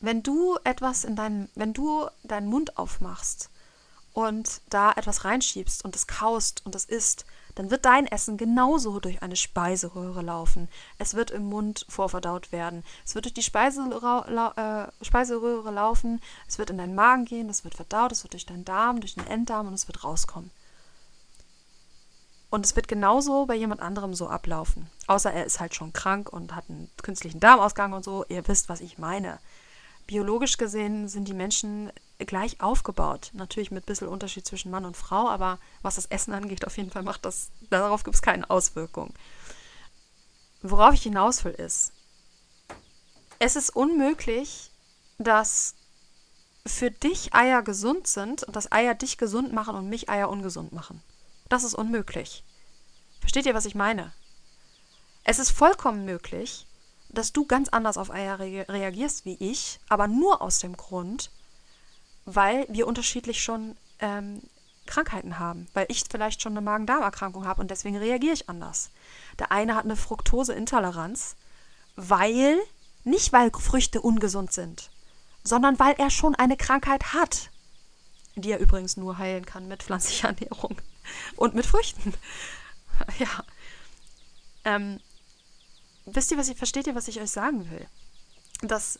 wenn 0.00 0.22
du 0.22 0.58
etwas 0.64 1.04
in 1.04 1.16
deinem, 1.16 1.48
wenn 1.54 1.72
du 1.72 2.08
deinen 2.22 2.48
Mund 2.48 2.76
aufmachst 2.76 3.48
und 4.12 4.60
da 4.68 4.92
etwas 4.92 5.24
reinschiebst 5.24 5.84
und 5.84 5.96
es 5.96 6.06
kaust 6.06 6.64
und 6.64 6.74
es 6.74 6.84
isst, 6.84 7.26
dann 7.54 7.70
wird 7.70 7.84
dein 7.84 8.06
Essen 8.06 8.36
genauso 8.36 8.98
durch 9.00 9.22
eine 9.22 9.36
Speiseröhre 9.36 10.22
laufen. 10.22 10.68
Es 10.98 11.14
wird 11.14 11.30
im 11.30 11.44
Mund 11.44 11.86
vorverdaut 11.88 12.52
werden. 12.52 12.82
Es 13.04 13.14
wird 13.14 13.26
durch 13.26 13.34
die 13.34 13.42
Speiseröhre, 13.42 14.90
äh, 15.00 15.04
Speiseröhre 15.04 15.70
laufen. 15.70 16.20
Es 16.48 16.58
wird 16.58 16.70
in 16.70 16.78
deinen 16.78 16.94
Magen 16.94 17.24
gehen. 17.24 17.48
Es 17.48 17.64
wird 17.64 17.74
verdaut. 17.74 18.12
Es 18.12 18.24
wird 18.24 18.32
durch 18.32 18.46
deinen 18.46 18.64
Darm, 18.64 19.00
durch 19.00 19.14
den 19.14 19.26
Enddarm 19.26 19.68
und 19.68 19.74
es 19.74 19.86
wird 19.86 20.02
rauskommen. 20.02 20.50
Und 22.50 22.64
es 22.64 22.76
wird 22.76 22.86
genauso 22.86 23.46
bei 23.46 23.54
jemand 23.54 23.80
anderem 23.80 24.14
so 24.14 24.28
ablaufen. 24.28 24.88
Außer 25.06 25.32
er 25.32 25.44
ist 25.44 25.58
halt 25.58 25.74
schon 25.74 25.92
krank 25.92 26.32
und 26.32 26.54
hat 26.54 26.64
einen 26.68 26.90
künstlichen 27.02 27.40
Darmausgang 27.40 27.92
und 27.92 28.04
so. 28.04 28.24
Ihr 28.28 28.46
wisst, 28.46 28.68
was 28.68 28.80
ich 28.80 28.98
meine. 28.98 29.38
Biologisch 30.06 30.56
gesehen 30.56 31.08
sind 31.08 31.28
die 31.28 31.34
Menschen 31.34 31.90
gleich 32.18 32.60
aufgebaut. 32.60 33.30
Natürlich 33.32 33.70
mit 33.70 33.84
ein 33.84 33.86
bisschen 33.86 34.08
Unterschied 34.08 34.46
zwischen 34.46 34.70
Mann 34.70 34.84
und 34.84 34.96
Frau, 34.96 35.28
aber 35.28 35.58
was 35.82 35.96
das 35.96 36.06
Essen 36.06 36.32
angeht, 36.32 36.66
auf 36.66 36.76
jeden 36.76 36.90
Fall 36.90 37.02
macht 37.02 37.24
das, 37.24 37.50
darauf 37.70 38.04
gibt 38.04 38.16
es 38.16 38.22
keine 38.22 38.48
Auswirkung. 38.50 39.12
Worauf 40.62 40.94
ich 40.94 41.02
hinaus 41.02 41.44
will, 41.44 41.52
ist, 41.52 41.92
es 43.38 43.56
ist 43.56 43.70
unmöglich, 43.70 44.70
dass 45.18 45.74
für 46.66 46.90
dich 46.90 47.34
Eier 47.34 47.62
gesund 47.62 48.06
sind 48.06 48.42
und 48.44 48.56
dass 48.56 48.72
Eier 48.72 48.94
dich 48.94 49.18
gesund 49.18 49.52
machen 49.52 49.74
und 49.74 49.88
mich 49.88 50.08
Eier 50.08 50.30
ungesund 50.30 50.72
machen. 50.72 51.02
Das 51.48 51.64
ist 51.64 51.74
unmöglich. 51.74 52.42
Versteht 53.20 53.46
ihr, 53.46 53.54
was 53.54 53.66
ich 53.66 53.74
meine? 53.74 54.12
Es 55.24 55.38
ist 55.38 55.50
vollkommen 55.50 56.04
möglich, 56.04 56.66
dass 57.14 57.32
du 57.32 57.46
ganz 57.46 57.68
anders 57.68 57.96
auf 57.96 58.10
Eier 58.10 58.38
re 58.38 58.66
reagierst 58.68 59.24
wie 59.24 59.36
ich, 59.38 59.80
aber 59.88 60.08
nur 60.08 60.42
aus 60.42 60.58
dem 60.58 60.76
Grund, 60.76 61.30
weil 62.24 62.66
wir 62.68 62.86
unterschiedlich 62.86 63.42
schon 63.42 63.76
ähm, 64.00 64.42
Krankheiten 64.86 65.38
haben, 65.38 65.66
weil 65.72 65.86
ich 65.88 66.04
vielleicht 66.10 66.42
schon 66.42 66.52
eine 66.52 66.60
Magen-Darm-Erkrankung 66.60 67.46
habe 67.46 67.60
und 67.60 67.70
deswegen 67.70 67.96
reagiere 67.96 68.34
ich 68.34 68.48
anders. 68.48 68.90
Der 69.38 69.50
eine 69.50 69.74
hat 69.74 69.84
eine 69.84 69.96
Fructoseintoleranz, 69.96 71.36
weil, 71.96 72.58
nicht 73.04 73.32
weil 73.32 73.50
Früchte 73.50 74.00
ungesund 74.00 74.52
sind, 74.52 74.90
sondern 75.42 75.78
weil 75.78 75.94
er 75.98 76.10
schon 76.10 76.34
eine 76.34 76.56
Krankheit 76.56 77.14
hat, 77.14 77.50
die 78.36 78.50
er 78.50 78.58
übrigens 78.58 78.96
nur 78.96 79.18
heilen 79.18 79.46
kann 79.46 79.68
mit 79.68 79.82
pflanzlicher 79.82 80.28
Ernährung 80.38 80.80
und 81.36 81.54
mit 81.54 81.66
Früchten. 81.66 82.14
ja. 83.18 83.44
Ähm, 84.64 85.00
wisst 86.06 86.30
ihr, 86.30 86.38
was 86.38 86.48
ich, 86.48 86.56
versteht 86.56 86.86
ihr, 86.86 86.94
was 86.94 87.08
ich 87.08 87.20
euch 87.20 87.30
sagen 87.30 87.70
will? 87.70 87.86
Dass 88.62 88.98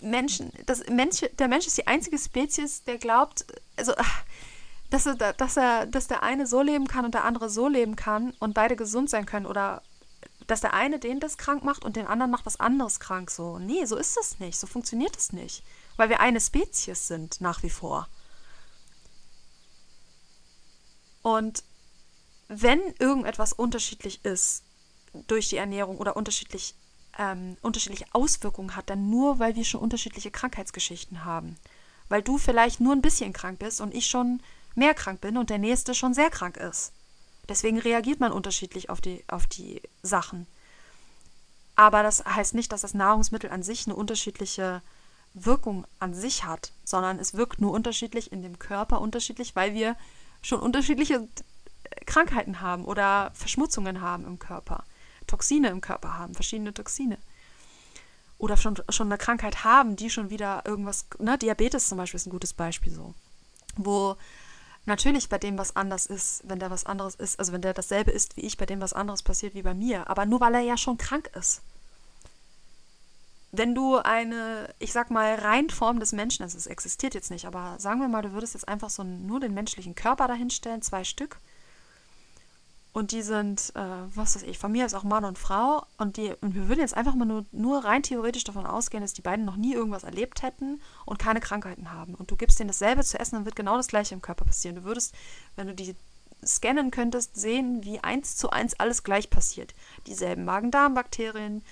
Menschen, 0.00 0.52
das 0.66 0.86
Mensch, 0.88 1.24
der 1.38 1.48
Mensch 1.48 1.66
ist 1.66 1.78
die 1.78 1.86
einzige 1.86 2.18
Spezies, 2.18 2.84
der 2.84 2.98
glaubt, 2.98 3.44
also, 3.76 3.94
dass 4.90 5.06
er, 5.06 5.32
dass 5.32 5.56
er, 5.56 5.86
dass 5.86 6.06
der 6.06 6.22
eine 6.22 6.46
so 6.46 6.62
leben 6.62 6.86
kann 6.86 7.04
und 7.04 7.14
der 7.14 7.24
andere 7.24 7.50
so 7.50 7.68
leben 7.68 7.96
kann 7.96 8.32
und 8.38 8.54
beide 8.54 8.76
gesund 8.76 9.10
sein 9.10 9.26
können 9.26 9.46
oder 9.46 9.82
dass 10.46 10.60
der 10.60 10.74
eine 10.74 10.98
den 10.98 11.20
das 11.20 11.38
krank 11.38 11.64
macht 11.64 11.84
und 11.84 11.96
den 11.96 12.06
anderen 12.06 12.30
macht 12.30 12.46
was 12.46 12.60
anderes 12.60 13.00
krank. 13.00 13.30
So, 13.30 13.58
nee, 13.58 13.84
so 13.86 13.96
ist 13.96 14.16
das 14.16 14.38
nicht, 14.40 14.58
so 14.58 14.66
funktioniert 14.66 15.16
es 15.16 15.32
nicht, 15.32 15.62
weil 15.96 16.10
wir 16.10 16.20
eine 16.20 16.40
Spezies 16.40 17.08
sind 17.08 17.40
nach 17.40 17.62
wie 17.62 17.70
vor. 17.70 18.08
Und 21.22 21.64
wenn 22.48 22.80
irgendetwas 22.98 23.54
unterschiedlich 23.54 24.24
ist 24.24 24.62
durch 25.26 25.48
die 25.48 25.56
Ernährung 25.56 25.98
oder 25.98 26.16
unterschiedlich 26.16 26.74
ähm, 27.18 27.56
unterschiedliche 27.62 28.06
Auswirkungen 28.12 28.76
hat, 28.76 28.90
dann 28.90 29.10
nur, 29.10 29.38
weil 29.38 29.56
wir 29.56 29.64
schon 29.64 29.80
unterschiedliche 29.80 30.30
Krankheitsgeschichten 30.30 31.24
haben. 31.24 31.56
Weil 32.08 32.22
du 32.22 32.38
vielleicht 32.38 32.80
nur 32.80 32.92
ein 32.92 33.02
bisschen 33.02 33.32
krank 33.32 33.58
bist 33.60 33.80
und 33.80 33.94
ich 33.94 34.06
schon 34.06 34.40
mehr 34.74 34.94
krank 34.94 35.20
bin 35.20 35.36
und 35.36 35.50
der 35.50 35.58
nächste 35.58 35.94
schon 35.94 36.14
sehr 36.14 36.30
krank 36.30 36.56
ist. 36.56 36.92
Deswegen 37.48 37.78
reagiert 37.78 38.20
man 38.20 38.32
unterschiedlich 38.32 38.90
auf 38.90 39.00
die, 39.00 39.22
auf 39.28 39.46
die 39.46 39.82
Sachen. 40.02 40.46
Aber 41.76 42.02
das 42.02 42.24
heißt 42.24 42.54
nicht, 42.54 42.72
dass 42.72 42.82
das 42.82 42.94
Nahrungsmittel 42.94 43.50
an 43.50 43.62
sich 43.62 43.86
eine 43.86 43.96
unterschiedliche 43.96 44.82
Wirkung 45.34 45.84
an 45.98 46.14
sich 46.14 46.44
hat, 46.44 46.72
sondern 46.84 47.18
es 47.18 47.34
wirkt 47.34 47.60
nur 47.60 47.72
unterschiedlich 47.72 48.32
in 48.32 48.42
dem 48.42 48.58
Körper 48.58 49.00
unterschiedlich, 49.00 49.56
weil 49.56 49.74
wir 49.74 49.96
schon 50.42 50.60
unterschiedliche 50.60 51.26
Krankheiten 52.06 52.60
haben 52.60 52.84
oder 52.84 53.32
Verschmutzungen 53.34 54.00
haben 54.00 54.24
im 54.24 54.38
Körper. 54.38 54.84
Toxine 55.34 55.68
im 55.68 55.80
Körper 55.80 56.16
haben, 56.16 56.32
verschiedene 56.32 56.72
Toxine. 56.72 57.18
Oder 58.38 58.56
schon, 58.56 58.76
schon 58.88 59.08
eine 59.08 59.18
Krankheit 59.18 59.64
haben, 59.64 59.96
die 59.96 60.08
schon 60.08 60.30
wieder 60.30 60.62
irgendwas, 60.64 61.06
ne, 61.18 61.36
Diabetes 61.36 61.88
zum 61.88 61.98
Beispiel 61.98 62.18
ist 62.18 62.26
ein 62.26 62.30
gutes 62.30 62.52
Beispiel 62.52 62.92
so. 62.92 63.14
Wo 63.76 64.16
natürlich 64.86 65.28
bei 65.28 65.38
dem 65.38 65.58
was 65.58 65.74
anders 65.74 66.06
ist, 66.06 66.42
wenn 66.44 66.60
der 66.60 66.70
was 66.70 66.86
anderes 66.86 67.16
ist, 67.16 67.40
also 67.40 67.52
wenn 67.52 67.62
der 67.62 67.74
dasselbe 67.74 68.12
ist 68.12 68.36
wie 68.36 68.42
ich, 68.42 68.56
bei 68.56 68.66
dem 68.66 68.80
was 68.80 68.92
anderes 68.92 69.24
passiert 69.24 69.54
wie 69.54 69.62
bei 69.62 69.74
mir, 69.74 70.08
aber 70.08 70.24
nur 70.24 70.40
weil 70.40 70.54
er 70.54 70.60
ja 70.60 70.76
schon 70.76 70.98
krank 70.98 71.30
ist. 71.34 71.62
Wenn 73.50 73.74
du 73.74 73.96
eine, 73.96 74.72
ich 74.78 74.92
sag 74.92 75.10
mal, 75.10 75.34
Reinform 75.34 75.98
des 75.98 76.12
Menschen, 76.12 76.44
also 76.44 76.58
es 76.58 76.66
existiert 76.68 77.14
jetzt 77.14 77.30
nicht, 77.30 77.46
aber 77.46 77.76
sagen 77.80 78.00
wir 78.00 78.08
mal, 78.08 78.22
du 78.22 78.32
würdest 78.32 78.54
jetzt 78.54 78.68
einfach 78.68 78.90
so 78.90 79.02
nur 79.02 79.40
den 79.40 79.54
menschlichen 79.54 79.96
Körper 79.96 80.28
dahinstellen, 80.28 80.82
zwei 80.82 81.02
Stück, 81.02 81.38
und 82.94 83.10
die 83.10 83.22
sind, 83.22 83.72
äh, 83.74 83.80
was 84.14 84.36
weiß 84.36 84.44
ich, 84.44 84.56
von 84.56 84.70
mir 84.70 84.86
ist 84.86 84.94
auch 84.94 85.02
Mann 85.02 85.24
und 85.24 85.36
Frau. 85.36 85.84
Und, 85.98 86.16
die, 86.16 86.32
und 86.40 86.54
wir 86.54 86.68
würden 86.68 86.78
jetzt 86.78 86.96
einfach 86.96 87.16
mal 87.16 87.24
nur, 87.24 87.44
nur 87.50 87.84
rein 87.84 88.04
theoretisch 88.04 88.44
davon 88.44 88.66
ausgehen, 88.66 89.02
dass 89.02 89.12
die 89.12 89.20
beiden 89.20 89.44
noch 89.44 89.56
nie 89.56 89.74
irgendwas 89.74 90.04
erlebt 90.04 90.42
hätten 90.42 90.80
und 91.04 91.18
keine 91.18 91.40
Krankheiten 91.40 91.90
haben. 91.90 92.14
Und 92.14 92.30
du 92.30 92.36
gibst 92.36 92.60
denen 92.60 92.68
dasselbe 92.68 93.02
zu 93.02 93.18
essen, 93.18 93.34
dann 93.34 93.46
wird 93.46 93.56
genau 93.56 93.76
das 93.76 93.88
gleiche 93.88 94.14
im 94.14 94.22
Körper 94.22 94.44
passieren. 94.44 94.76
Du 94.76 94.84
würdest, 94.84 95.12
wenn 95.56 95.66
du 95.66 95.74
die 95.74 95.96
scannen 96.46 96.92
könntest, 96.92 97.34
sehen, 97.34 97.82
wie 97.82 97.98
eins 97.98 98.36
zu 98.36 98.50
eins 98.50 98.78
alles 98.78 99.02
gleich 99.02 99.28
passiert. 99.28 99.74
Dieselben 100.06 100.44
Magen-Darm-Bakterien, 100.44 101.64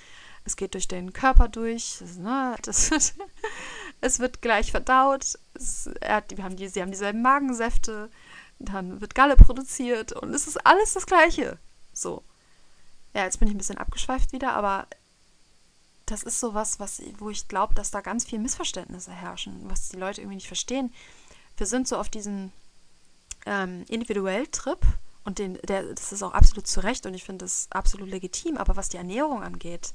es 0.44 0.56
geht 0.56 0.74
durch 0.74 0.88
den 0.88 1.12
Körper 1.12 1.46
durch, 1.46 1.98
das, 2.00 2.16
ne, 2.16 2.56
das, 2.62 3.14
es 4.00 4.18
wird 4.18 4.42
gleich 4.42 4.72
verdaut, 4.72 5.38
es, 5.54 5.88
er, 6.00 6.24
wir 6.34 6.42
haben 6.42 6.56
die, 6.56 6.66
sie 6.66 6.82
haben 6.82 6.90
dieselben 6.90 7.22
Magensäfte, 7.22 8.10
dann 8.64 9.00
wird 9.00 9.14
Galle 9.14 9.36
produziert 9.36 10.12
und 10.12 10.34
es 10.34 10.46
ist 10.46 10.66
alles 10.66 10.94
das 10.94 11.06
Gleiche. 11.06 11.58
So. 11.92 12.22
Ja, 13.14 13.24
jetzt 13.24 13.38
bin 13.38 13.48
ich 13.48 13.54
ein 13.54 13.58
bisschen 13.58 13.78
abgeschweift 13.78 14.32
wieder, 14.32 14.54
aber 14.54 14.86
das 16.06 16.22
ist 16.22 16.40
so 16.40 16.54
was, 16.54 16.78
wo 17.18 17.30
ich 17.30 17.48
glaube, 17.48 17.74
dass 17.74 17.90
da 17.90 18.00
ganz 18.00 18.24
viel 18.24 18.38
Missverständnisse 18.38 19.12
herrschen, 19.12 19.60
was 19.64 19.88
die 19.88 19.96
Leute 19.96 20.20
irgendwie 20.20 20.36
nicht 20.36 20.46
verstehen. 20.46 20.92
Wir 21.56 21.66
sind 21.66 21.86
so 21.86 21.96
auf 21.96 22.08
diesen 22.08 22.52
ähm, 23.46 23.84
individuell 23.88 24.46
Trip 24.46 24.80
und 25.24 25.38
den, 25.38 25.58
der, 25.62 25.94
das 25.94 26.12
ist 26.12 26.22
auch 26.22 26.32
absolut 26.32 26.66
zu 26.66 26.80
Recht 26.80 27.06
und 27.06 27.14
ich 27.14 27.24
finde 27.24 27.44
das 27.44 27.68
absolut 27.70 28.08
legitim, 28.08 28.56
aber 28.56 28.76
was 28.76 28.88
die 28.88 28.96
Ernährung 28.96 29.42
angeht, 29.42 29.92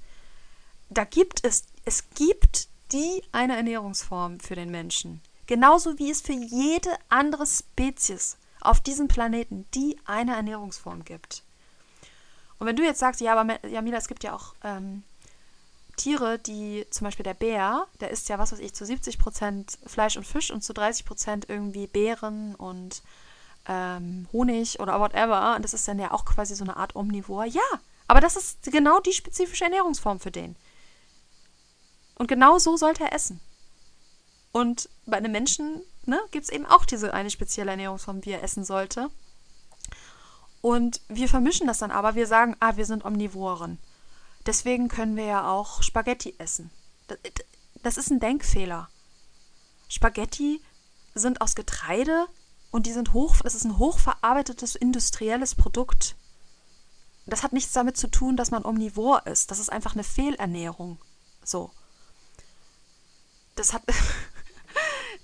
da 0.90 1.04
gibt 1.04 1.44
es, 1.44 1.66
es 1.86 2.10
gibt 2.12 2.70
die 2.92 3.22
eine 3.32 3.58
Ernährungsform 3.58 4.40
für 4.40 4.56
den 4.56 4.72
Menschen. 4.72 5.22
Genauso 5.46 5.98
wie 6.00 6.10
es 6.10 6.22
für 6.22 6.34
jede 6.34 6.96
andere 7.10 7.46
Spezies 7.46 8.38
auf 8.62 8.80
diesem 8.80 9.08
Planeten, 9.08 9.66
die 9.74 9.98
eine 10.06 10.36
Ernährungsform 10.36 11.04
gibt. 11.04 11.44
Und 12.60 12.68
wenn 12.68 12.76
du 12.76 12.84
jetzt 12.84 13.00
sagst, 13.00 13.22
ja, 13.22 13.36
aber 13.36 13.66
Jamila, 13.68 13.98
es 13.98 14.08
gibt 14.08 14.24
ja 14.24 14.34
auch 14.34 14.56
ähm, 14.64 15.04
Tiere, 15.96 16.40
die, 16.40 16.86
zum 16.90 17.06
Beispiel 17.06 17.24
der 17.24 17.34
Bär, 17.34 17.88
der 18.00 18.12
isst 18.12 18.30
ja, 18.30 18.40
was 18.40 18.52
weiß 18.52 18.60
ich, 18.60 18.74
zu 18.74 18.86
70 18.86 19.20
Prozent 19.20 19.78
Fleisch 19.86 20.18
und 20.18 20.26
Fisch 20.26 20.52
und 20.52 20.64
zu 20.64 20.74
30 20.74 21.06
Prozent 21.06 21.50
irgendwie 21.50 21.88
Beeren 21.88 22.56
und 22.56 23.02
ähm, 23.68 24.28
Honig 24.32 24.80
oder 24.80 25.00
whatever. 25.00 25.56
Und 25.56 25.64
das 25.64 25.74
ist 25.74 25.88
dann 25.88 26.00
ja 26.00 26.12
auch 26.12 26.26
quasi 26.26 26.56
so 26.56 26.64
eine 26.64 26.78
Art 26.78 26.96
Omnivor. 26.96 27.46
Ja, 27.46 27.62
aber 28.08 28.22
das 28.22 28.38
ist 28.38 28.64
genau 28.64 29.00
die 29.00 29.14
spezifische 29.14 29.66
Ernährungsform 29.66 30.20
für 30.20 30.32
den. 30.32 30.56
Und 32.16 32.28
genau 32.28 32.58
so 32.58 32.78
sollte 32.78 33.04
er 33.04 33.14
essen. 33.14 33.40
Und 34.52 34.90
bei 35.06 35.18
einem 35.18 35.32
Menschen 35.32 35.82
ne, 36.08 36.20
gibt 36.32 36.46
es 36.46 36.52
eben 36.52 36.66
auch 36.66 36.86
diese 36.86 37.14
eine 37.14 37.30
spezielle 37.30 37.72
Ernährungsform, 37.72 38.22
die 38.22 38.32
er 38.32 38.44
essen 38.44 38.64
sollte. 38.64 39.10
Und 40.62 41.02
wir 41.08 41.30
vermischen 41.30 41.68
das 41.68 41.80
dann 41.80 41.92
aber. 41.92 42.16
Wir 42.16 42.28
sagen, 42.28 42.56
ah, 42.60 42.76
wir 42.78 42.86
sind 42.86 43.06
Omnivoren. 43.06 43.78
Deswegen 44.46 44.88
können 44.88 45.16
wir 45.16 45.26
ja 45.26 45.50
auch 45.50 45.84
Spaghetti 45.84 46.36
essen. 46.38 46.72
Das 47.84 47.98
ist 47.98 48.10
ein 48.10 48.20
Denkfehler. 48.20 48.90
Spaghetti 49.88 50.62
sind 51.14 51.42
aus 51.42 51.56
Getreide 51.56 52.28
und 52.72 52.86
die 52.86 52.94
sind 52.94 53.14
hoch, 53.14 53.36
es 53.44 53.56
ist 53.56 53.64
ein 53.64 53.78
hochverarbeitetes 53.78 54.76
industrielles 54.76 55.56
Produkt. 55.56 56.16
Das 57.26 57.44
hat 57.44 57.54
nichts 57.54 57.74
damit 57.74 57.98
zu 57.98 58.08
tun, 58.08 58.38
dass 58.38 58.52
man 58.52 58.66
omnivor 58.66 59.26
ist. 59.28 59.52
Das 59.52 59.60
ist 59.60 59.70
einfach 59.70 59.94
eine 59.94 60.04
Fehlernährung. 60.04 60.98
So. 61.44 61.72
Das 63.56 63.74
hat. 63.74 63.84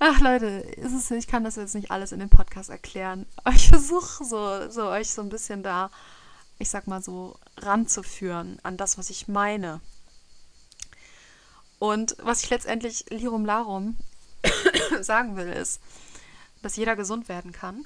Ach 0.06 0.20
Leute, 0.20 0.46
ist 0.46 1.12
ich 1.12 1.28
kann 1.28 1.46
das 1.46 1.56
jetzt 1.56 1.76
nicht 1.76 1.90
alles 1.90 2.12
in 2.12 2.20
dem 2.20 2.28
Podcast 2.28 2.70
erklären. 2.70 3.26
Aber 3.38 3.56
ich 3.56 3.70
versuche 3.70 4.26
so, 4.26 4.70
so 4.70 4.90
euch 4.90 5.10
so 5.10 5.22
ein 5.22 5.30
bisschen 5.30 5.64
da, 5.64 5.92
ich 6.60 6.70
sag 6.70 6.88
mal 6.88 7.02
so, 7.02 7.40
ranzuführen 7.56 8.60
an 8.64 8.76
das, 8.76 8.98
was 8.98 9.10
ich 9.10 9.30
meine. 9.30 9.80
Und 11.80 12.18
was 12.20 12.44
ich 12.44 12.50
letztendlich 12.50 13.06
Lirum 13.12 13.46
Larum 13.46 13.96
sagen 15.00 15.38
will, 15.38 15.48
ist, 15.48 15.80
dass 16.62 16.76
jeder 16.76 16.98
gesund 16.98 17.30
werden 17.30 17.54
kann. 17.54 17.86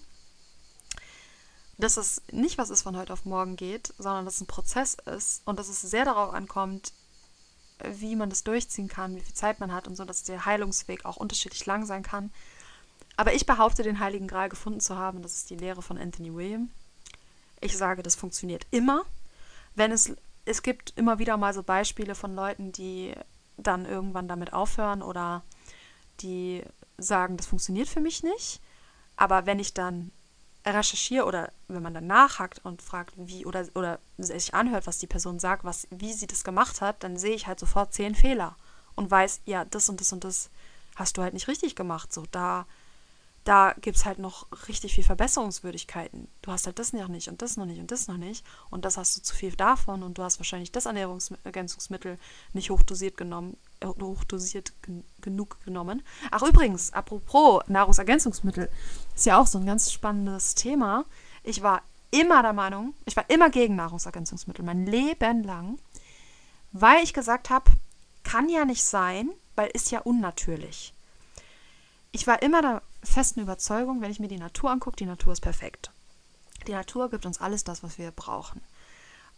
Dass 1.77 1.97
es 1.97 2.23
nicht 2.31 2.57
was 2.57 2.71
ist 2.71 2.81
von 2.81 2.97
heute 2.97 3.13
auf 3.13 3.25
morgen 3.25 3.57
geht, 3.57 3.93
sondern 3.99 4.25
dass 4.25 4.37
es 4.37 4.41
ein 4.41 4.47
Prozess 4.47 4.97
ist 5.05 5.43
und 5.45 5.59
dass 5.59 5.69
es 5.69 5.81
sehr 5.81 6.05
darauf 6.05 6.33
ankommt, 6.33 6.93
wie 7.83 8.15
man 8.15 8.29
das 8.29 8.43
durchziehen 8.43 8.87
kann, 8.87 9.15
wie 9.15 9.21
viel 9.21 9.33
Zeit 9.33 9.59
man 9.59 9.71
hat 9.71 9.87
und 9.87 9.95
so, 9.95 10.05
dass 10.05 10.23
der 10.23 10.45
Heilungsweg 10.45 11.05
auch 11.05 11.17
unterschiedlich 11.17 11.65
lang 11.65 11.85
sein 11.85 12.03
kann. 12.03 12.31
Aber 13.15 13.33
ich 13.33 13.45
behaupte, 13.45 13.83
den 13.83 13.99
Heiligen 13.99 14.27
Gral 14.27 14.49
gefunden 14.49 14.79
zu 14.79 14.95
haben. 14.97 15.21
Das 15.21 15.33
ist 15.33 15.49
die 15.49 15.55
Lehre 15.55 15.81
von 15.81 15.97
Anthony 15.97 16.33
William. 16.33 16.69
Ich 17.59 17.75
sage, 17.75 18.03
das 18.03 18.15
funktioniert 18.15 18.67
immer. 18.69 19.03
Wenn 19.75 19.91
es, 19.91 20.11
es 20.45 20.61
gibt 20.61 20.93
immer 20.95 21.17
wieder 21.19 21.37
mal 21.37 21.53
so 21.53 21.63
Beispiele 21.63 22.13
von 22.13 22.35
Leuten, 22.35 22.71
die 22.71 23.13
dann 23.57 23.85
irgendwann 23.85 24.27
damit 24.27 24.53
aufhören 24.53 25.01
oder 25.01 25.43
die 26.21 26.63
sagen, 26.97 27.37
das 27.37 27.47
funktioniert 27.47 27.89
für 27.89 28.01
mich 28.01 28.23
nicht. 28.23 28.61
Aber 29.15 29.47
wenn 29.47 29.59
ich 29.59 29.73
dann 29.73 30.11
recherchiere 30.73 31.25
oder 31.25 31.51
wenn 31.67 31.83
man 31.83 31.93
dann 31.93 32.07
nachhakt 32.07 32.61
und 32.63 32.81
fragt, 32.81 33.13
wie 33.17 33.45
oder, 33.45 33.67
oder 33.75 33.99
sich 34.17 34.53
anhört, 34.53 34.87
was 34.87 34.99
die 34.99 35.07
Person 35.07 35.39
sagt, 35.39 35.63
was, 35.63 35.87
wie 35.91 36.13
sie 36.13 36.27
das 36.27 36.43
gemacht 36.43 36.81
hat, 36.81 37.03
dann 37.03 37.17
sehe 37.17 37.35
ich 37.35 37.47
halt 37.47 37.59
sofort 37.59 37.93
zehn 37.93 38.15
Fehler 38.15 38.55
und 38.95 39.09
weiß, 39.09 39.41
ja, 39.45 39.65
das 39.65 39.89
und 39.89 40.01
das 40.01 40.11
und 40.11 40.23
das 40.23 40.49
hast 40.95 41.17
du 41.17 41.21
halt 41.21 41.33
nicht 41.33 41.47
richtig 41.47 41.75
gemacht. 41.75 42.11
So, 42.11 42.25
da 42.31 42.65
da 43.47 43.73
gibt 43.79 43.95
es 43.95 44.05
halt 44.05 44.19
noch 44.19 44.47
richtig 44.67 44.95
viel 44.95 45.05
Verbesserungswürdigkeiten. 45.05 46.27
Du 46.41 46.51
hast 46.51 46.65
halt 46.65 46.79
das 46.79 46.91
noch 46.91 47.07
nicht 47.07 47.29
und 47.29 47.41
das 47.41 47.55
noch 47.55 47.65
nicht 47.65 47.79
und 47.79 47.91
das 47.91 48.09
noch 48.09 48.17
nicht 48.17 48.43
und 48.69 48.83
das 48.83 48.97
hast 48.97 49.15
du 49.15 49.21
zu 49.21 49.33
viel 49.33 49.55
davon 49.55 50.03
und 50.03 50.17
du 50.17 50.23
hast 50.23 50.39
wahrscheinlich 50.39 50.73
das 50.73 50.85
Ernährungsergänzungsmittel 50.85 52.19
nicht 52.51 52.71
hochdosiert 52.71 53.15
genommen, 53.15 53.55
äh, 53.79 53.87
hochdosiert 53.87 54.73
gen 54.81 55.05
genug 55.21 55.63
genommen. 55.63 56.03
Ach 56.29 56.43
übrigens, 56.43 56.91
apropos 56.91 57.63
Nahrungsergänzungsmittel, 57.67 58.69
ist 59.15 59.25
ja 59.25 59.39
auch 59.39 59.47
so 59.47 59.59
ein 59.59 59.65
ganz 59.65 59.93
spannendes 59.93 60.55
Thema. 60.55 61.05
Ich 61.43 61.63
war 61.63 61.81
immer 62.11 62.41
der 62.41 62.53
Meinung, 62.53 62.95
ich 63.05 63.15
war 63.15 63.29
immer 63.29 63.49
gegen 63.49 63.77
Nahrungsergänzungsmittel, 63.77 64.65
mein 64.65 64.85
Leben 64.85 65.43
lang, 65.43 65.79
weil 66.73 67.01
ich 67.01 67.13
gesagt 67.13 67.49
habe, 67.49 67.71
kann 68.23 68.49
ja 68.49 68.65
nicht 68.65 68.83
sein, 68.83 69.29
weil 69.55 69.69
ist 69.69 69.91
ja 69.91 70.01
unnatürlich. 70.01 70.93
Ich 72.11 72.25
war 72.25 72.41
immer 72.41 72.61
der 72.61 72.81
festen 73.03 73.41
Überzeugung, 73.41 74.01
wenn 74.01 74.11
ich 74.11 74.19
mir 74.19 74.27
die 74.27 74.37
Natur 74.39 74.71
angucke, 74.71 74.95
die 74.95 75.05
Natur 75.05 75.33
ist 75.33 75.41
perfekt. 75.41 75.91
Die 76.67 76.71
Natur 76.71 77.09
gibt 77.09 77.25
uns 77.25 77.39
alles 77.39 77.63
das, 77.63 77.83
was 77.83 77.97
wir 77.97 78.11
brauchen. 78.11 78.61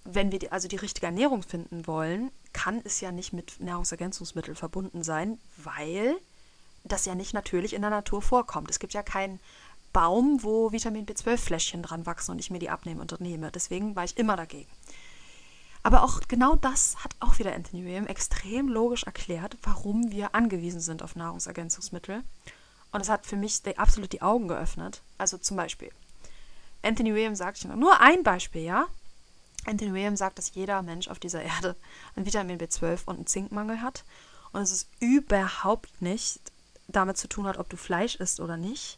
Wenn 0.03 0.31
wir 0.31 0.39
die, 0.39 0.51
also 0.51 0.67
die 0.67 0.77
richtige 0.77 1.07
Ernährung 1.07 1.43
finden 1.43 1.85
wollen, 1.85 2.31
kann 2.53 2.81
es 2.83 3.01
ja 3.01 3.11
nicht 3.11 3.33
mit 3.33 3.59
Nahrungsergänzungsmitteln 3.59 4.55
verbunden 4.55 5.03
sein, 5.03 5.39
weil 5.57 6.17
das 6.83 7.05
ja 7.05 7.15
nicht 7.15 7.33
natürlich 7.33 7.73
in 7.73 7.81
der 7.81 7.91
Natur 7.91 8.21
vorkommt. 8.21 8.71
Es 8.71 8.79
gibt 8.79 8.93
ja 8.93 9.03
keinen 9.03 9.39
Baum, 9.91 10.43
wo 10.43 10.71
Vitamin 10.71 11.05
B12-Fläschchen 11.05 11.83
dran 11.83 12.05
wachsen 12.05 12.31
und 12.31 12.39
ich 12.39 12.51
mir 12.51 12.59
die 12.59 12.69
abnehme 12.69 13.01
und 13.01 13.19
nehme. 13.19 13.51
Deswegen 13.51 13.95
war 13.95 14.05
ich 14.05 14.17
immer 14.17 14.37
dagegen. 14.37 14.69
Aber 15.83 16.03
auch 16.03 16.21
genau 16.27 16.55
das 16.55 17.03
hat 17.03 17.15
auch 17.19 17.39
wieder 17.39 17.53
Anthony 17.53 17.83
William 17.85 18.07
extrem 18.07 18.67
logisch 18.67 19.03
erklärt, 19.03 19.57
warum 19.63 20.11
wir 20.11 20.35
angewiesen 20.35 20.81
sind 20.81 21.03
auf 21.03 21.15
Nahrungsergänzungsmittel 21.15 22.23
und 22.91 23.01
es 23.01 23.09
hat 23.09 23.25
für 23.25 23.35
mich 23.35 23.61
die, 23.63 23.77
absolut 23.77 24.11
die 24.11 24.21
Augen 24.21 24.47
geöffnet. 24.47 25.01
Also 25.17 25.37
zum 25.37 25.57
Beispiel, 25.57 25.91
Anthony 26.81 27.13
Williams 27.13 27.39
sagt, 27.39 27.63
nur 27.65 27.99
ein 28.01 28.23
Beispiel, 28.23 28.63
ja? 28.63 28.87
Anthony 29.65 29.93
Williams 29.93 30.19
sagt, 30.19 30.37
dass 30.37 30.55
jeder 30.55 30.81
Mensch 30.81 31.07
auf 31.07 31.19
dieser 31.19 31.41
Erde 31.43 31.75
einen 32.15 32.25
Vitamin 32.25 32.57
B12 32.57 33.05
und 33.05 33.15
einen 33.17 33.27
Zinkmangel 33.27 33.81
hat. 33.81 34.03
Und 34.51 34.61
es 34.61 34.71
ist 34.71 34.89
überhaupt 34.99 36.01
nicht 36.01 36.39
damit 36.87 37.17
zu 37.17 37.27
tun 37.27 37.45
hat, 37.45 37.57
ob 37.57 37.69
du 37.69 37.77
Fleisch 37.77 38.15
isst 38.15 38.39
oder 38.39 38.57
nicht, 38.57 38.97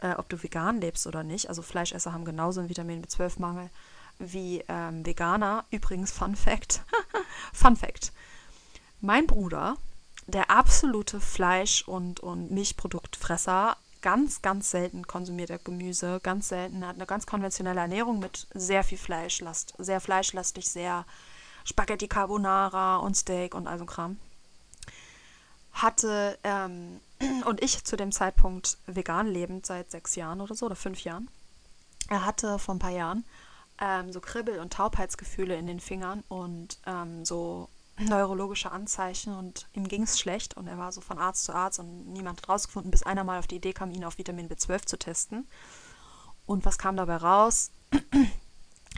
äh, 0.00 0.14
ob 0.14 0.28
du 0.28 0.40
vegan 0.40 0.80
lebst 0.80 1.06
oder 1.06 1.24
nicht. 1.24 1.48
Also 1.48 1.62
Fleischesser 1.62 2.12
haben 2.12 2.24
genauso 2.24 2.60
einen 2.60 2.68
Vitamin 2.68 3.04
B12-Mangel 3.04 3.68
wie 4.18 4.62
ähm, 4.68 5.04
Veganer. 5.04 5.64
Übrigens, 5.70 6.12
Fun 6.12 6.36
Fact. 6.36 6.82
Fun 7.52 7.74
Fact. 7.74 8.12
Mein 9.00 9.26
Bruder 9.26 9.76
der 10.26 10.50
absolute 10.50 11.20
Fleisch- 11.20 11.86
und, 11.86 12.20
und 12.20 12.50
Milchproduktfresser. 12.50 13.76
Ganz, 14.00 14.42
ganz 14.42 14.70
selten 14.70 15.06
konsumiert 15.06 15.50
er 15.50 15.58
Gemüse, 15.58 16.20
ganz 16.22 16.48
selten. 16.48 16.86
Hat 16.86 16.96
eine 16.96 17.06
ganz 17.06 17.26
konventionelle 17.26 17.80
Ernährung 17.80 18.18
mit 18.18 18.46
sehr 18.52 18.82
viel 18.82 18.98
Fleischlast, 18.98 19.74
sehr 19.78 20.00
fleischlastig, 20.00 20.68
sehr 20.68 21.04
Spaghetti 21.64 22.08
Carbonara 22.08 22.96
und 22.96 23.16
Steak 23.16 23.54
und 23.54 23.68
all 23.68 23.78
so 23.78 23.86
Kram. 23.86 24.18
Hatte, 25.72 26.38
ähm, 26.42 27.00
und 27.46 27.62
ich 27.62 27.84
zu 27.84 27.96
dem 27.96 28.10
Zeitpunkt 28.10 28.78
vegan 28.86 29.28
lebend 29.28 29.66
seit 29.66 29.90
sechs 29.90 30.16
Jahren 30.16 30.40
oder 30.40 30.54
so, 30.54 30.66
oder 30.66 30.76
fünf 30.76 31.04
Jahren. 31.04 31.28
Er 32.08 32.26
hatte 32.26 32.58
vor 32.58 32.74
ein 32.74 32.80
paar 32.80 32.90
Jahren 32.90 33.24
ähm, 33.80 34.12
so 34.12 34.20
Kribbel- 34.20 34.60
und 34.60 34.72
Taubheitsgefühle 34.72 35.56
in 35.56 35.66
den 35.66 35.80
Fingern 35.80 36.22
und 36.28 36.78
ähm, 36.86 37.24
so 37.24 37.68
neurologische 37.98 38.70
Anzeichen 38.70 39.34
und 39.34 39.68
ihm 39.74 39.86
ging 39.86 40.02
es 40.02 40.18
schlecht 40.18 40.56
und 40.56 40.66
er 40.66 40.78
war 40.78 40.92
so 40.92 41.00
von 41.00 41.18
Arzt 41.18 41.44
zu 41.44 41.54
Arzt 41.54 41.78
und 41.78 42.12
niemand 42.12 42.38
hat 42.38 42.48
rausgefunden, 42.48 42.90
bis 42.90 43.02
einer 43.02 43.24
mal 43.24 43.38
auf 43.38 43.46
die 43.46 43.56
Idee 43.56 43.72
kam, 43.72 43.90
ihn 43.90 44.04
auf 44.04 44.18
Vitamin 44.18 44.48
B12 44.48 44.86
zu 44.86 44.98
testen. 44.98 45.46
Und 46.46 46.64
was 46.64 46.78
kam 46.78 46.96
dabei 46.96 47.16
raus? 47.16 47.70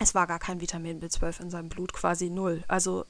Es 0.01 0.13
war 0.13 0.27
gar 0.27 0.41
kein 0.41 0.61
Vitamin 0.61 1.01
B12 1.01 1.43
in 1.43 1.51
seinem 1.51 1.69
Blut, 1.69 1.93
quasi 1.93 2.29
null. 2.29 2.65
Also 2.67 3.05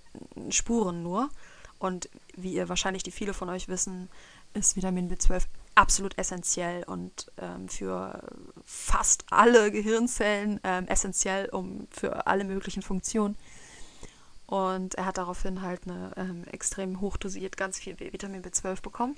Spuren 0.51 1.03
nur. 1.03 1.31
Und 1.79 2.11
wie 2.37 2.53
ihr 2.53 2.69
wahrscheinlich 2.69 3.03
die 3.03 3.11
viele 3.11 3.33
von 3.33 3.49
euch 3.49 3.69
wissen, 3.69 4.11
ist 4.53 4.77
Vitamin 4.77 5.11
B12 5.11 5.45
absolut 5.75 6.17
essentiell 6.19 6.85
und 6.85 7.33
ähm, 7.39 7.69
für 7.69 8.23
fast 8.65 9.25
alle 9.31 9.73
Gehirnzellen 9.73 10.61
ähm, 10.63 10.87
essentiell, 10.87 11.49
um 11.49 11.89
für 11.91 12.27
alle 12.27 12.45
möglichen 12.45 12.83
Funktionen. 12.83 13.37
Und 14.55 14.95
er 14.95 15.07
hat 15.07 15.19
daraufhin 15.19 15.63
halt 15.63 15.81
eine 15.85 16.13
ähm, 16.17 16.45
extrem 16.45 17.01
hochdosiert 17.01 17.57
ganz 17.57 17.77
viel 17.81 17.99
Vitamin 17.99 18.41
B12 18.41 18.83
bekommen. 18.83 19.17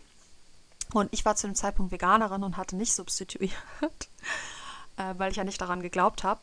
Und 0.95 1.13
ich 1.13 1.27
war 1.27 1.37
zu 1.37 1.47
dem 1.47 1.55
Zeitpunkt 1.55 1.93
Veganerin 1.93 2.43
und 2.43 2.57
hatte 2.57 2.75
nicht 2.75 2.95
substituiert, 2.95 3.53
äh, 4.97 5.13
weil 5.19 5.31
ich 5.31 5.37
ja 5.37 5.45
nicht 5.45 5.61
daran 5.61 5.83
geglaubt 5.83 6.25
habe. 6.25 6.41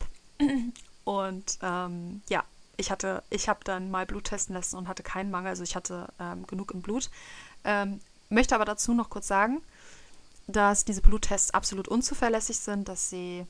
Und 1.02 1.58
ähm, 1.60 2.22
ja, 2.28 2.44
ich 2.76 2.92
hatte, 2.92 3.24
ich 3.30 3.48
habe 3.48 3.64
dann 3.64 3.90
mal 3.90 4.06
Blut 4.06 4.26
testen 4.26 4.54
lassen 4.54 4.76
und 4.76 4.86
hatte 4.86 5.02
keinen 5.02 5.32
Mangel, 5.32 5.48
also 5.48 5.64
ich 5.64 5.74
hatte 5.74 6.06
ähm, 6.20 6.46
genug 6.46 6.70
im 6.70 6.80
Blut. 6.80 7.10
Ähm, 7.64 8.00
möchte 8.28 8.54
aber 8.54 8.64
dazu 8.64 8.94
noch 8.94 9.10
kurz 9.10 9.26
sagen, 9.26 9.60
dass 10.46 10.84
diese 10.84 11.02
Bluttests 11.02 11.50
absolut 11.50 11.88
unzuverlässig 11.88 12.60
sind, 12.60 12.88
dass 12.88 13.10
sie 13.10 13.44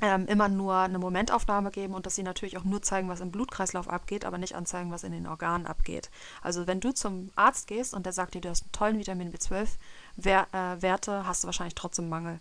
ähm, 0.00 0.26
immer 0.26 0.48
nur 0.48 0.76
eine 0.76 0.98
Momentaufnahme 0.98 1.70
geben 1.70 1.94
und 1.94 2.06
dass 2.06 2.14
sie 2.14 2.22
natürlich 2.22 2.56
auch 2.56 2.64
nur 2.64 2.82
zeigen, 2.82 3.08
was 3.08 3.20
im 3.20 3.32
Blutkreislauf 3.32 3.88
abgeht, 3.88 4.24
aber 4.24 4.38
nicht 4.38 4.54
anzeigen, 4.54 4.92
was 4.92 5.02
in 5.02 5.12
den 5.12 5.26
Organen 5.26 5.66
abgeht. 5.66 6.10
Also 6.40 6.66
wenn 6.66 6.80
du 6.80 6.92
zum 6.92 7.30
Arzt 7.34 7.66
gehst 7.66 7.94
und 7.94 8.06
der 8.06 8.12
sagt 8.12 8.34
dir, 8.34 8.40
du 8.40 8.48
hast 8.48 8.62
einen 8.62 8.72
tollen 8.72 8.98
Vitamin 8.98 9.32
B12-Werte, 9.32 11.10
äh, 11.10 11.24
hast 11.24 11.42
du 11.42 11.46
wahrscheinlich 11.46 11.74
trotzdem 11.74 12.08
Mangel. 12.08 12.38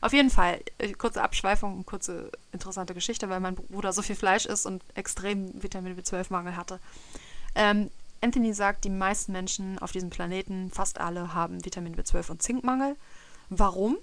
Auf 0.00 0.12
jeden 0.12 0.30
Fall, 0.30 0.60
äh, 0.78 0.92
kurze 0.92 1.22
Abschweifung 1.22 1.84
kurze 1.84 2.30
interessante 2.52 2.94
Geschichte, 2.94 3.28
weil 3.28 3.40
mein 3.40 3.56
Bruder 3.56 3.92
so 3.92 4.02
viel 4.02 4.16
Fleisch 4.16 4.46
isst 4.46 4.66
und 4.66 4.82
extrem 4.94 5.60
Vitamin 5.60 5.98
B12-Mangel 5.98 6.56
hatte. 6.56 6.78
Ähm, 7.56 7.90
Anthony 8.20 8.52
sagt, 8.52 8.84
die 8.84 8.90
meisten 8.90 9.32
Menschen 9.32 9.78
auf 9.78 9.92
diesem 9.92 10.10
Planeten, 10.10 10.70
fast 10.70 11.00
alle, 11.00 11.34
haben 11.34 11.64
Vitamin 11.64 11.96
B12 11.96 12.30
und 12.30 12.42
Zinkmangel. 12.42 12.96
Warum? 13.48 13.96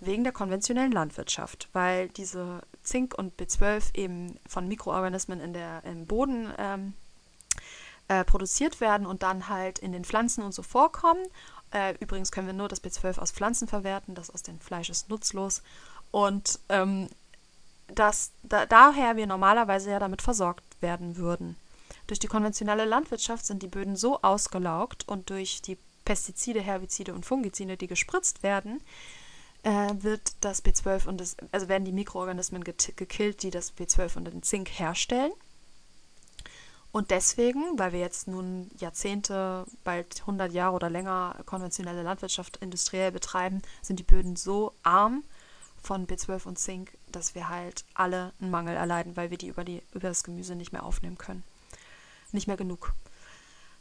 Wegen 0.00 0.24
der 0.24 0.32
konventionellen 0.32 0.92
Landwirtschaft, 0.92 1.68
weil 1.72 2.08
diese 2.10 2.62
Zink 2.82 3.14
und 3.16 3.40
B12 3.40 3.94
eben 3.94 4.38
von 4.48 4.68
Mikroorganismen 4.68 5.40
in 5.40 5.52
der, 5.52 5.82
im 5.84 6.06
Boden 6.06 6.52
ähm, 6.58 6.92
äh, 8.08 8.24
produziert 8.24 8.80
werden 8.80 9.06
und 9.06 9.22
dann 9.22 9.48
halt 9.48 9.78
in 9.78 9.92
den 9.92 10.04
Pflanzen 10.04 10.44
und 10.44 10.52
so 10.52 10.62
vorkommen 10.62 11.26
Äh, 11.72 11.94
übrigens 12.00 12.30
können 12.30 12.46
wir 12.46 12.54
nur 12.54 12.68
das 12.68 12.82
B12 12.82 13.18
aus 13.18 13.32
Pflanzen 13.32 13.68
verwerten, 13.68 14.14
das 14.14 14.30
aus 14.30 14.42
dem 14.42 14.60
Fleisch 14.60 14.88
ist 14.88 15.08
nutzlos. 15.08 15.62
Und 16.10 16.58
ähm, 16.68 17.08
dass 17.88 18.30
da, 18.42 18.66
daher 18.66 19.16
wir 19.16 19.26
normalerweise 19.26 19.90
ja 19.90 19.98
damit 19.98 20.22
versorgt 20.22 20.64
werden 20.80 21.16
würden. 21.16 21.56
Durch 22.06 22.18
die 22.18 22.28
konventionelle 22.28 22.84
Landwirtschaft 22.84 23.46
sind 23.46 23.62
die 23.62 23.68
Böden 23.68 23.96
so 23.96 24.22
ausgelaugt 24.22 25.08
und 25.08 25.30
durch 25.30 25.60
die 25.62 25.76
Pestizide, 26.04 26.60
Herbizide 26.60 27.12
und 27.12 27.26
Fungizide, 27.26 27.76
die 27.76 27.88
gespritzt 27.88 28.42
werden, 28.42 28.80
äh, 29.66 30.02
wird 30.02 30.36
das 30.42 30.64
B12 30.64 31.08
und 31.08 31.20
das, 31.20 31.36
also 31.50 31.68
werden 31.68 31.84
die 31.84 31.92
Mikroorganismen 31.92 32.62
gekillt, 32.62 33.42
die 33.42 33.50
das 33.50 33.76
B12 33.76 34.16
und 34.16 34.24
den 34.26 34.42
Zink 34.44 34.68
herstellen. 34.68 35.32
Und 36.92 37.10
deswegen, 37.10 37.76
weil 37.76 37.92
wir 37.92 37.98
jetzt 37.98 38.28
nun 38.28 38.70
Jahrzehnte, 38.78 39.66
bald 39.82 40.20
100 40.20 40.52
Jahre 40.52 40.76
oder 40.76 40.88
länger 40.88 41.36
konventionelle 41.46 42.04
Landwirtschaft 42.04 42.58
industriell 42.58 43.10
betreiben, 43.10 43.60
sind 43.82 43.98
die 43.98 44.04
Böden 44.04 44.36
so 44.36 44.72
arm 44.84 45.24
von 45.82 46.06
B12 46.06 46.46
und 46.46 46.58
Zink, 46.60 46.96
dass 47.10 47.34
wir 47.34 47.48
halt 47.48 47.84
alle 47.92 48.32
einen 48.40 48.52
Mangel 48.52 48.76
erleiden, 48.76 49.16
weil 49.16 49.30
wir 49.30 49.38
die 49.38 49.48
über, 49.48 49.64
die, 49.64 49.82
über 49.92 50.08
das 50.08 50.22
Gemüse 50.22 50.54
nicht 50.54 50.72
mehr 50.72 50.84
aufnehmen 50.84 51.18
können. 51.18 51.42
Nicht 52.30 52.46
mehr 52.46 52.56
genug. 52.56 52.92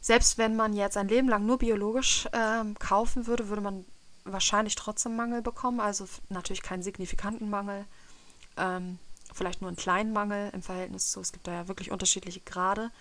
Selbst 0.01 0.39
wenn 0.39 0.55
man 0.55 0.73
jetzt 0.73 0.97
ein 0.97 1.07
Leben 1.07 1.29
lang 1.29 1.45
nur 1.45 1.59
biologisch 1.59 2.27
ähm, 2.33 2.77
kaufen 2.79 3.27
würde, 3.27 3.49
würde 3.49 3.61
man 3.61 3.85
wahrscheinlich 4.25 4.75
trotzdem 4.75 5.15
Mangel 5.15 5.41
bekommen. 5.41 5.79
Also 5.79 6.05
natürlich 6.29 6.61
keinen 6.61 6.83
signifikanten 6.83 7.49
Mangel. 7.49 7.85
Ähm, 8.57 8.99
vielleicht 9.33 9.61
nur 9.61 9.69
einen 9.69 9.77
kleinen 9.77 10.13
Mangel 10.13 10.49
im 10.53 10.61
Verhältnis 10.61 11.11
zu, 11.11 11.19
es 11.19 11.31
gibt 11.31 11.47
da 11.47 11.53
ja 11.53 11.67
wirklich 11.67 11.91
unterschiedliche 11.91 12.41
Grade, 12.41 12.91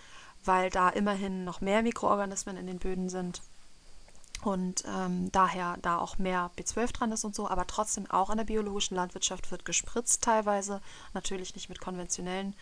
weil 0.45 0.71
da 0.71 0.89
immerhin 0.89 1.45
noch 1.45 1.61
mehr 1.61 1.83
Mikroorganismen 1.83 2.57
in 2.57 2.67
den 2.67 2.79
Böden 2.79 3.09
sind 3.09 3.41
und 4.43 4.85
ähm, 4.87 5.31
daher 5.33 5.79
da 5.81 5.99
auch 5.99 6.19
mehr 6.19 6.51
B12 6.59 6.93
dran 6.93 7.13
ist 7.13 7.25
und 7.25 7.35
so, 7.35 7.49
aber 7.49 7.67
trotzdem 7.67 8.11
auch 8.11 8.31
in 8.31 8.37
der 8.37 8.45
biologischen 8.45 8.97
Landwirtschaft 8.97 9.51
wird 9.51 9.65
gespritzt 9.65 10.23
teilweise, 10.23 10.81
natürlich 11.15 11.55
nicht 11.55 11.69
mit 11.69 11.81
konventionellen 11.81 12.55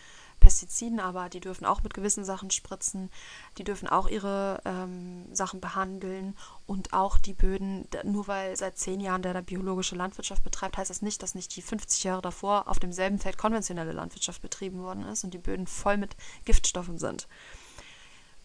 Pestiziden, 0.43 0.99
aber 0.99 1.29
die 1.29 1.39
dürfen 1.39 1.65
auch 1.65 1.85
mit 1.85 1.95
gewissen 1.95 2.25
Sachen 2.25 2.51
spritzen, 2.51 3.11
die 3.59 3.65
dürfen 3.65 3.89
auch 3.89 4.09
ihre 4.09 4.61
ähm, 4.65 5.33
Sachen 5.33 5.61
behandeln 5.61 6.37
und 6.67 6.93
auch 6.93 7.17
die 7.17 7.33
Böden, 7.33 7.87
nur 8.03 8.27
weil 8.27 8.57
seit 8.57 8.77
zehn 8.77 9.01
Jahren 9.01 9.23
der 9.23 9.35
da 9.35 9.41
biologische 9.41 9.95
Landwirtschaft 9.95 10.43
betreibt, 10.43 10.77
heißt 10.77 10.91
das 10.91 11.01
nicht, 11.01 11.23
dass 11.23 11.37
nicht 11.37 11.55
die 11.55 11.63
50 11.63 12.03
Jahre 12.03 12.23
davor 12.23 12.67
auf 12.67 12.81
demselben 12.81 13.21
Feld 13.21 13.39
konventionelle 13.39 13.93
Landwirtschaft 13.93 14.43
betrieben 14.43 14.83
worden 14.83 15.05
ist 15.05 15.23
und 15.23 15.33
die 15.33 15.39
Böden 15.39 15.69
voll 15.69 15.97
mit 15.97 16.17
Giftstoffen 16.45 16.99
sind. 16.99 17.29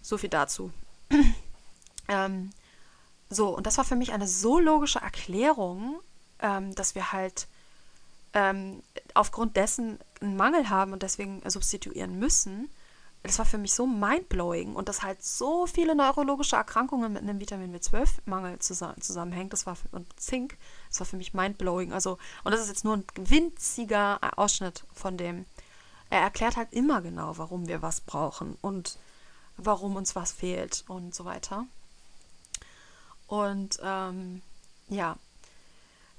So 0.04 0.20
viel 0.20 0.30
dazu. 0.30 0.72
ähm, 2.08 2.52
so, 3.30 3.50
und 3.58 3.66
das 3.66 3.78
war 3.78 3.86
für 3.86 3.96
mich 3.96 4.14
eine 4.14 4.28
so 4.28 4.60
logische 4.60 5.00
Erklärung, 5.00 6.00
ähm, 6.40 6.76
dass 6.76 6.94
wir 6.94 7.12
halt 7.12 7.48
ähm, 8.34 8.84
aufgrund 9.16 9.58
dessen 9.58 9.98
einen 10.22 10.36
Mangel 10.36 10.70
haben 10.70 10.94
und 10.94 11.04
deswegen 11.04 11.42
substituieren 11.50 12.18
müssen. 12.20 12.70
Das 13.24 13.40
war 13.40 13.46
für 13.46 13.58
mich 13.58 13.74
so 13.74 13.86
mindblowing 13.86 14.76
und 14.76 14.88
dass 14.88 15.02
halt 15.02 15.24
so 15.24 15.66
viele 15.66 15.96
neurologische 15.96 16.56
Erkrankungen 16.56 17.12
mit 17.12 17.24
einem 17.24 17.40
Vitamin 17.40 17.76
B12-Mangel 17.76 18.60
zusammen, 18.60 19.02
zusammenhängt, 19.02 19.52
das 19.54 19.66
war 19.66 19.76
für, 19.76 19.88
und 19.92 20.08
Zink, 20.20 20.58
das 20.90 21.00
war 21.00 21.08
für 21.08 21.18
mich 21.18 21.34
mindblowing. 21.34 21.92
Also, 21.92 22.18
und 22.44 22.52
das 22.52 22.62
ist 22.62 22.70
jetzt 22.70 22.86
nur 22.86 22.96
ein 22.96 23.06
winziger 23.16 24.20
Ausschnitt 24.38 24.86
von 24.94 25.18
dem. 25.18 25.46
Er 26.10 26.22
erklärt 26.22 26.56
halt 26.56 26.72
immer 26.72 27.02
genau, 27.02 27.38
warum 27.38 27.68
wir 27.68 27.82
was 27.82 28.02
brauchen 28.02 28.58
und 28.62 28.98
warum 29.58 29.96
uns 29.96 30.16
was 30.16 30.32
fehlt 30.32 30.86
und 30.88 31.14
so 31.14 31.26
weiter. 31.26 31.66
Und 33.28 33.80
ähm, 33.84 34.42
ja, 34.88 35.18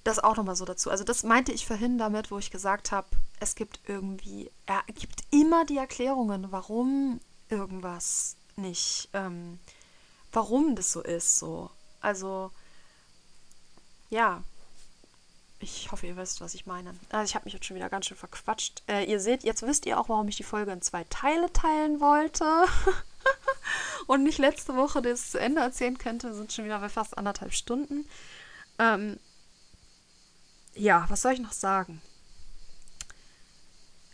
das 0.04 0.18
auch 0.18 0.36
nochmal 0.36 0.56
so 0.56 0.64
dazu. 0.64 0.90
Also 0.90 1.04
das 1.04 1.22
meinte 1.22 1.52
ich 1.52 1.66
vorhin 1.66 1.98
damit, 1.98 2.30
wo 2.30 2.38
ich 2.38 2.50
gesagt 2.50 2.92
habe, 2.92 3.08
es 3.40 3.54
gibt 3.54 3.80
irgendwie, 3.86 4.50
er 4.66 4.82
gibt 4.94 5.22
immer 5.30 5.64
die 5.64 5.78
Erklärungen, 5.78 6.50
warum 6.50 7.20
irgendwas 7.48 8.36
nicht, 8.56 9.08
ähm, 9.12 9.58
warum 10.32 10.76
das 10.76 10.92
so 10.92 11.02
ist, 11.02 11.38
so. 11.38 11.70
Also, 12.00 12.50
ja, 14.10 14.42
ich 15.60 15.90
hoffe, 15.90 16.06
ihr 16.06 16.16
wisst, 16.16 16.40
was 16.40 16.54
ich 16.54 16.66
meine. 16.66 16.94
Also 17.10 17.28
ich 17.28 17.34
habe 17.34 17.44
mich 17.44 17.54
jetzt 17.54 17.66
schon 17.66 17.76
wieder 17.76 17.88
ganz 17.88 18.06
schön 18.06 18.16
verquatscht. 18.16 18.82
Äh, 18.86 19.04
ihr 19.04 19.18
seht, 19.18 19.42
jetzt 19.42 19.62
wisst 19.62 19.86
ihr 19.86 19.98
auch, 19.98 20.08
warum 20.08 20.28
ich 20.28 20.36
die 20.36 20.44
Folge 20.44 20.70
in 20.70 20.82
zwei 20.82 21.04
Teile 21.04 21.52
teilen 21.52 22.00
wollte. 22.00 22.44
und 24.06 24.22
nicht 24.22 24.38
letzte 24.38 24.76
Woche 24.76 25.02
das 25.02 25.32
zu 25.32 25.40
Ende 25.40 25.60
erzählen 25.60 25.98
könnte, 25.98 26.32
sind 26.32 26.52
schon 26.52 26.64
wieder 26.64 26.78
bei 26.78 26.88
fast 26.88 27.18
anderthalb 27.18 27.52
Stunden. 27.52 28.08
Ähm, 28.78 29.18
ja, 30.74 31.06
was 31.08 31.22
soll 31.22 31.32
ich 31.32 31.40
noch 31.40 31.52
sagen? 31.52 32.00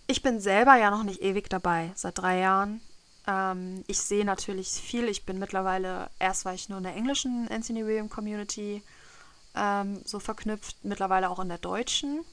Ich 0.07 0.23
bin 0.23 0.41
selber 0.41 0.77
ja 0.77 0.91
noch 0.91 1.03
nicht 1.03 1.23
ewig 1.23 1.49
dabei, 1.49 1.93
seit 1.95 2.19
drei 2.19 2.41
Jahren. 2.41 2.81
Ähm, 3.27 3.85
ich 3.87 3.99
sehe 4.01 4.25
natürlich 4.25 4.69
viel. 4.69 5.09
Ich 5.09 5.25
bin 5.25 5.39
mittlerweile, 5.39 6.11
erst 6.19 6.45
war 6.45 6.55
ich 6.55 6.69
nur 6.69 6.79
in 6.79 6.85
der 6.85 6.95
englischen 6.95 7.49
Anthony 7.49 7.87
William 7.87 8.11
Community 8.11 8.83
ähm, 9.55 10.03
so 10.05 10.19
verknüpft, 10.19 10.77
mittlerweile 10.83 11.31
auch 11.31 11.39
in 11.39 11.49
der 11.49 11.59
deutschen. 11.59 12.25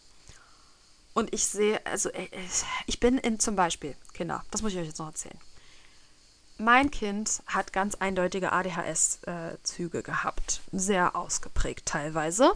Und 1.13 1.33
ich 1.33 1.45
sehe, 1.45 1.85
also 1.85 2.09
äh, 2.09 2.27
ich 2.87 2.99
bin 2.99 3.17
in 3.17 3.39
zum 3.39 3.55
Beispiel, 3.55 3.95
Kinder, 4.13 4.43
das 4.51 4.61
muss 4.61 4.73
ich 4.73 4.79
euch 4.79 4.87
jetzt 4.87 4.99
noch 4.99 5.07
erzählen 5.07 5.39
mein 6.61 6.91
Kind 6.91 7.41
hat 7.47 7.73
ganz 7.73 7.95
eindeutige 7.95 8.51
ADHS-Züge 8.53 10.03
gehabt, 10.03 10.61
sehr 10.71 11.15
ausgeprägt 11.15 11.85
teilweise. 11.87 12.53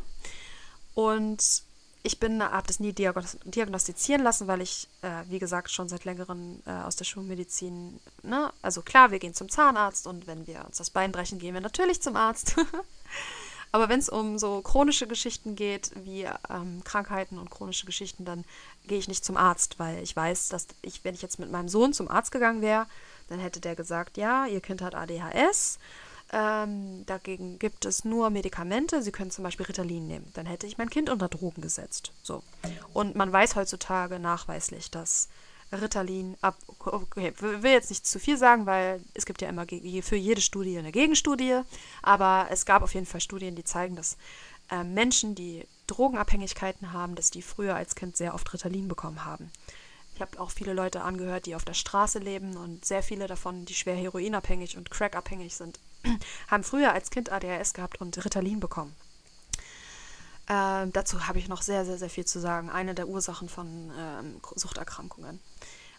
Und 0.93 1.63
ich 2.05 2.19
bin, 2.19 2.43
habe 2.43 2.67
das 2.67 2.79
nie 2.79 2.93
diagnostizieren 2.93 4.21
lassen, 4.21 4.47
weil 4.47 4.61
ich, 4.61 4.87
äh, 5.01 5.23
wie 5.27 5.39
gesagt, 5.39 5.71
schon 5.71 5.89
seit 5.89 6.05
längerem 6.05 6.61
äh, 6.67 6.71
aus 6.71 6.95
der 6.95 7.05
Schulmedizin, 7.05 7.99
ne, 8.21 8.53
also 8.61 8.83
klar, 8.83 9.09
wir 9.09 9.17
gehen 9.17 9.33
zum 9.33 9.49
Zahnarzt 9.49 10.05
und 10.05 10.27
wenn 10.27 10.45
wir 10.45 10.63
uns 10.65 10.77
das 10.77 10.91
Bein 10.91 11.11
brechen, 11.11 11.39
gehen 11.39 11.55
wir 11.55 11.61
natürlich 11.61 12.01
zum 12.01 12.15
Arzt. 12.15 12.55
Aber 13.71 13.89
wenn 13.89 13.99
es 13.99 14.07
um 14.07 14.37
so 14.37 14.61
chronische 14.61 15.07
Geschichten 15.07 15.55
geht, 15.55 15.91
wie 15.95 16.27
ähm, 16.49 16.83
Krankheiten 16.83 17.39
und 17.39 17.49
chronische 17.49 17.87
Geschichten, 17.87 18.23
dann 18.23 18.45
gehe 18.85 18.99
ich 18.99 19.07
nicht 19.07 19.25
zum 19.25 19.35
Arzt, 19.35 19.79
weil 19.79 20.01
ich 20.01 20.15
weiß, 20.15 20.49
dass 20.49 20.67
ich, 20.83 21.03
wenn 21.03 21.15
ich 21.15 21.23
jetzt 21.23 21.39
mit 21.39 21.51
meinem 21.51 21.67
Sohn 21.69 21.91
zum 21.91 22.07
Arzt 22.07 22.31
gegangen 22.31 22.61
wäre, 22.61 22.85
dann 23.29 23.39
hätte 23.39 23.59
der 23.59 23.75
gesagt, 23.75 24.17
ja, 24.17 24.45
ihr 24.45 24.61
Kind 24.61 24.81
hat 24.83 24.93
ADHS. 24.93 25.79
Ähm, 26.37 27.05
dagegen 27.05 27.59
gibt 27.59 27.85
es 27.85 28.03
nur 28.03 28.29
Medikamente. 28.29 29.01
Sie 29.01 29.13
können 29.13 29.31
zum 29.31 29.45
Beispiel 29.45 29.67
Ritalin 29.67 30.05
nehmen. 30.05 30.29
Dann 30.33 30.45
hätte 30.45 30.67
ich 30.67 30.77
mein 30.77 30.89
Kind 30.89 31.09
unter 31.09 31.29
Drogen 31.29 31.61
gesetzt. 31.61 32.11
So. 32.23 32.43
Und 32.93 33.15
man 33.15 33.31
weiß 33.31 33.55
heutzutage 33.55 34.19
nachweislich, 34.19 34.91
dass 34.91 35.29
Ritalin 35.71 36.35
ab. 36.41 36.57
Okay, 36.79 37.31
will 37.39 37.71
jetzt 37.71 37.89
nicht 37.89 38.05
zu 38.05 38.19
viel 38.19 38.37
sagen, 38.37 38.65
weil 38.65 39.01
es 39.13 39.25
gibt 39.25 39.41
ja 39.41 39.47
immer 39.47 39.65
für 39.65 40.17
jede 40.17 40.41
Studie 40.41 40.77
eine 40.77 40.91
Gegenstudie. 40.91 41.61
Aber 42.01 42.47
es 42.51 42.65
gab 42.65 42.83
auf 42.83 42.93
jeden 42.93 43.05
Fall 43.05 43.21
Studien, 43.21 43.55
die 43.55 43.63
zeigen, 43.63 43.95
dass 43.95 44.17
äh, 44.69 44.83
Menschen, 44.83 45.35
die 45.35 45.65
Drogenabhängigkeiten 45.87 46.91
haben, 46.91 47.15
dass 47.15 47.31
die 47.31 47.43
früher 47.43 47.77
als 47.77 47.95
Kind 47.95 48.17
sehr 48.17 48.33
oft 48.33 48.53
Ritalin 48.53 48.89
bekommen 48.89 49.23
haben. 49.23 49.49
Ich 50.15 50.21
habe 50.21 50.37
auch 50.41 50.51
viele 50.51 50.73
Leute 50.73 51.01
angehört, 51.01 51.45
die 51.45 51.55
auf 51.55 51.63
der 51.63 51.73
Straße 51.73 52.19
leben 52.19 52.57
und 52.57 52.83
sehr 52.83 53.03
viele 53.03 53.27
davon, 53.27 53.65
die 53.65 53.73
schwer 53.73 53.95
heroinabhängig 53.95 54.75
und 54.77 54.91
crackabhängig 54.91 55.55
sind, 55.55 55.79
haben 56.47 56.63
früher 56.63 56.93
als 56.93 57.09
Kind 57.09 57.31
ADHS 57.31 57.73
gehabt 57.73 58.01
und 58.01 58.23
Ritalin 58.23 58.59
bekommen. 58.59 58.95
Ähm, 60.47 60.93
dazu 60.93 61.27
habe 61.27 61.39
ich 61.39 61.47
noch 61.47 61.61
sehr, 61.61 61.85
sehr, 61.85 61.97
sehr 61.97 62.09
viel 62.09 62.25
zu 62.25 62.39
sagen. 62.39 62.69
Eine 62.69 62.93
der 62.93 63.07
Ursachen 63.07 63.49
von 63.49 63.91
ähm, 63.97 64.41
Suchterkrankungen. 64.55 65.39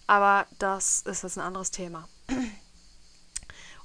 Aber 0.06 0.46
das 0.58 1.00
ist 1.02 1.22
jetzt 1.24 1.36
ein 1.36 1.44
anderes 1.44 1.72
Thema. 1.72 2.08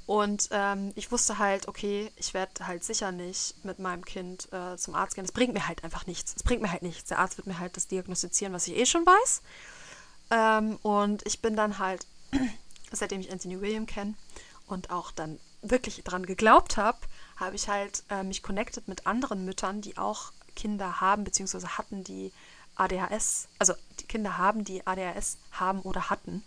Und 0.05 0.49
ähm, 0.51 0.91
ich 0.95 1.11
wusste 1.11 1.39
halt, 1.39 1.67
okay, 1.67 2.11
ich 2.17 2.33
werde 2.33 2.67
halt 2.67 2.83
sicher 2.83 3.11
nicht 3.11 3.63
mit 3.63 3.79
meinem 3.79 4.03
Kind 4.03 4.51
äh, 4.51 4.75
zum 4.77 4.93
Arzt 4.93 5.15
gehen. 5.15 5.25
Es 5.25 5.31
bringt 5.31 5.53
mir 5.53 5.67
halt 5.67 5.83
einfach 5.83 6.05
nichts. 6.05 6.33
Es 6.35 6.43
bringt 6.43 6.61
mir 6.61 6.71
halt 6.71 6.81
nichts. 6.81 7.05
Der 7.09 7.19
Arzt 7.19 7.37
wird 7.37 7.47
mir 7.47 7.59
halt 7.59 7.77
das 7.77 7.87
diagnostizieren, 7.87 8.53
was 8.53 8.67
ich 8.67 8.75
eh 8.75 8.85
schon 8.85 9.05
weiß. 9.05 9.41
Ähm, 10.31 10.77
und 10.81 11.25
ich 11.25 11.41
bin 11.41 11.55
dann 11.55 11.79
halt, 11.79 12.05
seitdem 12.91 13.21
ich 13.21 13.31
Anthony 13.31 13.61
William 13.61 13.85
kenne 13.85 14.15
und 14.67 14.89
auch 14.89 15.11
dann 15.11 15.39
wirklich 15.61 16.03
dran 16.03 16.25
geglaubt 16.25 16.77
habe, 16.77 16.97
habe 17.37 17.55
ich 17.55 17.69
halt 17.69 18.03
äh, 18.09 18.23
mich 18.23 18.43
connected 18.43 18.87
mit 18.87 19.07
anderen 19.07 19.45
Müttern, 19.45 19.81
die 19.81 19.97
auch 19.97 20.31
Kinder 20.55 21.01
haben, 21.01 21.23
beziehungsweise 21.23 21.77
hatten, 21.77 22.03
die 22.03 22.31
ADHS, 22.75 23.47
also 23.59 23.73
die 23.99 24.05
Kinder 24.05 24.37
haben, 24.37 24.63
die 24.63 24.85
ADHS 24.85 25.37
haben 25.51 25.81
oder 25.81 26.09
hatten. 26.09 26.43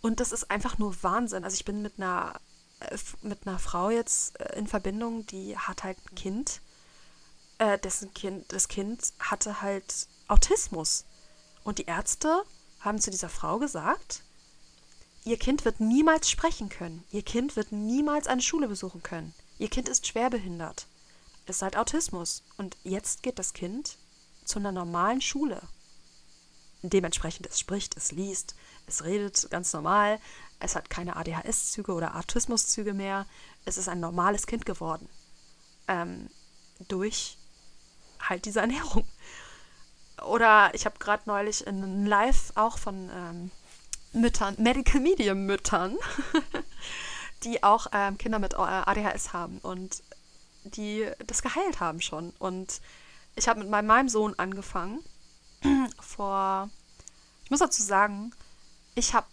Und 0.00 0.20
das 0.20 0.32
ist 0.32 0.50
einfach 0.50 0.78
nur 0.78 1.02
Wahnsinn. 1.02 1.44
Also 1.44 1.54
ich 1.54 1.64
bin 1.64 1.82
mit 1.82 1.94
einer, 1.98 2.34
äh, 2.80 2.96
mit 3.22 3.46
einer 3.46 3.58
Frau 3.58 3.90
jetzt 3.90 4.38
äh, 4.40 4.58
in 4.58 4.66
Verbindung, 4.66 5.26
die 5.26 5.56
hat 5.58 5.84
halt 5.84 5.98
ein 6.10 6.14
Kind, 6.14 6.60
äh, 7.58 7.78
dessen 7.78 8.12
Kind, 8.14 8.52
das 8.52 8.68
Kind 8.68 9.12
hatte 9.18 9.60
halt 9.60 10.08
Autismus. 10.28 11.04
Und 11.64 11.78
die 11.78 11.84
Ärzte 11.84 12.42
haben 12.80 12.98
zu 12.98 13.10
dieser 13.10 13.28
Frau 13.28 13.58
gesagt, 13.58 14.22
ihr 15.30 15.38
Kind 15.38 15.64
wird 15.64 15.78
niemals 15.78 16.28
sprechen 16.28 16.68
können. 16.68 17.04
Ihr 17.12 17.22
Kind 17.22 17.54
wird 17.54 17.70
niemals 17.70 18.26
eine 18.26 18.42
Schule 18.42 18.66
besuchen 18.66 19.00
können. 19.04 19.32
Ihr 19.58 19.68
Kind 19.70 19.88
ist 19.88 20.08
schwerbehindert. 20.08 20.88
ist 21.46 21.62
halt 21.62 21.76
Autismus. 21.76 22.42
Und 22.56 22.76
jetzt 22.82 23.22
geht 23.22 23.38
das 23.38 23.52
Kind 23.52 23.96
zu 24.44 24.58
einer 24.58 24.72
normalen 24.72 25.20
Schule. 25.20 25.62
Dementsprechend 26.82 27.46
es 27.46 27.60
spricht, 27.60 27.96
es 27.96 28.10
liest, 28.10 28.56
es 28.86 29.04
redet 29.04 29.48
ganz 29.50 29.72
normal, 29.72 30.18
es 30.58 30.74
hat 30.74 30.90
keine 30.90 31.14
ADHS-Züge 31.14 31.92
oder 31.92 32.16
Autismus-Züge 32.16 32.92
mehr. 32.92 33.26
Es 33.64 33.76
ist 33.76 33.88
ein 33.88 34.00
normales 34.00 34.48
Kind 34.48 34.66
geworden. 34.66 35.08
Ähm, 35.86 36.28
durch 36.88 37.36
halt 38.20 38.46
diese 38.46 38.60
Ernährung. 38.60 39.04
Oder 40.26 40.74
ich 40.74 40.86
habe 40.86 40.98
gerade 40.98 41.22
neulich 41.26 41.66
in 41.66 42.06
Live 42.06 42.52
auch 42.56 42.78
von 42.78 43.10
ähm, 43.14 43.50
Müttern, 44.12 44.56
Medical 44.58 45.00
Medium 45.00 45.46
Müttern, 45.46 45.96
die 47.44 47.62
auch 47.62 47.86
ähm, 47.92 48.18
Kinder 48.18 48.38
mit 48.38 48.54
äh, 48.54 48.56
ADHS 48.56 49.32
haben 49.32 49.58
und 49.58 50.02
die 50.64 51.08
das 51.26 51.42
geheilt 51.42 51.80
haben 51.80 52.00
schon. 52.00 52.32
Und 52.38 52.80
ich 53.36 53.48
habe 53.48 53.60
mit 53.60 53.70
meinem 53.70 54.08
Sohn 54.08 54.38
angefangen 54.38 55.00
vor, 56.00 56.68
ich 57.44 57.50
muss 57.50 57.60
dazu 57.60 57.82
sagen, 57.82 58.32
ich 58.94 59.14
habe 59.14 59.26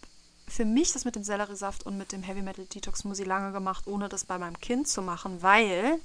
für 0.47 0.65
mich 0.65 0.93
das 0.93 1.03
mit 1.03 1.15
dem 1.15 1.23
Selleriesaft 1.23 1.85
und 1.85 1.97
mit 1.97 2.11
dem 2.11 2.23
Heavy 2.23 2.41
Metal 2.41 2.65
Detox 2.65 2.99
Smoothie 2.99 3.23
lange 3.23 3.51
gemacht, 3.51 3.87
ohne 3.87 4.07
das 4.07 4.23
bei 4.23 4.37
meinem 4.37 4.59
Kind 4.59 4.87
zu 4.87 5.01
machen, 5.01 5.41
weil 5.41 5.99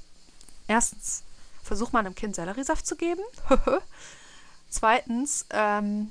erstens 0.67 1.23
versucht 1.63 1.93
man 1.93 2.05
einem 2.05 2.17
Kind 2.17 2.35
Selleriesaft 2.35 2.87
zu 2.87 2.97
geben. 2.97 3.23
Zweitens, 4.69 5.47
ähm, 5.51 6.11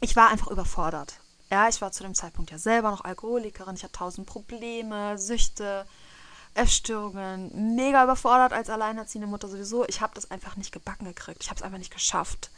ich 0.00 0.16
war 0.16 0.30
einfach 0.30 0.48
überfordert. 0.48 1.20
Ja, 1.50 1.68
ich 1.68 1.80
war 1.80 1.92
zu 1.92 2.02
dem 2.02 2.14
Zeitpunkt 2.14 2.50
ja 2.50 2.58
selber 2.58 2.90
noch 2.90 3.04
Alkoholikerin, 3.04 3.74
ich 3.74 3.82
hatte 3.82 3.92
tausend 3.92 4.26
Probleme, 4.26 5.16
Süchte, 5.18 5.86
Essstörungen, 6.54 7.76
mega 7.76 8.04
überfordert 8.04 8.52
als 8.52 8.68
alleinerziehende 8.68 9.28
Mutter 9.28 9.48
sowieso. 9.48 9.86
Ich 9.86 10.00
habe 10.00 10.14
das 10.14 10.30
einfach 10.30 10.56
nicht 10.56 10.72
gebacken 10.72 11.04
gekriegt. 11.04 11.42
Ich 11.42 11.50
habe 11.50 11.58
es 11.58 11.62
einfach 11.62 11.78
nicht 11.78 11.92
geschafft. 11.92 12.50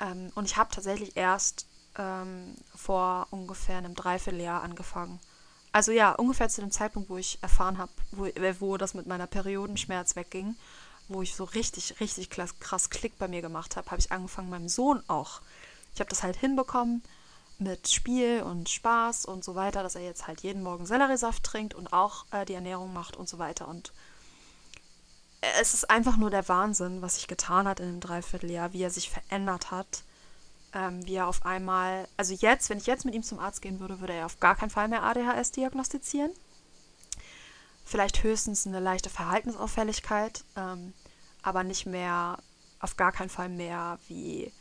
Ähm, 0.00 0.30
und 0.34 0.44
ich 0.44 0.56
habe 0.56 0.74
tatsächlich 0.74 1.16
erst 1.16 1.66
ähm, 1.96 2.54
vor 2.74 3.26
ungefähr 3.30 3.78
einem 3.78 3.94
Dreivierteljahr 3.94 4.62
angefangen. 4.62 5.20
Also 5.72 5.90
ja, 5.90 6.12
ungefähr 6.12 6.48
zu 6.48 6.60
dem 6.60 6.70
Zeitpunkt, 6.70 7.08
wo 7.08 7.16
ich 7.16 7.38
erfahren 7.42 7.78
habe, 7.78 7.90
wo, 8.12 8.26
äh, 8.26 8.54
wo 8.60 8.76
das 8.76 8.94
mit 8.94 9.06
meiner 9.06 9.26
Periodenschmerz 9.26 10.16
wegging, 10.16 10.54
wo 11.08 11.22
ich 11.22 11.34
so 11.34 11.44
richtig, 11.44 12.00
richtig 12.00 12.30
krass, 12.30 12.58
krass 12.60 12.90
Klick 12.90 13.18
bei 13.18 13.26
mir 13.26 13.42
gemacht 13.42 13.76
habe, 13.76 13.90
habe 13.90 14.00
ich 14.00 14.12
angefangen, 14.12 14.50
meinem 14.50 14.68
Sohn 14.68 15.02
auch. 15.08 15.40
Ich 15.94 16.00
habe 16.00 16.10
das 16.10 16.22
halt 16.22 16.36
hinbekommen 16.36 17.02
mit 17.58 17.88
Spiel 17.88 18.42
und 18.42 18.68
Spaß 18.68 19.26
und 19.26 19.44
so 19.44 19.54
weiter, 19.54 19.82
dass 19.82 19.94
er 19.94 20.02
jetzt 20.02 20.26
halt 20.26 20.42
jeden 20.42 20.62
Morgen 20.62 20.86
Selleriesaft 20.86 21.44
trinkt 21.44 21.74
und 21.74 21.92
auch 21.92 22.26
äh, 22.32 22.44
die 22.44 22.54
Ernährung 22.54 22.92
macht 22.92 23.16
und 23.16 23.28
so 23.28 23.38
weiter. 23.38 23.68
Und 23.68 23.92
es 25.60 25.74
ist 25.74 25.90
einfach 25.90 26.16
nur 26.16 26.30
der 26.30 26.48
Wahnsinn, 26.48 27.02
was 27.02 27.16
sich 27.16 27.28
getan 27.28 27.68
hat 27.68 27.80
in 27.80 27.88
einem 27.88 28.00
Dreivierteljahr, 28.00 28.72
wie 28.72 28.82
er 28.82 28.90
sich 28.90 29.10
verändert 29.10 29.70
hat 29.70 30.02
ähm, 30.74 31.06
wie 31.06 31.14
er 31.14 31.28
auf 31.28 31.46
einmal, 31.46 32.08
also 32.16 32.34
jetzt, 32.34 32.68
wenn 32.68 32.78
ich 32.78 32.86
jetzt 32.86 33.04
mit 33.04 33.14
ihm 33.14 33.22
zum 33.22 33.38
Arzt 33.38 33.62
gehen 33.62 33.80
würde, 33.80 34.00
würde 34.00 34.12
er 34.12 34.26
auf 34.26 34.40
gar 34.40 34.56
keinen 34.56 34.70
Fall 34.70 34.88
mehr 34.88 35.04
ADHS 35.04 35.52
diagnostizieren. 35.52 36.32
Vielleicht 37.84 38.22
höchstens 38.22 38.66
eine 38.66 38.80
leichte 38.80 39.10
Verhaltensauffälligkeit, 39.10 40.44
ähm, 40.56 40.92
aber 41.42 41.62
nicht 41.62 41.86
mehr, 41.86 42.38
auf 42.80 42.96
gar 42.96 43.12
keinen 43.12 43.30
Fall 43.30 43.48
mehr 43.48 43.98
wie, 44.08 44.52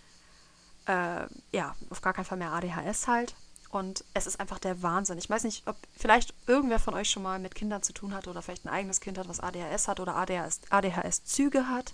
äh, 0.86 1.26
ja, 1.52 1.76
auf 1.90 2.02
gar 2.02 2.14
keinen 2.14 2.26
Fall 2.26 2.38
mehr 2.38 2.54
ADHS 2.54 3.08
halt. 3.08 3.36
Und 3.70 4.04
es 4.14 4.28
ist 4.28 4.40
einfach 4.40 4.60
der 4.60 4.84
Wahnsinn. 4.84 5.18
Ich 5.18 5.30
weiß 5.30 5.44
nicht, 5.46 5.68
ob 5.68 5.76
vielleicht 5.98 6.34
irgendwer 6.46 6.80
von 6.80 6.94
euch 6.94 7.10
schon 7.10 7.24
mal 7.24 7.40
mit 7.40 7.56
Kindern 7.56 7.82
zu 7.82 7.92
tun 7.92 8.14
hat 8.14 8.28
oder 8.28 8.44
vielleicht 8.44 8.66
ein 8.66 8.70
eigenes 8.70 9.00
Kind 9.02 9.18
hat, 9.18 9.28
was 9.28 9.40
ADHS 9.40 9.88
hat 9.88 10.00
oder 10.00 10.16
ADHS-Züge 10.16 11.60
ADHS 11.60 11.70
hat 11.70 11.94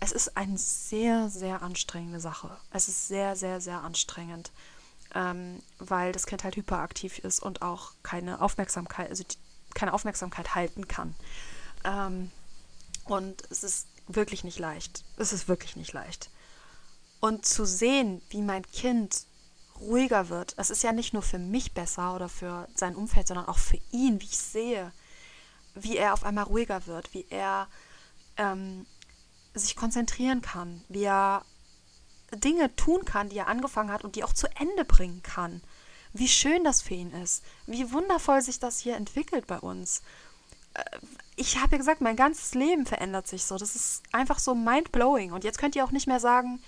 es 0.00 0.12
ist 0.12 0.36
eine 0.36 0.56
sehr, 0.56 1.28
sehr 1.28 1.62
anstrengende 1.62 2.20
Sache. 2.20 2.56
Es 2.70 2.88
ist 2.88 3.06
sehr, 3.06 3.36
sehr, 3.36 3.60
sehr 3.60 3.82
anstrengend, 3.82 4.50
ähm, 5.14 5.62
weil 5.78 6.12
das 6.12 6.26
Kind 6.26 6.42
halt 6.42 6.56
hyperaktiv 6.56 7.18
ist 7.18 7.40
und 7.40 7.60
auch 7.60 7.92
keine 8.02 8.40
Aufmerksamkeit, 8.40 9.10
also 9.10 9.24
die, 9.24 9.36
keine 9.74 9.92
Aufmerksamkeit 9.92 10.54
halten 10.54 10.88
kann. 10.88 11.14
Ähm, 11.84 12.30
und 13.04 13.42
es 13.50 13.62
ist 13.62 13.86
wirklich 14.08 14.42
nicht 14.42 14.58
leicht. 14.58 15.04
Es 15.18 15.34
ist 15.34 15.48
wirklich 15.48 15.76
nicht 15.76 15.92
leicht. 15.92 16.30
Und 17.20 17.44
zu 17.44 17.66
sehen, 17.66 18.22
wie 18.30 18.42
mein 18.42 18.66
Kind 18.66 19.26
ruhiger 19.78 20.28
wird, 20.28 20.54
es 20.56 20.70
ist 20.70 20.82
ja 20.82 20.92
nicht 20.92 21.12
nur 21.12 21.22
für 21.22 21.38
mich 21.38 21.72
besser 21.72 22.14
oder 22.14 22.28
für 22.28 22.68
sein 22.74 22.94
Umfeld, 22.94 23.28
sondern 23.28 23.46
auch 23.46 23.58
für 23.58 23.78
ihn, 23.92 24.20
wie 24.20 24.26
ich 24.26 24.38
sehe, 24.38 24.92
wie 25.74 25.96
er 25.96 26.12
auf 26.12 26.24
einmal 26.24 26.44
ruhiger 26.44 26.86
wird, 26.86 27.12
wie 27.14 27.26
er 27.30 27.68
ähm, 28.36 28.86
sich 29.54 29.76
konzentrieren 29.76 30.42
kann, 30.42 30.82
wie 30.88 31.04
er 31.04 31.44
Dinge 32.34 32.74
tun 32.76 33.04
kann, 33.04 33.28
die 33.28 33.38
er 33.38 33.48
angefangen 33.48 33.90
hat 33.90 34.04
und 34.04 34.16
die 34.16 34.24
auch 34.24 34.32
zu 34.32 34.46
Ende 34.56 34.84
bringen 34.84 35.22
kann. 35.22 35.62
Wie 36.12 36.28
schön 36.28 36.64
das 36.64 36.82
für 36.82 36.94
ihn 36.94 37.12
ist, 37.12 37.44
wie 37.66 37.92
wundervoll 37.92 38.42
sich 38.42 38.58
das 38.58 38.80
hier 38.80 38.96
entwickelt 38.96 39.46
bei 39.46 39.58
uns. 39.58 40.02
Äh, 40.74 40.84
ich 41.36 41.56
habe 41.58 41.72
ja 41.72 41.78
gesagt, 41.78 42.00
mein 42.00 42.16
ganzes 42.16 42.54
Leben 42.54 42.86
verändert 42.86 43.26
sich 43.26 43.44
so. 43.44 43.56
Das 43.56 43.74
ist 43.76 44.02
einfach 44.12 44.38
so 44.38 44.54
mind-blowing. 44.54 45.32
Und 45.32 45.44
jetzt 45.44 45.58
könnt 45.58 45.76
ihr 45.76 45.84
auch 45.84 45.92
nicht 45.92 46.06
mehr 46.06 46.20
sagen, 46.20 46.60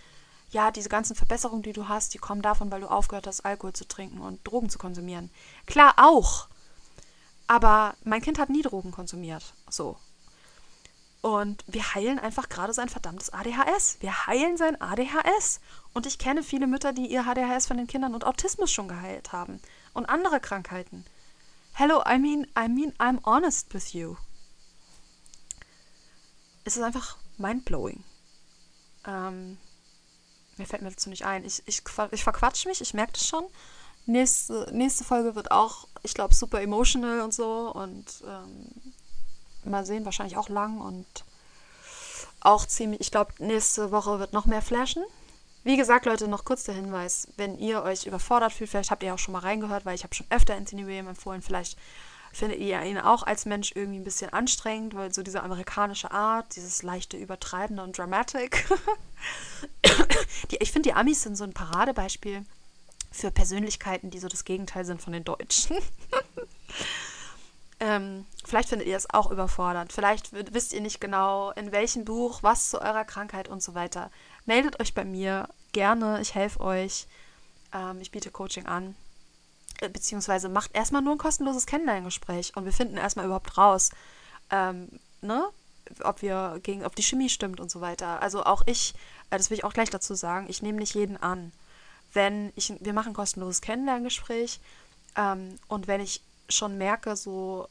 ja, 0.53 0.71
diese 0.71 0.91
ganzen 0.91 1.17
Verbesserungen, 1.17 1.63
die 1.63 1.73
du 1.73 1.89
hast, 1.89 2.15
die 2.15 2.19
kommen 2.19 2.43
davon, 2.43 2.71
weil 2.71 2.83
du 2.83 2.91
aufgehört 2.91 3.27
hast, 3.27 3.45
Alkohol 3.45 3.73
zu 3.73 3.89
trinken 3.89 4.21
und 4.21 4.47
Drogen 4.47 4.69
zu 4.69 4.79
konsumieren. 4.79 5.31
Klar 5.67 5.95
auch. 5.97 6.49
Aber 7.47 7.95
mein 8.05 8.21
Kind 8.21 8.39
hat 8.39 8.51
nie 8.51 8.63
Drogen 8.63 8.93
konsumiert. 8.93 9.55
So. 9.69 9.97
Und 11.23 11.65
wir 11.67 11.95
heilen 11.95 12.19
einfach 12.19 12.49
gerade 12.49 12.75
sein 12.75 12.89
verdammtes 12.89 13.31
ADHS. 13.31 13.97
Wir 14.01 14.27
heilen 14.27 14.57
sein 14.57 14.81
ADHS. 14.81 15.61
Und 15.95 16.05
ich 16.07 16.19
kenne 16.19 16.43
viele 16.43 16.67
Mütter, 16.67 16.93
die 16.93 17.07
ihr 17.07 17.27
ADHS 17.27 17.67
von 17.67 17.79
den 17.79 17.87
Kindern 17.87 18.15
und 18.15 18.25
Autismus 18.25 18.71
schon 18.71 18.89
geheilt 18.89 19.33
haben. 19.33 19.61
Und 19.95 20.07
andere 20.07 20.41
Krankheiten. 20.41 21.07
Hello, 21.75 22.03
I 22.07 22.19
mean, 22.19 22.47
I 22.59 22.69
mean, 22.69 22.93
I'm 22.99 23.25
honest 23.25 23.73
with 23.73 23.95
you. 23.95 24.17
Es 26.65 26.77
ist 26.77 26.83
einfach 26.83 27.17
mindblowing. 27.39 28.05
Ähm, 29.07 29.59
mir 30.63 30.67
fällt 30.67 30.83
mir 30.83 30.91
dazu 30.91 31.11
nicht 31.11 31.25
ein. 31.25 31.45
Ich, 31.45 31.63
ich, 31.67 31.83
ich 32.13 32.25
verquatsch 32.25 32.67
mich, 32.67 32.81
ich 32.81 32.95
merke 32.95 33.13
das 33.13 33.27
schon. 33.27 33.45
Nächste, 34.07 34.69
nächste 34.73 35.05
Folge 35.05 35.35
wird 35.35 35.51
auch, 35.51 35.87
ich 36.03 36.15
glaube, 36.15 36.35
super 36.35 36.61
emotional 36.61 37.21
und 37.21 37.35
so. 37.35 37.73
Und 37.73 38.23
ähm, 38.27 38.93
mal 39.65 39.85
sehen, 39.85 40.05
wahrscheinlich 40.05 40.37
auch 40.37 40.49
lang 40.49 40.81
und 40.81 41.07
auch 42.41 42.67
ziemlich, 42.67 43.01
ich 43.01 43.11
glaube, 43.11 43.33
nächste 43.39 43.93
Woche 43.93 44.19
wird 44.19 44.33
noch 44.33 44.47
mehr 44.47 44.63
flashen. 44.63 45.05
Wie 45.65 45.77
gesagt, 45.77 46.07
Leute, 46.07 46.27
noch 46.27 46.45
kurz 46.45 46.65
der 46.65 46.75
Hinweis, 46.75 47.29
wenn 47.37 47.57
ihr 47.59 47.83
euch 47.83 48.07
überfordert 48.07 48.53
fühlt, 48.53 48.71
vielleicht 48.71 48.91
habt 48.91 49.05
ihr 49.05 49.15
auch 49.15 49.19
schon 49.19 49.33
mal 49.33 49.41
reingehört, 49.41 49.85
weil 49.85 49.95
ich 49.95 50.03
habe 50.03 50.15
schon 50.15 50.27
öfter 50.31 50.55
Anthony 50.55 50.87
William 50.87 51.07
empfohlen, 51.07 51.43
vielleicht 51.43 51.79
findet 52.33 52.59
ihr 52.59 52.83
ihn 52.83 52.99
auch 52.99 53.23
als 53.23 53.45
Mensch 53.45 53.73
irgendwie 53.75 54.01
ein 54.01 54.05
bisschen 54.05 54.33
anstrengend, 54.33 54.95
weil 54.95 55.13
so 55.13 55.23
diese 55.23 55.43
amerikanische 55.43 56.11
Art, 56.11 56.57
dieses 56.57 56.83
leichte 56.83 57.17
Übertreibende 57.17 57.83
und 57.83 57.97
Dramatic. 57.97 58.67
die, 60.51 60.57
ich 60.57 60.73
finde, 60.73 60.89
die 60.89 60.95
Amis 60.95 61.23
sind 61.23 61.37
so 61.37 61.45
ein 61.45 61.53
Paradebeispiel 61.53 62.45
für 63.11 63.31
Persönlichkeiten, 63.31 64.11
die 64.11 64.19
so 64.19 64.29
das 64.29 64.45
Gegenteil 64.45 64.85
sind 64.85 65.03
von 65.03 65.13
den 65.13 65.25
Deutschen. 65.25 65.77
Ähm, 67.83 68.27
vielleicht 68.45 68.69
findet 68.69 68.87
ihr 68.87 68.97
es 68.97 69.11
auch 69.11 69.33
überfordernd. 69.33 69.93
Vielleicht 69.93 70.33
wisst 70.33 70.73
ihr 70.73 70.81
nicht 70.81 71.01
genau, 71.01 71.51
in 71.51 71.73
welchem 71.73 72.05
Buch, 72.05 72.41
was 72.45 72.71
zu 72.71 72.81
eurer 72.81 73.05
Krankheit 73.05 73.49
und 73.49 73.61
so 73.61 73.75
weiter. 73.75 74.13
Meldet 74.47 74.79
euch 74.79 74.95
bei 74.95 75.05
mir 75.05 75.49
gerne. 75.73 76.21
Ich 76.21 76.37
helfe 76.37 76.61
euch. 76.61 77.09
Ähm, 77.75 78.01
ich 78.01 78.13
biete 78.13 78.31
Coaching 78.31 78.67
an. 78.67 78.95
Äh, 79.83 79.89
beziehungsweise 79.89 80.49
macht 80.49 80.75
erstmal 80.75 81.03
nur 81.03 81.15
ein 81.15 81.19
kostenloses 81.19 81.67
Kennenlerngespräch 81.67 82.57
und 82.57 82.65
wir 82.65 82.73
finden 82.73 82.97
erstmal 82.97 83.27
überhaupt 83.27 83.59
raus, 83.59 83.91
ähm, 84.51 84.89
ne? 85.21 85.49
ob 86.05 86.23
wir 86.23 86.61
gegen, 86.63 86.85
ob 86.87 86.95
die 86.95 87.03
Chemie 87.03 87.29
stimmt 87.29 87.59
und 87.59 87.71
so 87.71 87.81
weiter. 87.81 88.23
Also 88.23 88.45
auch 88.45 88.63
ich, 88.67 88.95
äh, 89.31 89.39
das 89.39 89.51
will 89.51 89.59
ich 89.59 89.65
auch 89.65 89.75
gleich 89.75 89.91
dazu 89.91 90.15
sagen, 90.15 90.47
ich 90.49 90.63
nehme 90.63 90.79
nicht 90.79 90.95
jeden 90.95 91.17
an. 91.17 91.53
Wenn 92.13 92.53
ich, 92.55 92.73
wir 92.81 92.93
machen 92.93 93.09
ein 93.09 93.15
kostenloses 93.15 93.61
Kennenlerngespräch 93.61 94.61
ähm, 95.17 95.59
und 95.67 95.89
wenn 95.89 96.01
ich 96.01 96.23
schon 96.49 96.79
merke, 96.79 97.17
so, 97.17 97.69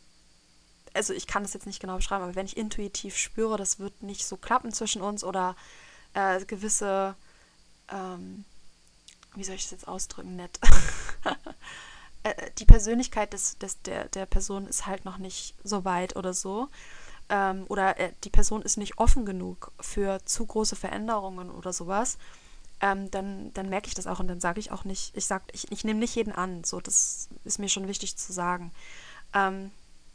also 0.94 1.14
ich 1.14 1.28
kann 1.28 1.44
das 1.44 1.54
jetzt 1.54 1.66
nicht 1.66 1.80
genau 1.80 1.96
beschreiben, 1.96 2.24
aber 2.24 2.36
wenn 2.36 2.46
ich 2.46 2.58
intuitiv 2.58 3.16
spüre, 3.16 3.56
das 3.56 3.80
wird 3.80 4.04
nicht 4.04 4.26
so 4.26 4.36
klappen 4.36 4.74
zwischen 4.74 5.02
uns 5.02 5.24
oder 5.24 5.56
äh, 6.14 6.44
gewisse, 6.44 7.16
ähm, 7.90 8.44
wie 9.36 9.46
soll 9.46 9.56
ich 9.56 9.64
das 9.64 9.72
jetzt 9.72 9.88
ausdrücken, 9.88 10.36
nett. 10.36 10.60
Äh, 12.24 12.52
die 12.58 12.66
Persönlichkeit 12.66 13.34
des, 13.34 13.58
des, 13.58 13.82
der, 13.82 14.06
der 14.10 14.26
Person 14.26 14.68
ist 14.68 14.86
halt 14.86 15.06
noch 15.06 15.18
nicht 15.18 15.56
so 15.64 15.86
weit 15.86 16.16
oder 16.16 16.34
so. 16.34 16.70
Ähm, 17.30 17.66
oder 17.70 18.00
äh, 18.00 18.12
die 18.24 18.30
Person 18.30 18.62
ist 18.62 18.78
nicht 18.78 18.98
offen 18.98 19.26
genug 19.26 19.72
für 19.80 20.24
zu 20.26 20.46
große 20.46 20.76
Veränderungen 20.76 21.50
oder 21.50 21.74
sowas. 21.74 22.18
Ähm, 22.82 23.12
dann, 23.12 23.54
dann 23.54 23.70
merke 23.70 23.88
ich 23.88 23.94
das 23.94 24.08
auch 24.08 24.20
und 24.20 24.28
dann 24.28 24.40
sage 24.40 24.60
ich 24.60 24.72
auch 24.72 24.86
nicht, 24.86 25.16
ich 25.16 25.26
sage, 25.26 25.44
ich, 25.52 25.72
ich 25.72 25.84
nehme 25.84 26.00
nicht 26.00 26.16
jeden 26.16 26.34
an. 26.34 26.64
So, 26.64 26.82
das 26.82 27.30
ist 27.44 27.60
mir 27.60 27.70
schon 27.70 27.88
wichtig 27.88 28.18
zu 28.18 28.34
sagen. 28.34 28.72
Ähm, 29.34 29.72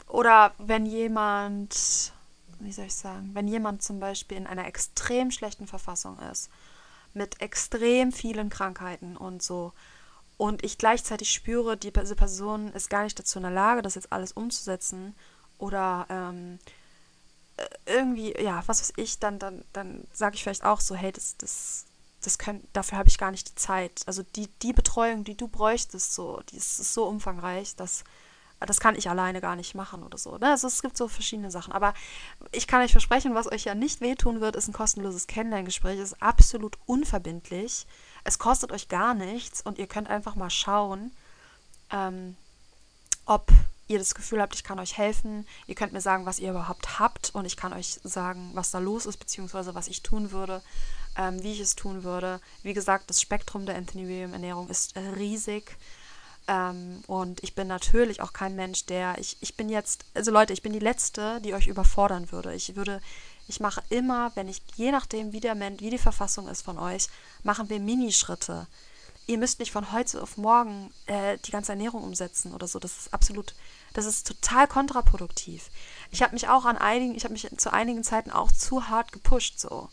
oder 0.09 0.53
wenn 0.59 0.87
jemand 0.87 2.13
wie 2.61 2.73
soll 2.73 2.87
ich 2.87 2.95
sagen, 2.95 3.31
wenn 3.35 3.49
jemand 3.49 3.83
zum 3.83 4.01
Beispiel 4.01 4.37
in 4.37 4.47
einer 4.47 4.67
extrem 4.67 5.31
schlechten 5.31 5.67
Verfassung 5.67 6.19
ist, 6.33 6.51
mit 7.15 7.41
extrem 7.41 8.13
vielen 8.13 8.51
Krankheiten 8.51 9.17
und 9.17 9.43
so, 9.43 9.73
und 10.37 10.65
ich 10.65 10.79
gleichzeitig 10.79 11.31
spüre, 11.31 11.77
die, 11.77 11.93
diese 11.93 12.17
Person 12.17 12.73
ist 12.73 12.91
gar 12.91 13.05
nicht 13.05 13.19
dazu 13.19 13.39
in 13.39 13.45
der 13.45 13.53
Lage, 13.53 13.83
das 13.83 13.95
jetzt 13.95 14.13
alles 14.13 14.33
umzusetzen 14.33 15.15
oder 15.59 16.07
ähm, 16.11 16.59
äh, 17.57 17.67
irgendwie, 17.87 18.35
ja, 18.39 18.63
was 18.67 18.81
weiß 18.81 18.93
ich, 18.97 19.19
dann, 19.19 19.39
dann, 19.39 19.65
dann 19.73 20.07
sage 20.13 20.37
ich 20.37 20.43
vielleicht 20.43 20.65
auch 20.65 20.81
so, 20.81 20.95
hey, 20.95 21.13
das, 21.13 21.37
das, 21.39 21.87
das 22.21 22.39
können, 22.39 22.67
dafür 22.73 22.99
habe 22.99 23.09
ich 23.09 23.19
gar 23.19 23.31
nicht 23.31 23.49
die 23.49 23.55
Zeit. 23.55 24.03
Also 24.07 24.23
die, 24.23 24.49
die 24.63 24.73
Betreuung, 24.73 25.25
die 25.25 25.37
du 25.37 25.49
bräuchtest, 25.49 26.15
so, 26.15 26.41
die 26.51 26.57
ist, 26.57 26.79
ist 26.81 26.93
so 26.93 27.07
umfangreich, 27.07 27.77
dass 27.77 28.05
das 28.61 28.81
kann 28.81 28.95
ich 28.95 29.11
alleine 29.11 29.43
gar 29.43 29.55
nicht 29.55 29.75
machen 29.75 30.03
oder 30.03 30.17
so. 30.17 30.39
Ne? 30.39 30.51
Also 30.51 30.67
es 30.67 30.81
gibt 30.81 30.97
so 30.97 31.09
verschiedene 31.09 31.51
Sachen. 31.51 31.75
Aber 31.75 31.93
ich 32.53 32.67
kann 32.67 32.81
euch 32.81 32.93
versprechen, 32.93 33.35
was 33.35 33.53
euch 33.53 33.65
ja 33.65 33.75
nicht 33.75 34.01
wehtun 34.01 34.41
wird, 34.41 34.57
ist 34.57 34.67
ein 34.67 34.73
kostenloses 34.73 35.27
Kennenlerngespräch. 35.27 35.99
Es 35.99 36.13
ist 36.13 36.23
absolut 36.23 36.79
unverbindlich. 36.87 37.87
Es 38.27 38.41
kostet 38.41 38.73
euch 38.73 38.89
gar 38.89 39.15
nichts 39.15 39.61
und 39.61 39.79
ihr 39.79 39.87
könnt 39.87 40.11
einfach 40.11 40.35
mal 40.35 40.51
schauen, 40.51 41.13
ähm, 41.93 42.37
ob 43.25 43.53
ihr 43.87 44.01
das 44.01 44.17
Gefühl 44.17 44.43
habt, 44.43 44.57
ich 44.57 44.65
kann 44.65 44.81
euch 44.81 44.99
helfen. 44.99 45.47
Ihr 45.69 45.77
könnt 45.77 45.93
mir 45.93 46.01
sagen, 46.01 46.27
was 46.27 46.41
ihr 46.41 46.51
überhaupt 46.51 46.99
habt 46.99 47.31
und 47.37 47.45
ich 47.45 47.57
kann 47.57 47.73
euch 47.73 48.01
sagen, 48.03 48.51
was 48.55 48.73
da 48.73 48.81
los 48.81 49.07
ist, 49.07 49.19
beziehungsweise 49.19 49.77
was 49.77 49.87
ich 49.87 50.03
tun 50.03 50.33
würde, 50.33 50.61
ähm, 51.17 51.41
wie 51.45 51.53
ich 51.53 51.61
es 51.61 51.77
tun 51.77 52.03
würde. 52.03 52.41
Wie 52.65 52.75
gesagt, 52.75 53.09
das 53.11 53.21
Spektrum 53.21 53.65
der 53.65 53.77
Anthony 53.77 54.09
William 54.09 54.33
Ernährung 54.33 54.69
ist 54.71 54.97
riesig. 54.97 55.77
Ähm, 56.49 57.03
und 57.07 57.43
ich 57.43 57.55
bin 57.55 57.67
natürlich 57.67 58.21
auch 58.21 58.33
kein 58.33 58.55
Mensch, 58.57 58.87
der, 58.87 59.19
ich, 59.19 59.37
ich 59.41 59.57
bin 59.57 59.69
jetzt, 59.69 60.05
also 60.15 60.31
Leute, 60.31 60.53
ich 60.53 60.63
bin 60.63 60.73
die 60.73 60.79
Letzte, 60.79 61.41
die 61.41 61.55
euch 61.55 61.67
überfordern 61.67 62.31
würde. 62.31 62.55
Ich 62.55 62.77
würde, 62.77 63.01
ich 63.49 63.61
mache 63.61 63.83
immer, 63.89 64.31
wenn 64.37 64.49
ich, 64.49 64.63
je 64.77 64.93
nachdem, 64.93 65.33
wie 65.33 65.41
der 65.41 65.55
Mensch, 65.55 65.81
wie 65.81 65.91
die 65.91 65.99
Verfassung 65.99 66.49
ist 66.49 66.63
von 66.63 66.79
euch, 66.79 67.09
machen 67.47 67.71
wir 67.71 67.81
Minischritte. 67.81 68.67
Ihr 69.27 69.39
müsst 69.39 69.59
nicht 69.59 69.73
von 69.73 69.93
heute 69.93 70.23
auf 70.23 70.37
morgen 70.37 70.93
äh, 71.07 71.39
die 71.39 71.51
ganze 71.51 71.73
Ernährung 71.73 72.05
umsetzen 72.05 72.53
oder 72.53 72.69
so. 72.69 72.79
Das 72.79 72.99
ist 72.99 73.15
absolut, 73.15 73.55
das 73.95 74.05
ist 74.05 74.27
total 74.27 74.69
kontraproduktiv. 74.69 75.71
Ich 76.11 76.23
habe 76.23 76.35
mich 76.35 76.49
auch 76.49 76.65
an 76.65 76.77
einigen, 76.77 77.15
ich 77.15 77.25
habe 77.25 77.33
mich 77.33 77.49
zu 77.57 77.73
einigen 77.73 78.05
Zeiten 78.05 78.31
auch 78.31 78.53
zu 78.53 78.89
hart 78.89 79.13
gepusht 79.13 79.59
so. 79.59 79.89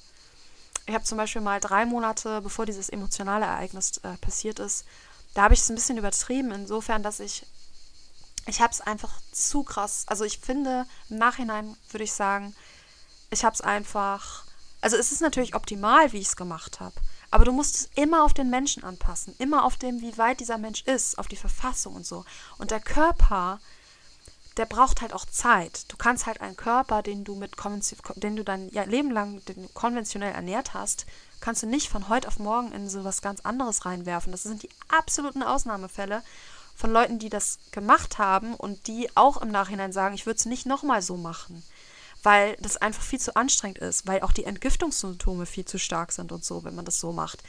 Ich 0.86 0.94
habe 0.94 1.06
zum 1.06 1.18
Beispiel 1.18 1.42
mal 1.42 1.62
drei 1.62 1.86
Monate, 1.86 2.42
bevor 2.42 2.66
dieses 2.66 2.90
emotionale 2.90 3.46
Ereignis 3.46 3.98
äh, 4.00 4.18
passiert 4.18 4.60
ist, 4.60 4.86
da 5.34 5.44
habe 5.44 5.54
ich 5.54 5.62
es 5.62 5.70
ein 5.70 5.76
bisschen 5.76 5.98
übertrieben, 5.98 6.52
insofern, 6.52 7.02
dass 7.02 7.20
ich, 7.20 7.46
ich 8.46 8.62
habe 8.62 8.74
es 8.74 8.82
einfach 8.82 9.14
zu 9.32 9.64
krass, 9.64 10.04
also 10.08 10.26
ich 10.26 10.40
finde, 10.40 10.86
im 11.10 11.18
Nachhinein 11.18 11.78
würde 11.90 12.04
ich 12.04 12.14
sagen, 12.14 12.56
ich 13.30 13.46
habe 13.46 13.54
es 13.54 13.62
einfach, 13.62 14.44
also 14.82 14.98
es 14.98 15.12
ist 15.12 15.22
natürlich 15.22 15.56
optimal, 15.56 16.12
wie 16.12 16.20
ich 16.20 16.28
es 16.28 16.36
gemacht 16.36 16.80
habe, 16.80 16.96
aber 17.34 17.46
du 17.46 17.52
musst 17.52 17.76
es 17.76 17.90
immer 17.96 18.24
auf 18.24 18.36
den 18.36 18.52
Menschen 18.52 18.84
anpassen, 18.84 19.34
immer 19.40 19.66
auf 19.66 19.78
dem, 19.78 20.02
wie 20.02 20.20
weit 20.20 20.40
dieser 20.40 20.60
Mensch 20.60 20.84
ist, 20.84 21.18
auf 21.18 21.28
die 21.28 21.36
Verfassung 21.36 21.96
und 21.96 22.06
so. 22.06 22.26
Und 22.60 22.70
der 22.70 22.80
Körper, 22.80 23.60
der 24.58 24.68
braucht 24.68 25.02
halt 25.02 25.14
auch 25.14 25.26
Zeit. 25.26 25.92
Du 25.92 25.98
kannst 25.98 26.28
halt 26.28 26.42
einen 26.42 26.56
Körper, 26.56 27.02
den 27.02 27.24
du 27.24 27.34
mit 27.34 27.56
den 28.18 28.36
du 28.36 28.44
dein 28.44 28.70
Leben 28.70 29.10
lang 29.10 29.42
konventionell 29.74 30.32
ernährt 30.32 30.76
hast, 30.76 31.08
kannst 31.40 31.64
du 31.64 31.68
nicht 31.68 31.90
von 31.90 32.08
heute 32.08 32.28
auf 32.28 32.38
morgen 32.38 32.72
in 32.72 32.88
so 32.88 33.04
was 33.04 33.24
ganz 33.24 33.42
anderes 33.42 33.84
reinwerfen. 33.84 34.32
Das 34.32 34.44
sind 34.44 34.62
die 34.62 34.70
absoluten 34.90 35.42
Ausnahmefälle 35.42 36.22
von 36.76 36.94
Leuten, 36.94 37.18
die 37.18 37.30
das 37.30 37.58
gemacht 37.72 38.20
haben 38.20 38.54
und 38.54 38.86
die 38.86 39.10
auch 39.18 39.42
im 39.42 39.50
Nachhinein 39.50 39.92
sagen, 39.92 40.14
ich 40.14 40.28
würde 40.28 40.38
es 40.38 40.46
nicht 40.46 40.68
nochmal 40.68 41.02
so 41.02 41.18
machen, 41.18 41.64
weil 42.24 42.56
das 42.60 42.78
einfach 42.78 43.04
viel 43.04 43.20
zu 43.20 43.36
anstrengend 43.36 43.80
ist, 43.80 44.08
weil 44.08 44.22
auch 44.22 44.32
die 44.32 44.46
Entgiftungssymptome 44.46 45.46
viel 45.46 45.66
zu 45.66 45.78
stark 45.78 46.12
sind 46.12 46.32
und 46.32 46.44
so, 46.44 46.64
wenn 46.64 46.76
man 46.76 46.86
das 46.86 47.00
so 47.00 47.12
macht. 47.12 47.44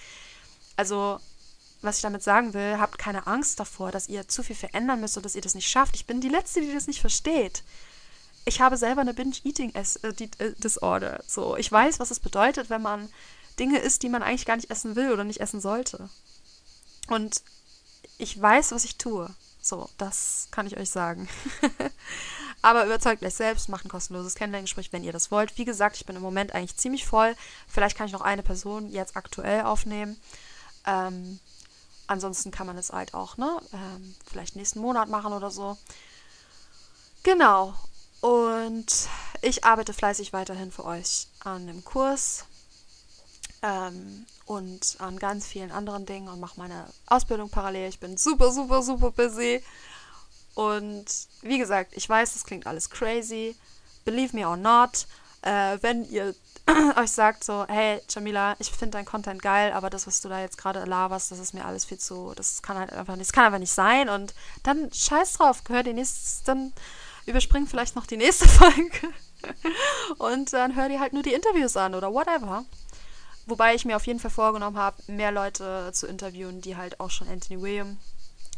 Also, 0.76 1.20
was 1.80 1.96
ich 1.96 2.02
damit 2.02 2.22
sagen 2.22 2.54
will, 2.54 2.78
habt 2.78 2.98
keine 2.98 3.26
Angst 3.26 3.60
davor, 3.60 3.92
dass 3.92 4.08
ihr 4.08 4.28
zu 4.28 4.42
viel 4.42 4.56
verändern 4.56 5.00
müsst 5.00 5.16
oder 5.16 5.24
dass 5.24 5.36
ihr 5.36 5.42
das 5.42 5.54
nicht 5.54 5.68
schafft. 5.68 5.94
Ich 5.94 6.06
bin 6.06 6.20
die 6.20 6.28
Letzte, 6.28 6.60
die 6.60 6.74
das 6.74 6.86
nicht 6.86 7.00
versteht. 7.00 7.62
Ich 8.44 8.60
habe 8.60 8.76
selber 8.76 9.00
eine 9.00 9.14
Binge-Eating-Disorder. 9.14 11.24
So, 11.26 11.56
ich 11.56 11.70
weiß, 11.70 12.00
was 12.00 12.10
es 12.10 12.20
bedeutet, 12.20 12.68
wenn 12.68 12.82
man 12.82 13.08
Dinge 13.58 13.78
isst, 13.78 14.02
die 14.02 14.08
man 14.08 14.22
eigentlich 14.22 14.46
gar 14.46 14.56
nicht 14.56 14.70
essen 14.70 14.96
will 14.96 15.12
oder 15.12 15.24
nicht 15.24 15.40
essen 15.40 15.60
sollte. 15.60 16.08
Und 17.08 17.42
ich 18.18 18.40
weiß, 18.40 18.72
was 18.72 18.84
ich 18.84 18.96
tue. 18.96 19.30
So, 19.60 19.88
das 19.98 20.48
kann 20.50 20.66
ich 20.66 20.76
euch 20.76 20.90
sagen. 20.90 21.28
Aber 22.64 22.86
überzeugt 22.86 23.22
euch 23.22 23.34
selbst, 23.34 23.68
macht 23.68 23.84
ein 23.84 23.90
kostenloses 23.90 24.36
Kennenlerngespräch, 24.36 24.90
wenn 24.90 25.04
ihr 25.04 25.12
das 25.12 25.30
wollt. 25.30 25.58
Wie 25.58 25.66
gesagt, 25.66 25.96
ich 25.96 26.06
bin 26.06 26.16
im 26.16 26.22
Moment 26.22 26.54
eigentlich 26.54 26.78
ziemlich 26.78 27.04
voll. 27.04 27.36
Vielleicht 27.68 27.94
kann 27.94 28.06
ich 28.06 28.12
noch 28.14 28.22
eine 28.22 28.42
Person 28.42 28.88
jetzt 28.88 29.18
aktuell 29.18 29.64
aufnehmen. 29.64 30.18
Ähm, 30.86 31.40
ansonsten 32.06 32.52
kann 32.52 32.66
man 32.66 32.78
es 32.78 32.90
halt 32.90 33.12
auch, 33.12 33.36
ne? 33.36 33.58
Ähm, 33.74 34.14
vielleicht 34.24 34.56
nächsten 34.56 34.80
Monat 34.80 35.10
machen 35.10 35.34
oder 35.34 35.50
so. 35.50 35.76
Genau. 37.22 37.74
Und 38.22 39.10
ich 39.42 39.64
arbeite 39.64 39.92
fleißig 39.92 40.32
weiterhin 40.32 40.72
für 40.72 40.86
euch 40.86 41.26
an 41.40 41.66
dem 41.66 41.84
Kurs 41.84 42.46
ähm, 43.60 44.24
und 44.46 44.96
an 45.00 45.18
ganz 45.18 45.46
vielen 45.46 45.70
anderen 45.70 46.06
Dingen 46.06 46.28
und 46.28 46.40
mache 46.40 46.58
meine 46.58 46.86
Ausbildung 47.04 47.50
parallel. 47.50 47.90
Ich 47.90 48.00
bin 48.00 48.16
super, 48.16 48.50
super, 48.50 48.82
super 48.82 49.10
busy. 49.10 49.62
Und 50.54 51.06
wie 51.42 51.58
gesagt, 51.58 51.92
ich 51.94 52.08
weiß, 52.08 52.32
das 52.32 52.44
klingt 52.44 52.66
alles 52.66 52.90
crazy. 52.90 53.56
Believe 54.04 54.36
me 54.36 54.46
or 54.46 54.56
not. 54.56 55.06
Äh, 55.42 55.78
wenn 55.82 56.08
ihr 56.08 56.34
euch 56.96 57.10
sagt 57.10 57.44
so, 57.44 57.66
hey 57.68 58.00
Jamila, 58.08 58.56
ich 58.58 58.70
finde 58.70 58.96
dein 58.96 59.04
Content 59.04 59.42
geil, 59.42 59.72
aber 59.72 59.90
das, 59.90 60.06
was 60.06 60.20
du 60.20 60.28
da 60.28 60.40
jetzt 60.40 60.56
gerade 60.56 60.84
laberst, 60.84 61.30
das 61.30 61.38
ist 61.38 61.52
mir 61.52 61.64
alles 61.64 61.84
viel 61.84 61.98
zu, 61.98 62.32
das 62.36 62.62
kann 62.62 62.78
halt 62.78 62.92
einfach 62.92 63.16
nicht, 63.16 63.28
das 63.28 63.32
kann 63.34 63.44
einfach 63.44 63.58
nicht 63.58 63.72
sein. 63.72 64.08
Und 64.08 64.34
dann 64.62 64.90
scheiß 64.92 65.34
drauf, 65.34 65.62
hör 65.68 65.82
die 65.82 65.92
nächste, 65.92 66.44
dann 66.46 66.72
überspring 67.26 67.66
vielleicht 67.66 67.96
noch 67.96 68.06
die 68.06 68.16
nächste 68.16 68.48
Folge. 68.48 69.12
und 70.18 70.52
dann 70.52 70.74
hör 70.74 70.88
dir 70.88 71.00
halt 71.00 71.12
nur 71.12 71.22
die 71.22 71.34
Interviews 71.34 71.76
an 71.76 71.94
oder 71.94 72.12
whatever. 72.12 72.64
Wobei 73.46 73.74
ich 73.74 73.84
mir 73.84 73.96
auf 73.96 74.06
jeden 74.06 74.20
Fall 74.20 74.30
vorgenommen 74.30 74.78
habe, 74.78 75.02
mehr 75.06 75.30
Leute 75.30 75.90
zu 75.92 76.06
interviewen, 76.06 76.62
die 76.62 76.76
halt 76.76 76.98
auch 77.00 77.10
schon 77.10 77.28
Anthony 77.28 77.60
William 77.60 77.98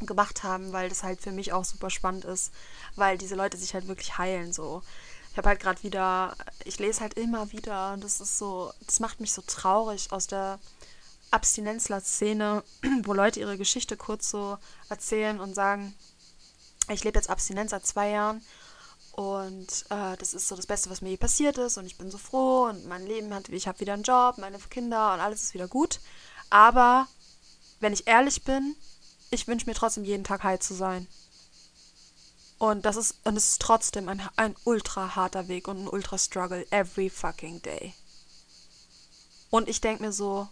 gemacht 0.05 0.43
haben, 0.43 0.73
weil 0.73 0.89
das 0.89 1.03
halt 1.03 1.21
für 1.23 1.33
mich 1.33 1.53
auch 1.53 1.65
super 1.65 1.89
spannend 1.89 2.25
ist, 2.25 2.53
weil 2.97 3.17
diese 3.17 3.35
Leute 3.35 3.57
sich 3.57 3.73
halt 3.73 3.89
wirklich 3.89 4.19
heilen 4.19 4.53
so. 4.53 4.83
Ich 5.31 5.39
habe 5.39 5.49
halt 5.49 5.61
gerade 5.61 5.83
wieder, 5.83 6.35
ich 6.65 6.79
lese 6.79 7.01
halt 7.01 7.15
immer 7.15 7.53
wieder 7.53 7.93
und 7.93 8.05
das 8.05 8.21
ist 8.21 8.39
so, 8.39 8.73
das 8.87 9.01
macht 9.01 9.21
mich 9.21 9.33
so 9.33 9.43
traurig 9.47 10.13
aus 10.13 10.27
der 10.27 10.59
Abstinenzler-Szene, 11.31 12.63
wo 13.05 13.13
Leute 13.13 13.41
ihre 13.41 13.59
Geschichte 13.59 13.97
kurz 13.97 14.31
so 14.31 14.59
erzählen 14.89 15.41
und 15.41 15.55
sagen, 15.55 15.95
ich 16.91 17.05
lebe 17.05 17.19
jetzt 17.19 17.31
Abstinenz 17.31 17.71
seit 17.71 17.87
zwei 17.87 18.11
Jahren 18.11 18.43
und 19.17 19.87
äh, 19.89 20.17
das 20.19 20.35
ist 20.35 20.47
so 20.47 20.57
das 20.57 20.67
Beste, 20.67 20.91
was 20.91 21.01
mir 21.01 21.09
je 21.09 21.17
passiert 21.17 21.57
ist. 21.57 21.79
Und 21.79 21.87
ich 21.87 21.97
bin 21.97 22.11
so 22.11 22.19
froh 22.19 22.67
und 22.67 22.87
mein 22.87 23.07
Leben 23.07 23.33
hat, 23.33 23.49
ich 23.49 23.67
habe 23.67 23.81
wieder 23.81 23.95
einen 23.95 24.03
Job, 24.03 24.37
meine 24.37 24.59
Kinder 24.59 25.15
und 25.15 25.21
alles 25.21 25.43
ist 25.43 25.55
wieder 25.55 25.69
gut. 25.69 26.01
Aber 26.51 27.09
wenn 27.81 27.95
ich 27.95 28.07
ehrlich 28.07 28.45
bin, 28.45 28.77
ich 29.31 29.47
wünsche 29.49 29.67
mir 29.67 29.75
trotzdem 29.75 30.05
jeden 30.05 30.25
Tag 30.25 30.43
heil 30.43 30.59
zu 30.59 30.75
sein. 30.75 31.07
Und 32.59 32.87
das 32.87 32.97
ist, 32.97 33.17
und 33.25 33.37
es 33.37 33.51
ist 33.51 33.63
trotzdem 33.63 34.09
ein, 34.09 34.23
ein 34.37 34.57
ultra 34.65 35.15
harter 35.15 35.49
Weg 35.49 35.69
und 35.69 35.85
ein 35.85 35.89
ultra 35.89 36.17
Struggle 36.17 36.67
every 36.71 37.11
fucking 37.11 37.61
day. 37.63 37.95
Und 39.51 39.69
ich 39.69 39.81
denke 39.81 40.03
mir 40.03 40.13
so, 40.13 40.49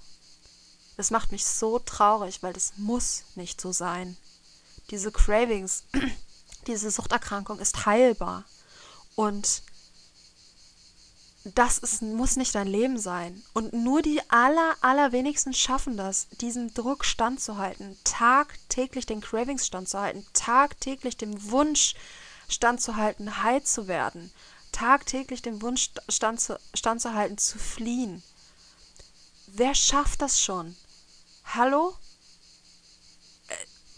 das 0.96 1.10
macht 1.10 1.32
mich 1.32 1.44
so 1.46 1.78
traurig, 1.78 2.42
weil 2.42 2.52
das 2.52 2.74
muss 2.76 3.24
nicht 3.34 3.60
so 3.60 3.72
sein. 3.72 4.16
Diese 4.90 5.10
Cravings, 5.10 5.84
diese 6.66 6.90
Suchterkrankung 6.90 7.58
ist 7.58 7.86
heilbar. 7.86 8.44
Und 9.16 9.62
das 11.44 11.76
ist, 11.76 12.00
muss 12.00 12.36
nicht 12.36 12.54
dein 12.54 12.66
Leben 12.66 12.98
sein. 12.98 13.42
Und 13.52 13.74
nur 13.74 14.00
die 14.00 14.20
aller, 14.30 14.76
allerwenigsten 14.80 15.52
schaffen 15.52 15.96
das, 15.96 16.26
diesem 16.40 16.72
Druck 16.72 17.04
standzuhalten, 17.04 17.98
tagtäglich 18.02 19.04
den 19.04 19.20
Cravings 19.20 19.66
standzuhalten, 19.66 20.26
tagtäglich 20.32 21.18
dem 21.18 21.50
Wunsch 21.50 21.94
standzuhalten, 22.48 23.42
heil 23.42 23.62
zu 23.62 23.88
werden, 23.88 24.32
tagtäglich 24.72 25.42
dem 25.42 25.60
Wunsch 25.60 25.90
standzu, 26.08 26.54
standzuhalten, 26.72 27.36
zu 27.36 27.58
fliehen. 27.58 28.22
Wer 29.46 29.74
schafft 29.74 30.22
das 30.22 30.40
schon? 30.40 30.74
Hallo? 31.44 31.94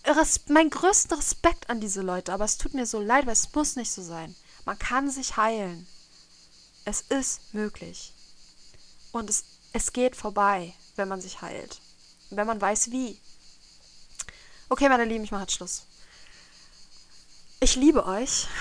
Äh, 0.03 0.25
mein 0.49 0.69
größten 0.69 1.17
Respekt 1.17 1.71
an 1.71 1.81
diese 1.81 2.03
Leute, 2.03 2.33
aber 2.33 2.45
es 2.45 2.59
tut 2.59 2.75
mir 2.75 2.87
so 2.87 3.01
leid, 3.01 3.27
weil 3.27 3.35
es 3.35 3.55
muss 3.55 3.77
nicht 3.77 3.93
so 3.93 4.03
sein. 4.03 4.35
Man 4.65 4.79
kann 4.81 5.09
sich 5.09 5.37
heilen. 5.37 5.87
Es 6.87 7.03
ist 7.03 7.53
möglich. 7.53 8.15
Und 9.13 9.29
es, 9.29 9.45
es 9.75 9.93
geht 9.93 10.17
vorbei, 10.17 10.73
wenn 10.95 11.09
man 11.09 11.21
sich 11.21 11.43
heilt. 11.43 11.81
Wenn 12.31 12.47
man 12.47 12.61
weiß, 12.61 12.91
wie. 12.91 13.21
Okay, 14.71 14.89
meine 14.89 15.05
Lieben, 15.05 15.25
ich 15.25 15.33
mache 15.33 15.43
jetzt 15.43 15.53
Schluss. 15.53 15.83
Ich 17.61 17.77
liebe 17.77 18.07
euch. 18.07 18.47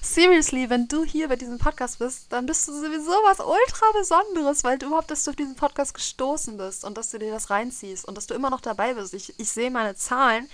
seriously, 0.00 0.70
wenn 0.70 0.88
du 0.88 1.04
hier 1.04 1.28
bei 1.28 1.36
diesem 1.36 1.58
Podcast 1.58 1.98
bist, 1.98 2.26
dann 2.30 2.46
bist 2.46 2.68
du 2.68 2.72
sowieso 2.72 3.12
was 3.24 3.40
ultra 3.40 3.86
Besonderes, 3.92 4.64
weil 4.64 4.78
du 4.78 4.86
überhaupt, 4.86 5.10
du 5.10 5.14
auf 5.14 5.36
diesen 5.36 5.56
Podcast 5.56 5.94
gestoßen 5.94 6.56
bist 6.56 6.84
und 6.84 6.96
dass 6.96 7.10
du 7.10 7.18
dir 7.18 7.32
das 7.32 7.50
reinziehst 7.50 8.06
und 8.06 8.16
dass 8.16 8.26
du 8.26 8.34
immer 8.34 8.50
noch 8.50 8.60
dabei 8.60 8.94
bist. 8.94 9.14
Ich, 9.14 9.38
ich 9.38 9.50
sehe 9.50 9.70
meine 9.70 9.96
Zahlen 9.96 10.48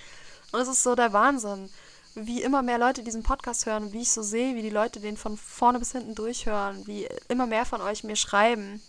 und 0.53 0.61
es 0.61 0.69
ist 0.69 0.83
so 0.83 0.95
der 0.95 1.13
Wahnsinn, 1.13 1.71
wie 2.15 2.43
immer 2.43 2.63
mehr 2.63 2.79
Leute 2.79 3.03
diesen 3.03 3.23
Podcast 3.23 3.67
hören, 3.67 3.93
wie 3.93 4.03
ich 4.03 4.11
so 4.11 4.23
sehe, 4.23 4.55
wie 4.55 4.63
die 4.63 4.71
Leute 4.71 5.01
den 5.01 5.17
von 5.17 5.37
vorne 5.37 5.79
bis 5.79 5.93
hinten 5.93 6.15
durchhören, 6.15 6.87
wie 6.87 7.09
immer 7.29 7.47
mehr 7.47 7.67
von 7.67 7.81
euch 7.81 8.05
mir 8.05 8.17
schreiben. 8.17 8.83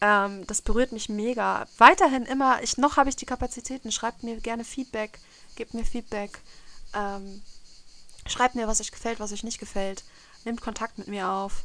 Ähm, 0.00 0.46
das 0.46 0.62
berührt 0.62 0.92
mich 0.92 1.08
mega. 1.08 1.66
Weiterhin 1.78 2.24
immer, 2.24 2.62
ich, 2.62 2.78
noch 2.78 2.96
habe 2.96 3.10
ich 3.10 3.16
die 3.16 3.26
Kapazitäten, 3.26 3.92
schreibt 3.92 4.22
mir 4.22 4.36
gerne 4.36 4.64
Feedback, 4.64 5.18
gebt 5.56 5.74
mir 5.74 5.84
Feedback. 5.84 6.40
Ähm, 6.94 7.42
Schreibt 8.28 8.54
mir, 8.54 8.68
was 8.68 8.80
euch 8.80 8.92
gefällt, 8.92 9.20
was 9.20 9.32
euch 9.32 9.42
nicht 9.42 9.58
gefällt. 9.58 10.04
Nehmt 10.44 10.60
Kontakt 10.60 10.98
mit 10.98 11.08
mir 11.08 11.30
auf. 11.30 11.64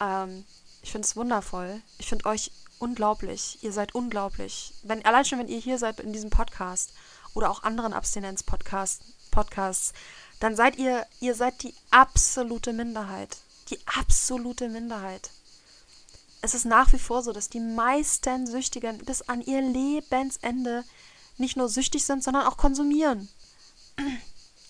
Ähm, 0.00 0.44
ich 0.82 0.90
finde 0.90 1.06
es 1.06 1.16
wundervoll. 1.16 1.82
Ich 1.98 2.08
finde 2.08 2.26
euch 2.26 2.50
unglaublich. 2.78 3.58
Ihr 3.62 3.72
seid 3.72 3.94
unglaublich. 3.94 4.72
Wenn, 4.82 5.04
allein 5.04 5.24
schon, 5.24 5.38
wenn 5.38 5.48
ihr 5.48 5.58
hier 5.58 5.78
seid 5.78 6.00
in 6.00 6.12
diesem 6.12 6.30
Podcast 6.30 6.92
oder 7.34 7.50
auch 7.50 7.62
anderen 7.62 7.92
Abstinenz-Podcasts, 7.92 9.04
Podcasts, 9.38 9.92
dann 10.40 10.56
seid 10.56 10.78
ihr, 10.78 11.06
ihr 11.20 11.36
seid 11.36 11.62
die 11.62 11.72
absolute 11.90 12.72
Minderheit. 12.72 13.36
Die 13.70 13.78
absolute 13.86 14.68
Minderheit. 14.68 15.30
Es 16.42 16.54
ist 16.54 16.64
nach 16.64 16.92
wie 16.92 16.98
vor 16.98 17.22
so, 17.22 17.32
dass 17.32 17.48
die 17.48 17.60
meisten 17.60 18.48
Süchtigen 18.48 18.98
bis 18.98 19.22
an 19.22 19.40
ihr 19.40 19.60
Lebensende 19.60 20.84
nicht 21.36 21.56
nur 21.56 21.68
süchtig 21.68 22.04
sind, 22.04 22.24
sondern 22.24 22.48
auch 22.48 22.56
konsumieren 22.56 23.28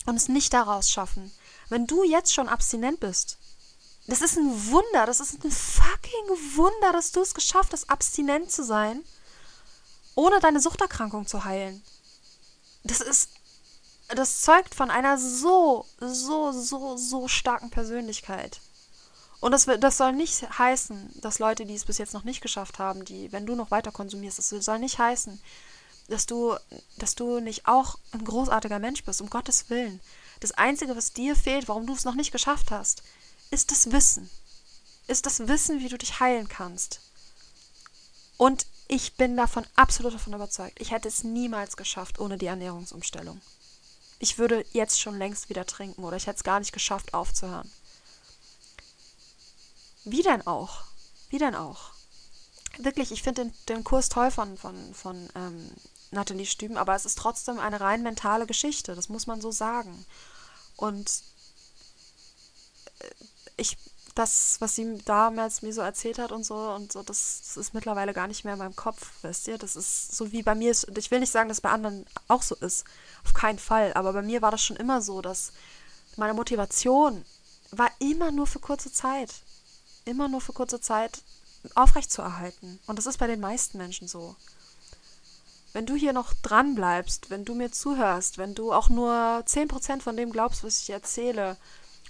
und 0.04 0.16
es 0.16 0.28
nicht 0.28 0.52
daraus 0.52 0.90
schaffen. 0.90 1.32
Wenn 1.70 1.86
du 1.86 2.04
jetzt 2.04 2.34
schon 2.34 2.50
abstinent 2.50 3.00
bist, 3.00 3.38
das 4.06 4.20
ist 4.20 4.36
ein 4.36 4.70
Wunder, 4.70 5.06
das 5.06 5.20
ist 5.20 5.42
ein 5.42 5.50
fucking 5.50 6.56
Wunder, 6.56 6.92
dass 6.92 7.12
du 7.12 7.22
es 7.22 7.32
geschafft 7.32 7.72
hast, 7.72 7.88
abstinent 7.88 8.52
zu 8.52 8.62
sein, 8.62 9.02
ohne 10.14 10.40
deine 10.40 10.60
Suchterkrankung 10.60 11.26
zu 11.26 11.44
heilen. 11.44 11.82
Das 12.84 13.00
ist, 13.00 13.30
das 14.08 14.42
zeugt 14.42 14.74
von 14.74 14.90
einer 14.90 15.18
so, 15.18 15.86
so, 16.00 16.52
so, 16.52 16.96
so 16.96 17.28
starken 17.28 17.70
Persönlichkeit. 17.70 18.60
Und 19.40 19.52
das, 19.52 19.66
das 19.66 19.96
soll 19.96 20.12
nicht 20.12 20.42
heißen, 20.58 21.20
dass 21.20 21.38
Leute, 21.38 21.64
die 21.64 21.74
es 21.74 21.84
bis 21.84 21.98
jetzt 21.98 22.14
noch 22.14 22.24
nicht 22.24 22.40
geschafft 22.40 22.78
haben, 22.78 23.04
die, 23.04 23.30
wenn 23.30 23.46
du 23.46 23.54
noch 23.54 23.70
weiter 23.70 23.92
konsumierst, 23.92 24.38
das 24.38 24.48
soll 24.48 24.78
nicht 24.78 24.98
heißen, 24.98 25.40
dass 26.08 26.26
du, 26.26 26.56
dass 26.96 27.14
du 27.14 27.38
nicht 27.38 27.68
auch 27.68 27.98
ein 28.12 28.24
großartiger 28.24 28.78
Mensch 28.78 29.04
bist, 29.04 29.20
um 29.20 29.30
Gottes 29.30 29.70
Willen. 29.70 30.00
Das 30.40 30.52
Einzige, 30.52 30.96
was 30.96 31.12
dir 31.12 31.36
fehlt, 31.36 31.68
warum 31.68 31.86
du 31.86 31.92
es 31.92 32.04
noch 32.04 32.14
nicht 32.14 32.32
geschafft 32.32 32.70
hast, 32.70 33.02
ist 33.50 33.70
das 33.70 33.92
Wissen. 33.92 34.28
Ist 35.06 35.26
das 35.26 35.46
Wissen, 35.46 35.80
wie 35.80 35.88
du 35.88 35.98
dich 35.98 36.18
heilen 36.20 36.48
kannst. 36.48 37.00
Und 38.36 38.66
ich 38.88 39.14
bin 39.14 39.36
davon 39.36 39.66
absolut 39.76 40.14
davon 40.14 40.32
überzeugt. 40.32 40.80
Ich 40.80 40.90
hätte 40.90 41.08
es 41.08 41.24
niemals 41.24 41.76
geschafft 41.76 42.18
ohne 42.18 42.38
die 42.38 42.46
Ernährungsumstellung. 42.46 43.40
Ich 44.18 44.38
würde 44.38 44.64
jetzt 44.72 45.00
schon 45.00 45.18
längst 45.18 45.48
wieder 45.48 45.64
trinken 45.66 46.04
oder 46.04 46.16
ich 46.16 46.26
hätte 46.26 46.38
es 46.38 46.44
gar 46.44 46.58
nicht 46.58 46.72
geschafft 46.72 47.14
aufzuhören. 47.14 47.70
Wie 50.04 50.22
denn 50.22 50.46
auch? 50.46 50.84
Wie 51.30 51.38
denn 51.38 51.54
auch? 51.54 51.90
Wirklich, 52.78 53.12
ich 53.12 53.22
finde 53.22 53.44
den, 53.44 53.54
den, 53.68 53.84
Kurs 53.84 54.08
toll 54.08 54.30
von, 54.30 54.56
von, 54.56 54.94
von 54.94 55.28
ähm, 55.34 55.70
Nathalie 56.10 56.46
Stüben, 56.46 56.76
aber 56.76 56.94
es 56.94 57.04
ist 57.04 57.18
trotzdem 57.18 57.58
eine 57.58 57.80
rein 57.80 58.02
mentale 58.02 58.46
Geschichte, 58.46 58.94
das 58.94 59.08
muss 59.08 59.26
man 59.26 59.40
so 59.40 59.50
sagen. 59.50 60.06
Und 60.76 61.22
äh, 63.00 63.10
ich, 63.56 63.76
das, 64.18 64.60
was 64.60 64.74
sie 64.74 64.98
damals 65.04 65.62
mir 65.62 65.72
so 65.72 65.80
erzählt 65.80 66.18
hat 66.18 66.32
und 66.32 66.44
so, 66.44 66.54
und 66.56 66.92
so, 66.92 67.02
das, 67.02 67.42
das 67.42 67.56
ist 67.56 67.74
mittlerweile 67.74 68.12
gar 68.12 68.26
nicht 68.26 68.44
mehr 68.44 68.54
in 68.54 68.58
meinem 68.58 68.76
Kopf, 68.76 69.10
wisst 69.22 69.48
ihr? 69.48 69.58
Das 69.58 69.76
ist 69.76 70.16
so 70.16 70.32
wie 70.32 70.42
bei 70.42 70.54
mir 70.54 70.70
ist, 70.70 70.86
ich 70.96 71.10
will 71.10 71.20
nicht 71.20 71.32
sagen, 71.32 71.48
dass 71.48 71.60
bei 71.60 71.70
anderen 71.70 72.04
auch 72.26 72.42
so 72.42 72.54
ist. 72.56 72.84
Auf 73.24 73.34
keinen 73.34 73.58
Fall. 73.58 73.92
Aber 73.94 74.12
bei 74.12 74.22
mir 74.22 74.42
war 74.42 74.50
das 74.50 74.62
schon 74.62 74.76
immer 74.76 75.00
so, 75.00 75.22
dass 75.22 75.52
meine 76.16 76.34
Motivation 76.34 77.24
war 77.70 77.90
immer 77.98 78.30
nur 78.30 78.46
für 78.46 78.58
kurze 78.58 78.92
Zeit. 78.92 79.32
Immer 80.04 80.28
nur 80.28 80.40
für 80.40 80.52
kurze 80.52 80.80
Zeit 80.80 81.22
aufrechtzuerhalten. 81.74 82.78
Und 82.86 82.98
das 82.98 83.06
ist 83.06 83.18
bei 83.18 83.26
den 83.26 83.40
meisten 83.40 83.78
Menschen 83.78 84.08
so 84.08 84.36
wenn 85.72 85.86
du 85.86 85.94
hier 85.94 86.12
noch 86.12 86.32
dran 86.42 86.74
bleibst, 86.74 87.30
wenn 87.30 87.44
du 87.44 87.54
mir 87.54 87.70
zuhörst, 87.70 88.38
wenn 88.38 88.54
du 88.54 88.72
auch 88.72 88.88
nur 88.88 89.12
10% 89.12 90.00
von 90.00 90.16
dem 90.16 90.32
glaubst, 90.32 90.64
was 90.64 90.82
ich 90.82 90.90
erzähle, 90.90 91.56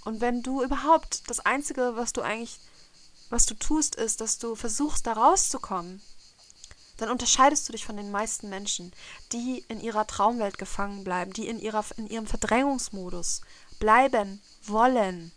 und 0.05 0.21
wenn 0.21 0.41
du 0.41 0.63
überhaupt 0.63 1.29
das 1.29 1.39
Einzige, 1.39 1.95
was 1.95 2.13
du 2.13 2.21
eigentlich, 2.21 2.59
was 3.29 3.45
du 3.45 3.53
tust, 3.53 3.95
ist, 3.95 4.21
dass 4.21 4.37
du 4.37 4.55
versuchst, 4.55 5.05
da 5.05 5.13
rauszukommen, 5.13 6.01
dann 6.97 7.09
unterscheidest 7.09 7.67
du 7.67 7.71
dich 7.71 7.85
von 7.85 7.97
den 7.97 8.11
meisten 8.11 8.49
Menschen, 8.49 8.91
die 9.31 9.63
in 9.67 9.79
ihrer 9.79 10.05
Traumwelt 10.05 10.57
gefangen 10.57 11.03
bleiben, 11.03 11.31
die 11.31 11.47
in, 11.47 11.59
ihrer, 11.59 11.85
in 11.97 12.07
ihrem 12.07 12.27
Verdrängungsmodus 12.27 13.41
bleiben 13.79 14.41
wollen. 14.63 15.31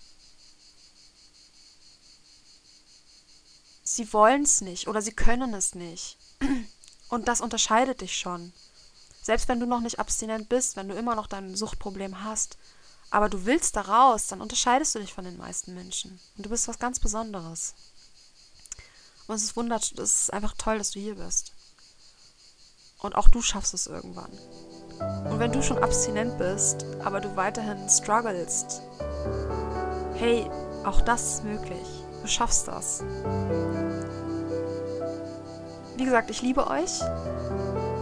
Sie 3.85 4.13
wollen 4.13 4.43
es 4.43 4.61
nicht 4.61 4.89
oder 4.89 5.03
sie 5.03 5.13
können 5.13 5.55
es 5.55 5.75
nicht. 5.75 6.17
Und 7.09 7.29
das 7.29 7.41
unterscheidet 7.41 8.01
dich 8.01 8.17
schon. 8.17 8.53
Selbst 9.23 9.47
wenn 9.47 9.61
du 9.61 9.67
noch 9.67 9.81
nicht 9.81 9.99
abstinent 9.99 10.49
bist, 10.49 10.77
wenn 10.77 10.89
du 10.89 10.95
immer 10.95 11.15
noch 11.15 11.27
dein 11.27 11.55
Suchtproblem 11.55 12.25
hast, 12.25 12.57
aber 13.13 13.29
du 13.29 13.45
willst 13.45 13.77
da 13.77 13.83
raus, 13.83 14.27
dann 14.29 14.41
unterscheidest 14.41 14.95
du 14.95 14.99
dich 14.99 15.13
von 15.13 15.27
den 15.27 15.37
meisten 15.37 15.75
Menschen. 15.75 16.19
Und 16.37 16.47
du 16.47 16.49
bist 16.49 16.67
was 16.67 16.79
ganz 16.79 16.99
Besonderes. 16.99 17.75
Und 19.27 19.35
es 19.35 19.43
ist 19.43 19.55
wundert, 19.55 19.93
es 19.99 20.23
ist 20.23 20.33
einfach 20.33 20.55
toll, 20.57 20.79
dass 20.79 20.93
du 20.93 20.99
hier 20.99 21.17
bist. 21.17 21.53
Und 23.01 23.15
auch 23.15 23.29
du 23.29 23.43
schaffst 23.43 23.75
es 23.75 23.87
irgendwann. 23.87 24.33
Und 25.31 25.39
wenn 25.39 25.53
du 25.53 25.63
schon 25.63 25.83
abstinent 25.83 26.39
bist, 26.39 26.87
aber 27.05 27.21
du 27.21 27.37
weiterhin 27.37 27.87
strugglest, 27.87 28.81
hey, 30.15 30.51
auch 30.85 31.03
das 31.03 31.35
ist 31.35 31.45
möglich. 31.45 31.87
Du 32.23 32.29
schaffst 32.29 32.67
das. 32.67 33.03
Wie 35.97 36.05
gesagt, 36.05 36.31
ich 36.31 36.41
liebe 36.41 36.67
euch. 36.67 37.03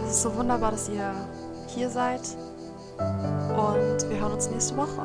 Es 0.05 0.11
ist 0.11 0.21
so 0.21 0.33
wunderbar, 0.35 0.71
dass 0.71 0.87
ihr 0.87 1.13
hier 1.67 1.89
seid. 1.89 2.21
Und 3.49 4.09
wir 4.09 4.19
hören 4.19 4.33
uns 4.33 4.49
nächste 4.49 4.77
Woche. 4.77 5.01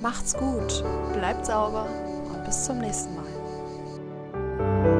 Macht's 0.00 0.34
gut, 0.36 0.84
bleibt 1.14 1.46
sauber 1.46 1.86
und 2.32 2.44
bis 2.44 2.64
zum 2.64 2.78
nächsten 2.78 3.14
Mal. 3.16 4.95